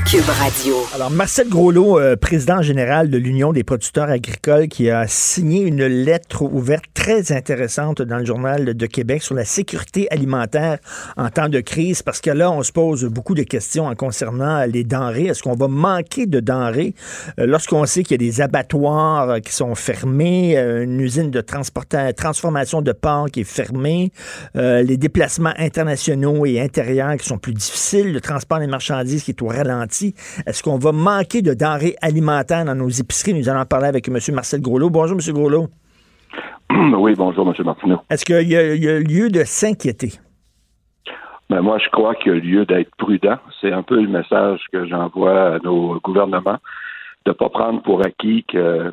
Alors, 0.93 1.09
Marcel 1.09 1.49
Groslot, 1.49 2.01
euh, 2.01 2.17
président 2.17 2.63
général 2.63 3.11
de 3.11 3.17
l'Union 3.17 3.53
des 3.53 3.63
producteurs 3.63 4.09
agricoles, 4.09 4.67
qui 4.67 4.91
a 4.91 5.07
signé 5.07 5.61
une 5.61 5.87
lettre 5.87 6.43
ouverte 6.43 6.87
très 6.95 7.31
intéressante 7.31 8.03
dans 8.03 8.19
le 8.19 8.25
journal 8.25 8.75
de 8.75 8.87
Québec 8.87 9.23
sur 9.23 9.37
la 9.37 9.45
sécurité 9.45 10.09
alimentaire 10.11 10.79
en 11.17 11.31
temps 11.31 11.49
de 11.49 11.61
crise, 11.61 12.03
parce 12.03 12.21
que 12.21 12.31
là, 12.31 12.51
on 12.51 12.65
se 12.65 12.73
pose 12.73 13.05
beaucoup 13.05 13.37
de 13.37 13.45
questions 13.45 13.87
en 13.87 13.95
concernant 13.95 14.65
les 14.65 14.83
denrées. 14.83 15.27
Est-ce 15.27 15.45
qu'on 15.45 15.55
va 15.55 15.69
manquer 15.69 16.27
de 16.27 16.41
denrées? 16.41 16.97
Euh, 17.39 17.47
lorsqu'on 17.47 17.87
sait 17.87 18.03
qu'il 18.03 18.21
y 18.21 18.27
a 18.27 18.29
des 18.29 18.41
abattoirs 18.41 19.31
euh, 19.31 19.39
qui 19.39 19.53
sont 19.53 19.77
fermés, 19.77 20.57
une 20.59 21.01
usine 21.01 21.31
de 21.31 21.41
transformation 21.41 22.83
de 22.83 22.91
porc 22.91 23.31
qui 23.31 23.43
est 23.43 23.45
fermée, 23.45 24.11
les 24.57 24.97
déplacements 24.97 25.55
internationaux 25.57 26.47
et 26.47 26.61
intérieurs 26.61 27.17
qui 27.17 27.29
sont 27.29 27.39
plus 27.39 27.55
difficiles, 27.55 28.13
le 28.13 28.21
transport 28.21 28.59
des 28.59 28.67
marchandises 28.67 29.23
qui 29.23 29.31
est 29.31 29.43
au 29.43 29.47
ralenti. 29.47 30.00
Est-ce 30.47 30.63
qu'on 30.63 30.79
va 30.79 30.93
manquer 30.93 31.43
de 31.43 31.55
denrées 31.55 31.97
alimentaires 32.03 32.65
dans 32.65 32.75
nos 32.75 32.89
épiceries? 32.89 33.35
Nous 33.35 33.49
allons 33.49 33.61
en 33.61 33.67
parler 33.67 33.87
avec 33.89 34.09
M. 34.09 34.19
Marcel 34.33 34.61
Groslot. 34.61 34.91
Bonjour, 34.91 35.17
M. 35.19 35.35
Groslot. 35.35 35.69
Oui, 36.97 37.15
bonjour, 37.17 37.47
M. 37.49 37.55
Martineau. 37.65 37.99
Est-ce 38.09 38.25
qu'il 38.25 38.49
y, 38.49 38.57
a- 38.57 38.75
il 38.75 38.83
y 38.85 38.89
a 38.89 38.99
lieu 39.01 39.29
de 39.29 39.43
s'inquiéter? 39.45 40.13
Ben, 41.51 41.61
moi, 41.63 41.79
je 41.79 41.89
crois 41.91 42.15
qu'il 42.15 42.33
y 42.33 42.37
a 42.37 42.39
lieu 42.39 42.65
d'être 42.65 42.95
prudent. 42.97 43.39
C'est 43.61 43.73
un 43.73 43.83
peu 43.83 44.01
le 44.01 44.09
message 44.09 44.61
que 44.73 44.87
j'envoie 44.87 45.55
à 45.55 45.59
nos 45.59 45.99
gouvernements, 46.01 46.59
de 47.27 47.31
ne 47.31 47.33
pas 47.33 47.49
prendre 47.49 47.83
pour 47.83 48.05
acquis 48.07 48.45
que 48.45 48.93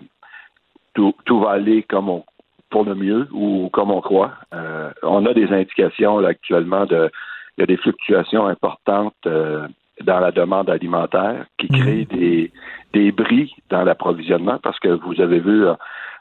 tout, 0.96 1.14
tout 1.26 1.40
va 1.40 1.52
aller 1.52 1.84
comme 1.84 2.10
on, 2.10 2.24
pour 2.72 2.84
le 2.84 2.96
mieux 2.96 3.28
ou 3.32 3.70
comme 3.72 3.92
on 3.92 4.02
croit. 4.02 4.34
Euh, 4.56 4.90
on 5.04 5.26
a 5.28 5.34
des 5.36 5.48
indications 5.52 6.18
là, 6.20 6.30
actuellement 6.30 6.86
de 6.86 7.10
il 7.58 7.62
y 7.62 7.64
a 7.64 7.68
des 7.68 7.78
fluctuations 7.78 8.46
importantes 8.48 9.16
euh, 9.28 9.68
dans 10.04 10.20
la 10.20 10.32
demande 10.32 10.70
alimentaire 10.70 11.46
qui 11.58 11.68
créent 11.68 12.06
des, 12.06 12.52
des 12.94 13.12
bris 13.12 13.54
dans 13.70 13.84
l'approvisionnement 13.84 14.60
parce 14.62 14.80
que 14.80 14.90
vous 14.90 15.20
avez 15.22 15.40
vu 15.40 15.66
euh, 15.66 15.74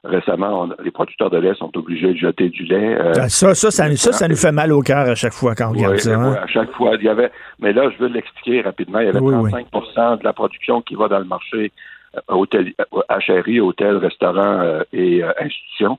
récemment, 0.05 0.63
on- 0.63 0.83
les 0.83 0.91
producteurs 0.91 1.31
de 1.31 1.39
lait 1.39 1.55
sont 1.55 1.77
obligés 1.77 2.13
de 2.13 2.19
jeter 2.19 2.49
du 2.49 2.65
lait. 2.65 2.95
euh, 2.99 3.13
Ah, 3.17 3.29
Ça, 3.29 3.55
ça, 3.55 3.71
ça, 3.71 3.95
ça, 3.97 4.13
ça 4.13 4.29
nous 4.29 4.37
fait 4.37 4.53
mal 4.53 4.73
au 4.73 4.81
cœur 4.83 5.09
à 5.09 5.15
chaque 5.15 5.33
fois 5.35 5.55
quand 5.55 5.69
on 5.69 5.73
regarde 5.73 5.95
oui, 5.95 6.01
ça. 6.01 6.15
hein? 6.15 6.31
oui, 6.33 6.39
à 6.39 6.47
chaque 6.47 6.73
fois, 6.73 6.93
il 6.99 7.05
y 7.05 7.09
avait. 7.09 7.31
Mais 7.59 7.73
là, 7.73 7.91
je 7.91 7.99
veux 7.99 8.09
l'expliquer 8.09 8.63
rapidement. 8.63 9.01
Il 9.01 9.07
y 9.07 9.09
avait 9.09 9.21
Oui, 9.21 9.35
oui. 9.35 9.51
35 9.73 10.21
de 10.21 10.25
la 10.25 10.33
production 10.33 10.81
qui 10.81 10.95
va 10.95 11.09
dans 11.09 11.19
le 11.19 11.25
marché 11.25 11.73
euh, 12.17 12.21
hôtel, 12.29 12.73
HRI, 13.11 13.61
hôtels, 13.61 13.97
restaurants 13.97 14.61
euh, 14.61 14.83
et 14.93 15.23
euh, 15.23 15.33
institutions. 15.41 15.99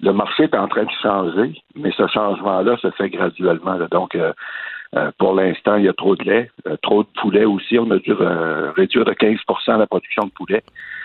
Le 0.00 0.12
marché 0.12 0.44
est 0.44 0.54
en 0.54 0.68
train 0.68 0.84
de 0.84 0.90
changer, 1.02 1.54
mais 1.74 1.90
ce 1.96 2.06
changement-là 2.08 2.76
se 2.82 2.90
fait 2.90 3.08
graduellement. 3.08 3.74
là. 3.74 3.86
Donc, 3.90 4.14
euh, 4.96 5.06
euh, 5.06 5.10
pour 5.18 5.34
l'instant, 5.34 5.76
il 5.76 5.84
y 5.84 5.88
a 5.88 5.92
trop 5.92 6.16
de 6.16 6.24
lait, 6.24 6.50
euh, 6.66 6.76
trop 6.82 7.02
de 7.02 7.08
poulet 7.20 7.44
aussi. 7.44 7.78
On 7.78 7.90
a 7.90 7.98
dû 7.98 8.12
euh, 8.12 8.72
réduire 8.72 9.04
de 9.04 9.12
15% 9.12 9.78
la 9.78 9.86
production 9.86 10.24
de 10.24 10.30
poulet. 10.30 10.62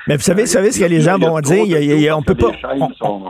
Mais 0.08 0.16
vous 0.16 0.22
savez, 0.22 0.44
vous 0.44 0.48
savez 0.48 0.72
ce 0.72 0.80
que 0.80 0.86
a- 0.86 0.88
les 0.88 1.02
gens 1.02 1.18
vont 1.18 1.40
dire? 1.40 2.18
on 2.18 2.22
peut 2.24 2.36
pas, 2.36 2.52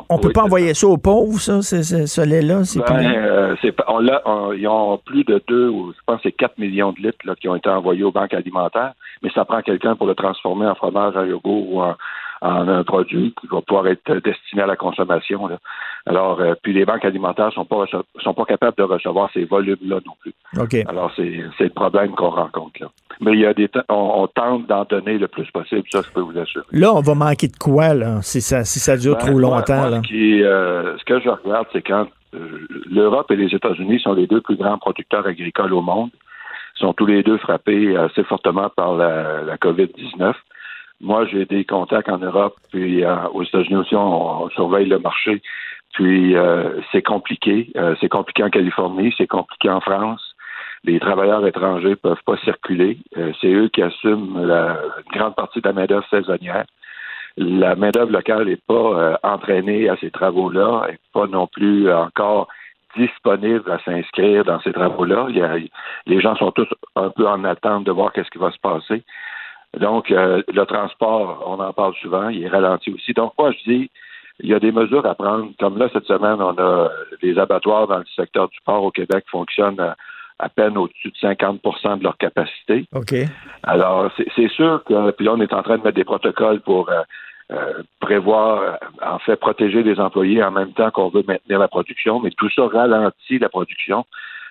on, 0.10 0.18
peut 0.20 0.28
oui, 0.28 0.34
pas 0.34 0.44
envoyer 0.44 0.74
ça 0.74 0.88
aux 0.88 0.98
pauvres, 0.98 1.40
ça, 1.40 1.62
ce, 1.62 2.22
lait-là. 2.22 2.64
c'est 2.64 2.80
Ben, 2.80 3.14
euh, 3.14 3.56
on 3.88 4.54
ils 4.54 4.68
ont 4.68 4.98
plus 5.06 5.24
de 5.26 5.42
2 5.48 5.68
ou 5.68 5.92
je 5.92 5.98
pense 6.06 6.20
c'est 6.24 6.32
4 6.32 6.58
millions 6.58 6.94
de 6.94 7.02
litres 7.02 7.26
là, 7.26 7.36
qui 7.36 7.50
ont 7.50 7.56
été 7.56 7.70
envoyés 7.70 8.04
aux 8.04 8.12
banques 8.12 8.34
alimentaires, 8.34 8.94
mais 9.22 9.30
ça 9.32 9.44
prend 9.46 9.62
quelqu'un 9.62 9.96
pour 9.96 10.08
le 10.08 10.16
transformer 10.16 10.66
en 10.68 10.76
fromage, 10.76 11.16
en 11.18 11.26
yogourt 11.26 11.74
ou 11.74 11.82
en, 11.82 11.96
en 12.42 12.68
un 12.68 12.84
produit 12.84 13.34
qui 13.40 13.48
va 13.48 13.62
pouvoir 13.62 13.88
être 13.88 14.16
destiné 14.24 14.64
à 14.64 14.66
la 14.66 14.76
consommation. 14.76 15.48
là. 15.48 15.58
Alors, 16.08 16.42
euh, 16.42 16.56
puis 16.64 16.74
les 16.74 16.86
banques 16.86 17.06
alimentaires 17.06 17.54
sont 17.54 17.66
pas 17.66 17.86
sont 18.20 18.34
pas 18.34 18.46
capables 18.46 18.76
de 18.78 18.84
recevoir 18.84 19.30
ces 19.34 19.46
volumes-là 19.46 20.00
non 20.06 20.14
plus. 20.22 20.34
OK. 20.60 20.76
Alors, 20.88 21.12
c'est 21.16 21.40
c'est 21.58 21.66
le 21.66 21.70
problème 21.70 22.12
qu'on 22.16 22.30
rencontre 22.32 22.82
là. 22.82 22.88
Mais 23.20 23.34
il 23.34 23.40
y 23.42 23.46
a 23.46 23.54
des 23.54 23.68
temps- 23.70 23.84
on, 23.90 24.24
on 24.24 24.28
tente 24.28 24.66
d'en 24.68 24.84
donner 24.86 25.20
le 25.20 25.28
plus 25.28 25.46
possible, 25.52 25.84
ça 25.92 26.02
je 26.04 26.10
peux 26.12 26.22
vous 26.22 26.38
assurer. 26.40 26.66
Là, 26.72 26.92
on 26.94 27.02
va 27.02 27.14
manquer 27.14 27.48
de 27.48 27.58
quoi, 27.58 27.94
là, 27.94 28.22
si 28.24 28.42
ça, 28.42 28.64
si 28.64 28.80
ça 28.80 28.98
dure 28.98 29.18
Ben, 29.18 29.28
trop 29.28 29.38
longtemps? 29.40 29.76
moi, 29.82 29.90
là? 29.92 29.98
Ce, 30.04 30.08
qui, 30.08 30.42
euh, 30.44 30.98
ce 30.98 31.04
que 31.06 31.20
je 31.20 31.30
regarde, 31.30 31.68
c'est 31.72 31.84
quand 31.84 32.08
euh, 32.34 32.66
l'Europe 32.90 33.30
et 33.30 33.36
les 33.36 33.54
États-Unis 33.54 34.00
sont 34.00 34.14
les 34.14 34.26
deux 34.26 34.42
plus 34.42 34.56
grands 34.56 34.80
producteurs 34.80 35.28
agricoles 35.28 35.74
au 35.74 35.82
monde, 35.82 36.10
sont 36.76 36.94
tous 36.94 37.06
les 37.06 37.22
deux 37.22 37.38
frappés 37.38 37.96
assez 37.96 38.24
fortement 38.24 38.70
par 38.70 38.96
la, 38.96 39.44
la 39.44 39.58
COVID-19. 39.58 40.34
Moi, 41.02 41.26
j'ai 41.26 41.46
des 41.46 41.66
contacts 41.66 42.10
en 42.10 42.20
Europe, 42.20 42.56
puis 42.72 43.04
euh, 43.04 43.28
aux 43.34 43.44
États-Unis 43.44 43.78
aussi, 43.78 43.96
on, 43.96 44.50
surveille 44.50 44.88
le 44.88 45.00
marché. 45.00 45.42
Puis 45.94 46.36
euh, 46.36 46.80
c'est 46.92 47.02
compliqué. 47.02 47.70
Euh, 47.76 47.96
c'est 48.00 48.10
compliqué 48.10 48.44
en 48.44 48.50
Californie, 48.50 49.14
c'est 49.18 49.28
compliqué 49.28 49.70
en 49.70 49.82
France. 49.82 50.36
Les 50.84 51.00
travailleurs 51.00 51.46
étrangers 51.46 51.96
peuvent 51.96 52.24
pas 52.26 52.38
circuler. 52.38 52.98
Euh, 53.18 53.32
c'est 53.42 53.52
eux 53.52 53.68
qui 53.68 53.82
assument 53.82 54.46
la, 54.46 54.80
une 55.06 55.20
grande 55.20 55.36
partie 55.36 55.60
de 55.60 55.68
la 55.68 55.74
main-d'œuvre 55.74 56.08
saisonnière 56.10 56.66
la 57.38 57.76
main-d'œuvre 57.76 58.12
locale 58.12 58.46
n'est 58.46 58.58
pas 58.58 58.74
euh, 58.74 59.16
entraînée 59.24 59.90
à 59.90 59.96
ces 59.98 60.12
travaux-là, 60.12 60.88
n'est 60.90 61.00
pas 61.14 61.28
non 61.28 61.48
plus 61.48 61.92
encore 61.92 62.48
disponible 62.98 63.72
à 63.72 63.80
s'inscrire 63.86 64.44
dans 64.44 64.60
ces 64.62 64.74
travaux-là. 64.74 65.28
Les 66.06 66.20
gens 66.20 66.36
sont 66.36 66.52
tous 66.52 66.68
un 66.98 67.10
peu 67.10 67.26
en 67.28 67.44
attente 67.46 67.86
de 67.86 67.92
voir 67.92 68.12
qu'est-ce 68.12 68.30
qui 68.30 68.38
va 68.38 68.52
se 68.52 68.60
passer. 68.60 69.04
Donc, 69.80 70.12
euh, 70.12 70.42
le 70.54 70.66
transport, 70.66 71.44
on 71.48 71.60
en 71.60 71.74
parle 71.74 71.94
souvent, 71.96 72.30
il 72.30 72.44
est 72.44 72.50
ralenti 72.50 72.92
aussi. 72.92 73.14
Donc, 73.14 73.34
moi, 73.40 73.52
je 73.52 73.72
dis, 73.72 73.92
il 74.42 74.50
y 74.50 74.54
a 74.54 74.60
des 74.60 74.72
mesures 74.72 75.06
à 75.06 75.16
prendre. 75.16 75.52
Comme 75.60 75.78
là, 75.78 75.88
cette 75.94 76.06
semaine, 76.06 76.42
on 76.42 76.58
a 76.58 76.90
les 77.22 77.38
abattoirs 77.38 77.88
dans 77.88 78.00
le 78.00 78.06
secteur 78.16 78.50
du 78.50 78.58
port 78.66 78.84
au 78.84 78.92
Québec 78.92 79.24
fonctionnent 79.30 79.80
à, 79.80 79.96
à 80.40 80.50
peine 80.50 80.78
au-dessus 80.78 81.10
de 81.10 81.28
50% 81.28 82.00
de 82.00 82.04
leur 82.04 82.18
capacité. 82.18 82.86
OK. 82.94 83.14
Alors, 83.64 84.12
c'est 84.36 84.50
sûr 84.50 84.84
que, 84.84 85.12
puis 85.12 85.26
là, 85.26 85.34
on 85.34 85.42
est 85.42 85.54
en 85.54 85.62
train 85.62 85.78
de 85.78 85.84
mettre 85.84 85.96
des 85.96 86.04
protocoles 86.04 86.62
pour 86.62 86.90
euh, 86.90 87.02
euh, 87.52 87.84
prévoir, 88.00 88.80
en 89.02 89.20
fait, 89.20 89.36
protéger 89.36 89.84
les 89.84 90.00
employés 90.00 90.44
en 90.44 90.52
même 90.52 90.74
temps 90.74 90.90
qu'on 90.90 91.10
veut 91.10 91.24
maintenir 91.28 91.60
la 91.60 91.68
production, 91.68 92.20
mais 92.20 92.32
tout 92.32 92.50
ça 92.50 92.68
ralentit 92.68 93.40
la 93.40 93.50
production. 93.50 94.06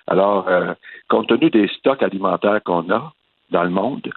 Alors, 0.07 0.47
euh, 0.47 0.73
compte 1.09 1.27
tenu 1.27 1.49
des 1.49 1.67
stocks 1.67 2.01
alimentaires 2.01 2.61
qu'on 2.63 2.89
a 2.89 3.11
dans 3.49 3.63
le 3.63 3.69
monde, 3.69 4.09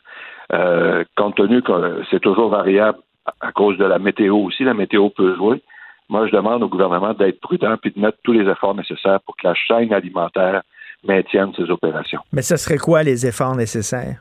euh, 0.52 1.04
compte 1.16 1.36
tenu 1.36 1.62
que 1.62 2.02
c'est 2.10 2.20
toujours 2.20 2.50
variable 2.50 2.98
à- 3.40 3.52
cause 3.52 3.78
de 3.78 3.84
la 3.84 3.98
météo 3.98 4.36
aussi, 4.36 4.64
la 4.64 4.74
météo 4.74 5.08
peut 5.08 5.34
jouer. 5.36 5.62
Moi, 6.08 6.26
je 6.26 6.32
demande 6.32 6.62
au 6.62 6.68
gouvernement 6.68 7.14
d'être 7.14 7.40
prudent 7.40 7.76
puis 7.80 7.90
de 7.90 8.00
mettre 8.00 8.18
tous 8.22 8.32
les 8.32 8.48
efforts 8.48 8.74
nécessaires 8.74 9.20
pour 9.24 9.36
que 9.36 9.46
la 9.46 9.54
chaîne 9.54 9.92
alimentaire 9.92 10.62
maintienne 11.02 11.52
ses 11.56 11.70
opérations. 11.70 12.20
Mais 12.32 12.42
ce 12.42 12.56
serait 12.56 12.78
quoi 12.78 13.02
les 13.02 13.26
efforts 13.26 13.56
nécessaires? 13.56 14.18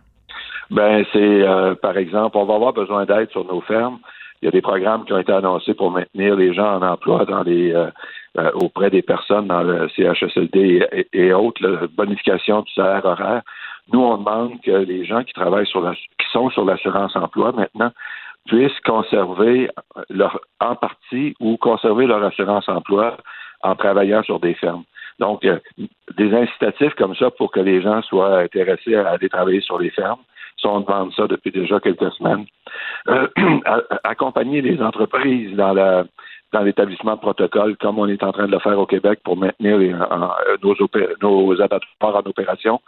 Ben, 0.72 1.04
c'est, 1.12 1.20
euh, 1.20 1.76
par 1.76 1.98
exemple, 1.98 2.38
on 2.38 2.46
va 2.46 2.56
avoir 2.56 2.74
besoin 2.74 3.06
d'aide 3.06 3.30
sur 3.32 3.46
nos 3.46 3.62
fermes. 3.62 4.00
Il 4.42 4.46
y 4.46 4.48
a 4.48 4.52
des 4.52 4.62
programmes 4.62 5.06
qui 5.06 5.14
ont 5.14 5.20
été 5.20 5.32
annoncés 5.32 5.74
pour 5.74 5.92
maintenir 5.92 6.36
les 6.36 6.54
gens 6.54 6.78
en 6.78 6.82
emploi 6.82 7.26
dans 7.26 7.44
les, 7.44 7.74
euh, 7.74 7.88
euh, 8.38 8.52
auprès 8.56 8.90
des 8.90 9.02
personnes 9.02 9.48
dans 9.48 9.62
le 9.62 9.88
CHSLD 9.90 10.88
et, 10.92 11.08
et 11.14 11.34
autres, 11.34 11.62
la 11.66 11.88
bonification 11.88 12.62
du 12.62 12.72
salaire 12.74 13.06
horaire. 13.06 13.42
Nous, 13.92 14.00
on 14.00 14.18
demande 14.18 14.62
que 14.62 14.72
les 14.72 15.06
gens 15.06 15.24
qui 15.24 15.34
travaillent 15.34 15.68
sur 15.68 15.82
la, 15.82 15.94
qui 15.94 16.28
sont 16.32 16.50
sur 16.52 16.66
l'assurance 16.66 17.16
emploi 17.16 17.52
maintenant 17.52 17.92
puissent 18.48 18.80
conserver 18.86 19.70
leur, 20.10 20.40
en 20.60 20.76
partie 20.76 21.36
ou 21.40 21.58
conserver 21.58 22.06
leur 22.06 22.24
assurance 22.24 22.68
emploi 22.68 23.18
en 23.62 23.76
travaillant 23.76 24.24
sur 24.24 24.40
des 24.40 24.54
fermes. 24.54 24.84
Donc, 25.20 25.46
euh, 25.46 25.60
des 26.18 26.34
incitatifs 26.34 26.94
comme 26.96 27.16
ça 27.16 27.30
pour 27.32 27.52
que 27.52 27.60
les 27.60 27.82
gens 27.82 28.02
soient 28.02 28.40
intéressés 28.40 28.96
à 28.96 29.12
aller 29.12 29.30
travailler 29.30 29.62
sur 29.62 29.80
les 29.80 29.92
fermes. 29.92 30.20
Ça, 30.62 30.70
on 30.70 30.82
demande 30.82 31.14
ça 31.14 31.28
depuis 31.28 31.52
déjà 31.52 31.80
quelques 31.80 32.12
semaines. 32.14 32.46
Euh, 33.08 33.28
accompagner 34.04 34.62
les 34.62 34.82
entreprises 34.82 35.56
dans 35.56 35.74
la 35.74 36.06
dans 36.54 36.62
l'établissement 36.62 37.16
de 37.16 37.20
protocole, 37.20 37.76
comme 37.78 37.98
on 37.98 38.08
est 38.08 38.22
en 38.24 38.32
train 38.32 38.46
de 38.46 38.52
le 38.52 38.60
faire 38.60 38.78
au 38.78 38.86
Québec 38.86 39.20
pour 39.24 39.36
maintenir 39.36 39.80
nos, 40.62 40.74
opé- 40.76 41.10
nos 41.20 41.60
abattoirs 41.60 42.16
en 42.16 42.30
opération. 42.30 42.80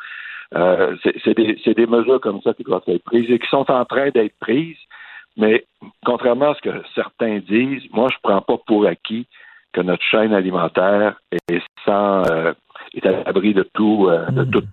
Euh, 0.53 0.95
c'est 1.23 1.35
des, 1.35 1.59
des 1.73 1.87
mesures 1.87 2.21
comme 2.21 2.41
ça 2.43 2.53
qui 2.53 2.63
doivent 2.63 2.83
être 2.87 3.03
prises 3.03 3.29
et 3.29 3.39
qui 3.39 3.47
sont 3.49 3.69
en 3.71 3.85
train 3.85 4.09
d'être 4.11 4.35
prises. 4.39 4.77
Mais 5.37 5.65
contrairement 6.05 6.51
à 6.51 6.55
ce 6.55 6.61
que 6.61 6.81
certains 6.93 7.39
disent, 7.39 7.83
moi, 7.91 8.07
je 8.11 8.17
prends 8.21 8.41
pas 8.41 8.57
pour 8.67 8.85
acquis 8.85 9.27
que 9.73 9.81
notre 9.81 10.03
chaîne 10.03 10.33
alimentaire 10.33 11.19
est 11.49 11.61
sans 11.83 12.23
euh, 12.31 12.53
est 12.93 13.05
à 13.05 13.11
l'abri 13.24 13.53
de 13.53 13.67
tout 13.74 14.07
euh, 14.07 14.29
de 14.32 14.43
tout 14.45 14.63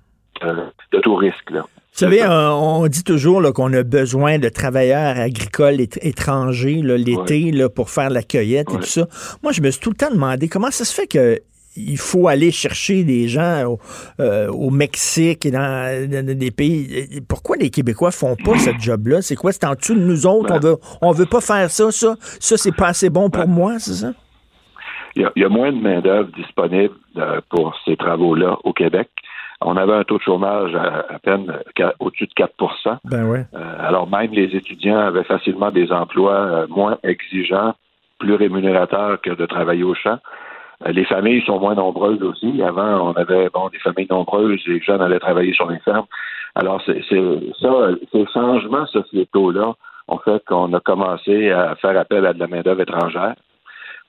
euh, 0.44 0.66
de 0.92 0.98
tout 1.01 1.16
risque. 1.16 1.51
Là. 1.51 1.62
Vous 1.62 1.98
savez, 1.98 2.22
on 2.26 2.86
dit 2.86 3.05
toujours 3.05 3.42
qu'on 3.52 3.72
a 3.74 3.82
besoin 3.82 4.38
de 4.38 4.48
travailleurs 4.48 5.18
agricoles 5.18 5.74
étr- 5.74 5.98
étrangers 6.01 6.80
l'été 6.82 7.52
pour 7.74 7.90
faire 7.90 8.09
la 8.10 8.22
cueillette 8.22 8.70
et 8.72 8.76
tout 8.76 8.82
ça. 8.82 9.06
Moi, 9.42 9.52
je 9.52 9.60
me 9.60 9.70
suis 9.70 9.80
tout 9.80 9.90
le 9.90 9.97
temps 9.97 10.10
demandé 10.10 10.48
comment 10.48 10.70
ça 10.70 10.84
se 10.84 10.94
fait 10.94 11.06
que 11.06 11.38
il 11.77 11.99
faut 11.99 12.28
aller 12.28 12.51
chercher 12.51 13.05
des 13.05 13.28
gens 13.28 13.65
au, 13.66 13.78
euh, 14.20 14.49
au 14.49 14.70
Mexique 14.70 15.47
et 15.47 15.51
dans, 15.51 16.09
dans 16.11 16.39
des 16.39 16.51
pays. 16.51 17.20
Pourquoi 17.28 17.57
les 17.57 17.70
Québécois 17.70 18.11
font 18.11 18.36
pas 18.36 18.59
ce 18.59 18.70
job-là? 18.78 19.23
C'est 19.23 19.36
quoi? 19.36 19.53
C'est 19.53 19.65
en 19.65 19.74
dessous 19.74 19.94
de 19.94 20.01
nous 20.01 20.27
autres? 20.27 20.49
Ben. 20.49 20.57
On 20.57 20.61
veut, 20.61 20.77
on 21.03 21.12
veut 21.12 21.27
pas 21.27 21.40
faire 21.40 21.70
ça, 21.70 21.90
ça? 21.90 22.16
Ça, 22.20 22.57
c'est 22.57 22.74
pas 22.74 22.89
assez 22.89 23.11
bon 23.11 23.31
pour 23.31 23.49
moi, 23.49 23.78
c'est 23.78 23.94
ça? 23.94 24.12
il 25.15 25.23
y, 25.23 25.24
a, 25.24 25.32
il 25.36 25.43
y 25.43 25.44
a 25.44 25.49
moins 25.49 25.70
de 25.73 25.78
main-d'œuvre 25.78 26.31
disponible 26.35 26.94
euh, 27.19 27.40
pour 27.51 27.78
ces 27.85 27.97
travaux-là 27.97 28.57
au 28.65 28.73
Québec. 28.73 29.11
On 29.61 29.77
avait 29.77 29.93
un 29.93 30.05
taux 30.05 30.16
de 30.19 30.23
chômage 30.23 30.74
à, 30.74 31.05
à 31.15 31.19
peine 31.19 31.53
au-dessus 32.01 32.27
de 32.27 32.32
4% 32.32 32.97
Ben 33.05 33.24
ouais. 33.27 33.44
euh, 33.55 33.77
alors 33.78 34.09
même 34.09 34.32
les 34.32 34.57
étudiants 34.57 34.99
avaient 34.99 35.23
facilement 35.24 35.70
des 35.70 35.93
emplois 35.93 36.66
moins 36.69 36.99
exigeants, 37.05 37.74
plus 38.19 38.35
rémunérateurs 38.35 39.20
que 39.20 39.31
de 39.31 39.47
travailler 39.47 39.85
au 39.85 39.94
champ. 39.94 40.19
Euh, 40.86 40.92
les 40.92 41.04
familles 41.04 41.42
sont 41.44 41.60
moins 41.60 41.74
nombreuses 41.74 42.22
aussi. 42.22 42.62
Avant, 42.62 43.10
on 43.10 43.12
avait 43.12 43.48
bon 43.50 43.68
des 43.68 43.78
familles 43.78 44.09
nombreuses, 44.10 44.60
les 44.66 44.80
jeunes 44.80 45.00
allaient 45.00 45.18
travailler 45.18 45.52
sur 45.52 45.70
les 45.70 45.78
fermes. 45.80 46.06
Alors 46.54 46.82
c'est 46.84 47.02
ça, 47.60 47.88
ces 48.12 48.26
changements 48.32 48.86
sociétaux-là 48.86 49.74
ont 50.09 50.18
fait 50.18 50.44
qu'on 50.44 50.72
a 50.74 50.80
commencé 50.80 51.50
à 51.50 51.74
faire 51.76 51.98
appel 51.98 52.26
à 52.26 52.34
de 52.34 52.38
la 52.38 52.46
main-d'œuvre 52.46 52.82
étrangère. 52.82 53.34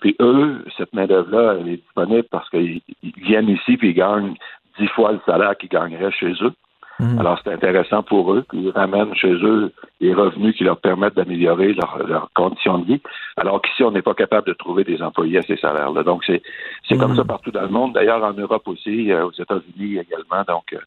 Puis 0.02 0.16
eux, 0.20 0.66
cette 0.78 0.94
main-d'œuvre-là, 0.94 1.56
elle 1.60 1.70
est 1.70 1.78
disponible 1.78 2.28
parce 2.30 2.50
qu'ils 2.50 2.82
ils 3.02 3.14
viennent 3.18 3.50
ici 3.50 3.78
puis 3.78 3.90
ils 3.90 3.94
gagnent 3.94 4.36
dix 4.78 4.88
fois 4.88 5.14
le 5.14 5.22
salaire 5.26 5.56
qu'ils 5.58 5.70
gagneraient 5.70 6.12
chez 6.12 6.34
eux. 6.42 6.54
Alors, 7.00 7.40
c'est 7.44 7.52
intéressant 7.52 8.04
pour 8.04 8.34
eux, 8.34 8.46
ils 8.54 8.70
ramènent 8.70 9.16
chez 9.16 9.34
eux 9.34 9.74
les 10.00 10.14
revenus 10.14 10.56
qui 10.56 10.64
leur 10.64 10.80
permettent 10.80 11.16
d'améliorer 11.16 11.74
leurs 11.74 11.98
leur 12.06 12.30
conditions 12.34 12.78
de 12.78 12.86
vie, 12.86 13.02
alors 13.36 13.62
qu'ici, 13.62 13.84
on 13.84 13.92
n'est 13.92 14.02
pas 14.02 14.14
capable 14.14 14.48
de 14.48 14.54
trouver 14.54 14.84
des 14.84 15.02
employés 15.02 15.40
à 15.40 15.42
ces 15.42 15.58
salaires-là. 15.58 16.04
Donc, 16.04 16.24
c'est 16.26 16.42
c'est 16.88 16.98
comme 16.98 17.16
ça 17.16 17.26
partout 17.26 17.52
dans 17.52 17.64
le 17.64 17.70
monde, 17.70 17.94
d'ailleurs 17.94 18.24
en 18.24 18.34
Europe 18.34 18.68
aussi, 18.68 19.12
euh, 19.12 19.26
aux 19.26 19.32
États-Unis 19.32 19.98
également. 19.98 20.44
Donc, 20.48 20.74
euh, 20.74 20.80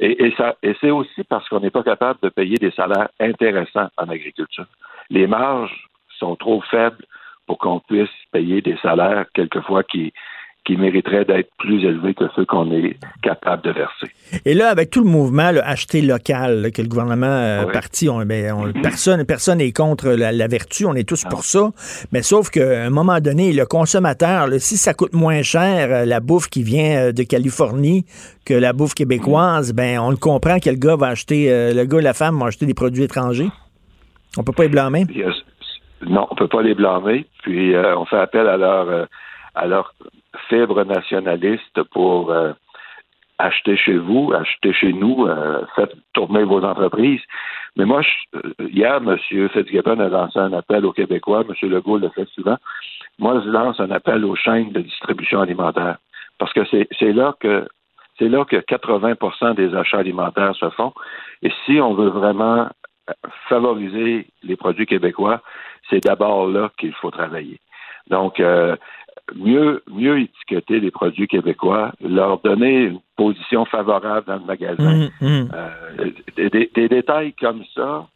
et, 0.00 0.26
et 0.26 0.34
ça, 0.36 0.54
et 0.62 0.76
c'est 0.80 0.90
aussi 0.90 1.24
parce 1.24 1.48
qu'on 1.48 1.60
n'est 1.60 1.70
pas 1.70 1.82
capable 1.82 2.20
de 2.22 2.28
payer 2.28 2.56
des 2.56 2.70
salaires 2.70 3.08
intéressants 3.18 3.88
en 3.96 4.08
agriculture. 4.08 4.66
Les 5.10 5.26
marges 5.26 5.88
sont 6.18 6.36
trop 6.36 6.60
faibles 6.70 7.04
pour 7.46 7.58
qu'on 7.58 7.80
puisse 7.80 8.10
payer 8.30 8.60
des 8.60 8.76
salaires 8.76 9.24
quelquefois 9.34 9.82
qui 9.82 10.12
qui 10.68 10.76
mériteraient 10.76 11.24
d'être 11.24 11.48
plus 11.58 11.82
élevés 11.82 12.12
que 12.12 12.24
ceux 12.36 12.44
qu'on 12.44 12.70
est 12.70 12.98
capable 13.22 13.62
de 13.62 13.70
verser. 13.70 14.12
Et 14.44 14.52
là, 14.52 14.68
avec 14.68 14.90
tout 14.90 15.02
le 15.02 15.08
mouvement 15.08 15.50
acheter 15.64 16.02
local 16.02 16.60
là, 16.60 16.70
que 16.70 16.82
le 16.82 16.88
gouvernement 16.88 17.24
euh, 17.26 17.64
Oui. 17.64 17.72
parti, 17.72 18.10
on, 18.10 18.18
ben, 18.26 18.52
on- 18.52 18.72
personne 18.82 19.24
personne 19.24 19.58
n'est 19.58 19.72
contre 19.72 20.10
la, 20.10 20.30
la 20.30 20.46
vertu, 20.46 20.84
on 20.84 20.94
est 20.94 21.08
tous 21.08 21.24
pour 21.24 21.42
ça. 21.44 21.70
Mais 22.12 22.20
sauf 22.22 22.50
qu'à 22.50 22.84
un 22.84 22.90
moment 22.90 23.18
donné, 23.20 23.54
le 23.54 23.64
consommateur, 23.64 24.46
là, 24.46 24.58
si 24.58 24.76
ça 24.76 24.92
coûte 24.92 25.14
moins 25.14 25.40
cher 25.40 25.88
euh, 25.90 26.04
la 26.04 26.20
bouffe 26.20 26.48
qui 26.50 26.62
vient 26.62 26.98
euh, 27.06 27.12
de 27.12 27.22
Californie 27.22 28.04
que 28.44 28.52
la 28.52 28.74
bouffe 28.74 28.92
québécoise, 28.94 29.72
ben 29.72 29.98
on 29.98 30.10
le 30.10 30.16
comprend 30.16 30.58
que 30.58 30.68
le 30.68 30.76
gars 30.76 30.96
va 30.96 31.06
acheter, 31.06 31.50
euh, 31.50 31.72
le 31.72 31.84
gars 31.86 31.98
et 32.00 32.02
la 32.02 32.12
femme 32.12 32.38
vont 32.38 32.44
acheter 32.44 32.66
des 32.66 32.74
produits 32.74 33.04
étrangers. 33.04 33.48
On 34.36 34.42
peut 34.44 34.52
pas 34.52 34.66
y 34.66 34.68
blâmer. 34.68 35.06
Non, 36.06 36.26
on 36.30 36.34
peut 36.34 36.46
pas 36.48 36.60
les 36.62 36.74
blâmer. 36.74 37.24
Puis 37.42 37.74
euh, 37.74 37.96
on 37.96 38.04
fait 38.04 38.18
appel 38.18 38.46
à 38.46 38.58
leur 38.58 39.06
à 39.54 39.66
leur 39.66 39.94
fibre 40.48 40.84
nationaliste 40.84 41.82
pour 41.92 42.30
euh, 42.30 42.52
acheter 43.38 43.76
chez 43.76 43.96
vous, 43.96 44.32
acheter 44.32 44.72
chez 44.72 44.92
nous, 44.92 45.26
euh, 45.26 45.64
faites 45.76 45.94
tourner 46.12 46.44
vos 46.44 46.62
entreprises. 46.62 47.20
Mais 47.76 47.84
moi, 47.84 48.02
euh, 48.34 48.40
hier, 48.60 48.96
M. 48.96 49.16
Fitzgibbon 49.18 50.00
a 50.00 50.08
lancé 50.08 50.38
un 50.38 50.52
appel 50.52 50.84
aux 50.84 50.92
Québécois, 50.92 51.44
M. 51.48 51.70
Legault 51.70 51.98
le 51.98 52.08
fait 52.10 52.28
souvent. 52.30 52.56
Moi, 53.18 53.40
je 53.44 53.48
lance 53.50 53.80
un 53.80 53.90
appel 53.90 54.24
aux 54.24 54.36
chaînes 54.36 54.72
de 54.72 54.80
distribution 54.80 55.40
alimentaire. 55.40 55.98
Parce 56.38 56.52
que 56.52 56.64
c'est 56.70 57.12
là 57.12 57.34
que 57.40 57.66
c'est 58.18 58.28
là 58.28 58.44
que 58.44 58.56
80% 58.56 59.54
des 59.54 59.74
achats 59.74 59.98
alimentaires 59.98 60.54
se 60.56 60.68
font. 60.70 60.92
Et 61.42 61.52
si 61.64 61.80
on 61.80 61.94
veut 61.94 62.08
vraiment 62.08 62.68
favoriser 63.48 64.26
les 64.42 64.56
produits 64.56 64.86
québécois, 64.86 65.40
c'est 65.88 66.04
d'abord 66.04 66.48
là 66.48 66.70
qu'il 66.78 66.92
faut 66.92 67.10
travailler. 67.10 67.60
Donc, 68.08 68.40
euh, 68.40 68.76
mieux, 69.36 69.82
mieux 69.90 70.20
étiqueter 70.20 70.80
les 70.80 70.90
produits 70.90 71.26
québécois, 71.28 71.92
leur 72.00 72.40
donner 72.40 72.84
une 72.86 73.00
position 73.16 73.64
favorable 73.64 74.26
dans 74.26 74.36
le 74.36 74.44
magasin. 74.44 75.08
Hum, 75.20 75.28
hum. 75.28 75.48
Euh, 75.54 76.10
des, 76.36 76.50
des- 76.50 76.70
des 76.74 76.88
détails 76.88 77.32
comme 77.40 77.62
ça, 77.74 78.06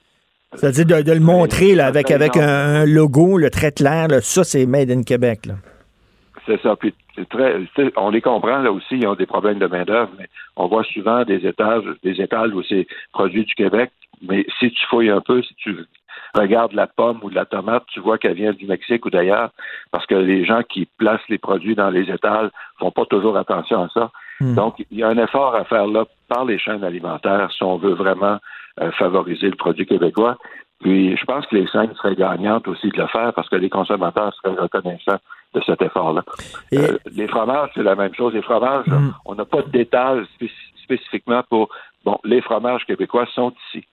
C'est-à-dire 0.54 0.98
de, 0.98 1.02
de 1.02 1.12
le 1.12 1.20
montrer 1.20 1.74
là, 1.74 1.86
avec, 1.86 2.10
avec 2.10 2.36
un, 2.36 2.84
logo 2.86 3.38
le 3.38 3.50
très 3.50 3.72
clair, 3.72 4.08
là, 4.08 4.20
ça 4.20 4.44
c'est 4.44 4.66
Made 4.66 4.90
in 4.90 5.02
Québec. 5.02 5.46
Là. 5.46 5.54
C'est 6.46 6.60
ça. 6.60 6.74
Puis 6.76 6.92
très, 7.30 7.54
on 7.96 8.10
les 8.10 8.20
comprend 8.20 8.58
là 8.58 8.72
aussi, 8.72 8.96
ils 8.98 9.06
ont 9.06 9.14
des 9.14 9.26
problèmes 9.26 9.58
de 9.58 9.66
main 9.66 9.84
d'œuvre, 9.84 10.10
mais 10.18 10.26
on 10.56 10.66
voit 10.66 10.84
souvent 10.84 11.24
des 11.24 11.46
étages, 11.46 11.84
des 12.02 12.20
étals 12.20 12.54
où 12.54 12.62
c'est 12.62 12.86
produit 13.12 13.44
du 13.44 13.54
Québec. 13.54 13.90
Mais 14.28 14.44
si 14.58 14.70
tu 14.70 14.86
fouilles 14.88 15.10
un 15.10 15.20
peu, 15.20 15.42
si 15.42 15.54
tu 15.56 15.76
regardes 16.34 16.72
la 16.72 16.86
pomme 16.86 17.20
ou 17.22 17.28
la 17.28 17.44
tomate, 17.44 17.84
tu 17.88 18.00
vois 18.00 18.18
qu'elle 18.18 18.34
vient 18.34 18.52
du 18.52 18.66
Mexique 18.66 19.04
ou 19.06 19.10
d'ailleurs, 19.10 19.50
parce 19.90 20.06
que 20.06 20.14
les 20.14 20.44
gens 20.44 20.62
qui 20.62 20.86
placent 20.98 21.28
les 21.28 21.38
produits 21.38 21.74
dans 21.74 21.90
les 21.90 22.10
étals 22.10 22.50
font 22.78 22.90
pas 22.90 23.04
toujours 23.06 23.36
attention 23.36 23.84
à 23.84 23.88
ça. 23.88 24.10
Donc, 24.54 24.84
il 24.90 24.98
y 24.98 25.02
a 25.02 25.08
un 25.08 25.18
effort 25.18 25.54
à 25.54 25.64
faire 25.64 25.86
là 25.86 26.04
par 26.28 26.44
les 26.44 26.58
chaînes 26.58 26.82
alimentaires 26.82 27.50
si 27.52 27.62
on 27.62 27.76
veut 27.76 27.94
vraiment 27.94 28.38
euh, 28.80 28.90
favoriser 28.92 29.50
le 29.50 29.56
produit 29.56 29.86
québécois. 29.86 30.36
Puis, 30.80 31.16
je 31.16 31.24
pense 31.24 31.46
que 31.46 31.54
les 31.54 31.66
chaînes 31.68 31.94
seraient 31.94 32.16
gagnantes 32.16 32.66
aussi 32.66 32.88
de 32.88 32.96
le 33.00 33.06
faire 33.06 33.32
parce 33.34 33.48
que 33.48 33.56
les 33.56 33.70
consommateurs 33.70 34.34
seraient 34.42 34.56
reconnaissants 34.60 35.20
de 35.54 35.60
cet 35.64 35.80
effort-là. 35.82 36.24
Euh, 36.74 36.98
les 37.14 37.28
fromages, 37.28 37.70
c'est 37.74 37.82
la 37.84 37.94
même 37.94 38.14
chose. 38.14 38.32
Les 38.34 38.42
fromages, 38.42 38.86
là, 38.86 38.96
on 39.26 39.34
n'a 39.36 39.44
pas 39.44 39.62
de 39.62 39.68
détails 39.70 40.24
spéc- 40.40 40.50
spécifiquement 40.82 41.42
pour... 41.48 41.68
Bon, 42.04 42.18
les 42.24 42.40
fromages 42.40 42.84
québécois 42.84 43.26
sont 43.34 43.52
ici. 43.68 43.86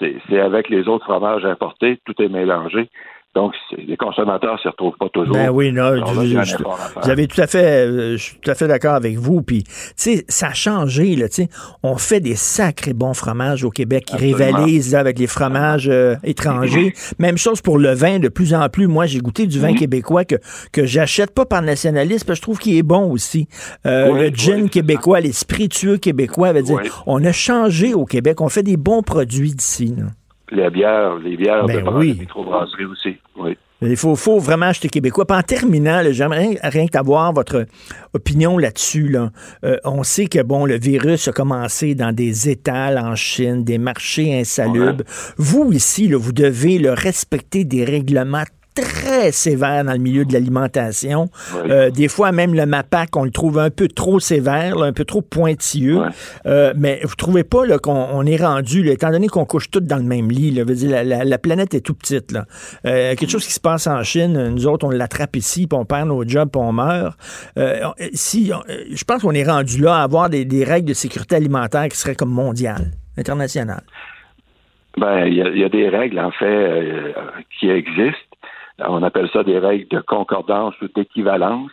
C'est 0.00 0.40
avec 0.40 0.68
les 0.68 0.88
autres 0.88 1.04
fromages 1.04 1.44
importés, 1.44 2.00
tout 2.04 2.20
est 2.22 2.28
mélangé. 2.28 2.88
Donc, 3.36 3.52
les 3.78 3.96
consommateurs 3.96 4.54
ne 4.54 4.58
s'y 4.58 4.66
retrouvent 4.66 4.96
pas 4.98 5.08
toujours. 5.10 5.34
Ben 5.36 5.50
oui, 5.50 5.70
non, 5.70 5.84
Alors 5.84 6.14
là, 6.14 6.42
je- 6.42 6.56
vous 7.00 7.10
avez 7.10 7.28
tout 7.28 7.40
à 7.40 7.46
fait, 7.46 7.86
euh, 7.86 8.16
je 8.16 8.22
suis 8.24 8.36
tout 8.40 8.50
à 8.50 8.56
fait 8.56 8.66
d'accord 8.66 8.94
avec 8.94 9.18
vous. 9.18 9.40
Puis, 9.40 9.62
tu 9.62 9.70
sais, 9.94 10.24
ça 10.26 10.48
a 10.48 10.52
changé, 10.52 11.14
là, 11.14 11.28
tu 11.28 11.44
sais. 11.44 11.48
On 11.84 11.96
fait 11.96 12.18
des 12.18 12.34
sacrés 12.34 12.92
bons 12.92 13.14
fromages 13.14 13.62
au 13.62 13.70
Québec 13.70 14.06
qui 14.06 14.16
rivalisent 14.16 14.96
avec 14.96 15.16
les 15.20 15.28
fromages 15.28 15.88
euh, 15.88 16.16
étrangers. 16.24 16.92
Même 17.20 17.38
chose 17.38 17.60
pour 17.62 17.78
le 17.78 17.92
vin, 17.94 18.18
de 18.18 18.26
plus 18.28 18.52
en 18.52 18.68
plus. 18.68 18.88
Moi, 18.88 19.06
j'ai 19.06 19.20
goûté 19.20 19.46
du 19.46 19.60
vin 19.60 19.74
québécois 19.74 20.24
que, 20.24 20.34
que 20.72 20.84
j'achète 20.84 21.32
pas 21.32 21.46
par 21.46 21.62
nationalisme, 21.62 22.26
parce 22.26 22.40
que 22.40 22.42
je 22.42 22.42
trouve 22.42 22.58
qu'il 22.58 22.76
est 22.76 22.82
bon 22.82 23.12
aussi. 23.12 23.46
Euh, 23.86 24.10
Oui, 24.10 24.28
le 24.28 24.34
gin 24.34 24.68
québécois, 24.68 25.20
les 25.20 25.30
spiritueux 25.32 25.98
québécois, 25.98 26.52
veut 26.52 26.62
dire, 26.62 26.80
Oui. 26.82 26.90
on 27.06 27.24
a 27.24 27.30
changé 27.30 27.94
au 27.94 28.06
Québec. 28.06 28.40
On 28.40 28.48
fait 28.48 28.64
des 28.64 28.76
bons 28.76 29.02
produits 29.02 29.52
d'ici, 29.54 29.94
là. 29.96 30.06
Les 30.50 30.70
bières, 30.70 31.16
les 31.16 31.36
bières 31.36 31.66
Ben 31.66 31.84
de 31.84 31.90
oui. 31.90 32.16
microbrasserie 32.18 32.86
aussi. 32.86 33.16
Oui. 33.36 33.56
Il 33.82 33.96
faut, 33.96 34.14
faut 34.14 34.38
vraiment 34.38 34.66
acheter 34.66 34.88
québécois. 34.88 35.26
Puis 35.26 35.36
en 35.36 35.42
terminant, 35.42 36.02
j'aimerais 36.10 36.58
rien 36.62 36.86
que 36.86 36.98
avoir 36.98 37.32
votre 37.32 37.66
opinion 38.12 38.58
là-dessus. 38.58 39.08
Là. 39.08 39.30
Euh, 39.64 39.78
on 39.84 40.02
sait 40.02 40.26
que 40.26 40.42
bon, 40.42 40.66
le 40.66 40.78
virus 40.78 41.28
a 41.28 41.32
commencé 41.32 41.94
dans 41.94 42.12
des 42.12 42.50
étals 42.50 42.98
en 42.98 43.14
Chine, 43.14 43.64
des 43.64 43.78
marchés 43.78 44.38
insalubres. 44.38 45.04
Vous 45.38 45.72
ici, 45.72 46.08
là, 46.08 46.18
vous 46.18 46.32
devez 46.32 46.78
le 46.78 46.92
respecter 46.92 47.64
des 47.64 47.84
règlements 47.84 48.44
très 48.74 49.32
sévères 49.32 49.84
dans 49.84 49.92
le 49.92 49.98
milieu 49.98 50.24
de 50.24 50.32
l'alimentation. 50.32 51.28
Euh, 51.56 51.90
des 51.90 52.08
fois, 52.08 52.32
même 52.32 52.54
le 52.54 52.66
MAPAC, 52.66 53.16
on 53.16 53.24
le 53.24 53.30
trouve 53.30 53.58
un 53.58 53.70
peu 53.70 53.88
trop 53.88 54.20
sévère, 54.20 54.76
là, 54.76 54.86
un 54.86 54.92
peu 54.92 55.04
trop 55.04 55.22
pointilleux. 55.22 56.02
Euh, 56.46 56.72
mais 56.76 57.00
vous 57.04 57.16
trouvez 57.16 57.44
pas 57.44 57.66
qu'on 57.78 57.92
on 58.12 58.24
est 58.26 58.36
rendu, 58.36 58.82
là, 58.82 58.92
étant 58.92 59.10
donné 59.10 59.26
qu'on 59.28 59.44
couche 59.44 59.70
tous 59.70 59.80
dans 59.80 59.96
le 59.96 60.02
même 60.04 60.30
lit, 60.30 60.50
là, 60.52 60.64
veut 60.64 60.74
dire, 60.74 60.90
la, 60.90 61.04
la- 61.04 61.24
la 61.24 61.38
planète 61.38 61.74
est 61.74 61.80
tout 61.80 61.94
petite. 61.94 62.32
Là. 62.32 62.46
Euh, 62.86 63.14
quelque 63.16 63.30
chose 63.30 63.44
qui 63.46 63.52
se 63.52 63.60
passe 63.60 63.86
en 63.86 64.02
Chine, 64.02 64.48
nous 64.50 64.66
autres, 64.66 64.86
on 64.86 64.90
l'attrape 64.90 65.36
ici, 65.36 65.66
puis 65.66 65.78
on 65.78 65.84
perd 65.84 66.08
nos 66.08 66.26
jobs, 66.26 66.48
puis 66.50 66.60
on 66.62 66.72
meurt. 66.72 67.18
Si, 68.12 68.50
on- 68.54 68.62
je 68.68 69.04
pense 69.04 69.22
qu'on 69.22 69.32
est 69.34 69.44
rendu 69.48 69.80
là 69.80 69.96
à 69.96 70.02
avoir 70.02 70.30
des, 70.30 70.44
des 70.44 70.64
règles 70.64 70.88
de 70.88 70.94
sécurité 70.94 71.36
alimentaire 71.36 71.88
qui 71.88 71.96
seraient 71.96 72.14
comme 72.14 72.30
mondiales, 72.30 72.92
internationales. 73.18 73.82
Ben, 74.96 75.24
il 75.26 75.34
y, 75.34 75.42
a- 75.42 75.48
il 75.48 75.58
y 75.58 75.64
a 75.64 75.68
des 75.68 75.88
règles, 75.88 76.18
en 76.18 76.30
fait, 76.32 76.44
euh, 76.46 77.12
qui 77.58 77.68
existent. 77.70 78.29
On 78.88 79.02
appelle 79.02 79.28
ça 79.32 79.42
des 79.42 79.58
règles 79.58 79.88
de 79.88 80.00
concordance 80.00 80.74
ou 80.80 80.88
d'équivalence. 80.88 81.72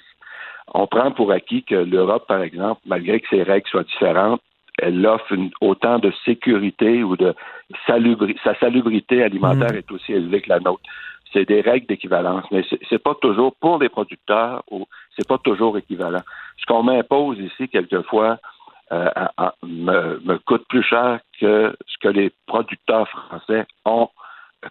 On 0.73 0.87
prend 0.87 1.11
pour 1.11 1.31
acquis 1.31 1.63
que 1.63 1.75
l'Europe, 1.75 2.27
par 2.27 2.41
exemple, 2.41 2.81
malgré 2.85 3.19
que 3.19 3.27
ses 3.29 3.43
règles 3.43 3.67
soient 3.69 3.83
différentes, 3.83 4.41
elle 4.79 5.05
offre 5.05 5.31
une- 5.31 5.51
autant 5.61 5.97
de 5.99 6.11
sécurité 6.25 7.03
ou 7.03 7.15
de 7.15 7.33
salubri 7.85 8.37
sa 8.43 8.53
salubrité 8.55 9.23
alimentaire 9.23 9.73
est 9.75 9.91
aussi 9.91 10.13
élevée 10.13 10.41
que 10.41 10.49
la 10.49 10.59
nôtre. 10.59 10.83
C'est 11.33 11.45
des 11.45 11.61
règles 11.61 11.87
d'équivalence, 11.87 12.45
mais 12.51 12.63
c'est- 12.69 12.79
c'est 12.89 13.01
pas 13.01 13.15
toujours 13.15 13.55
pour 13.59 13.79
les 13.79 13.89
producteurs 13.89 14.63
ou 14.69 14.85
c'est 15.15 15.27
pas 15.27 15.37
toujours 15.37 15.77
équivalent. 15.77 16.21
Ce 16.57 16.65
qu'on 16.65 16.83
m'impose 16.83 17.39
ici, 17.39 17.67
quelquefois, 17.69 18.37
euh, 18.91 19.09
à- 19.15 19.31
à- 19.37 19.55
me, 19.63 20.19
me 20.23 20.37
coûte 20.37 20.65
plus 20.69 20.83
cher 20.83 21.19
que 21.39 21.75
ce 21.85 21.97
que 21.99 22.07
les 22.09 22.31
producteurs 22.45 23.07
français 23.09 23.65
ont 23.85 24.09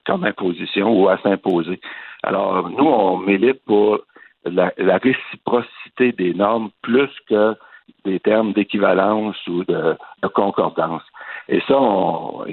comme 0.07 0.25
imposition 0.25 0.93
ou 0.93 1.09
à 1.09 1.19
s'imposer. 1.19 1.81
Alors, 2.23 2.69
nous, 2.71 2.85
on 2.85 3.19
milite 3.19 3.65
pour 3.65 4.01
la, 4.45 4.73
réciprocité 4.99 6.13
des 6.13 6.35
normes 6.35 6.71
plus 6.83 7.11
que 7.29 7.55
des 8.05 8.21
termes 8.21 8.53
d'équivalence 8.53 9.37
ou 9.47 9.65
de, 9.65 9.97
de 10.23 10.29
concordance. 10.29 11.03
Et 11.49 11.61
ça, 11.69 11.79
on- 11.79 12.45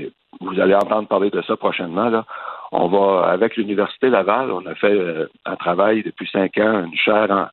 vous 0.41 0.59
allez 0.59 0.75
entendre 0.75 1.07
parler 1.07 1.29
de 1.29 1.41
ça 1.41 1.55
prochainement. 1.55 2.09
Là. 2.09 2.25
On 2.71 2.87
va, 2.87 3.27
avec 3.29 3.55
l'Université 3.55 4.09
Laval, 4.09 4.51
on 4.51 4.65
a 4.65 4.75
fait 4.75 4.91
euh, 4.91 5.27
un 5.45 5.55
travail 5.55 6.03
depuis 6.03 6.27
cinq 6.31 6.57
ans, 6.57 6.83
une 6.85 6.95
chaire 6.95 7.29
en 7.29 7.47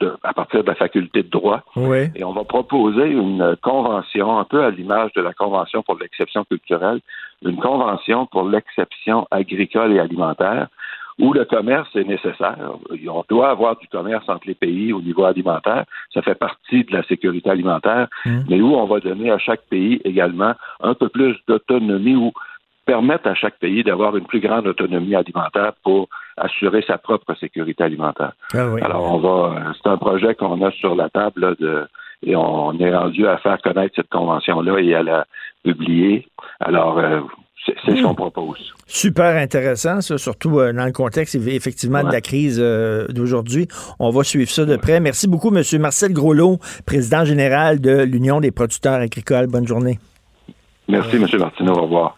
de- 0.00 0.14
à 0.22 0.32
partir 0.32 0.62
de 0.62 0.68
la 0.68 0.74
faculté 0.74 1.22
de 1.22 1.28
droit. 1.28 1.62
Oui. 1.76 2.08
Et 2.14 2.24
on 2.24 2.32
va 2.32 2.44
proposer 2.44 3.06
une 3.06 3.56
convention, 3.62 4.38
un 4.38 4.44
peu 4.44 4.62
à 4.62 4.70
l'image 4.70 5.12
de 5.14 5.22
la 5.22 5.32
Convention 5.32 5.82
pour 5.82 5.98
l'exception 5.98 6.44
culturelle, 6.44 7.00
une 7.42 7.58
convention 7.58 8.26
pour 8.26 8.48
l'exception 8.48 9.26
agricole 9.30 9.92
et 9.92 9.98
alimentaire, 9.98 10.68
où 11.18 11.32
le 11.32 11.44
commerce 11.44 11.88
est 11.96 12.04
nécessaire. 12.04 12.56
On 13.08 13.24
doit 13.28 13.50
avoir 13.50 13.76
du 13.76 13.88
commerce 13.88 14.28
entre 14.28 14.46
les 14.46 14.54
pays 14.54 14.92
au 14.92 15.00
niveau 15.00 15.24
alimentaire. 15.24 15.84
Ça 16.14 16.22
fait 16.22 16.36
partie 16.36 16.84
de 16.84 16.92
la 16.92 17.02
sécurité 17.04 17.50
alimentaire, 17.50 18.06
mais 18.48 18.60
où 18.60 18.74
on 18.76 18.86
va 18.86 19.00
donner 19.00 19.30
à 19.30 19.38
chaque 19.38 19.62
pays 19.62 20.00
également 20.04 20.54
un 20.80 20.94
peu 20.94 21.08
plus 21.08 21.36
d'autonomie 21.48 22.14
ou 22.14 22.32
permettre 22.86 23.28
à 23.28 23.34
chaque 23.34 23.58
pays 23.58 23.82
d'avoir 23.82 24.16
une 24.16 24.26
plus 24.26 24.40
grande 24.40 24.66
autonomie 24.66 25.14
alimentaire 25.14 25.72
pour 25.82 26.08
assurer 26.40 26.82
sa 26.86 26.98
propre 26.98 27.34
sécurité 27.34 27.84
alimentaire. 27.84 28.32
Ah 28.54 28.68
oui. 28.68 28.80
Alors, 28.82 29.12
on 29.14 29.18
va, 29.18 29.72
c'est 29.80 29.88
un 29.88 29.96
projet 29.96 30.34
qu'on 30.34 30.64
a 30.64 30.70
sur 30.72 30.94
la 30.94 31.08
table 31.08 31.40
là, 31.40 31.54
de, 31.58 31.86
et 32.22 32.36
on 32.36 32.78
est 32.78 32.94
rendu 32.94 33.26
à 33.26 33.38
faire 33.38 33.60
connaître 33.62 33.94
cette 33.96 34.08
convention-là 34.10 34.78
et 34.80 34.94
à 34.94 35.02
la 35.02 35.26
publier. 35.64 36.26
Alors, 36.60 36.98
euh, 36.98 37.20
c'est 37.84 37.96
ce 37.96 38.02
qu'on 38.02 38.14
propose. 38.14 38.72
Super 38.86 39.36
intéressant, 39.36 40.00
ça, 40.00 40.18
surtout 40.18 40.58
euh, 40.58 40.72
dans 40.72 40.86
le 40.86 40.92
contexte 40.92 41.34
effectivement 41.34 42.02
de 42.02 42.12
la 42.12 42.20
crise 42.20 42.58
euh, 42.60 43.06
d'aujourd'hui. 43.08 43.68
On 43.98 44.10
va 44.10 44.24
suivre 44.24 44.50
ça 44.50 44.64
de 44.64 44.76
près. 44.76 45.00
Merci 45.00 45.28
beaucoup, 45.28 45.54
M. 45.54 45.62
Marcel 45.80 46.12
Groslot, 46.12 46.58
président 46.86 47.24
général 47.24 47.80
de 47.80 48.02
l'Union 48.02 48.40
des 48.40 48.50
producteurs 48.50 49.00
agricoles. 49.00 49.46
Bonne 49.46 49.66
journée. 49.66 49.98
Merci, 50.88 51.16
M. 51.16 51.26
Martineau. 51.38 51.74
Au 51.74 51.82
revoir. 51.82 52.17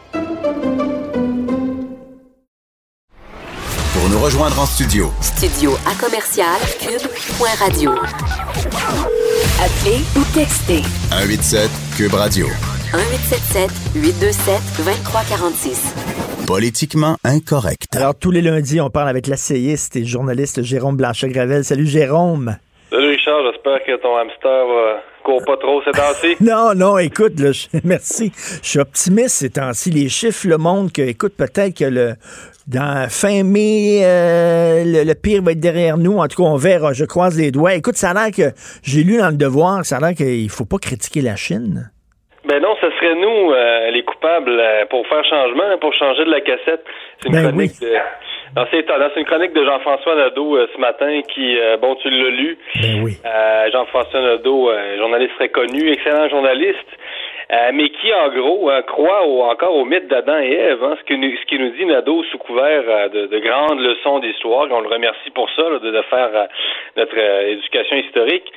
Nous 4.11 4.19
rejoindre 4.19 4.59
en 4.59 4.65
studio, 4.65 5.09
Studio 5.21 5.71
à 5.87 5.93
commercial 6.03 6.59
cube.radio. 6.79 7.91
Appelez 9.59 10.01
ou 10.17 10.23
textez 10.33 10.81
187 11.09 11.69
Cube 11.97 12.13
Radio. 12.13 12.47
1877 12.93 13.71
827 13.95 14.61
2346. 14.85 15.93
Politiquement 16.45 17.15
incorrect. 17.23 17.87
Alors, 17.95 18.15
tous 18.15 18.31
les 18.31 18.41
lundis, 18.41 18.81
on 18.81 18.89
parle 18.89 19.07
avec 19.09 19.27
l'essayiste 19.27 19.95
et 19.95 20.03
journaliste 20.05 20.61
Jérôme 20.63 20.97
Blanchet-Gravel. 20.97 21.63
Salut, 21.63 21.87
Jérôme. 21.87 22.57
Salut 22.89 23.07
Richard, 23.11 23.39
j'espère 23.49 23.79
que 23.85 24.01
ton 24.01 24.17
hamster 24.17 24.49
euh, 24.51 24.95
court 25.23 25.41
pas 25.45 25.55
trop 25.55 25.81
ces 25.83 25.91
temps-ci. 25.91 26.35
Non, 26.41 26.73
non, 26.75 26.97
écoute, 26.97 27.39
là, 27.39 27.53
je- 27.53 27.67
merci. 27.85 28.33
Je 28.61 28.67
suis 28.67 28.79
optimiste 28.79 29.37
ces 29.37 29.49
temps-ci. 29.51 29.91
Les 29.91 30.09
chiffres 30.09 30.47
le 30.47 30.57
montrent 30.57 30.91
que, 30.91 31.01
écoute, 31.01 31.33
peut-être 31.37 31.77
que 31.77 31.85
le 31.85 32.15
dans 32.71 33.09
fin 33.09 33.43
mai, 33.43 34.01
euh, 34.03 34.83
le, 34.85 35.03
le 35.03 35.13
pire 35.13 35.41
va 35.43 35.51
être 35.51 35.59
derrière 35.59 35.97
nous. 35.97 36.17
En 36.17 36.27
tout 36.27 36.41
cas, 36.41 36.49
on 36.49 36.55
verra. 36.55 36.93
Je 36.93 37.05
croise 37.05 37.37
les 37.37 37.51
doigts. 37.51 37.73
Écoute, 37.73 37.95
ça 37.95 38.11
a 38.11 38.13
l'air 38.13 38.31
que 38.31 38.55
j'ai 38.83 39.03
lu 39.03 39.17
dans 39.17 39.29
le 39.29 39.37
devoir, 39.37 39.83
ça 39.83 39.97
a 39.97 39.99
l'air 39.99 40.15
qu'il 40.15 40.49
faut 40.49 40.65
pas 40.65 40.77
critiquer 40.77 41.21
la 41.21 41.35
Chine. 41.35 41.91
Ben 42.47 42.59
non, 42.61 42.73
ce 42.81 42.89
serait 42.89 43.15
nous 43.15 43.51
euh, 43.51 43.91
les 43.91 44.03
coupables 44.03 44.49
euh, 44.59 44.85
pour 44.89 45.05
faire 45.07 45.23
changement, 45.25 45.77
pour 45.79 45.93
changer 45.93 46.25
de 46.25 46.31
la 46.31 46.41
cassette. 46.41 46.83
C'est 47.21 47.29
une 47.29 47.35
Ben 47.35 47.49
chronique 47.49 47.79
de. 47.79 47.93
Non, 48.55 48.65
c'est 48.69 48.79
étonnant. 48.79 49.07
C'est 49.13 49.21
une 49.21 49.25
chronique 49.27 49.53
de 49.53 49.63
Jean-François 49.63 50.15
Nadeau 50.15 50.57
euh, 50.57 50.67
ce 50.75 50.81
matin 50.81 51.21
qui, 51.33 51.57
euh, 51.57 51.77
bon, 51.77 51.95
tu 52.01 52.09
l'as 52.09 52.29
lu. 52.31 52.57
Ben 52.81 53.01
oui. 53.03 53.13
Euh, 53.25 53.71
Jean-François 53.71 54.21
Nadeau, 54.21 54.71
journaliste 54.97 55.35
très 55.35 55.49
connu, 55.49 55.89
excellent 55.91 56.27
journaliste, 56.29 56.89
euh, 57.51 57.71
mais 57.73 57.89
qui, 57.89 58.13
en 58.13 58.29
gros, 58.29 58.69
euh, 58.71 58.81
croit 58.83 59.25
au- 59.25 59.43
encore 59.43 59.75
au 59.75 59.85
mythe 59.85 60.07
d'Adam 60.07 60.39
et 60.39 60.53
Ève. 60.53 60.83
hein, 60.83 60.95
ce, 60.99 61.03
que 61.05 61.13
nous, 61.13 61.35
ce 61.35 61.45
qui 61.47 61.59
nous 61.59 61.69
dit 61.71 61.85
Nadeau 61.85 62.23
sous 62.25 62.37
couvert 62.37 62.83
euh, 62.87 63.09
de, 63.09 63.25
de 63.27 63.39
grandes 63.39 63.79
leçons 63.81 64.19
d'histoire. 64.19 64.67
et 64.67 64.71
On 64.73 64.81
le 64.81 64.87
remercie 64.89 65.29
pour 65.31 65.49
ça, 65.51 65.63
de, 65.63 66.01
faire 66.03 66.29
euh, 66.33 66.45
notre 66.97 67.17
éducation 67.17 67.97
historique. 67.97 68.51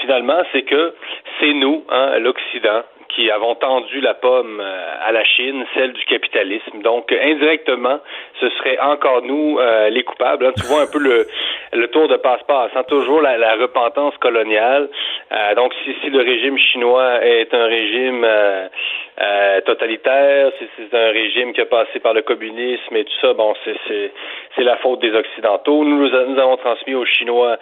Finalement, 0.00 0.42
c'est 0.52 0.62
que 0.62 0.94
c'est 1.38 1.52
nous, 1.52 1.84
hein, 1.90 2.18
l'Occident, 2.18 2.82
qui 3.14 3.30
avons 3.30 3.54
tendu 3.54 4.00
la 4.00 4.14
pomme 4.14 4.60
euh, 4.60 5.08
à 5.08 5.12
la 5.12 5.24
Chine, 5.24 5.64
celle 5.74 5.92
du 5.92 6.04
capitalisme. 6.04 6.82
Donc, 6.82 7.12
indirectement, 7.12 8.00
ce 8.40 8.48
serait 8.50 8.78
encore 8.80 9.22
nous 9.22 9.58
euh, 9.58 9.88
les 9.90 10.02
coupables. 10.02 10.46
hein. 10.46 10.52
Tu 10.56 10.66
vois 10.66 10.82
un 10.82 10.86
peu 10.86 10.98
le, 10.98 11.26
le 11.72 11.86
tour 11.88 12.08
de 12.08 12.16
passe-passe, 12.16 12.72
hein, 12.74 12.82
toujours 12.88 13.20
la, 13.20 13.36
la 13.36 13.54
repentance 13.54 14.16
coloniale. 14.18 14.88
Euh, 15.32 15.54
donc, 15.54 15.72
si, 15.84 15.94
si 16.02 16.10
le 16.10 16.20
régime 16.20 16.58
chinois 16.58 17.24
est 17.24 17.54
un 17.54 17.66
régime 17.66 18.24
euh, 18.24 19.60
totalitaire, 19.62 20.50
si 20.58 20.66
c'est 20.76 20.96
un 20.96 21.10
régime 21.10 21.52
qui 21.52 21.60
a 21.60 21.66
passé 21.66 22.00
par 22.00 22.14
le 22.14 22.22
communisme 22.22 22.96
et 22.96 23.04
tout 23.04 23.18
ça, 23.20 23.32
bon, 23.34 23.54
c'est 23.64 24.62
la 24.64 24.76
faute 24.78 25.00
des 25.00 25.14
Occidentaux. 25.14 25.84
Nous, 25.84 26.08
nous, 26.08 26.38
avons 26.38 26.56
transmis 26.56 26.94
aux 26.94 27.04
Chinois 27.04 27.56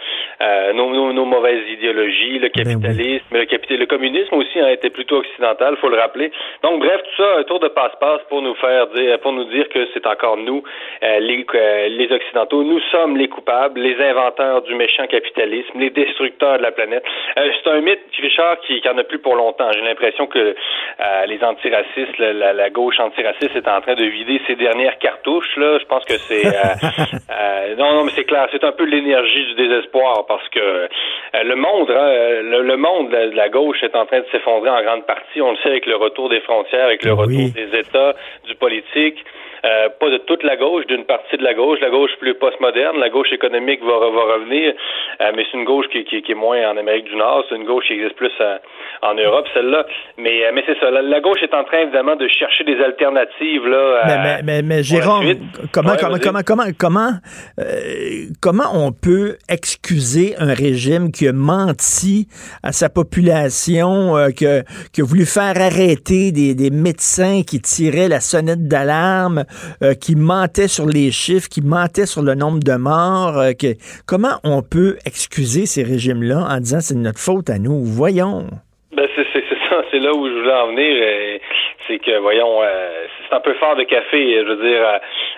nos, 0.75 0.91
nos, 0.91 1.13
nos 1.13 1.25
mauvaises 1.25 1.69
idéologies, 1.69 2.39
le 2.39 2.49
capitalisme, 2.49 3.27
le, 3.33 3.45
capital, 3.45 3.79
le 3.79 3.87
communisme 3.87 4.35
aussi 4.35 4.61
a 4.61 4.73
été 4.73 4.91
plutôt 4.91 5.19
occidental, 5.19 5.42
faut 5.81 5.89
le 5.89 5.99
rappeler. 5.99 6.31
Donc, 6.63 6.81
bref, 6.81 7.01
tout 7.03 7.23
ça, 7.23 7.39
un 7.39 7.43
tour 7.45 7.61
de 7.61 7.69
passe-passe 7.69 8.23
pour 8.29 8.43
nous 8.43 8.55
faire 8.57 8.87
dire, 8.89 9.19
pour 9.21 9.33
nous 9.33 9.45
dire 9.45 9.69
que 9.69 9.87
c'est 9.93 10.07
encore 10.07 10.37
nous, 10.37 10.63
euh, 11.03 11.19
les, 11.21 11.45
euh, 11.55 11.89
les 11.89 12.13
Occidentaux. 12.13 12.63
Nous 12.63 12.81
sommes 12.91 13.17
les 13.17 13.29
coupables, 13.29 13.81
les 13.81 14.01
inventeurs 14.03 14.63
du 14.63 14.75
méchant 14.75 15.07
capitalisme, 15.07 15.79
les 15.79 15.91
destructeurs 15.91 16.59
de 16.59 16.63
la 16.63 16.73
planète. 16.73 17.05
Euh, 17.39 17.49
c'est 17.63 17.71
un 17.71 17.81
mythe, 17.81 18.01
Richard, 18.21 18.61
qui, 18.61 18.81
qui 18.81 18.89
en 18.89 18.99
a 18.99 19.05
plus 19.05 19.19
pour 19.19 19.35
longtemps. 19.35 19.71
J'ai 19.73 19.83
l'impression 19.83 20.27
que 20.27 20.55
les 21.27 21.43
antiracistes, 21.43 22.19
la, 22.19 22.33
la, 22.33 22.53
la 22.53 22.71
gauche 22.71 22.99
antiraciste 23.01 23.57
est 23.57 23.69
en 23.69 23.81
train 23.81 23.95
de 23.95 24.05
vider 24.05 24.41
ses 24.47 24.55
dernières 24.55 24.99
cartouches. 24.99 25.57
Là, 25.57 25.79
je 25.79 25.85
pense 25.87 26.05
que 26.05 26.17
c'est 26.19 26.45
non, 27.79 27.95
non, 27.95 28.05
mais 28.05 28.11
c'est 28.13 28.25
clair, 28.25 28.49
c'est 28.53 28.65
un 28.65 28.73
peu 28.73 28.85
l'énergie 28.85 29.47
du 29.47 29.55
désespoir 29.55 30.27
parce 30.27 30.49
que 30.51 30.89
le 31.43 31.55
monde, 31.55 31.91
hein, 31.91 32.43
le, 32.43 32.63
le 32.63 32.77
monde 32.77 33.11
de 33.11 33.17
la, 33.17 33.29
de 33.29 33.37
la 33.37 33.49
gauche 33.49 33.83
est 33.83 33.97
en 33.97 34.07
train 34.07 34.21
de 34.21 34.27
s'effondrer 34.31 34.71
en 34.71 34.83
grande 34.83 35.07
partie. 35.07 35.32
On 35.41 35.53
le 35.53 35.57
sait 35.63 35.71
avec 35.71 35.87
le 35.87 35.97
retour 35.97 36.29
des 36.29 36.41
frontières, 36.41 36.87
avec 36.87 37.05
le 37.05 37.13
retour 37.13 37.51
des 37.55 37.79
États, 37.79 38.15
du 38.47 38.55
politique. 38.57 39.19
Euh, 39.65 39.91
pas 40.01 40.11
de 40.11 40.19
toute 40.19 40.43
la 40.43 40.57
gauche, 40.57 40.85
d'une 40.89 41.05
partie 41.05 41.37
de 41.37 41.45
la 41.45 41.55
gauche, 41.55 41.79
la 41.81 41.91
gauche 41.91 42.11
plus 42.19 42.35
postmoderne, 42.35 42.99
la 42.99 43.11
gauche 43.11 43.33
économique 43.33 43.81
va, 43.85 43.97
va 43.97 44.35
revenir, 44.35 44.75
euh, 45.21 45.31
mais 45.37 45.45
c'est 45.49 45.57
une 45.57 45.65
gauche 45.65 45.87
qui, 45.93 46.03
qui, 46.03 46.21
qui, 46.21 46.33
est 46.33 46.35
moins 46.35 46.69
en 46.69 46.77
Amérique 46.77 47.05
du 47.05 47.15
Nord, 47.15 47.45
c'est 47.49 47.55
une 47.55 47.65
gauche 47.65 47.85
qui 47.87 47.93
existe 47.93 48.17
plus 48.17 48.33
à, 48.41 48.59
en 49.03 49.15
Europe, 49.15 49.47
celle-là. 49.55 49.87
Mais, 50.19 50.45
euh, 50.45 50.51
mais 50.53 50.65
c'est 50.67 50.77
ça, 50.81 50.91
la, 50.91 51.03
la, 51.03 51.21
gauche 51.21 51.41
est 51.43 51.55
en 51.55 51.63
train 51.63 51.79
évidemment 51.79 52.17
de 52.17 52.27
chercher 52.27 52.65
des 52.65 52.81
alternatives 52.83 53.65
là. 53.69 54.03
Mais, 54.07 54.19
mais, 54.19 54.43
mais, 54.43 54.63
mais 54.63 54.83
Jérôme, 54.83 55.23
comment, 55.73 55.93
Ouais, 55.93 55.97
comment, 56.01 56.19
comment, 56.19 56.41
comment, 56.45 56.73
comment, 56.77 57.11
euh, 57.61 57.65
comment 58.41 58.71
on 58.75 58.91
peut 58.91 59.37
excuser 59.49 60.35
un 60.39 60.55
régime 60.55 61.13
qui 61.13 61.29
a 61.29 61.33
menti 61.33 62.27
à 62.63 62.73
sa 62.73 62.89
population, 62.89 64.17
euh, 64.17 64.31
que, 64.31 64.63
qui 64.93 65.03
a 65.03 65.05
voulu 65.13 65.27
faire 65.27 65.61
arrêter 65.61 66.33
des, 66.33 66.55
des 66.55 66.71
médecins 66.71 67.43
qui 67.45 67.61
tiraient 67.61 68.09
la 68.09 68.21
sonnette 68.21 68.67
d'alarme, 68.67 69.45
euh, 69.83 69.93
qui 69.93 70.17
mentaient 70.17 70.73
sur 70.73 70.87
les 70.87 71.11
chiffres, 71.11 71.51
qui 71.53 71.61
mentaient 71.61 72.07
sur 72.07 72.23
le 72.23 72.35
nombre 72.35 72.61
de 72.65 72.77
morts. 72.81 73.37
euh, 73.37 73.53
que, 73.53 73.77
comment 74.09 74.41
on 74.43 74.63
peut 74.63 74.97
excuser 75.05 75.67
ces 75.67 75.83
régimes-là 75.83 76.49
en 76.49 76.57
disant 76.65 76.81
c'est 76.81 76.97
notre 76.97 77.21
faute 77.21 77.51
à 77.51 77.59
nous? 77.59 77.85
Voyons. 77.85 78.49
Ben 78.97 79.07
c'est 79.15 79.29
ça, 79.69 79.85
c'est 79.91 80.01
là 80.01 80.15
où 80.17 80.27
je 80.27 80.33
voulais 80.33 80.61
en 80.65 80.69
venir. 80.69 80.89
c'est 81.87 81.99
que 81.99 82.17
voyons, 82.21 82.63
euh, 82.63 83.05
c'est 83.29 83.37
un 83.37 83.41
peu 83.41 83.53
fort 83.61 83.77
de 83.77 83.85
café. 83.85 84.17
Je 84.17 84.49
veux 84.49 84.65
dire, 84.65 84.81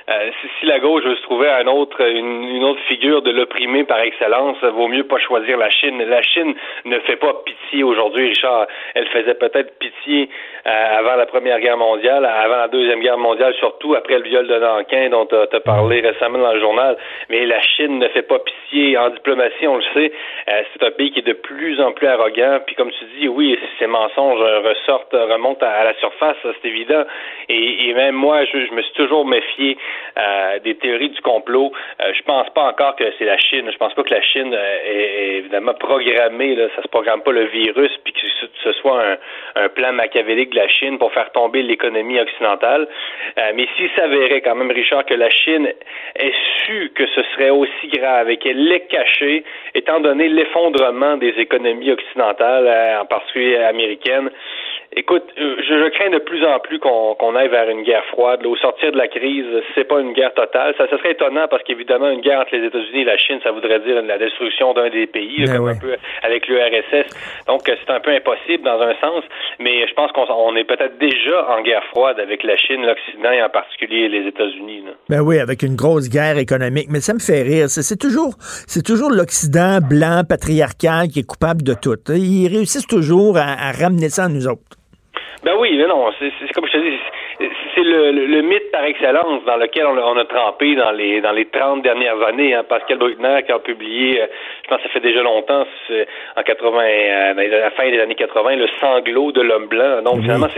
euh, 0.09 0.31
si, 0.61 0.67
la 0.67 0.81
gauche 0.81 1.03
veut 1.05 1.17
se 1.17 1.23
trouver 1.23 1.49
un 1.49 1.67
autre, 1.67 2.01
une, 2.01 2.49
une 2.49 2.65
autre 2.65 2.81
figure 2.89 3.23
de 3.23 3.31
l'opprimé 3.31 3.85
par 3.85 4.01
excellence, 4.01 4.63
vaut 4.63 4.89
mieux 4.89 5.05
pas 5.05 5.19
choisir 5.19 5.57
la 5.57 5.71
Chine. 5.71 6.03
La 6.03 6.23
Chine 6.23 6.55
ne 6.85 6.99
fait 7.01 7.17
pas 7.17 7.35
pitié 7.45 7.83
aujourd'hui, 7.83 8.29
Richard. 8.29 8.67
Elle 8.95 9.07
faisait 9.09 9.35
peut-être 9.35 9.79
pitié 9.79 10.29
euh, 10.67 10.99
avant 10.99 11.17
la 11.17 11.27
Première 11.27 11.61
Guerre 11.61 11.77
mondiale, 11.77 12.25
avant 12.25 12.57
la 12.57 12.69
Deuxième 12.69 13.01
Guerre 13.01 13.19
mondiale, 13.19 13.55
surtout 13.59 13.95
après 13.95 14.19
le 14.19 14.25
viol 14.25 14.47
de 14.47 14.59
Nankin 14.59 15.11
dont 15.11 15.27
tu 15.27 15.37
as 15.37 15.61
parlé 15.61 16.01
récemment 16.01 16.39
dans 16.39 16.53
le 16.53 16.61
journal. 16.61 16.97
Mais 17.29 17.47
la 17.47 17.61
Chine 17.63 17.99
ne 17.99 18.09
fait 18.09 18.23
pas 18.23 18.39
pitié 18.39 18.99
en 18.99 19.11
diplomatie, 19.11 19.67
on 19.67 19.77
le 19.77 19.85
sait. 19.95 20.13
Euh, 20.49 20.63
c'est 20.73 20.87
un 20.87 20.91
pays 20.91 21.11
qui 21.13 21.21
est 21.21 21.27
de 21.27 21.33
plus 21.33 21.81
en 21.81 21.93
plus 21.93 22.07
arrogant. 22.07 22.61
Puis 22.67 22.75
comme 22.77 22.91
tu 22.91 23.05
dis, 23.19 23.29
oui, 23.29 23.59
ces 23.79 23.87
mensonges 23.87 24.41
ressortent, 24.65 25.13
remontent 25.13 25.67
à, 25.67 25.85
la 25.85 25.95
surface, 25.95 26.37
c'est 26.43 26.69
évident. 26.69 27.05
Et, 27.49 27.93
même 27.95 28.15
moi, 28.15 28.45
je, 28.45 28.73
me 28.75 28.83
suis 28.83 28.93
toujours 28.95 29.27
méfié 29.27 29.77
euh, 30.17 30.59
des 30.61 30.77
théories 30.77 31.11
du 31.11 31.21
complot. 31.21 31.73
Euh, 32.01 32.13
je 32.15 32.23
pense 32.23 32.49
pas 32.51 32.69
encore 32.69 32.97
que 32.97 33.05
c'est 33.19 33.25
la 33.25 33.39
Chine. 33.39 33.69
Je 33.71 33.77
pense 33.77 33.95
pas 33.95 34.03
que 34.03 34.15
la 34.15 34.23
Chine 34.23 34.55
euh, 34.55 34.77
est, 34.87 35.37
évidemment 35.39 35.75
programmée. 35.75 36.55
Là, 36.55 36.69
ça 36.77 36.83
se 36.83 36.89
programme 36.89 37.23
pas 37.23 37.33
le 37.33 37.45
virus, 37.47 37.91
puis 38.05 38.13
que 38.13 38.21
ce 38.63 38.73
soit 38.75 39.03
un, 39.03 39.17
un, 39.57 39.69
plan 39.69 39.93
machiavélique 39.93 40.51
de 40.51 40.57
la 40.57 40.69
Chine 40.69 40.99
pour 40.99 41.13
faire 41.13 41.31
tomber 41.33 41.63
l'économie 41.63 42.21
occidentale. 42.21 42.89
Euh, 43.39 43.53
mais 43.55 43.67
s'il 43.77 43.91
s'avérait 43.97 44.41
quand 44.41 44.55
même, 44.55 44.71
Richard, 44.71 45.05
que 45.05 45.15
la 45.15 45.31
Chine 45.31 45.69
ait 46.17 46.33
su 46.65 46.93
que 46.95 47.07
ce 47.07 47.23
serait 47.35 47.51
aussi 47.51 47.89
grave 47.89 48.31
et 48.31 48.37
qu'elle 48.37 48.69
l'ait 48.69 48.87
caché, 48.87 49.45
étant 49.75 50.01
donné 50.01 50.29
l'effondrement 50.29 51.17
des 51.17 51.35
économies 51.39 51.91
occidentales, 51.91 53.01
en 53.01 53.07
particulier 53.07 53.57
américaines, 53.57 54.31
Écoute, 54.97 55.25
euh, 55.39 55.57
je, 55.59 55.89
crains 55.91 56.11
de 56.11 56.19
plus 56.19 56.45
en 56.47 56.61
plus 56.61 56.79
qu'on 56.79 57.35
aille 57.35 57.49
vers 57.49 57.69
une 57.69 57.83
guerre 57.83 58.05
froide. 58.13 58.47
au 58.47 58.57
sortir 58.57 58.93
de 58.93 58.97
la 58.97 59.09
crise, 59.09 59.47
c'est 59.75 59.85
pas 59.85 59.99
une 60.01 60.13
guerre 60.13 60.33
totale. 60.35 60.75
Ça, 60.79 60.87
serait 60.89 61.13
étonnant 61.13 61.49
parce 61.51 61.65
qu'évidemment, 61.65 62.11
une 62.11 62.21
guerre 62.21 62.41
entre 62.41 62.55
les 62.55 62.67
États-Unis 62.67 63.01
et 63.01 63.05
la 63.05 63.19
Chine, 63.19 63.41
ça 63.43 63.51
voudrait 63.51 63.81
dire 63.81 64.01
la 64.03 64.19
destruction 64.19 64.73
d'un 64.73 64.91
des 64.91 65.07
pays, 65.09 65.47
ben 65.47 65.57
comme 65.57 65.69
un 65.69 65.75
peu 65.75 65.97
avec 66.23 66.47
l'URSS. 66.47 67.11
Donc, 67.49 67.69
euh, 67.69 67.75
c'est 67.85 67.93
un 67.93 67.99
peu 67.99 68.13
impossible 68.13 68.63
dans 68.63 68.81
un 68.81 68.95
sens. 69.01 69.25
Mais 69.59 69.87
je 69.89 69.95
pense 69.95 70.13
qu'on 70.13 70.55
est 70.55 70.65
peut-être 70.65 70.97
déjà 70.99 71.49
en 71.51 71.63
guerre 71.63 71.85
froide 71.87 72.21
avec 72.21 72.45
la 72.45 72.57
Chine, 72.57 72.87
l'Occident 72.87 73.33
et 73.33 73.43
en 73.43 73.51
particulier 73.51 74.09
les 74.09 74.29
États-Unis. 74.29 74.85
Ben 75.09 75.23
oui, 75.23 75.41
avec 75.41 75.63
une 75.63 75.75
grosse 75.75 76.09
guerre 76.09 76.39
économique. 76.39 76.87
Mais 76.89 77.01
ça 77.01 77.15
me 77.15 77.19
fait 77.19 77.43
rire. 77.43 77.69
C'est 77.69 77.99
toujours, 77.99 78.35
c'est 78.39 78.85
toujours 78.85 79.11
l'Occident 79.11 79.79
blanc, 79.81 80.23
patriarcal 80.29 81.09
qui 81.09 81.21
est 81.21 81.27
coupable 81.27 81.63
de 81.65 81.75
tout. 81.75 81.99
Ils 82.11 82.47
réussissent 82.47 82.87
toujours 82.87 83.37
à 83.39 83.73
ramener 83.73 84.09
ça 84.09 84.25
à 84.25 84.29
nous 84.29 84.47
autres. 84.47 84.84
Ben 85.45 85.57
oui, 85.59 85.77
mais 85.77 85.87
non, 85.87 86.11
c'est 86.19 86.53
comme 86.55 86.67
je 86.67 86.73
te 86.73 86.79
dis, 86.79 86.99
c'est 87.75 87.83
le, 87.83 88.11
le, 88.11 88.43
mythe 88.43 88.71
par 88.71 88.85
excellence 88.85 89.45
dans 89.45 89.57
lequel 89.57 89.87
on, 89.87 89.97
on, 89.97 90.17
a 90.17 90.25
trempé 90.25 90.75
dans 90.75 90.91
les 90.93 91.21
dans 91.21 91.33
les 91.33 91.47
30 91.47 91.83
dernières 91.83 92.21
années. 92.23 92.55
Hein. 92.55 92.65
Pascal 92.69 92.99
Bruckner 92.99 93.43
qui 93.45 93.53
a 93.53 93.59
publié, 93.59 94.23
euh, 94.23 94.27
je 94.63 94.69
pense 94.69 94.79
que 94.79 94.85
ça 94.85 94.89
fait 94.91 95.01
déjà 95.01 95.23
longtemps, 95.23 95.65
en 96.37 96.43
80, 96.43 96.83
euh, 96.83 97.31
à 97.31 97.61
la 97.61 97.71
fin 97.71 97.91
des 97.91 98.01
années 98.01 98.15
80, 98.15 98.57
le 98.57 98.69
sanglot 98.81 99.33
de 99.33 99.43
l'homme 99.43 99.67
blanc. 99.67 100.03
Donc 100.03 100.23
finalement, 100.23 100.49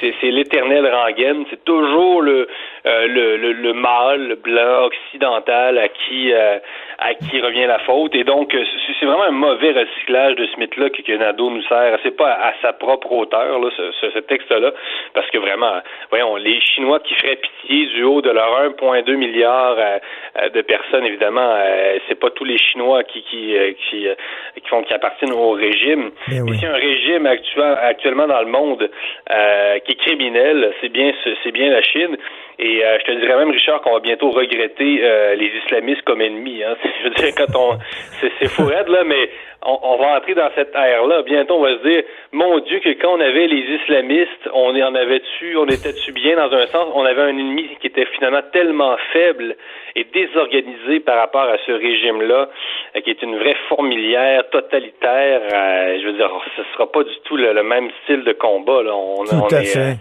c'est 0.00 0.30
l'éternel 0.30 0.86
rengaine. 0.86 1.44
C'est 1.50 1.64
toujours 1.64 2.22
le, 2.22 2.48
euh, 2.86 3.06
le, 3.06 3.36
le, 3.36 3.52
le 3.52 3.72
mâle 3.72 4.36
blanc 4.42 4.86
occidental 4.86 5.78
à 5.78 5.88
qui 5.88 6.32
à 7.00 7.14
qui 7.14 7.40
revient 7.40 7.66
la 7.66 7.78
faute. 7.80 8.14
Et 8.14 8.24
donc, 8.24 8.54
c'est 8.98 9.06
vraiment 9.06 9.24
un 9.24 9.30
mauvais 9.30 9.72
recyclage 9.72 10.34
de 10.36 10.46
ce 10.46 10.60
mythe-là 10.60 10.90
que, 10.90 11.00
que 11.00 11.12
Nadeau 11.12 11.50
nous 11.50 11.62
sert. 11.62 11.98
C'est 12.02 12.16
pas 12.16 12.32
à, 12.32 12.52
sa 12.60 12.74
propre 12.74 13.10
hauteur, 13.12 13.58
là, 13.58 13.70
ce, 13.74 14.10
ce 14.10 14.18
texte-là, 14.18 14.72
parce 15.14 15.28
que 15.30 15.38
vraiment, 15.38 15.80
voyons, 16.10 16.36
les 16.36 16.49
Chinois 16.60 17.00
qui 17.00 17.14
feraient 17.14 17.36
pitié 17.36 17.86
du 17.86 18.02
haut 18.02 18.22
de 18.22 18.30
leur 18.30 18.70
1,2 18.70 19.14
milliard 19.16 19.76
euh, 19.78 19.98
euh, 20.40 20.48
de 20.48 20.62
personnes, 20.62 21.04
évidemment, 21.04 21.54
euh, 21.54 21.98
c'est 22.08 22.18
pas 22.18 22.30
tous 22.30 22.44
les 22.44 22.56
Chinois 22.56 23.04
qui 23.04 23.22
qui 23.22 23.54
qui, 23.90 24.06
qui, 24.56 24.68
font 24.68 24.82
qui 24.82 24.94
appartiennent 24.94 25.32
au 25.32 25.50
régime. 25.50 26.10
Mais, 26.28 26.40
oui. 26.40 26.56
un 26.64 26.72
régime 26.72 27.26
actuel, 27.26 27.76
actuellement 27.82 28.26
dans 28.26 28.40
le 28.40 28.50
monde 28.50 28.90
qui 29.84 29.92
est 29.92 30.00
criminel, 30.00 30.72
c'est 30.80 30.88
bien 30.88 31.12
c'est 31.44 31.52
bien 31.52 31.70
la 31.70 31.82
Chine. 31.82 32.16
Et 32.58 32.82
je 32.82 33.04
te 33.04 33.12
dirais 33.12 33.36
même, 33.36 33.50
Richard, 33.50 33.80
qu'on 33.80 33.94
va 33.94 34.00
bientôt 34.00 34.30
regretter 34.30 35.00
les 35.36 35.50
islamistes 35.64 36.02
comme 36.02 36.20
ennemis. 36.20 36.62
Hein. 36.62 36.76
Je 37.02 37.08
veux 37.08 37.14
dire, 37.14 37.34
quand 37.36 37.56
on, 37.56 37.78
c'est 38.38 38.48
fou 38.48 38.68
là, 38.68 39.02
mais 39.04 39.30
on, 39.62 39.96
va 39.96 40.16
entrer 40.16 40.34
dans 40.34 40.50
cette 40.54 40.74
ère-là. 40.74 41.22
Bientôt, 41.22 41.56
on 41.56 41.62
va 41.62 41.76
se 41.78 41.88
dire, 41.88 42.02
mon 42.32 42.58
Dieu, 42.60 42.80
que 42.80 42.90
quand 43.00 43.16
on 43.16 43.20
avait 43.20 43.46
les 43.46 43.76
islamistes, 43.76 44.48
on 44.52 44.74
en 44.80 44.94
avait-tu, 44.94 45.56
on 45.56 45.66
était-tu 45.66 46.12
bien 46.12 46.39
dans 46.40 46.56
un 46.56 46.66
sens, 46.68 46.88
on 46.94 47.04
avait 47.04 47.22
un 47.22 47.28
ennemi 47.28 47.68
qui 47.80 47.86
était 47.86 48.06
finalement 48.06 48.40
tellement 48.52 48.96
faible 49.12 49.56
et 49.94 50.04
désorganisé 50.04 51.00
par 51.00 51.18
rapport 51.18 51.42
à 51.42 51.56
ce 51.66 51.72
régime-là, 51.72 52.48
euh, 52.96 53.00
qui 53.00 53.10
est 53.10 53.22
une 53.22 53.36
vraie 53.38 53.56
fourmilière 53.68 54.48
totalitaire. 54.50 55.42
Euh, 55.52 55.98
je 56.00 56.06
veux 56.06 56.12
dire, 56.14 56.30
ce 56.56 56.62
sera 56.72 56.90
pas 56.90 57.02
du 57.02 57.14
tout 57.24 57.36
le, 57.36 57.62
même 57.62 57.90
style 58.04 58.24
de 58.24 58.32
combat. 58.32 58.82
Là. 58.82 58.94
On, 58.94 59.24
tout 59.24 59.54
à 59.54 59.62
fait. 59.62 59.96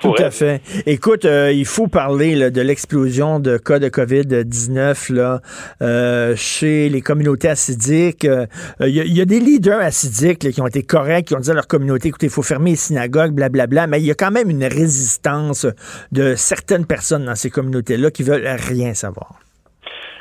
Tout 0.00 0.14
à 0.18 0.30
fait. 0.30 0.62
Écoute, 0.86 1.26
euh, 1.26 1.52
il 1.52 1.66
faut 1.66 1.86
parler 1.86 2.34
là, 2.34 2.50
de 2.50 2.62
l'explosion 2.62 3.38
de 3.38 3.58
cas 3.58 3.78
de 3.78 3.88
COVID-19 3.88 5.12
là, 5.12 5.40
euh, 5.82 6.34
chez 6.36 6.88
les 6.88 7.02
communautés 7.02 7.48
assidiques. 7.48 8.24
Euh, 8.24 8.46
il 8.80 8.96
y, 8.96 9.18
y, 9.18 9.20
a 9.20 9.24
des 9.26 9.40
leaders 9.40 9.80
assidiques 9.80 10.42
là, 10.42 10.52
qui 10.52 10.60
ont 10.62 10.66
été 10.66 10.82
corrects, 10.82 11.26
qui 11.26 11.34
ont 11.34 11.40
dit 11.40 11.50
à 11.50 11.54
leur 11.54 11.66
communauté, 11.66 12.08
écoutez, 12.08 12.26
il 12.26 12.32
faut 12.32 12.42
fermer 12.42 12.70
les 12.70 12.76
synagogues, 12.76 13.32
blablabla, 13.32 13.66
bla, 13.66 13.86
bla, 13.86 13.86
mais 13.88 14.00
il 14.00 14.06
y 14.06 14.10
a 14.10 14.14
quand 14.14 14.30
même 14.30 14.48
une 14.48 14.64
résistance 14.64 15.66
de 16.12 16.34
certaines 16.34 16.86
personnes 16.86 17.26
dans 17.26 17.34
ces 17.34 17.50
communautés-là 17.50 18.10
qui 18.10 18.22
veulent 18.22 18.46
rien 18.46 18.94
savoir. 18.94 19.40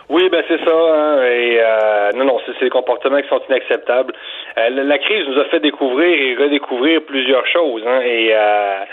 Oui, 0.10 0.27
ben 0.30 0.43
c'est 0.47 0.57
ça. 0.65 0.73
Hein, 0.73 1.23
et 1.23 1.60
euh, 1.61 2.11
non, 2.15 2.26
non, 2.26 2.39
c'est 2.45 2.60
des 2.60 2.72
comportements 2.72 3.22
qui 3.22 3.30
sont 3.30 3.41
inacceptables. 3.47 4.14
Euh, 4.57 4.69
la, 4.69 4.97
crise 4.97 5.27
nous 5.27 5.39
a 5.39 5.45
fait 5.45 5.59
découvrir 5.59 6.09
et 6.09 6.35
redécouvrir 6.35 7.01
plusieurs 7.03 7.45
choses. 7.47 7.84
Hein, 7.85 8.01
et, 8.01 8.30
euh, 8.34 8.84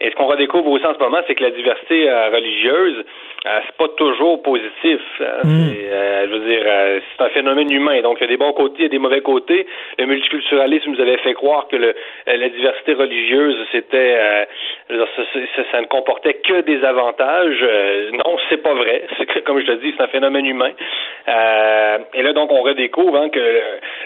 et 0.00 0.10
ce 0.10 0.14
qu'on 0.14 0.26
redécouvre 0.26 0.68
aussi 0.70 0.86
en 0.86 0.94
ce 0.94 0.98
moment, 0.98 1.20
c'est 1.26 1.34
que 1.34 1.44
la 1.44 1.50
diversité 1.50 2.10
religieuse 2.32 2.98
euh, 2.98 3.02
c'est 3.44 3.76
pas 3.76 3.88
toujours 3.96 4.40
positif. 4.42 5.00
Hein. 5.20 5.40
Hmm. 5.44 5.70
Euh, 5.84 6.26
je 6.26 6.32
veux 6.32 6.48
dire, 6.48 6.62
euh, 6.64 7.00
c'est 7.16 7.24
un 7.24 7.28
phénomène 7.30 7.70
humain. 7.72 8.00
Donc, 8.00 8.18
il 8.20 8.22
y 8.22 8.24
a 8.24 8.28
des 8.28 8.36
bons 8.36 8.52
côtés, 8.52 8.76
il 8.78 8.82
y 8.82 8.86
a 8.86 8.88
des 8.88 8.98
mauvais 8.98 9.20
côtés. 9.20 9.66
Le 9.98 10.06
multiculturalisme 10.06 10.92
nous 10.92 11.00
avait 11.00 11.18
fait 11.18 11.34
croire 11.34 11.66
que 11.68 11.76
le, 11.76 11.94
la 12.26 12.48
diversité 12.48 12.94
religieuse, 12.94 13.56
c'était, 13.72 14.46
ça, 14.88 15.62
ça, 15.72 15.80
ne 15.80 15.86
comportait 15.86 16.34
que 16.34 16.60
des 16.60 16.84
avantages. 16.84 17.64
non, 18.12 18.36
c'est 18.48 18.62
pas 18.62 18.74
vrai. 18.74 19.02
Que, 19.22 19.38
comme 19.38 19.60
je 19.60 19.66
te 19.66 19.72
dis, 19.72 19.94
c'est 19.96 20.02
un 20.02 20.08
phénomène 20.08 20.44
humain. 20.44 20.72
et 21.28 22.22
là, 22.22 22.32
donc, 22.32 22.52
on 22.52 22.60
redécouvre 22.62 23.16
hein, 23.16 23.28
que 23.28 23.60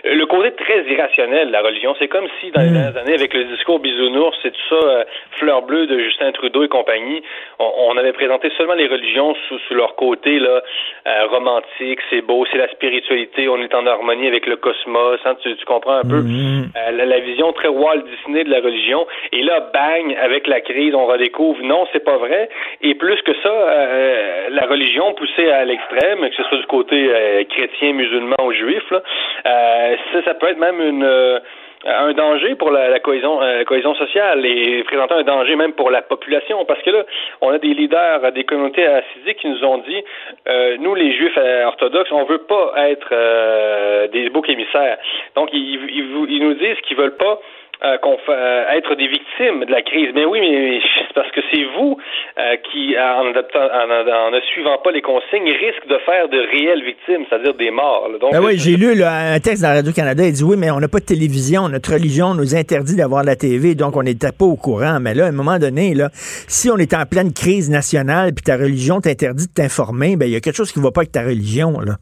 le 0.04 0.26
côté 0.26 0.52
très 0.52 0.84
irrationnel 0.84 1.48
de 1.48 1.52
la 1.52 1.62
religion, 1.62 1.96
c'est 1.98 2.06
comme 2.06 2.28
si 2.40 2.50
dans 2.52 2.60
les 2.60 2.68
hmm. 2.68 2.74
dernières 2.74 2.96
années, 2.98 3.14
avec 3.14 3.34
le 3.34 3.44
discours 3.44 3.80
bisounours, 3.80 4.36
c'est 4.42 4.52
tout 4.52 4.68
ça, 4.68 5.04
fleur 5.38 5.62
bleue 5.62 5.86
de 5.86 5.98
Justin 5.98 6.32
Trudeau 6.32 6.62
et 6.64 6.68
compagnie, 6.68 7.22
on 7.58 7.96
avait 7.96 8.12
présenté 8.12 8.50
seulement 8.56 8.74
les 8.74 8.86
religions 8.86 9.25
sous, 9.48 9.74
leur 9.74 9.94
côté 9.96 10.38
là, 10.38 10.62
euh, 11.06 11.26
romantique, 11.30 12.00
c'est 12.10 12.22
beau, 12.22 12.44
c'est 12.50 12.58
la 12.58 12.68
spiritualité, 12.68 13.48
on 13.48 13.58
est 13.58 13.74
en 13.74 13.86
harmonie 13.86 14.26
avec 14.26 14.46
le 14.46 14.56
cosmos, 14.56 15.20
hein, 15.24 15.36
tu, 15.42 15.54
comprends 15.66 15.98
un 15.98 16.02
peu? 16.02 16.22
Mm-hmm. 16.22 16.64
euh, 16.76 17.04
la, 17.04 17.18
vision 17.20 17.52
très 17.52 17.68
Walt 17.68 18.02
Disney 18.02 18.44
de 18.44 18.50
la 18.50 18.60
religion. 18.60 19.06
Et 19.32 19.42
là, 19.42 19.60
bang, 19.72 20.16
avec 20.22 20.46
la 20.46 20.60
crise, 20.60 20.94
on 20.94 21.06
redécouvre, 21.06 21.62
non, 21.62 21.86
c'est 21.92 22.04
pas 22.04 22.16
vrai. 22.16 22.48
Et 22.82 22.94
plus 22.94 23.20
que 23.22 23.32
ça, 23.42 23.48
euh, 23.48 24.48
la 24.50 24.66
religion 24.66 25.12
poussée 25.14 25.50
à 25.50 25.64
l'extrême, 25.64 26.28
que 26.28 26.36
ce 26.36 26.42
soit 26.44 26.58
du 26.58 26.66
côté 26.66 27.46
chrétien, 27.50 27.92
musulman 27.92 28.36
ou 28.44 28.52
juif, 28.52 28.82
là, 28.90 29.02
ça, 29.44 30.22
ça 30.24 30.34
peut 30.34 30.48
être 30.48 30.58
même 30.58 30.80
une 30.80 31.40
un 31.86 32.12
danger 32.12 32.54
pour 32.56 32.70
la, 32.70 32.98
cohésion, 33.00 33.40
euh, 33.42 33.64
cohésion 33.64 33.94
sociale 33.94 34.44
et 34.44 34.82
présentant 34.84 35.16
un 35.16 35.22
danger 35.22 35.54
même 35.56 35.72
pour 35.72 35.90
la 35.90 36.02
population 36.02 36.64
parce 36.64 36.82
que 36.82 36.90
là, 36.90 37.04
on 37.40 37.50
a 37.50 37.58
des 37.58 37.74
leaders 37.74 38.32
des 38.32 38.44
communautés 38.44 38.86
assidiques 38.86 39.38
qui 39.38 39.48
nous 39.48 39.64
ont 39.64 39.78
dit 39.78 40.02
euh, 40.48 40.76
nous 40.80 40.94
les 40.94 41.12
juifs 41.12 41.38
euh, 41.38 41.64
orthodoxes, 41.64 42.10
on 42.10 42.24
veut 42.24 42.38
pas 42.38 42.72
être 42.88 44.08
des 44.08 44.28
boucs 44.30 44.48
émissaires. 44.48 44.98
Donc 45.34 45.50
ils, 45.52 45.80
ils, 45.90 46.26
ils 46.28 46.42
nous 46.42 46.54
disent 46.54 46.80
qu'ils 46.82 46.96
veulent 46.96 47.16
pas 47.16 47.40
euh, 47.84 47.98
qu'on 47.98 48.16
euh, 48.28 48.76
être 48.76 48.94
des 48.94 49.06
victimes 49.06 49.64
de 49.64 49.70
la 49.70 49.82
crise. 49.82 50.08
Mais 50.14 50.24
oui, 50.24 50.40
mais 50.40 50.80
c'est 51.08 51.14
parce 51.14 51.30
que 51.30 51.40
c'est 51.50 51.64
vous 51.76 51.96
euh, 52.38 52.56
qui, 52.70 52.96
en, 52.98 53.26
en, 53.26 54.30
ne 54.30 54.40
suivant 54.52 54.78
pas 54.78 54.90
les 54.92 55.02
consignes, 55.02 55.48
risque 55.48 55.86
de 55.86 55.98
faire 55.98 56.28
de 56.28 56.38
réelles 56.38 56.84
victimes, 56.84 57.24
c'est-à-dire 57.28 57.54
des 57.54 57.70
morts. 57.70 58.08
Donc, 58.20 58.32
ben 58.32 58.42
oui, 58.42 58.56
j'ai 58.56 58.76
lu 58.76 59.02
un 59.02 59.38
texte 59.40 59.62
dans 59.62 59.74
Radio-Canada, 59.74 60.24
il 60.24 60.32
dit 60.32 60.44
oui, 60.44 60.56
mais 60.58 60.70
on 60.70 60.80
n'a 60.80 60.88
pas 60.88 61.00
de 61.00 61.04
télévision, 61.04 61.68
notre 61.68 61.92
religion 61.92 62.34
nous 62.34 62.54
interdit 62.54 62.96
d'avoir 62.96 63.24
la 63.24 63.36
TV, 63.36 63.74
donc 63.74 63.96
on 63.96 64.02
n'était 64.02 64.32
pas 64.32 64.46
au 64.46 64.56
courant. 64.56 64.98
Mais 65.00 65.14
là, 65.14 65.26
à 65.26 65.28
un 65.28 65.32
moment 65.32 65.58
donné, 65.58 65.94
là, 65.94 66.08
si 66.12 66.70
on 66.70 66.78
est 66.78 66.94
en 66.94 67.04
pleine 67.04 67.32
crise 67.32 67.70
nationale, 67.70 68.32
puis 68.34 68.42
ta 68.42 68.56
religion 68.56 69.00
t'interdit 69.00 69.48
de 69.48 69.52
t'informer, 69.52 70.16
ben 70.16 70.26
il 70.26 70.32
y 70.32 70.36
a 70.36 70.40
quelque 70.40 70.56
chose 70.56 70.72
qui 70.72 70.78
ne 70.78 70.84
va 70.84 70.92
pas 70.92 71.00
avec 71.00 71.12
ta 71.12 71.22
religion, 71.22 71.78
là. 71.80 71.96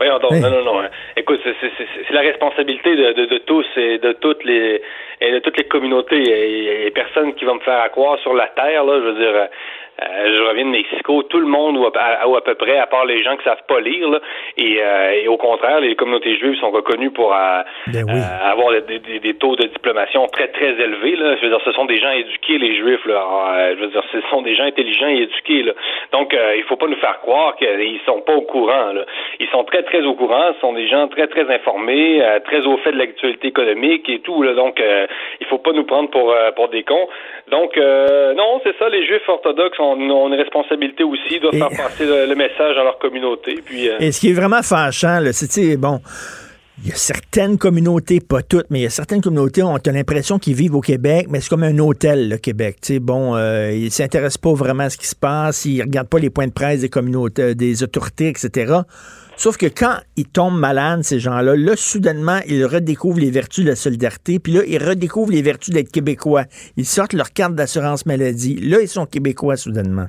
Oui, 0.00 0.08
non, 0.08 0.50
non, 0.50 0.64
non. 0.64 0.80
Hein. 0.80 0.90
Écoute, 1.16 1.40
c'est 1.42 2.12
la 2.12 2.20
responsabilité 2.20 2.96
de, 2.96 3.12
de, 3.12 3.24
de, 3.26 3.38
tous 3.38 3.66
et 3.76 3.98
de 3.98 4.12
toutes 4.12 4.44
les 4.44 4.82
et 5.22 5.32
de 5.32 5.38
toutes 5.38 5.56
les 5.56 5.64
communautés 5.64 6.22
et, 6.22 6.86
et 6.86 6.90
personne 6.90 7.34
qui 7.34 7.46
va 7.46 7.54
me 7.54 7.60
faire 7.60 7.90
croire 7.90 8.18
sur 8.18 8.34
la 8.34 8.48
terre, 8.48 8.84
là, 8.84 8.98
je 8.98 9.06
veux 9.06 9.14
dire, 9.14 9.48
je 9.98 10.48
reviens 10.48 10.66
de 10.66 10.70
Mexico, 10.70 11.22
tout 11.22 11.40
le 11.40 11.46
monde, 11.46 11.76
ou 11.78 11.86
à, 11.86 11.90
à, 11.94 12.40
peu 12.42 12.54
près, 12.54 12.78
à 12.78 12.86
part 12.86 13.06
les 13.06 13.22
gens 13.22 13.36
qui 13.36 13.44
savent 13.44 13.64
pas 13.66 13.80
lire, 13.80 14.08
là, 14.10 14.20
et, 14.58 14.78
euh, 14.80 15.22
et, 15.22 15.28
au 15.28 15.36
contraire, 15.36 15.80
les 15.80 15.94
communautés 15.94 16.36
juives 16.36 16.58
sont 16.60 16.70
reconnues 16.70 17.10
pour 17.10 17.34
euh, 17.34 17.62
ben 17.88 18.04
avoir 18.42 18.72
des, 18.82 18.98
des, 18.98 19.34
taux 19.34 19.56
de 19.56 19.66
diplomation 19.66 20.26
très, 20.26 20.48
très 20.48 20.72
élevés. 20.72 21.16
Là. 21.16 21.36
Je 21.36 21.42
veux 21.42 21.48
dire, 21.48 21.60
ce 21.64 21.72
sont 21.72 21.86
des 21.86 21.98
gens 21.98 22.10
éduqués, 22.10 22.58
les 22.58 22.76
juifs. 22.76 23.04
Là. 23.06 23.74
je 23.74 23.80
veux 23.80 23.88
dire, 23.88 24.02
ce 24.12 24.20
sont 24.30 24.42
des 24.42 24.54
gens 24.54 24.64
intelligents 24.64 25.08
et 25.08 25.22
éduqués. 25.22 25.62
Là. 25.62 25.72
Donc, 26.12 26.36
il 26.56 26.62
faut 26.64 26.76
pas 26.76 26.86
nous 26.86 26.96
faire 26.96 27.20
croire 27.20 27.56
qu'ils 27.56 28.00
sont 28.06 28.20
pas 28.20 28.34
au 28.34 28.42
courant. 28.42 28.92
Là. 28.92 29.04
Ils 29.40 29.48
sont 29.48 29.64
très, 29.64 29.82
très 29.82 30.02
au 30.02 30.14
courant. 30.14 30.52
Ce 30.54 30.60
sont 30.60 30.72
des 30.72 30.88
gens 30.88 31.08
très, 31.08 31.26
très 31.26 31.50
informés, 31.52 32.22
très 32.44 32.66
au 32.66 32.76
fait 32.78 32.92
de 32.92 32.98
l'actualité 32.98 33.48
économique 33.48 34.08
et 34.08 34.20
tout. 34.20 34.42
Là. 34.42 34.54
Donc, 34.54 34.82
il 35.40 35.46
faut 35.46 35.58
pas 35.58 35.72
nous 35.72 35.84
prendre 35.84 36.10
pour, 36.10 36.34
pour 36.54 36.68
des 36.68 36.82
cons. 36.82 37.08
Donc, 37.48 37.76
non, 37.76 38.60
c'est 38.64 38.76
ça, 38.78 38.88
les 38.88 39.04
juifs 39.06 39.28
orthodoxes 39.28 39.78
ont, 39.94 40.10
ont 40.10 40.28
une 40.28 40.34
responsabilité 40.40 41.04
aussi, 41.04 41.40
doivent 41.40 41.54
Et- 41.54 41.58
faire 41.58 41.70
passer 41.88 42.04
le, 42.06 42.26
le 42.26 42.34
message 42.34 42.76
dans 42.76 42.84
leur 42.84 42.98
communauté. 42.98 43.60
Puis, 43.64 43.88
euh, 43.88 43.98
Et 44.00 44.12
ce 44.12 44.20
qui 44.20 44.30
est 44.30 44.34
vraiment 44.34 44.62
fâchant, 44.62 45.20
c'est, 45.32 45.76
bon, 45.76 46.00
il 46.82 46.90
y 46.90 46.92
a 46.92 46.94
certaines 46.94 47.56
communautés, 47.56 48.20
pas 48.20 48.42
toutes, 48.42 48.66
mais 48.68 48.80
il 48.80 48.82
y 48.82 48.86
a 48.86 48.90
certaines 48.90 49.22
communautés, 49.22 49.62
on 49.62 49.76
a 49.76 49.80
l'impression 49.92 50.38
qu'ils 50.38 50.54
vivent 50.54 50.74
au 50.74 50.82
Québec, 50.82 51.26
mais 51.30 51.40
c'est 51.40 51.48
comme 51.48 51.62
un 51.62 51.78
hôtel, 51.78 52.28
le 52.28 52.36
Québec. 52.36 52.76
Tu 52.82 52.94
sais, 52.94 52.98
bon, 52.98 53.34
euh, 53.34 53.72
ils 53.72 53.90
s'intéressent 53.90 54.38
pas 54.38 54.52
vraiment 54.52 54.82
à 54.84 54.90
ce 54.90 54.98
qui 54.98 55.06
se 55.06 55.16
passe, 55.16 55.64
ils 55.64 55.80
regardent 55.80 56.08
pas 56.10 56.18
les 56.18 56.28
points 56.30 56.46
de 56.48 56.52
presse 56.52 56.80
des 56.82 56.90
communautés, 56.90 57.42
euh, 57.42 57.54
des 57.54 57.82
autorités, 57.82 58.28
etc. 58.28 58.74
Sauf 59.36 59.58
que 59.58 59.66
quand 59.66 59.96
ils 60.16 60.26
tombent 60.26 60.58
malades, 60.58 61.02
ces 61.02 61.18
gens-là, 61.18 61.54
là, 61.56 61.76
soudainement, 61.76 62.38
ils 62.48 62.64
redécouvrent 62.64 63.20
les 63.20 63.30
vertus 63.30 63.64
de 63.64 63.70
la 63.70 63.76
solidarité, 63.76 64.38
puis 64.42 64.54
là, 64.54 64.60
ils 64.66 64.82
redécouvrent 64.82 65.30
les 65.30 65.42
vertus 65.42 65.74
d'être 65.74 65.92
québécois. 65.92 66.44
Ils 66.78 66.86
sortent 66.86 67.12
leur 67.12 67.30
carte 67.34 67.54
d'assurance 67.54 68.06
maladie. 68.06 68.56
Là, 68.62 68.78
ils 68.80 68.88
sont 68.88 69.04
québécois, 69.04 69.56
soudainement. 69.56 70.06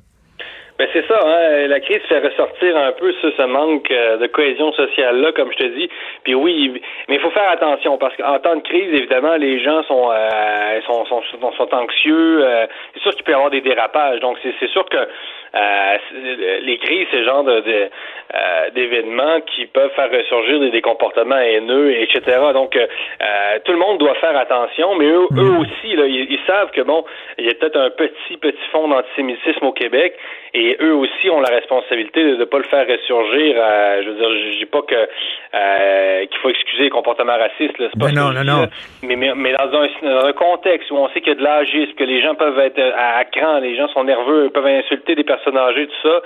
Ben 0.79 0.87
c'est 0.93 1.07
ça, 1.07 1.19
hein, 1.25 1.67
la 1.67 1.79
crise 1.79 2.01
fait 2.07 2.19
ressortir 2.19 2.77
un 2.77 2.91
peu 2.91 3.11
ce, 3.19 3.31
ce 3.31 3.41
manque 3.41 3.89
euh, 3.89 4.17
de 4.17 4.27
cohésion 4.27 4.71
sociale 4.73 5.19
là, 5.21 5.31
comme 5.31 5.51
je 5.51 5.57
te 5.57 5.75
dis. 5.75 5.89
Puis 6.23 6.35
oui, 6.35 6.79
mais 7.09 7.15
il 7.15 7.19
faut 7.19 7.31
faire 7.31 7.49
attention 7.49 7.97
parce 7.97 8.15
qu'en 8.15 8.37
temps 8.37 8.55
de 8.55 8.61
crise, 8.61 8.93
évidemment, 8.93 9.37
les 9.37 9.59
gens 9.59 9.81
sont 9.83 10.11
euh, 10.11 10.81
sont, 10.85 11.03
sont, 11.05 11.23
sont, 11.57 11.73
anxieux. 11.73 12.45
euh, 12.45 12.67
c'est 12.93 13.01
sûr 13.01 13.11
qu'il 13.15 13.23
peut 13.23 13.31
y 13.31 13.35
avoir 13.35 13.49
des 13.49 13.61
dérapages. 13.61 14.19
Donc 14.19 14.37
c'est 14.43 14.69
sûr 14.69 14.85
que 14.85 14.97
euh, 15.55 15.97
les 16.61 16.77
crises, 16.77 17.07
c'est 17.09 17.23
genre 17.23 17.43
de, 17.43 17.61
de, 17.61 17.89
euh, 18.35 18.69
d'événements 18.71 19.39
qui 19.41 19.65
peuvent 19.67 19.91
faire 19.95 20.11
ressurgir 20.11 20.59
des, 20.59 20.69
des 20.69 20.81
comportements 20.81 21.37
haineux, 21.39 21.91
etc. 21.93 22.21
Donc 22.53 22.75
euh, 22.75 22.85
euh, 23.21 23.59
tout 23.63 23.71
le 23.71 23.77
monde 23.77 23.99
doit 23.99 24.15
faire 24.15 24.35
attention, 24.37 24.95
mais 24.95 25.05
eux, 25.05 25.27
eux 25.37 25.55
aussi, 25.59 25.95
là, 25.95 26.05
ils, 26.07 26.27
ils 26.29 26.39
savent 26.45 26.71
que 26.71 26.81
bon, 26.81 27.05
il 27.37 27.45
y 27.45 27.49
a 27.49 27.53
peut-être 27.53 27.77
un 27.77 27.89
petit 27.89 28.35
petit 28.35 28.67
fond 28.73 28.89
d'antisémitisme 28.89 29.65
au 29.65 29.71
Québec, 29.71 30.13
et 30.53 30.75
eux 30.81 30.93
aussi 30.93 31.29
ont 31.29 31.39
la 31.39 31.55
responsabilité 31.55 32.21
de 32.21 32.35
ne 32.35 32.43
pas 32.43 32.57
le 32.57 32.65
faire 32.65 32.85
ressurgir. 32.85 33.55
euh, 33.57 34.03
je 34.03 34.09
veux 34.09 34.15
dire, 34.15 34.29
je, 34.29 34.59
dis 34.59 34.65
pas 34.65 34.81
que 34.81 36.25
qu'il 36.27 36.37
faut 36.39 36.49
excuser 36.49 36.83
les 36.83 36.89
comportements 36.89 37.37
racistes, 37.37 37.77
là, 37.79 37.87
c'est 37.93 37.99
pas 37.99 38.09
que 38.09 38.15
non, 38.15 38.31
non, 38.33 38.41
dis, 38.41 38.47
non. 38.47 38.61
là. 38.63 38.67
Mais, 39.03 39.15
mais, 39.15 39.33
mais 39.35 39.53
dans, 39.53 39.73
un, 39.73 39.87
dans 40.01 40.25
un 40.25 40.33
contexte 40.33 40.91
où 40.91 40.97
on 40.97 41.07
sait 41.09 41.21
qu'il 41.21 41.29
y 41.29 41.35
a 41.35 41.39
de 41.39 41.43
l'agisme, 41.43 41.93
que 41.93 42.03
les 42.03 42.21
gens 42.21 42.35
peuvent 42.35 42.59
être 42.59 42.79
à, 42.79 43.19
à 43.19 43.23
cran, 43.23 43.59
les 43.59 43.77
gens 43.77 43.87
sont 43.89 44.03
nerveux, 44.03 44.49
peuvent 44.49 44.65
insulter 44.65 45.15
des 45.15 45.23
personnes 45.23 45.57
âgées, 45.57 45.87
tout 45.87 46.09
ça, 46.09 46.21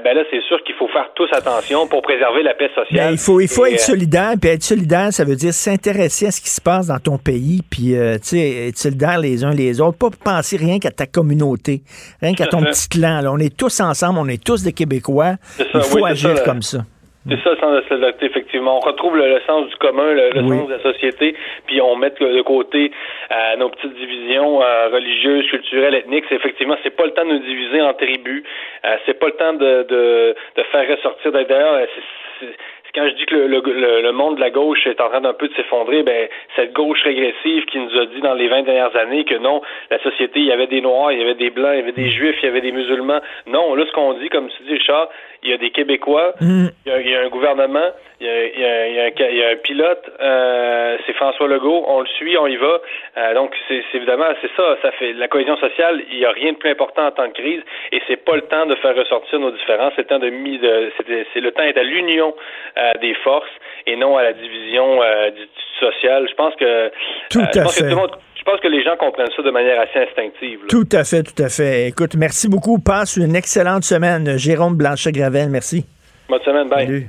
ben 0.00 0.14
là, 0.16 0.22
c'est 0.30 0.40
sûr 0.42 0.62
qu'il 0.62 0.74
faut 0.76 0.88
faire 0.88 1.10
tous 1.14 1.28
attention 1.34 1.86
pour 1.86 2.02
préserver 2.02 2.42
la 2.42 2.54
paix 2.54 2.70
sociale. 2.74 3.06
Ben, 3.06 3.12
il 3.12 3.18
faut, 3.18 3.40
il 3.40 3.48
faut 3.48 3.66
Et, 3.66 3.74
être 3.74 3.80
euh, 3.80 3.84
solidaire, 3.84 4.32
puis 4.40 4.50
être 4.50 4.62
solidaire, 4.62 5.12
ça 5.12 5.24
veut 5.24 5.36
dire 5.36 5.52
s'intéresser 5.52 6.26
à 6.26 6.30
ce 6.30 6.40
qui 6.40 6.50
se 6.50 6.60
passe 6.60 6.86
dans 6.86 6.98
ton 6.98 7.18
pays, 7.18 7.62
puis 7.68 7.96
euh, 7.96 8.14
tu 8.14 8.28
sais, 8.28 8.68
être 8.68 8.78
solidaire 8.78 9.18
les 9.18 9.44
uns 9.44 9.50
les 9.52 9.80
autres, 9.80 9.98
pas 9.98 10.10
penser 10.10 10.56
rien 10.56 10.78
qu'à 10.78 10.90
ta 10.90 11.06
communauté, 11.06 11.82
rien 12.22 12.34
qu'à 12.34 12.46
ton 12.46 12.62
petit 12.62 12.88
clan. 12.88 13.20
là. 13.20 13.32
On 13.32 13.38
est 13.38 13.54
tous 13.54 13.80
ensemble, 13.80 14.18
on 14.18 14.28
est 14.28 14.42
tous 14.42 14.62
des 14.62 14.72
Québécois. 14.72 15.36
Ça, 15.56 15.64
il 15.74 15.80
faut 15.82 16.00
oui, 16.00 16.10
agir 16.10 16.36
ça, 16.36 16.44
comme 16.44 16.62
ça. 16.62 16.78
C'est 17.26 17.42
ça 17.42 17.50
le 17.52 17.56
sens 17.56 17.70
de 17.72 17.76
la 17.80 17.88
solidarité, 17.88 18.26
effectivement. 18.26 18.76
On 18.76 18.80
retrouve 18.80 19.16
le, 19.16 19.26
le 19.26 19.40
sens 19.46 19.66
du 19.68 19.76
commun, 19.76 20.12
le, 20.12 20.30
le 20.30 20.40
Oui. 20.42 20.58
sens 20.58 20.68
de 20.68 20.74
la 20.74 20.82
société, 20.82 21.34
puis 21.66 21.80
on 21.80 21.96
met 21.96 22.10
de 22.10 22.42
côté 22.42 22.90
euh, 23.32 23.56
nos 23.56 23.70
petites 23.70 23.94
divisions 23.94 24.62
euh, 24.62 24.88
religieuses, 24.92 25.46
culturelles, 25.48 25.94
ethniques. 25.94 26.24
C'est 26.28 26.34
effectivement, 26.34 26.76
c'est 26.82 26.94
pas 26.94 27.06
le 27.06 27.12
temps 27.12 27.24
de 27.24 27.30
nous 27.32 27.38
diviser 27.38 27.80
en 27.80 27.94
tribus. 27.94 28.44
Euh, 28.84 28.96
c'est 29.06 29.18
pas 29.18 29.26
le 29.26 29.32
temps 29.32 29.52
de, 29.54 29.82
de, 29.88 30.34
de 30.56 30.62
faire 30.64 30.86
ressortir. 30.88 31.32
D'ailleurs, 31.32 31.74
euh, 31.74 31.86
c'est- 31.94 32.46
c'est- 32.46 32.56
quand 32.94 33.06
je 33.08 33.14
dis 33.14 33.26
que 33.26 33.34
le, 33.34 33.46
le, 33.48 33.60
le- 33.66 34.00
le 34.02 34.12
monde 34.12 34.36
de 34.36 34.40
la 34.40 34.50
gauche 34.50 34.86
est 34.86 35.00
en 35.00 35.08
train 35.08 35.20
d'un 35.20 35.32
peu 35.34 35.48
de 35.48 35.54
s'effondrer, 35.54 36.02
ben 36.02 36.28
cette 36.56 36.72
gauche 36.72 37.02
régressive 37.02 37.64
qui 37.66 37.78
nous 37.78 37.98
a 37.98 38.06
dit 38.06 38.20
dans 38.20 38.34
les 38.34 38.48
20 38.48 38.62
dernières 38.62 38.94
années 38.96 39.24
que 39.24 39.34
non, 39.36 39.62
la 39.90 39.98
société, 40.02 40.40
il 40.40 40.46
y 40.46 40.52
avait 40.52 40.66
des 40.66 40.80
noirs, 40.80 41.12
il 41.12 41.18
y 41.18 41.22
avait 41.22 41.34
des 41.34 41.50
blancs, 41.50 41.72
il 41.74 41.78
y 41.80 41.82
avait 41.82 41.92
des 41.92 42.10
juifs, 42.10 42.36
il 42.42 42.46
y 42.46 42.48
avait 42.48 42.60
des 42.60 42.72
musulmans. 42.72 43.20
Non, 43.46 43.74
là 43.74 43.84
ce 43.86 43.92
qu'on 43.92 44.14
dit, 44.14 44.28
comme 44.28 44.48
tu 44.48 44.62
dis 44.64 44.74
Richard, 44.74 45.08
il 45.42 45.50
y 45.50 45.52
a 45.52 45.58
des 45.58 45.70
Québécois, 45.70 46.34
Mm. 46.40 46.66
il, 46.86 46.92
y 46.92 46.94
a, 46.94 47.00
il 47.00 47.10
y 47.10 47.14
a 47.14 47.20
un 47.20 47.28
gouvernement, 47.28 47.90
il 48.20 48.26
y 48.26 48.30
a, 48.30 48.46
il 48.46 48.60
y 48.60 48.64
a- 48.64 48.88
il 49.30 49.36
y 49.36 49.42
a 49.44 49.48
un, 49.50 49.56
pilote, 49.56 50.04
euh, 50.20 50.96
c'est 51.06 51.12
François 51.14 51.48
Legault, 51.48 51.84
on 51.88 52.00
le 52.00 52.06
suit, 52.06 52.36
on 52.38 52.46
y 52.46 52.56
va. 52.56 52.80
Euh, 53.18 53.34
donc 53.34 53.54
c'est 53.68 53.82
évidemment 53.94 54.26
c'est 54.40 54.50
ça, 54.56 54.76
ça 54.82 54.90
fait 54.92 55.12
la 55.14 55.28
cohésion 55.28 55.56
sociale. 55.56 56.02
Il 56.10 56.18
n'y 56.18 56.24
a 56.24 56.30
rien 56.30 56.52
de 56.52 56.56
plus 56.58 56.70
important 56.70 57.06
en 57.06 57.10
temps 57.10 57.26
de 57.28 57.32
crise, 57.32 57.62
et 57.92 58.00
c'est 58.06 58.24
pas 58.24 58.36
le 58.36 58.42
temps 58.42 58.66
de 58.66 58.74
faire 58.76 58.94
ressortir 58.96 59.38
nos 59.40 59.50
différences. 59.50 59.92
C'est 59.96 60.02
le 60.02 60.06
temps 60.08 60.18
de 60.18 60.30
de, 60.30 60.92
c'est 60.96 61.26
c'est 61.32 61.40
le 61.40 61.50
temps 61.52 61.62
est 61.64 61.76
à 61.78 61.82
l'union 61.82 62.34
euh, 62.78 62.83
des 63.00 63.14
forces 63.24 63.48
et 63.86 63.96
non 63.96 64.16
à 64.16 64.22
la 64.22 64.32
division 64.32 65.02
euh, 65.02 65.30
du, 65.30 65.40
du 65.40 65.64
social. 65.80 66.26
Je 66.30 66.34
pense 66.34 66.54
que 66.56 66.90
Tout 67.30 67.40
euh, 67.40 67.46
je 67.54 67.60
à 67.60 67.62
pense 67.64 67.74
que 67.76 67.80
tout 67.80 67.88
le 67.88 67.94
monde- 67.96 68.10
je 68.36 68.42
pense 68.52 68.60
que 68.60 68.68
les 68.68 68.84
gens 68.84 68.96
comprennent 68.98 69.30
ça 69.34 69.42
de 69.42 69.50
manière 69.50 69.80
assez 69.80 70.00
instinctive. 70.06 70.60
là. 70.60 70.66
Tout 70.68 70.88
à 70.92 71.02
fait, 71.04 71.22
tout 71.22 71.42
à 71.42 71.48
fait. 71.48 71.88
Écoute, 71.88 72.14
merci 72.16 72.46
beaucoup. 72.48 72.78
Passe 72.78 73.16
une 73.16 73.34
excellente 73.34 73.84
semaine. 73.84 74.36
Jérôme 74.36 74.76
Blanchet-Gravel, 74.76 75.48
merci. 75.48 75.86
Bonne 76.28 76.42
semaine, 76.42 76.68
bye. 76.68 76.84
Salut. 76.86 77.08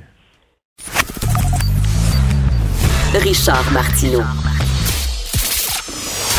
Richard 3.22 3.70
Martineau. 3.72 4.22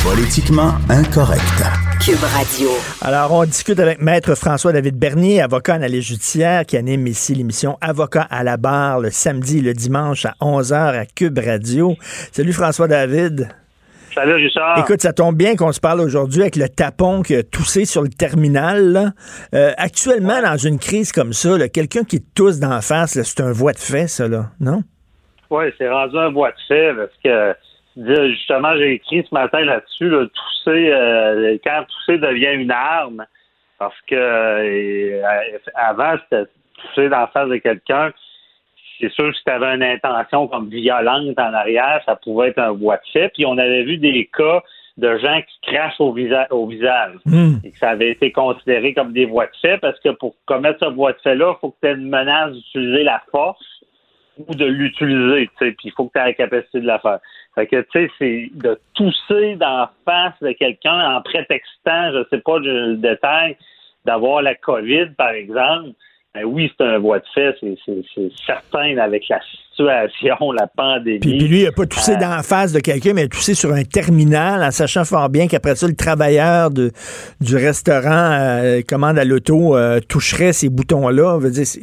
Politiquement 0.03 0.71
incorrect. 0.89 1.86
Cube 2.07 2.23
Radio. 2.23 2.69
Alors, 3.01 3.33
on 3.33 3.43
discute 3.43 3.81
avec 3.81 4.01
Maître 4.01 4.33
François-David 4.33 4.97
Bernier, 4.97 5.41
avocat 5.41 5.73
en 5.73 5.75
analyse 5.75 6.07
judiciaire, 6.07 6.65
qui 6.65 6.77
anime 6.77 7.05
ici 7.05 7.35
l'émission 7.35 7.77
Avocat 7.81 8.25
à 8.29 8.45
la 8.45 8.55
barre 8.55 9.01
le 9.01 9.09
samedi 9.09 9.57
et 9.57 9.61
le 9.61 9.73
dimanche 9.73 10.25
à 10.25 10.31
11h 10.39 10.97
à 10.97 11.05
Cube 11.05 11.37
Radio. 11.37 11.95
Salut 12.31 12.53
François-David. 12.53 13.49
Salut 14.15 14.35
Richard. 14.35 14.79
Écoute, 14.79 15.01
ça 15.01 15.11
tombe 15.11 15.35
bien 15.35 15.57
qu'on 15.57 15.73
se 15.73 15.81
parle 15.81 15.99
aujourd'hui 15.99 16.43
avec 16.43 16.55
le 16.55 16.69
tapon 16.69 17.23
qui 17.23 17.35
a 17.35 17.43
toussé 17.43 17.83
sur 17.83 18.03
le 18.03 18.09
terminal. 18.09 18.93
là. 18.93 19.11
Euh, 19.53 19.73
actuellement, 19.75 20.41
dans 20.41 20.55
une 20.55 20.79
crise 20.79 21.11
comme 21.11 21.33
ça, 21.33 21.57
là, 21.57 21.67
quelqu'un 21.67 22.05
qui 22.05 22.23
tousse 22.23 22.61
d'en 22.61 22.79
face, 22.79 23.15
là, 23.15 23.25
c'est 23.25 23.41
un 23.41 23.51
voie 23.51 23.73
de 23.73 23.79
fait, 23.79 24.07
ça, 24.07 24.29
là, 24.29 24.45
non? 24.61 24.81
Oui, 25.49 25.65
c'est 25.77 25.89
rendu 25.89 26.17
un 26.17 26.31
bois 26.31 26.51
de 26.51 26.57
fait 26.69 26.93
parce 26.95 27.11
que 27.21 27.66
dire, 27.97 28.27
justement, 28.29 28.75
j'ai 28.77 28.93
écrit 28.93 29.25
ce 29.27 29.33
matin 29.33 29.61
là-dessus, 29.61 30.09
là, 30.09 30.25
tousser, 30.25 30.89
euh, 30.91 31.57
quand 31.63 31.83
tousser 31.87 32.17
devient 32.17 32.53
une 32.53 32.71
arme, 32.71 33.25
parce 33.79 33.99
que 34.07 34.15
euh, 34.15 35.21
avant, 35.75 36.15
c'était 36.23 36.49
tousser 36.81 37.09
dans 37.09 37.19
la 37.19 37.27
face 37.27 37.49
de 37.49 37.57
quelqu'un. 37.57 38.11
C'est 38.99 39.11
sûr 39.11 39.29
que 39.29 39.35
si 39.35 39.43
tu 39.43 39.51
avais 39.51 39.75
une 39.75 39.83
intention 39.83 40.47
comme 40.47 40.69
violente 40.69 41.37
en 41.37 41.53
arrière, 41.53 42.01
ça 42.05 42.15
pouvait 42.15 42.49
être 42.49 42.57
un 42.59 42.73
bois 42.73 42.97
de 42.97 43.07
fait. 43.13 43.29
Puis 43.29 43.45
on 43.45 43.57
avait 43.57 43.83
vu 43.83 43.97
des 43.97 44.27
cas 44.35 44.63
de 44.97 45.15
gens 45.19 45.39
qui 45.41 45.71
crachent 45.71 45.99
au, 45.99 46.11
visa- 46.11 46.47
au 46.49 46.65
visage. 46.65 47.13
Et 47.63 47.71
que 47.71 47.77
ça 47.77 47.89
avait 47.89 48.09
été 48.09 48.31
considéré 48.31 48.95
comme 48.95 49.13
des 49.13 49.25
voies 49.25 49.45
de 49.45 49.55
fait 49.61 49.77
parce 49.77 49.99
que 49.99 50.09
pour 50.09 50.33
commettre 50.45 50.79
ce 50.79 50.89
voie 50.91 51.13
de 51.13 51.19
fait-là, 51.19 51.53
il 51.55 51.59
faut 51.61 51.69
que 51.69 51.77
tu 51.83 51.87
aies 51.87 51.93
une 51.93 52.09
menace 52.09 52.53
d'utiliser 52.53 53.03
la 53.03 53.21
force 53.29 53.63
ou 54.47 54.55
de 54.55 54.65
l'utiliser, 54.65 55.47
tu 55.59 55.65
sais, 55.65 55.71
puis 55.73 55.89
il 55.89 55.91
faut 55.91 56.05
que 56.07 56.13
tu 56.13 56.19
aies 56.19 56.25
la 56.25 56.33
capacité 56.33 56.79
de 56.79 56.87
la 56.87 56.97
faire. 56.97 57.19
Fait 57.57 57.65
que, 57.65 57.81
tu 57.91 58.05
sais, 58.05 58.11
c'est 58.19 58.51
de 58.53 58.79
tousser 58.93 59.55
d'en 59.55 59.87
face 60.05 60.35
de 60.41 60.51
quelqu'un 60.51 61.15
en 61.15 61.21
prétextant, 61.23 62.11
je 62.13 62.23
sais 62.29 62.37
pas 62.45 62.59
le, 62.59 62.97
détail, 62.97 63.57
d'avoir 64.05 64.43
la 64.43 64.53
COVID, 64.53 65.07
par 65.17 65.31
exemple. 65.31 65.89
Ben 66.35 66.43
oui, 66.45 66.71
c'est 66.77 66.85
un 66.85 66.99
voie 66.99 67.17
de 67.17 67.25
fait, 67.33 67.55
c'est, 67.59 68.29
certain 68.45 68.95
avec 68.99 69.27
la 69.27 69.39
situation, 69.71 70.51
la 70.51 70.67
pandémie. 70.67 71.17
Puis, 71.17 71.37
puis 71.39 71.47
lui, 71.47 71.59
il 71.61 71.63
n'a 71.63 71.71
pas 71.71 71.87
toussé 71.87 72.11
Euh, 72.11 72.19
dans 72.19 72.29
la 72.29 72.43
face 72.43 72.73
de 72.73 72.79
quelqu'un, 72.79 73.13
mais 73.13 73.21
il 73.21 73.25
a 73.25 73.29
toussé 73.29 73.55
sur 73.55 73.73
un 73.73 73.83
terminal 73.83 74.61
en 74.63 74.69
sachant 74.69 75.03
fort 75.03 75.29
bien 75.29 75.47
qu'après 75.47 75.73
ça, 75.75 75.87
le 75.87 75.95
travailleur 75.95 76.69
de, 76.69 76.91
du 77.41 77.55
restaurant 77.55 78.33
euh, 78.33 78.81
commande 78.87 79.17
à 79.17 79.25
l'auto 79.25 79.75
euh, 79.75 79.99
toucherait 79.99 80.53
ces 80.53 80.69
boutons-là. 80.69 81.39
Veut 81.39 81.49
dire, 81.49 81.65
c'est- 81.65 81.81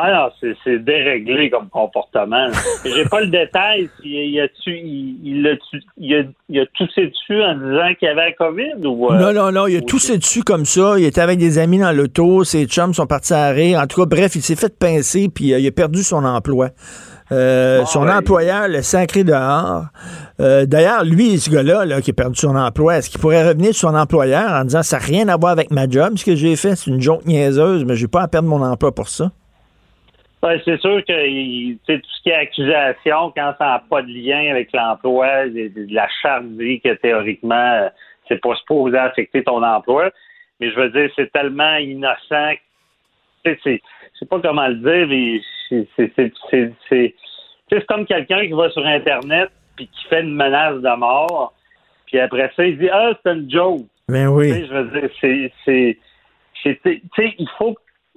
Ah 0.00 0.30
non, 0.42 0.52
c'est, 0.64 0.78
déréglé 0.84 1.50
comme 1.50 1.68
comportement. 1.68 2.46
J'ai 2.84 3.04
pas 3.06 3.20
le 3.20 3.26
détail. 3.26 3.84
a 3.84 3.88
tu, 4.00 4.70
il, 4.70 5.46
a, 5.48 5.56
tu- 5.56 5.82
il, 5.96 6.14
a, 6.14 6.22
il 6.48 6.60
a 6.60 6.66
toussé 6.74 7.06
dessus 7.06 7.42
en 7.42 7.54
disant 7.54 7.94
qu'il 7.98 8.06
y 8.06 8.10
avait 8.10 8.26
la 8.26 8.32
COVID 8.32 8.86
ou. 8.86 9.10
euh, 9.12 9.18
Non, 9.18 9.32
non, 9.32 9.50
non, 9.52 9.66
il 9.66 9.76
a 9.78 9.80
toussé 9.80 10.18
dessus 10.18 10.42
comme 10.44 10.64
ça. 10.64 10.94
Il 10.98 11.04
était 11.04 11.20
avec 11.20 11.38
des 11.38 11.58
amis 11.58 11.78
dans 11.78 11.90
l'auto. 11.92 12.44
Ses 12.44 12.66
chums 12.66 12.94
sont 12.94 13.06
partis 13.06 13.34
à 13.34 13.48
rire. 13.50 13.80
En 13.80 13.86
tout 13.86 14.00
cas, 14.00 14.06
bref, 14.06 14.36
il 14.36 14.42
s'est 14.42 14.56
fait 14.56 14.78
pincer, 14.78 15.28
puis 15.34 15.52
euh, 15.52 15.58
il 15.58 15.66
a 15.66 15.70
perdu 15.72 16.02
son 16.02 16.24
emploi. 16.24 16.68
Euh, 17.30 17.80
Ah, 17.82 17.86
son 17.86 18.04
ouais. 18.06 18.12
employeur 18.14 18.68
le 18.68 18.80
sacré 18.80 19.22
dehors. 19.24 19.84
Euh, 20.40 20.64
D'ailleurs, 20.64 21.04
lui, 21.04 21.38
ce 21.38 21.50
gars-là, 21.50 21.84
là, 21.84 22.00
qui 22.00 22.10
a 22.10 22.14
perdu 22.14 22.38
son 22.38 22.56
emploi, 22.56 22.96
est-ce 22.98 23.10
qu'il 23.10 23.20
pourrait 23.20 23.46
revenir 23.46 23.74
sur 23.74 23.90
son 23.90 23.96
employeur 23.96 24.50
en 24.50 24.64
disant 24.64 24.82
ça 24.82 24.98
n'a 24.98 25.04
rien 25.04 25.28
à 25.28 25.36
voir 25.36 25.52
avec 25.52 25.70
ma 25.70 25.86
job, 25.88 26.14
ce 26.16 26.24
que 26.24 26.34
j'ai 26.36 26.56
fait, 26.56 26.74
c'est 26.76 26.90
une 26.90 27.00
joke 27.02 27.26
niaiseuse, 27.26 27.84
mais 27.84 27.96
j'ai 27.96 28.08
pas 28.08 28.22
à 28.22 28.28
perdre 28.28 28.48
mon 28.48 28.62
emploi 28.62 28.94
pour 28.94 29.08
ça? 29.08 29.30
Ben, 30.40 30.60
c'est 30.64 30.80
sûr 30.80 31.04
que 31.04 31.72
tout 31.72 32.08
ce 32.08 32.22
qui 32.22 32.30
est 32.30 32.34
accusation, 32.34 33.32
quand 33.36 33.54
ça 33.58 33.64
n'a 33.64 33.82
pas 33.90 34.02
de 34.02 34.08
lien 34.08 34.50
avec 34.50 34.72
l'emploi, 34.72 35.46
la 35.46 36.08
charte 36.22 36.44
dit 36.50 36.80
que 36.80 36.94
théoriquement, 36.94 37.54
euh, 37.54 37.88
c'est 38.28 38.40
pas 38.40 38.54
supposé 38.54 38.96
affecter 38.96 39.42
ton 39.42 39.62
emploi. 39.64 40.10
Mais 40.60 40.70
je 40.70 40.76
veux 40.76 40.90
dire, 40.90 41.10
c'est 41.16 41.32
tellement 41.32 41.76
innocent. 41.76 42.54
que, 43.44 43.56
je 43.64 43.78
sais 44.18 44.26
pas 44.26 44.40
comment 44.40 44.68
le 44.68 44.76
dire, 44.76 45.08
mais 45.08 45.40
c'est, 47.70 47.84
comme 47.88 48.06
quelqu'un 48.06 48.46
qui 48.46 48.52
va 48.52 48.70
sur 48.70 48.86
Internet 48.86 49.50
puis 49.76 49.88
qui 49.88 50.06
fait 50.08 50.22
une 50.22 50.34
menace 50.34 50.80
de 50.80 50.96
mort. 50.96 51.52
Puis 52.06 52.18
après 52.20 52.50
ça, 52.54 52.64
il 52.64 52.78
dit 52.78 52.88
Ah, 52.90 53.12
c'est 53.22 53.32
une 53.32 53.50
joke. 53.50 53.82
Ben 54.08 54.26
Tu 54.26 54.32
oui. 54.32 54.66
je 54.66 54.72
veux 54.72 55.00
dire, 55.00 55.10
c'est, 55.20 55.52
c'est, 55.64 55.98
c'est, 56.62 56.80
tu 56.82 57.00
sais, 57.16 57.34
il 57.38 57.48
faut 57.58 57.74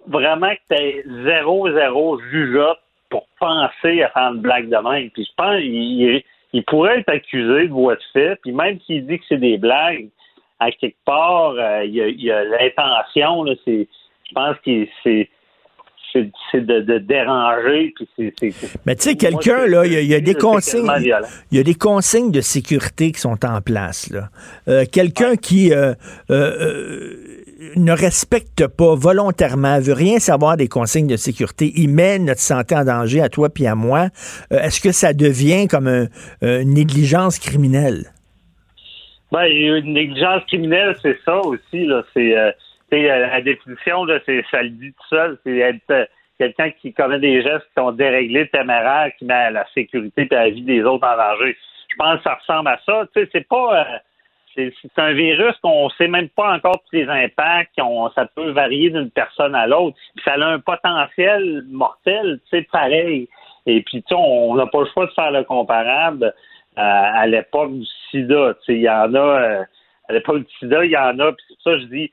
vraiment 0.07 0.51
que 0.51 0.75
tu 0.75 0.81
aies 0.81 1.03
zéro, 1.25 1.71
zéro 1.71 2.19
jugeote 2.31 2.79
pour 3.09 3.27
penser 3.39 4.01
à 4.03 4.09
faire 4.09 4.33
une 4.33 4.41
blague 4.41 4.69
de 4.69 4.77
même. 4.77 5.09
Puis 5.11 5.25
je 5.25 5.31
pense 5.35 5.59
il, 5.59 6.23
il 6.53 6.63
pourrait 6.65 6.99
être 6.99 7.09
accusé 7.09 7.67
de 7.67 7.73
voie 7.73 7.95
de 7.95 8.03
fait, 8.13 8.35
puis 8.41 8.51
même 8.51 8.79
s'il 8.85 9.05
dit 9.05 9.19
que 9.19 9.25
c'est 9.29 9.37
des 9.37 9.57
blagues, 9.57 10.09
à 10.59 10.71
quelque 10.71 10.97
part, 11.05 11.55
euh, 11.57 11.83
il, 11.85 12.21
y 12.21 12.31
a, 12.31 12.43
l'intention, 12.43 13.43
là, 13.43 13.53
c'est, 13.65 13.87
je 14.27 14.33
pense 14.33 14.55
que 14.63 14.87
c'est 15.03 15.29
c'est 16.51 16.65
de, 16.65 16.81
de, 16.81 16.97
déranger. 16.97 17.93
Puis 17.95 18.33
c'est, 18.39 18.53
Mais 18.85 18.95
tu 18.95 19.03
sais, 19.03 19.15
quelqu'un, 19.15 19.65
là, 19.65 19.85
il 19.85 19.93
y, 19.93 19.97
a, 19.97 20.01
il 20.01 20.07
y 20.07 20.15
a 20.15 20.19
des 20.19 20.35
consignes. 20.35 20.89
Il 21.51 21.57
y 21.57 21.59
a 21.59 21.63
des 21.63 21.75
consignes 21.75 22.31
de 22.31 22.41
sécurité 22.41 23.11
qui 23.11 23.19
sont 23.19 23.45
en 23.45 23.61
place. 23.61 24.09
Là. 24.11 24.29
Euh, 24.67 24.85
quelqu'un 24.91 25.35
qui 25.35 25.73
euh, 25.73 25.93
euh, 26.29 27.30
ne 27.75 27.91
respecte 27.91 28.67
pas 28.67 28.95
volontairement, 28.95 29.79
veut 29.79 29.93
rien 29.93 30.19
savoir 30.19 30.57
des 30.57 30.67
consignes 30.67 31.07
de 31.07 31.15
sécurité, 31.15 31.71
il 31.75 31.89
met 31.89 32.19
notre 32.19 32.39
santé 32.41 32.75
en 32.75 32.83
danger 32.83 33.21
à 33.21 33.29
toi 33.29 33.49
puis 33.49 33.67
à 33.67 33.75
moi. 33.75 34.07
Est-ce 34.49 34.81
que 34.81 34.91
ça 34.91 35.13
devient 35.13 35.67
comme 35.67 35.87
un, 35.87 36.07
une 36.41 36.73
négligence 36.73 37.39
criminelle? 37.39 38.11
Ben, 39.31 39.45
une 39.45 39.93
négligence 39.93 40.43
criminelle, 40.45 40.95
c'est 41.01 41.17
ça 41.23 41.37
aussi. 41.37 41.85
Là. 41.85 42.03
C'est 42.13 42.33
la 42.91 43.41
définition, 43.41 44.03
là, 44.05 44.19
c'est, 44.25 44.43
ça 44.51 44.61
le 44.61 44.69
dit 44.69 44.91
tout 44.91 45.07
seul, 45.09 45.37
c'est 45.45 45.57
être 45.57 45.91
euh, 45.91 46.05
quelqu'un 46.37 46.71
qui 46.71 46.93
commet 46.93 47.19
des 47.19 47.41
gestes 47.41 47.65
qui 47.67 47.81
sont 47.81 47.91
déréglés, 47.91 48.49
téméraires, 48.49 49.11
qui 49.17 49.25
met 49.25 49.51
la 49.51 49.65
sécurité 49.73 50.27
et 50.29 50.35
la 50.35 50.49
vie 50.49 50.63
des 50.63 50.83
autres 50.83 51.07
en 51.07 51.15
danger. 51.15 51.55
Je 51.89 51.95
pense 51.97 52.17
que 52.17 52.23
ça 52.23 52.35
ressemble 52.35 52.69
à 52.69 52.79
ça. 52.85 53.07
Tu 53.13 53.21
sais, 53.21 53.29
c'est 53.31 53.47
pas. 53.47 53.79
Euh, 53.79 53.97
c'est, 54.55 54.73
un 54.97 55.13
virus 55.13 55.55
qu'on 55.61 55.89
sait 55.91 56.07
même 56.07 56.29
pas 56.29 56.53
encore 56.53 56.81
tous 56.89 56.95
les 56.95 57.07
impacts, 57.07 57.79
ça 58.15 58.25
peut 58.35 58.51
varier 58.51 58.89
d'une 58.89 59.09
personne 59.09 59.55
à 59.55 59.67
l'autre. 59.67 59.97
Ça 60.23 60.33
a 60.33 60.45
un 60.45 60.59
potentiel 60.59 61.63
mortel, 61.69 62.39
tu 62.49 62.57
sais, 62.57 62.67
pareil. 62.71 63.27
Et 63.65 63.81
puis, 63.81 64.01
tu 64.01 64.09
sais, 64.09 64.15
on 64.15 64.55
n'a 64.55 64.65
pas 64.65 64.81
le 64.81 64.87
choix 64.93 65.05
de 65.05 65.11
faire 65.11 65.31
le 65.31 65.43
comparable 65.43 66.25
euh, 66.25 66.31
à 66.75 67.27
l'époque 67.27 67.73
du 67.73 67.85
sida. 68.09 68.53
Tu 68.55 68.65
sais, 68.65 68.75
il 68.75 68.81
y 68.81 68.89
en 68.89 69.13
a, 69.15 69.65
à 70.09 70.13
l'époque 70.13 70.39
du 70.39 70.53
sida, 70.59 70.83
il 70.85 70.91
y 70.91 70.97
en 70.97 71.19
a, 71.19 71.31
puis 71.31 71.45
c'est 71.49 71.69
ça 71.69 71.77
je 71.77 71.85
dis, 71.85 72.11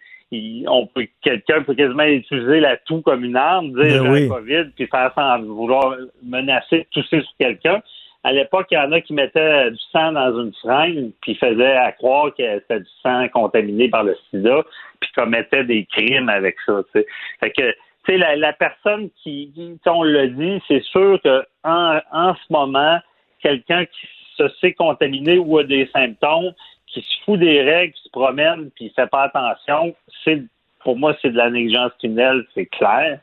on 0.66 0.86
peut 0.86 1.06
quelqu'un 1.22 1.62
peut 1.62 1.74
quasiment 1.74 2.04
utiliser 2.04 2.60
la 2.60 2.76
toux 2.76 3.00
comme 3.00 3.24
une 3.24 3.36
arme, 3.36 3.72
dire 3.72 4.02
ben 4.02 4.10
oui. 4.10 4.28
COVID, 4.28 4.64
puis 4.76 4.86
faire 4.86 5.12
sans 5.14 5.40
vouloir 5.40 5.96
menacer, 6.22 6.86
tousser 6.90 7.22
sur 7.22 7.32
quelqu'un. 7.38 7.80
À 8.24 8.32
l'époque, 8.32 8.66
il 8.70 8.74
y 8.74 8.78
en 8.78 8.92
a 8.92 9.00
qui 9.00 9.12
mettaient 9.12 9.70
du 9.70 9.78
sang 9.92 10.12
dans 10.12 10.40
une 10.40 10.52
seringue, 10.54 11.12
puis 11.22 11.34
faisaient 11.36 11.76
à 11.76 11.92
croire 11.92 12.34
que 12.34 12.42
c'était 12.60 12.80
du 12.80 12.90
sang 13.02 13.28
contaminé 13.28 13.88
par 13.88 14.04
le 14.04 14.16
sida, 14.28 14.64
puis 15.00 15.10
commettaient 15.14 15.64
des 15.64 15.86
crimes 15.86 16.28
avec 16.28 16.56
ça. 16.66 16.80
Fait 16.92 17.50
que, 17.50 17.70
tu 17.70 18.18
sais, 18.18 18.18
la, 18.18 18.52
personne 18.52 19.10
qui, 19.22 19.78
on 19.86 20.02
le 20.02 20.28
dit, 20.28 20.62
c'est 20.66 20.82
sûr 20.82 21.20
que 21.22 21.44
en, 21.62 22.00
en 22.12 22.34
ce 22.34 22.52
moment, 22.52 22.98
quelqu'un 23.40 23.84
qui 23.86 24.08
se 24.36 24.48
sait 24.60 24.72
contaminé 24.72 25.38
ou 25.38 25.58
a 25.58 25.64
des 25.64 25.88
symptômes, 25.92 26.52
qui 26.86 27.02
se 27.02 27.24
fout 27.24 27.38
des 27.38 27.62
règles, 27.62 27.92
qui 27.92 28.02
se 28.02 28.10
promène, 28.10 28.70
puis 28.74 28.92
fait 28.94 29.08
pas 29.08 29.24
attention, 29.24 29.94
c'est 30.24 30.42
pour 30.80 30.96
moi, 30.96 31.14
c'est 31.20 31.30
de 31.30 31.36
la 31.36 31.50
négligence 31.50 31.92
criminelle, 31.98 32.46
c'est 32.54 32.66
clair. 32.66 33.20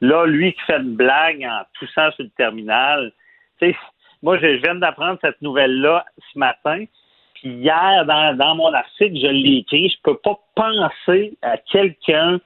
Là, 0.00 0.26
lui 0.26 0.52
qui 0.52 0.60
fait 0.62 0.78
une 0.78 0.94
blague 0.94 1.42
en 1.42 1.62
toussant 1.78 2.10
sur 2.12 2.24
le 2.24 2.30
terminal, 2.30 3.12
tu 3.60 3.70
sais, 3.70 3.76
moi, 4.22 4.38
je 4.38 4.46
viens 4.46 4.74
d'apprendre 4.74 5.18
cette 5.20 5.40
nouvelle-là 5.42 6.04
ce 6.32 6.38
matin. 6.38 6.84
Puis 7.34 7.50
hier, 7.50 8.04
dans, 8.06 8.36
dans 8.36 8.54
mon 8.56 8.72
article, 8.72 9.16
je 9.16 9.28
l'ai 9.28 9.58
écrit. 9.58 9.88
Je 9.88 9.96
peux 10.02 10.16
pas 10.16 10.38
penser 10.54 11.36
à 11.42 11.56
quelqu'un 11.56 12.40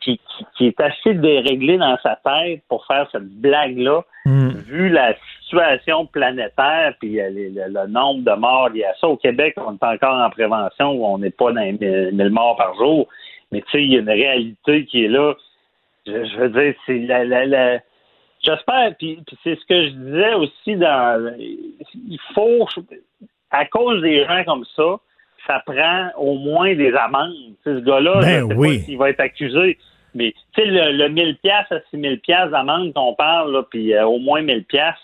qui, 0.00 0.20
qui, 0.56 0.66
est 0.66 0.80
assez 0.80 1.14
déréglé 1.14 1.76
dans 1.76 1.98
sa 2.02 2.16
tête 2.24 2.62
pour 2.68 2.86
faire 2.86 3.08
cette 3.10 3.28
blague-là, 3.28 4.02
hmm. 4.24 4.48
vu 4.66 4.88
la 4.90 5.14
situation 5.42 6.06
planétaire 6.06 6.94
puis 7.00 7.20
euh, 7.20 7.30
le, 7.30 7.86
nombre 7.88 8.22
de 8.22 8.38
morts 8.38 8.68
liés 8.68 8.84
à 8.84 8.94
ça. 9.00 9.08
Au 9.08 9.16
Québec, 9.16 9.54
on 9.56 9.74
est 9.74 9.84
encore 9.84 10.20
en 10.20 10.30
prévention 10.30 10.92
où 10.92 11.04
on 11.04 11.18
n'est 11.18 11.30
pas 11.30 11.52
dans 11.52 11.60
les 11.60 11.72
1000 12.12 12.30
morts 12.30 12.56
par 12.56 12.74
jour. 12.76 13.08
Mais 13.50 13.60
tu 13.62 13.70
sais, 13.72 13.82
il 13.82 13.92
y 13.92 13.96
a 13.96 14.00
une 14.00 14.10
réalité 14.10 14.84
qui 14.84 15.04
est 15.04 15.08
là. 15.08 15.34
Je, 16.06 16.38
veux 16.38 16.50
dire, 16.50 16.74
c'est 16.86 16.98
la, 16.98 17.24
la, 17.24 17.80
J'espère, 18.42 18.94
puis, 18.98 19.20
puis 19.26 19.36
c'est 19.42 19.56
ce 19.56 19.64
que 19.66 19.86
je 19.86 19.90
disais 19.90 20.34
aussi 20.34 20.76
dans. 20.76 21.34
Il 21.38 22.18
faut, 22.34 22.66
à 23.50 23.64
cause 23.66 24.00
des 24.02 24.24
gens 24.24 24.44
comme 24.44 24.64
ça, 24.76 24.96
ça 25.46 25.62
prend 25.66 26.10
au 26.16 26.34
moins 26.34 26.74
des 26.74 26.92
amendes. 26.92 27.54
ce 27.64 27.80
gars-là, 27.80 28.20
ben 28.20 28.52
oui. 28.56 28.84
il 28.88 28.96
va 28.98 29.10
être 29.10 29.20
accusé. 29.20 29.78
Mais 30.14 30.34
tu 30.54 30.62
sais, 30.62 30.66
le, 30.66 30.96
le 30.96 31.08
1000 31.08 31.36
pièces 31.42 31.70
à 31.70 31.80
6000 31.90 32.20
pièces 32.20 32.50
d'amende 32.50 32.92
qu'on 32.94 33.14
parle, 33.14 33.64
puis 33.70 33.94
euh, 33.94 34.06
au 34.06 34.18
moins 34.18 34.42
1000 34.42 34.64
pièces, 34.64 34.94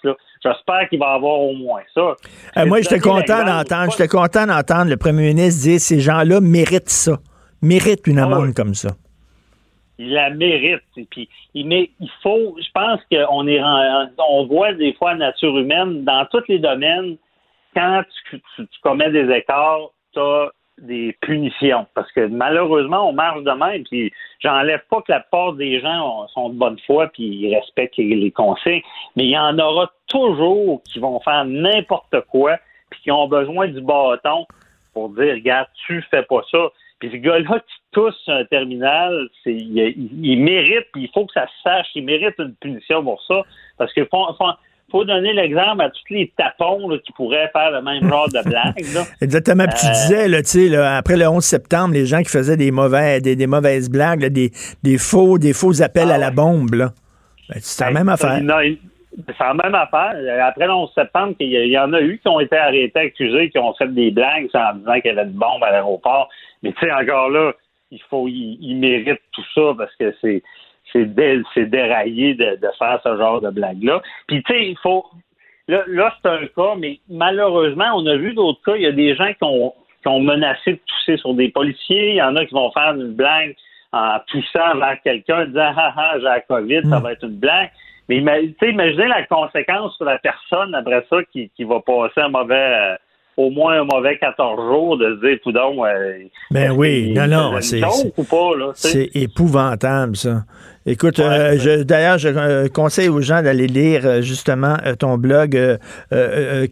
j'espère 0.42 0.88
qu'il 0.88 0.98
va 0.98 1.12
avoir 1.12 1.40
au 1.40 1.52
moins 1.52 1.82
ça. 1.94 2.14
Euh, 2.56 2.66
moi, 2.66 2.80
j'étais 2.80 3.00
content 3.00 3.44
d'entendre, 3.44 3.90
j'étais 3.90 4.08
content 4.08 4.46
d'entendre 4.46 4.90
le 4.90 4.96
premier 4.96 5.28
ministre 5.34 5.62
dire 5.62 5.80
ces 5.80 6.00
gens-là 6.00 6.40
méritent 6.40 6.88
ça, 6.88 7.18
méritent 7.62 8.06
une 8.06 8.18
ah 8.18 8.24
amende 8.24 8.54
comme 8.54 8.74
ça. 8.74 8.90
Il 9.98 10.12
la 10.12 10.30
mérite. 10.30 10.82
Puis, 11.10 11.28
mais 11.54 11.90
il 12.00 12.10
faut, 12.22 12.56
je 12.58 12.70
pense 12.72 13.00
qu'on 13.10 13.46
est, 13.46 13.60
on 14.18 14.46
voit 14.46 14.72
des 14.72 14.92
fois 14.94 15.12
la 15.12 15.26
nature 15.26 15.56
humaine 15.56 16.04
dans 16.04 16.26
tous 16.26 16.42
les 16.48 16.58
domaines. 16.58 17.16
Quand 17.74 18.02
tu 18.28 18.66
commets 18.82 19.10
des 19.10 19.30
écarts, 19.32 19.90
tu 20.12 20.20
as 20.20 20.50
des 20.78 21.16
punitions. 21.20 21.86
Parce 21.94 22.10
que 22.12 22.26
malheureusement, 22.26 23.08
on 23.08 23.12
marche 23.12 23.42
de 23.42 23.50
même, 23.50 23.84
puis 23.84 24.12
j'enlève 24.40 24.82
pas 24.90 25.00
que 25.02 25.12
la 25.12 25.20
part 25.20 25.52
des 25.52 25.80
gens 25.80 26.26
sont 26.28 26.50
de 26.50 26.54
bonne 26.54 26.78
foi 26.86 27.08
puis 27.08 27.24
ils 27.24 27.54
respectent 27.54 27.96
les, 27.96 28.30
consignes, 28.30 28.82
mais 29.16 29.24
il 29.24 29.30
y 29.30 29.38
en 29.38 29.58
aura 29.58 29.90
toujours 30.08 30.82
qui 30.84 30.98
vont 30.98 31.20
faire 31.20 31.44
n'importe 31.44 32.20
quoi 32.30 32.58
puis 32.90 33.00
qui 33.02 33.10
ont 33.10 33.28
besoin 33.28 33.68
du 33.68 33.80
bâton 33.80 34.46
pour 34.92 35.10
dire 35.10 35.34
regarde, 35.34 35.68
tu 35.86 36.02
fais 36.10 36.22
pas 36.22 36.42
ça. 36.50 36.68
Puis 37.04 37.18
ce 37.18 37.22
gars-là 37.22 37.60
qui 37.60 37.74
tousse 37.92 38.22
un 38.28 38.44
terminal, 38.46 39.28
c'est 39.42 39.52
il, 39.52 40.42
mérite, 40.42 40.86
puis 40.92 41.02
il 41.02 41.10
faut 41.12 41.26
que 41.26 41.34
ça 41.34 41.46
se 41.46 41.62
sache, 41.62 41.86
il 41.94 42.04
mérite 42.04 42.34
une 42.38 42.54
punition 42.54 43.02
pour 43.02 43.22
ça. 43.28 43.42
Parce 43.76 43.92
que 43.92 44.00
faut 44.90 45.04
donner 45.04 45.34
l'exemple 45.34 45.82
à 45.82 45.90
tous 45.90 46.14
les 46.14 46.32
tapons 46.36 46.88
qui 47.04 47.12
pourraient 47.12 47.50
faire 47.52 47.72
le 47.72 47.82
même 47.82 48.08
genre 48.08 48.28
de 48.28 48.42
blague. 48.48 48.78
Exactement. 49.20 49.64
Puis 49.66 49.80
tu 49.80 49.86
euh, 49.86 50.40
disais, 50.40 50.68
là, 50.68 50.96
après 50.96 51.16
le 51.16 51.28
11 51.28 51.44
septembre, 51.44 51.92
les 51.92 52.06
gens 52.06 52.22
qui 52.22 52.30
faisaient 52.30 52.56
des, 52.56 52.70
mauvais, 52.70 53.20
des, 53.20 53.46
mauvaises 53.46 53.90
blagues, 53.90 54.24
des, 54.26 54.50
des, 54.82 54.98
faux, 54.98 55.38
des 55.38 55.52
faux 55.52 55.82
appels 55.82 56.10
à 56.10 56.16
la 56.16 56.28
ah 56.28 56.30
bombe, 56.30 56.70
ben, 56.70 56.90
c'est 57.60 57.84
la 57.84 57.90
même 57.90 58.08
affaire. 58.08 58.38
c'est 58.38 59.40
la 59.40 59.54
même 59.54 59.74
affaire. 59.74 60.14
Après 60.42 60.66
le 60.66 60.72
11 60.72 60.90
septembre, 60.94 61.34
il 61.40 61.50
y, 61.50 61.78
en 61.78 61.92
a 61.92 62.00
eu 62.00 62.18
qui 62.18 62.28
ont 62.28 62.40
été 62.40 62.56
arrêtés, 62.56 63.00
accusés, 63.00 63.50
qui 63.50 63.58
ont 63.58 63.74
fait 63.74 63.92
des 63.92 64.10
blagues 64.10 64.48
en 64.54 64.74
disant 64.74 64.94
qu'il 65.00 65.06
y 65.06 65.18
avait 65.18 65.28
une 65.28 65.36
bombe 65.36 65.62
à 65.62 65.70
l'aéroport. 65.70 66.30
Mais 66.64 66.72
tu 66.72 66.80
sais, 66.80 66.92
encore 66.92 67.30
là, 67.30 67.52
il 67.92 68.02
faut, 68.10 68.26
il 68.26 68.76
mérite 68.76 69.20
tout 69.30 69.44
ça 69.54 69.74
parce 69.76 69.94
que 69.96 70.12
c'est 70.20 70.42
c'est 70.92 71.66
déraillé 71.66 72.34
de, 72.34 72.58
faire 72.78 73.00
ce 73.02 73.16
genre 73.16 73.40
de 73.40 73.50
blague-là. 73.50 74.02
Puis, 74.26 74.42
tu 74.42 74.52
sais, 74.52 74.68
il 74.68 74.78
faut. 74.78 75.04
Là, 75.66 76.14
c'est 76.22 76.28
un 76.28 76.46
cas, 76.46 76.74
mais 76.78 77.00
malheureusement, 77.08 77.86
on 77.94 78.06
a 78.06 78.16
vu 78.16 78.34
d'autres 78.34 78.60
cas. 78.64 78.76
Il 78.76 78.82
y 78.82 78.86
a 78.86 78.92
des 78.92 79.14
gens 79.14 79.32
qui 79.32 79.42
ont, 79.42 79.72
qui 80.02 80.08
ont 80.08 80.20
menacé 80.20 80.72
de 80.72 80.80
tousser 80.86 81.16
sur 81.16 81.32
des 81.34 81.48
policiers. 81.48 82.10
Il 82.10 82.16
y 82.16 82.22
en 82.22 82.36
a 82.36 82.44
qui 82.44 82.54
vont 82.54 82.70
faire 82.72 82.94
une 82.94 83.14
blague 83.14 83.56
en 83.92 84.18
toussant 84.26 84.76
vers 84.76 85.00
quelqu'un, 85.02 85.42
en 85.42 85.46
disant 85.46 85.72
Ah 85.76 85.94
ah, 85.96 86.12
j'ai 86.16 86.24
la 86.24 86.40
COVID, 86.40 86.82
ça 86.90 86.98
va 86.98 87.12
être 87.12 87.24
une 87.24 87.38
blague. 87.38 87.70
Mais 88.08 88.18
imaginez 88.18 89.08
la 89.08 89.24
conséquence 89.24 89.96
sur 89.96 90.04
la 90.04 90.18
personne 90.18 90.74
après 90.74 91.06
ça 91.08 91.24
qui, 91.32 91.48
qui 91.56 91.64
va 91.64 91.80
passer 91.80 92.20
un 92.20 92.28
mauvais. 92.28 92.96
Euh, 93.38 93.42
au 93.42 93.50
moins 93.50 93.80
un 93.80 93.84
mauvais 93.84 94.18
14 94.18 94.56
jours 94.56 94.96
de 94.98 95.16
se 95.16 95.26
dire, 95.26 95.38
coudon, 95.42 95.84
euh, 95.84 96.18
ben 96.50 96.72
oui, 96.72 97.12
non, 97.12 97.26
non, 97.26 97.60
c'est 97.60 99.10
épouvantable, 99.14 100.16
ça. 100.16 100.44
Écoute, 100.86 101.18
euh, 101.18 101.82
d'ailleurs, 101.82 102.18
je 102.18 102.28
euh, 102.28 102.68
conseille 102.68 103.08
aux 103.08 103.22
gens 103.22 103.40
d'aller 103.40 103.66
lire 103.66 104.02
euh, 104.04 104.20
justement 104.20 104.76
ton 104.98 105.16
blog 105.16 105.58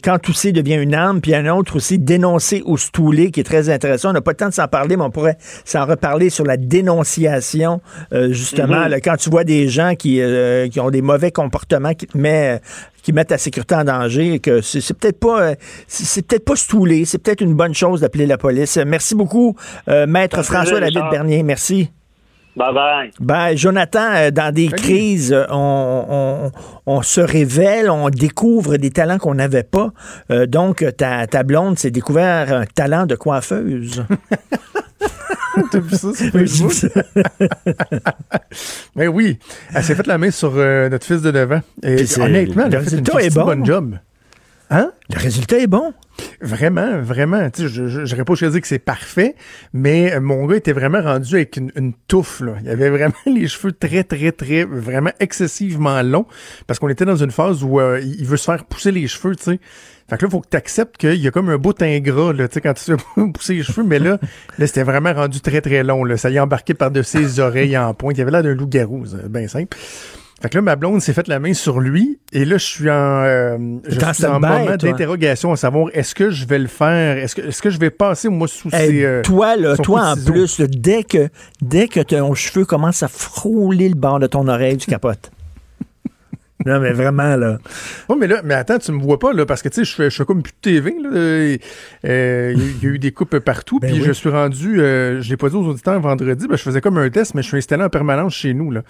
Quand 0.03 0.19
tousser 0.19 0.51
devient 0.51 0.75
une 0.75 0.93
arme, 0.93 1.19
puis 1.19 1.33
un 1.33 1.47
autre 1.47 1.77
aussi, 1.77 1.97
Dénoncer 1.97 2.61
ou 2.65 2.77
stouler, 2.77 3.31
qui 3.31 3.39
est 3.39 3.43
très 3.43 3.69
intéressant. 3.69 4.09
On 4.09 4.13
n'a 4.13 4.21
pas 4.21 4.31
le 4.31 4.37
temps 4.37 4.49
de 4.49 4.53
s'en 4.53 4.67
parler, 4.67 4.97
mais 4.97 5.03
on 5.03 5.09
pourrait 5.09 5.37
s'en 5.65 5.85
reparler 5.85 6.29
sur 6.29 6.45
la 6.45 6.57
dénonciation, 6.57 7.81
justement. 8.29 8.85
Mm-hmm. 8.85 9.01
quand 9.01 9.17
tu 9.17 9.29
vois 9.29 9.43
des 9.43 9.67
gens 9.67 9.95
qui, 9.95 10.21
qui 10.71 10.79
ont 10.79 10.91
des 10.91 11.01
mauvais 11.01 11.31
comportements 11.31 11.93
qui 11.93 12.07
te 12.07 12.17
mettent 12.17 12.61
qui 13.03 13.13
mettent 13.13 13.27
ta 13.27 13.37
sécurité 13.37 13.75
en 13.75 13.83
danger, 13.83 14.39
que 14.39 14.61
c'est 14.61 14.97
peut-être 14.97 15.19
pas 15.19 15.53
c'est 15.87 16.25
peut-être 16.25 16.45
pas 16.45 16.55
stouler, 16.55 17.05
c'est 17.05 17.19
peut-être 17.19 17.41
une 17.41 17.53
bonne 17.53 17.75
chose 17.75 18.01
d'appeler 18.01 18.25
la 18.25 18.39
police. 18.39 18.77
Merci 18.77 19.13
beaucoup, 19.13 19.55
Maître 19.87 20.41
François 20.41 20.79
David 20.79 21.03
Bernier. 21.11 21.43
Merci. 21.43 21.89
Bye 22.55 22.73
bye. 22.73 23.11
Ben, 23.19 23.55
Jonathan, 23.55 24.13
euh, 24.13 24.31
dans 24.31 24.53
des 24.53 24.67
crises, 24.67 25.33
euh, 25.33 25.45
on, 25.49 26.51
on, 26.85 27.01
se 27.01 27.19
révèle, 27.19 27.89
on 27.89 28.09
découvre 28.09 28.77
des 28.77 28.91
talents 28.91 29.17
qu'on 29.17 29.33
n'avait 29.33 29.63
pas. 29.63 29.89
Euh, 30.29 30.45
donc, 30.45 30.85
ta, 30.97 31.25
ta 31.25 31.41
blonde 31.41 31.79
s'est 31.79 31.89
découvert 31.89 32.53
un 32.53 32.65
talent 32.65 33.07
de 33.07 33.15
coiffeuse. 33.15 34.05
T'as 35.71 35.79
vu 35.79 35.95
ça? 35.95 36.13
Sur 36.13 36.31
Facebook? 36.31 36.73
Mais 38.95 39.07
oui, 39.07 39.37
elle 39.73 39.83
s'est 39.83 39.95
fait 39.95 40.07
la 40.07 40.17
main 40.17 40.31
sur 40.31 40.53
euh, 40.55 40.89
notre 40.89 41.05
fils 41.05 41.21
de 41.21 41.31
9 41.31 41.51
ans. 41.51 41.61
Et 41.83 41.95
Puis 41.97 42.07
c'est- 42.07 42.21
honnêtement, 42.21 42.63
elle 42.65 42.71
le 42.71 42.77
a 42.77 42.81
fait 42.81 42.97
une 42.97 43.03
est 43.19 43.33
bon. 43.33 43.45
bonne 43.45 43.65
job. 43.65 43.95
Hein? 44.73 44.91
Le 45.13 45.19
résultat 45.19 45.59
est 45.59 45.67
bon. 45.67 45.93
Vraiment, 46.41 46.99
vraiment. 46.99 47.47
Tu 47.51 47.61
sais, 47.61 47.67
je 47.67 48.05
j'aurais 48.05 48.25
pas 48.25 48.33
choisi 48.33 48.59
que 48.59 48.65
c'est 48.65 48.79
parfait, 48.79 49.35
mais 49.71 50.13
euh, 50.13 50.19
mon 50.19 50.47
gars 50.47 50.55
était 50.55 50.71
vraiment 50.73 50.99
rendu 50.99 51.35
avec 51.35 51.57
une, 51.57 51.71
une 51.75 51.93
touffe. 52.07 52.41
Là. 52.41 52.55
Il 52.63 52.69
avait 52.69 52.89
vraiment 52.89 53.13
les 53.27 53.47
cheveux 53.47 53.71
très, 53.71 54.03
très, 54.03 54.31
très, 54.31 54.63
vraiment 54.63 55.11
excessivement 55.19 56.01
longs, 56.01 56.25
parce 56.65 56.79
qu'on 56.79 56.89
était 56.89 57.05
dans 57.05 57.15
une 57.15 57.29
phase 57.29 57.63
où 57.63 57.79
euh, 57.79 58.01
il 58.01 58.25
veut 58.25 58.37
se 58.37 58.45
faire 58.45 58.65
pousser 58.65 58.91
les 58.91 59.05
cheveux, 59.05 59.35
tu 59.35 59.43
sais. 59.43 59.59
Fait 60.09 60.17
que 60.17 60.23
là, 60.23 60.29
il 60.29 60.31
faut 60.31 60.41
que 60.41 60.49
tu 60.49 60.57
acceptes 60.57 60.97
qu'il 60.97 61.21
y 61.21 61.27
a 61.27 61.31
comme 61.31 61.49
un 61.49 61.57
bout 61.57 61.79
ingrat, 61.79 62.33
là, 62.33 62.47
tu 62.47 62.55
sais, 62.55 62.61
quand 62.61 62.73
tu 62.73 62.83
fais 62.83 63.31
pousser 63.31 63.53
les 63.53 63.63
cheveux, 63.63 63.83
mais 63.83 63.99
là, 63.99 64.17
là 64.57 64.65
c'était 64.65 64.83
vraiment 64.83 65.13
rendu 65.13 65.39
très, 65.39 65.61
très 65.61 65.83
long. 65.83 66.03
Là. 66.03 66.17
Ça 66.17 66.31
y 66.31 66.37
est 66.37 66.39
embarqué 66.39 66.73
par-dessus 66.73 67.29
ses 67.29 67.39
oreilles 67.39 67.77
en 67.77 67.93
pointe. 67.93 68.17
Il 68.17 68.21
avait 68.21 68.31
l'air 68.31 68.41
d'un 68.41 68.55
loup-garou, 68.55 69.03
bien 69.29 69.47
simple. 69.47 69.77
Fait 70.43 70.49
que 70.49 70.57
là, 70.57 70.61
ma 70.61 70.75
blonde 70.75 71.01
s'est 71.01 71.13
faite 71.13 71.29
la 71.29 71.39
main 71.39 71.53
sur 71.53 71.79
lui, 71.79 72.19
et 72.33 72.43
là, 72.43 72.57
je 72.57 72.65
suis 72.65 72.89
en, 72.89 73.23
euh, 73.23 73.57
je 73.87 73.97
suis 74.13 74.25
en 74.25 74.41
moment 74.41 74.75
d'interrogation 74.75 75.53
à 75.53 75.55
savoir 75.55 75.87
est-ce 75.93 76.13
que 76.13 76.31
je 76.31 76.45
vais 76.45 76.59
le 76.59 76.67
faire, 76.67 77.15
est-ce 77.17 77.33
que, 77.33 77.41
est-ce 77.47 77.61
que 77.61 77.69
je 77.69 77.79
vais 77.79 77.91
passer, 77.91 78.27
moi, 78.27 78.49
sous 78.49 78.67
Hey, 78.73 78.89
ses. 78.89 79.05
euh, 79.05 79.21
toi, 79.21 79.55
là, 79.55 79.77
toi 79.77 80.09
en 80.09 80.15
plus, 80.17 80.59
dès 80.59 81.05
que 81.05 81.29
dès 81.61 81.87
que 81.87 82.01
ton 82.01 82.33
cheveu 82.33 82.65
commence 82.65 83.03
à 83.03 83.07
frôler 83.07 83.87
le 83.87 83.95
bord 83.95 84.19
de 84.19 84.27
ton 84.27 84.45
oreille, 84.49 84.75
tu 84.75 84.91
capotes. 84.91 85.31
Non, 86.65 86.79
mais 86.79 86.91
vraiment, 86.93 87.35
là. 87.35 87.57
Oui, 88.09 88.15
mais 88.19 88.27
là, 88.27 88.41
mais 88.43 88.53
attends, 88.53 88.77
tu 88.79 88.91
me 88.91 89.01
vois 89.01 89.19
pas, 89.19 89.33
là, 89.33 89.45
parce 89.45 89.61
que, 89.61 89.69
tu 89.69 89.75
sais, 89.75 89.85
je 89.85 89.95
fais, 89.95 90.09
je 90.09 90.15
fais 90.15 90.25
comme 90.25 90.41
plus 90.43 90.51
de 90.53 90.57
TV, 90.61 90.95
là. 91.01 91.09
euh, 91.13 91.57
euh, 92.05 92.53
Il 92.55 92.59
y, 92.61 92.63
a- 92.63 92.71
il 92.71 92.83
y 92.83 92.85
a 92.87 92.89
eu 92.89 92.99
des 92.99 93.11
coupes 93.11 93.37
partout, 93.39 93.79
Ben 93.79 93.89
puis 93.91 93.99
oui. 93.99 94.05
je 94.05 94.11
suis 94.11 94.29
rendu, 94.29 94.79
euh, 94.81 95.21
je 95.21 95.29
l'ai 95.29 95.37
pas 95.37 95.49
dit 95.49 95.55
aux 95.55 95.65
auditeurs 95.67 95.99
vendredi, 95.99 96.47
ben, 96.47 96.55
je 96.57 96.61
faisais 96.63 96.81
comme 96.81 96.97
un 96.97 97.09
test, 97.09 97.33
mais 97.35 97.41
je 97.41 97.47
suis 97.47 97.57
installé 97.57 97.83
en 97.83 97.89
permanence 97.89 98.33
chez 98.33 98.53
nous, 98.53 98.71
là, 98.71 98.83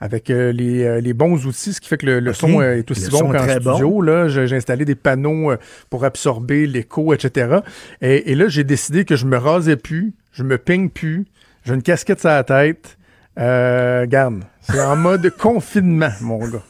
avec 0.00 0.30
euh, 0.30 0.52
les, 0.52 0.84
euh, 0.84 1.00
les 1.00 1.12
bons 1.12 1.46
outils, 1.46 1.72
ce 1.72 1.80
qui 1.80 1.88
fait 1.88 1.98
que 1.98 2.06
le, 2.06 2.20
le 2.20 2.32
son 2.32 2.60
est 2.62 2.90
aussi 2.90 3.04
Le 3.04 3.10
bon 3.10 3.30
qu'en 3.32 3.46
bon. 3.46 3.74
studio, 3.74 4.02
là. 4.02 4.28
J'ai 4.28 4.46
j'ai 4.46 4.56
installé 4.56 4.84
des 4.84 4.94
panneaux 4.94 5.52
pour 5.90 6.04
absorber 6.04 6.66
l'écho, 6.66 7.12
etc. 7.14 7.58
Et, 8.02 8.32
et 8.32 8.34
là, 8.34 8.48
j'ai 8.48 8.64
décidé 8.64 9.04
que 9.04 9.16
je 9.16 9.26
me 9.26 9.36
rasais 9.36 9.76
plus, 9.76 10.12
je 10.32 10.42
me 10.42 10.58
peigne 10.58 10.88
plus, 10.88 11.26
j'ai 11.64 11.74
une 11.74 11.82
casquette 11.82 12.20
sur 12.20 12.28
la 12.30 12.42
tête. 12.44 12.96
Euh, 13.38 14.06
garde, 14.06 14.42
c'est 14.60 14.80
en 14.80 14.96
mode 14.96 15.30
confinement, 15.38 16.10
mon 16.20 16.38
gars. 16.38 16.62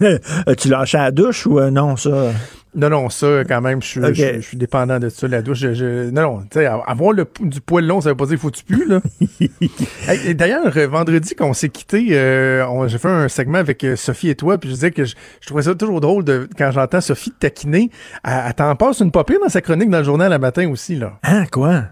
tu 0.58 0.68
lâché 0.68 0.98
à 0.98 1.04
la 1.04 1.10
douche 1.10 1.46
ou 1.46 1.58
euh, 1.58 1.70
non, 1.70 1.96
ça? 1.96 2.32
Non, 2.74 2.90
non, 2.90 3.08
ça, 3.08 3.44
quand 3.48 3.60
même, 3.60 3.82
je 3.82 4.40
suis, 4.40 4.56
dépendant 4.56 4.98
de 4.98 5.08
ça, 5.08 5.26
la 5.26 5.42
douche. 5.42 5.58
Je, 5.58 5.74
je- 5.74 6.10
non, 6.10 6.22
non, 6.22 6.38
tu 6.42 6.58
sais, 6.58 6.66
avoir 6.66 7.12
le, 7.12 7.26
du 7.40 7.60
poil 7.60 7.84
long, 7.86 8.00
ça 8.00 8.10
veut 8.10 8.16
pas 8.16 8.26
dire 8.26 8.38
qu'il 8.38 8.40
faut 8.40 8.50
que 8.50 8.56
tu 8.56 8.64
pues, 8.64 8.84
là. 8.86 9.00
Hey, 10.08 10.34
D'ailleurs, 10.34 10.76
euh, 10.76 10.86
vendredi, 10.86 11.34
quand 11.34 11.48
on 11.48 11.54
s'est 11.54 11.70
quitté, 11.70 12.08
euh, 12.12 12.86
j'ai 12.88 12.98
fait 12.98 13.08
un 13.08 13.28
segment 13.28 13.58
avec 13.58 13.84
Sophie 13.96 14.28
et 14.30 14.34
toi, 14.34 14.58
puis 14.58 14.68
je 14.68 14.74
disais 14.74 14.90
que 14.90 15.04
je, 15.04 15.14
je 15.40 15.46
trouvais 15.46 15.62
ça 15.62 15.74
toujours 15.74 16.00
drôle 16.00 16.24
de, 16.24 16.48
quand 16.56 16.70
j'entends 16.70 17.00
Sophie 17.00 17.32
taquiner. 17.32 17.90
Elle, 18.22 18.32
elle 18.48 18.54
t'en 18.54 18.76
passe 18.76 19.00
une 19.00 19.10
papier 19.10 19.38
dans 19.42 19.48
sa 19.48 19.60
chronique 19.60 19.90
dans 19.90 19.98
le 19.98 20.04
journal 20.04 20.30
le 20.30 20.38
matin 20.38 20.68
aussi, 20.70 20.96
là. 20.96 21.18
Hein, 21.22 21.46
quoi? 21.50 21.84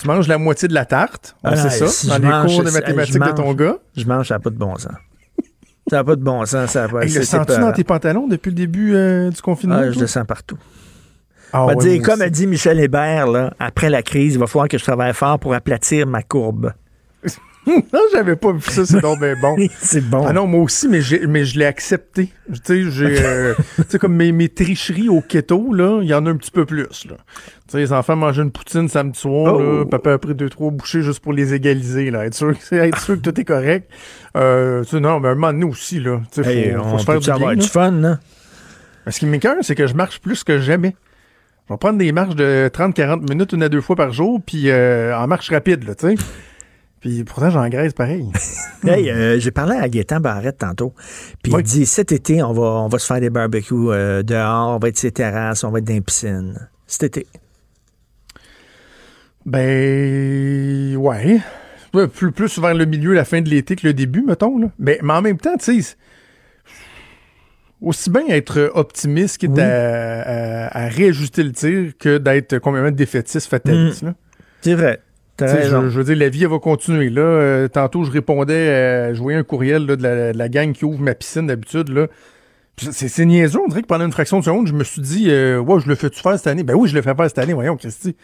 Tu 0.00 0.06
manges 0.06 0.28
la 0.28 0.38
moitié 0.38 0.66
de 0.68 0.74
la 0.74 0.84
tarte, 0.86 1.36
on 1.44 1.50
Ah, 1.50 1.56
sait 1.56 1.70
ça, 1.70 1.86
si 1.88 2.06
dans 2.08 2.16
les 2.18 2.26
mange- 2.28 2.54
cours 2.54 2.64
de 2.64 2.70
mathématiques 2.70 3.22
de 3.22 3.30
ton 3.32 3.52
gars. 3.54 3.76
Je 3.96 4.04
mange, 4.06 4.28
ça 4.28 4.34
n'a 4.34 4.38
pas 4.40 4.50
de 4.50 4.56
bon 4.56 4.76
sens. 4.76 4.92
Ça 5.90 5.96
n'a 5.96 6.04
pas 6.04 6.16
de 6.16 6.22
bon 6.22 6.44
sens. 6.46 6.70
Ça 6.70 6.84
a 6.84 6.88
pas, 6.88 7.00
le 7.04 7.08
sens-tu 7.08 7.60
dans 7.60 7.72
tes 7.72 7.84
pantalons 7.84 8.26
depuis 8.28 8.50
le 8.50 8.54
début 8.54 8.94
euh, 8.94 9.30
du 9.30 9.40
confinement? 9.42 9.76
Ah, 9.78 9.90
je 9.90 9.98
le 10.00 10.06
sens 10.06 10.24
partout. 10.26 10.56
Ah, 11.52 11.66
ouais, 11.66 11.74
dire, 11.76 12.00
comme 12.02 12.14
aussi. 12.14 12.22
a 12.22 12.30
dit 12.30 12.46
Michel 12.46 12.78
Hébert, 12.80 13.26
là, 13.26 13.52
après 13.58 13.90
la 13.90 14.02
crise, 14.02 14.34
il 14.34 14.38
va 14.38 14.46
falloir 14.46 14.68
que 14.68 14.78
je 14.78 14.84
travaille 14.84 15.12
fort 15.12 15.38
pour 15.40 15.52
aplatir 15.52 16.06
ma 16.06 16.22
courbe. 16.22 16.72
non, 17.66 17.82
j'avais 18.12 18.36
pas 18.36 18.52
vu 18.52 18.60
ça, 18.62 18.86
c'est 18.86 19.00
donc 19.00 19.20
bien 19.20 19.34
bon. 19.40 19.54
c'est 19.80 20.00
bon. 20.00 20.24
Ah 20.26 20.32
non, 20.32 20.46
moi 20.46 20.62
aussi, 20.62 20.88
mais, 20.88 21.00
j'ai- 21.02 21.26
mais 21.26 21.44
je 21.44 21.58
l'ai 21.58 21.66
accepté. 21.66 22.30
Tu 22.52 22.58
sais, 22.64 22.90
j'ai, 22.90 23.22
euh, 23.24 23.54
comme 24.00 24.14
mes, 24.16 24.32
mes 24.32 24.48
tricheries 24.48 25.08
au 25.10 25.20
keto, 25.20 25.72
là, 25.74 26.00
il 26.02 26.08
y 26.08 26.14
en 26.14 26.24
a 26.26 26.30
un 26.30 26.36
petit 26.36 26.50
peu 26.50 26.64
plus, 26.64 26.86
là. 27.06 27.16
Tu 27.68 27.72
sais, 27.72 27.78
les 27.78 27.92
enfants 27.92 28.16
mangeaient 28.16 28.42
une 28.42 28.50
poutine 28.50 28.88
samedi 28.88 29.18
soir, 29.18 29.56
Oh. 29.56 29.60
là, 29.80 29.84
papa 29.84 30.14
a 30.14 30.18
pris 30.18 30.34
deux, 30.34 30.48
trois 30.48 30.70
bouchées 30.70 31.02
juste 31.02 31.20
pour 31.20 31.32
les 31.32 31.52
égaliser, 31.54 32.10
là. 32.10 32.24
Être 32.24 32.34
sûr, 32.34 32.54
que- 32.58 32.74
être 32.74 32.98
sûr 33.00 33.16
que 33.20 33.28
tout 33.30 33.38
est 33.40 33.44
correct. 33.44 33.90
Euh, 34.36 34.82
tu 34.84 34.90
sais, 34.90 35.00
non, 35.00 35.20
mais 35.20 35.28
un 35.28 35.34
moment 35.34 35.52
donné 35.52 35.64
aussi, 35.66 36.00
là. 36.00 36.20
Tu 36.32 36.42
sais, 36.42 36.44
faut, 36.44 36.50
Hey, 36.50 36.72
faut 36.90 36.98
se 36.98 37.04
faire 37.04 37.20
du 37.20 37.30
avoir 37.30 37.54
du 37.56 37.66
fun, 37.68 37.90
là? 37.92 38.18
Ce 39.08 39.18
qui 39.18 39.26
m'écoeure, 39.26 39.56
c'est 39.62 39.74
que 39.74 39.86
je 39.86 39.94
marche 39.94 40.20
plus 40.20 40.44
que 40.44 40.58
jamais. 40.58 40.94
Je 41.68 41.74
vais 41.74 41.78
prendre 41.78 41.98
des 41.98 42.10
marches 42.12 42.34
de 42.36 42.68
30-40 42.72 43.28
minutes 43.28 43.52
une 43.52 43.62
à 43.62 43.68
deux 43.68 43.80
fois 43.80 43.96
par 43.96 44.12
jour, 44.12 44.40
puis 44.44 44.70
euh, 44.70 45.16
en 45.16 45.26
marche 45.26 45.50
rapide, 45.50 45.84
là, 45.86 45.94
tu 45.94 46.08
sais. 46.08 46.14
Puis 47.00 47.24
pourtant, 47.24 47.50
j'engraisse 47.50 47.92
pareil. 47.94 48.26
Hey, 48.84 49.10
euh, 49.10 49.38
j'ai 49.38 49.50
parlé 49.50 49.76
à 49.76 49.88
Gaétan 49.90 50.20
Barrette 50.20 50.56
tantôt. 50.58 50.94
Puis 51.42 51.52
il 51.54 51.62
dit 51.62 51.84
cet 51.86 52.12
été, 52.12 52.42
on 52.42 52.52
va, 52.54 52.62
on 52.62 52.88
va 52.88 52.98
se 52.98 53.06
faire 53.06 53.20
des 53.20 53.28
barbecues 53.28 53.74
euh, 53.74 54.22
dehors, 54.22 54.74
on 54.74 54.78
va 54.78 54.88
être 54.88 54.96
sur 54.96 55.06
les 55.08 55.12
terrasses, 55.12 55.64
on 55.64 55.70
va 55.70 55.78
être 55.80 55.84
dans 55.84 55.92
les 55.94 56.00
piscines. 56.00 56.68
Cet 56.86 57.02
été. 57.04 57.26
Ben, 59.46 60.96
ouais. 60.96 61.40
Plus, 62.14 62.30
plus 62.32 62.58
vers 62.58 62.74
le 62.74 62.84
milieu, 62.84 63.12
la 63.14 63.24
fin 63.24 63.40
de 63.40 63.48
l'été 63.48 63.76
que 63.76 63.86
le 63.86 63.92
début, 63.94 64.22
mettons. 64.22 64.58
Là. 64.58 64.68
Mais, 64.78 64.98
mais 65.02 65.12
en 65.12 65.22
même 65.22 65.38
temps, 65.38 65.56
tu 65.58 65.82
sais, 65.82 65.96
aussi 67.82 68.10
bien 68.10 68.26
être 68.28 68.70
optimiste 68.74 69.38
quitte 69.38 69.58
à, 69.58 70.20
à- 70.66 70.84
à 70.84 70.88
réajuster 70.88 71.42
le 71.42 71.52
tir 71.52 71.92
que 71.98 72.18
d'être 72.18 72.58
complètement 72.58 72.90
défaitiste, 72.92 73.48
fataliste. 73.50 74.02
là. 74.02 74.14
C'est 74.60 74.74
vrai. 74.74 75.00
Je, 75.48 75.88
je 75.90 75.98
veux 75.98 76.04
dire, 76.04 76.16
la 76.16 76.28
vie, 76.28 76.42
elle 76.44 76.50
va 76.50 76.58
continuer. 76.58 77.10
Là, 77.10 77.22
Euh, 77.22 77.68
tantôt, 77.68 78.04
je 78.04 78.10
répondais, 78.10 78.52
euh, 78.54 79.14
je 79.14 79.20
voyais 79.20 79.38
un 79.38 79.42
courriel 79.44 79.86
là, 79.86 79.96
de, 79.96 80.02
la, 80.02 80.32
de 80.32 80.38
la 80.38 80.48
gang 80.48 80.72
qui 80.72 80.84
ouvre 80.84 81.00
ma 81.00 81.14
piscine 81.14 81.46
d'habitude. 81.46 81.88
là. 81.90 82.06
C'est 82.78 83.26
niaiseux. 83.26 83.60
On 83.62 83.68
dirait 83.68 83.82
que 83.82 83.86
pendant 83.86 84.06
une 84.06 84.12
fraction 84.12 84.38
de 84.38 84.44
seconde, 84.44 84.66
je 84.66 84.72
me 84.72 84.84
suis 84.84 85.02
dit, 85.02 85.26
euh, 85.28 85.58
ouais, 85.58 85.80
je 85.80 85.88
le 85.88 85.94
fais-tu 85.94 86.20
faire 86.20 86.36
cette 86.38 86.46
année? 86.46 86.62
Ben 86.62 86.74
oui, 86.74 86.88
je 86.88 86.94
le 86.94 87.02
fais 87.02 87.14
faire 87.14 87.26
cette 87.28 87.38
année. 87.38 87.52
Voyons, 87.52 87.76
Christy. 87.76 88.16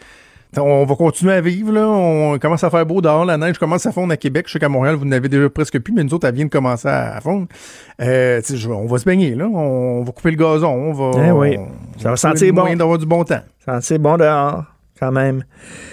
On 0.57 0.85
va 0.85 0.95
continuer 0.95 1.33
à 1.33 1.41
vivre, 1.41 1.73
là. 1.73 1.85
On 1.87 2.39
commence 2.39 2.63
à 2.63 2.69
faire 2.69 2.85
beau 2.85 3.01
dehors. 3.01 3.25
La 3.25 3.37
neige 3.37 3.59
commence 3.59 3.85
à 3.85 3.91
fondre 3.91 4.13
à 4.13 4.17
Québec. 4.17 4.45
Je 4.47 4.53
sais 4.53 4.59
qu'à 4.59 4.69
Montréal, 4.69 4.95
vous 4.95 5.03
n'avez 5.05 5.27
déjà 5.29 5.47
presque 5.49 5.77
plus, 5.79 5.93
mais 5.93 6.03
nous 6.05 6.13
autres, 6.13 6.25
elle 6.25 6.33
vient 6.33 6.45
de 6.45 6.49
commencer 6.49 6.87
à, 6.87 7.19
fondre. 7.21 7.47
Euh, 8.01 8.41
je- 8.51 8.69
on 8.69 8.85
va 8.87 8.97
se 8.97 9.03
baigner, 9.03 9.35
là. 9.35 9.45
On 9.45 10.03
va 10.03 10.11
couper 10.13 10.31
le 10.31 10.37
gazon. 10.37 10.69
On 10.69 10.93
va. 10.93 11.11
Eh 11.27 11.31
oui. 11.31 11.57
on- 11.59 11.99
Ça 12.01 12.11
va 12.11 12.15
sentir 12.15 12.53
bon. 12.53 12.73
d'avoir 12.75 12.97
du 12.97 13.05
bon 13.05 13.25
temps. 13.25 13.41
C'est 13.81 13.99
bon 13.99 14.15
dehors, 14.17 14.63
quand 14.99 15.11
même. 15.11 15.43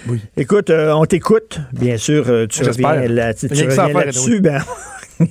Oui. 0.07 0.21
Écoute, 0.37 0.69
euh, 0.69 0.91
on 0.93 1.05
t'écoute. 1.05 1.59
Bien 1.73 1.97
sûr, 1.97 2.25
euh, 2.29 2.45
tu 2.47 2.63
reviens, 2.63 3.07
là, 3.07 3.33
tu, 3.33 3.47
tu 3.47 3.53
Rien 3.53 3.67
que 3.67 3.73
ça 3.73 3.83
à 3.83 3.85
reviens 3.85 3.99
faire, 3.99 4.05
là-dessus. 4.07 4.39
Ben, 4.41 4.61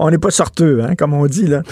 on 0.00 0.10
n'est 0.10 0.18
pas 0.18 0.30
sorteux, 0.30 0.82
hein, 0.82 0.94
comme 0.96 1.14
on 1.14 1.26
dit. 1.26 1.46
là. 1.46 1.62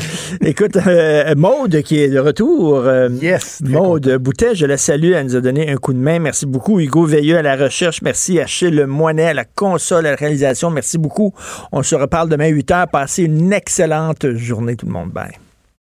Écoute, 0.42 0.76
euh, 0.76 1.34
Maude 1.36 1.82
qui 1.82 2.00
est 2.00 2.08
de 2.08 2.20
retour. 2.20 2.84
yes. 3.20 3.60
Maude 3.64 4.16
Boutet, 4.20 4.54
je 4.54 4.66
la 4.66 4.76
salue. 4.76 5.12
Elle 5.12 5.26
nous 5.26 5.36
a 5.36 5.40
donné 5.40 5.68
un 5.70 5.76
coup 5.76 5.92
de 5.92 5.98
main. 5.98 6.20
Merci 6.20 6.46
beaucoup. 6.46 6.78
Hugo 6.78 7.04
Veilleux 7.04 7.38
à 7.38 7.42
la 7.42 7.56
recherche. 7.56 8.00
Merci 8.02 8.38
à 8.38 8.44
Achille 8.44 8.84
Moinet 8.86 9.26
à 9.26 9.34
la 9.34 9.44
console, 9.44 10.06
à 10.06 10.10
la 10.10 10.16
réalisation. 10.16 10.70
Merci 10.70 10.98
beaucoup. 10.98 11.34
On 11.72 11.82
se 11.82 11.96
reparle 11.96 12.28
demain 12.28 12.46
8 12.48 12.70
h. 12.70 12.86
Passez 12.90 13.24
une 13.24 13.52
excellente 13.52 14.36
journée, 14.36 14.76
tout 14.76 14.86
le 14.86 14.92
monde. 14.92 15.10
Bye. 15.10 15.49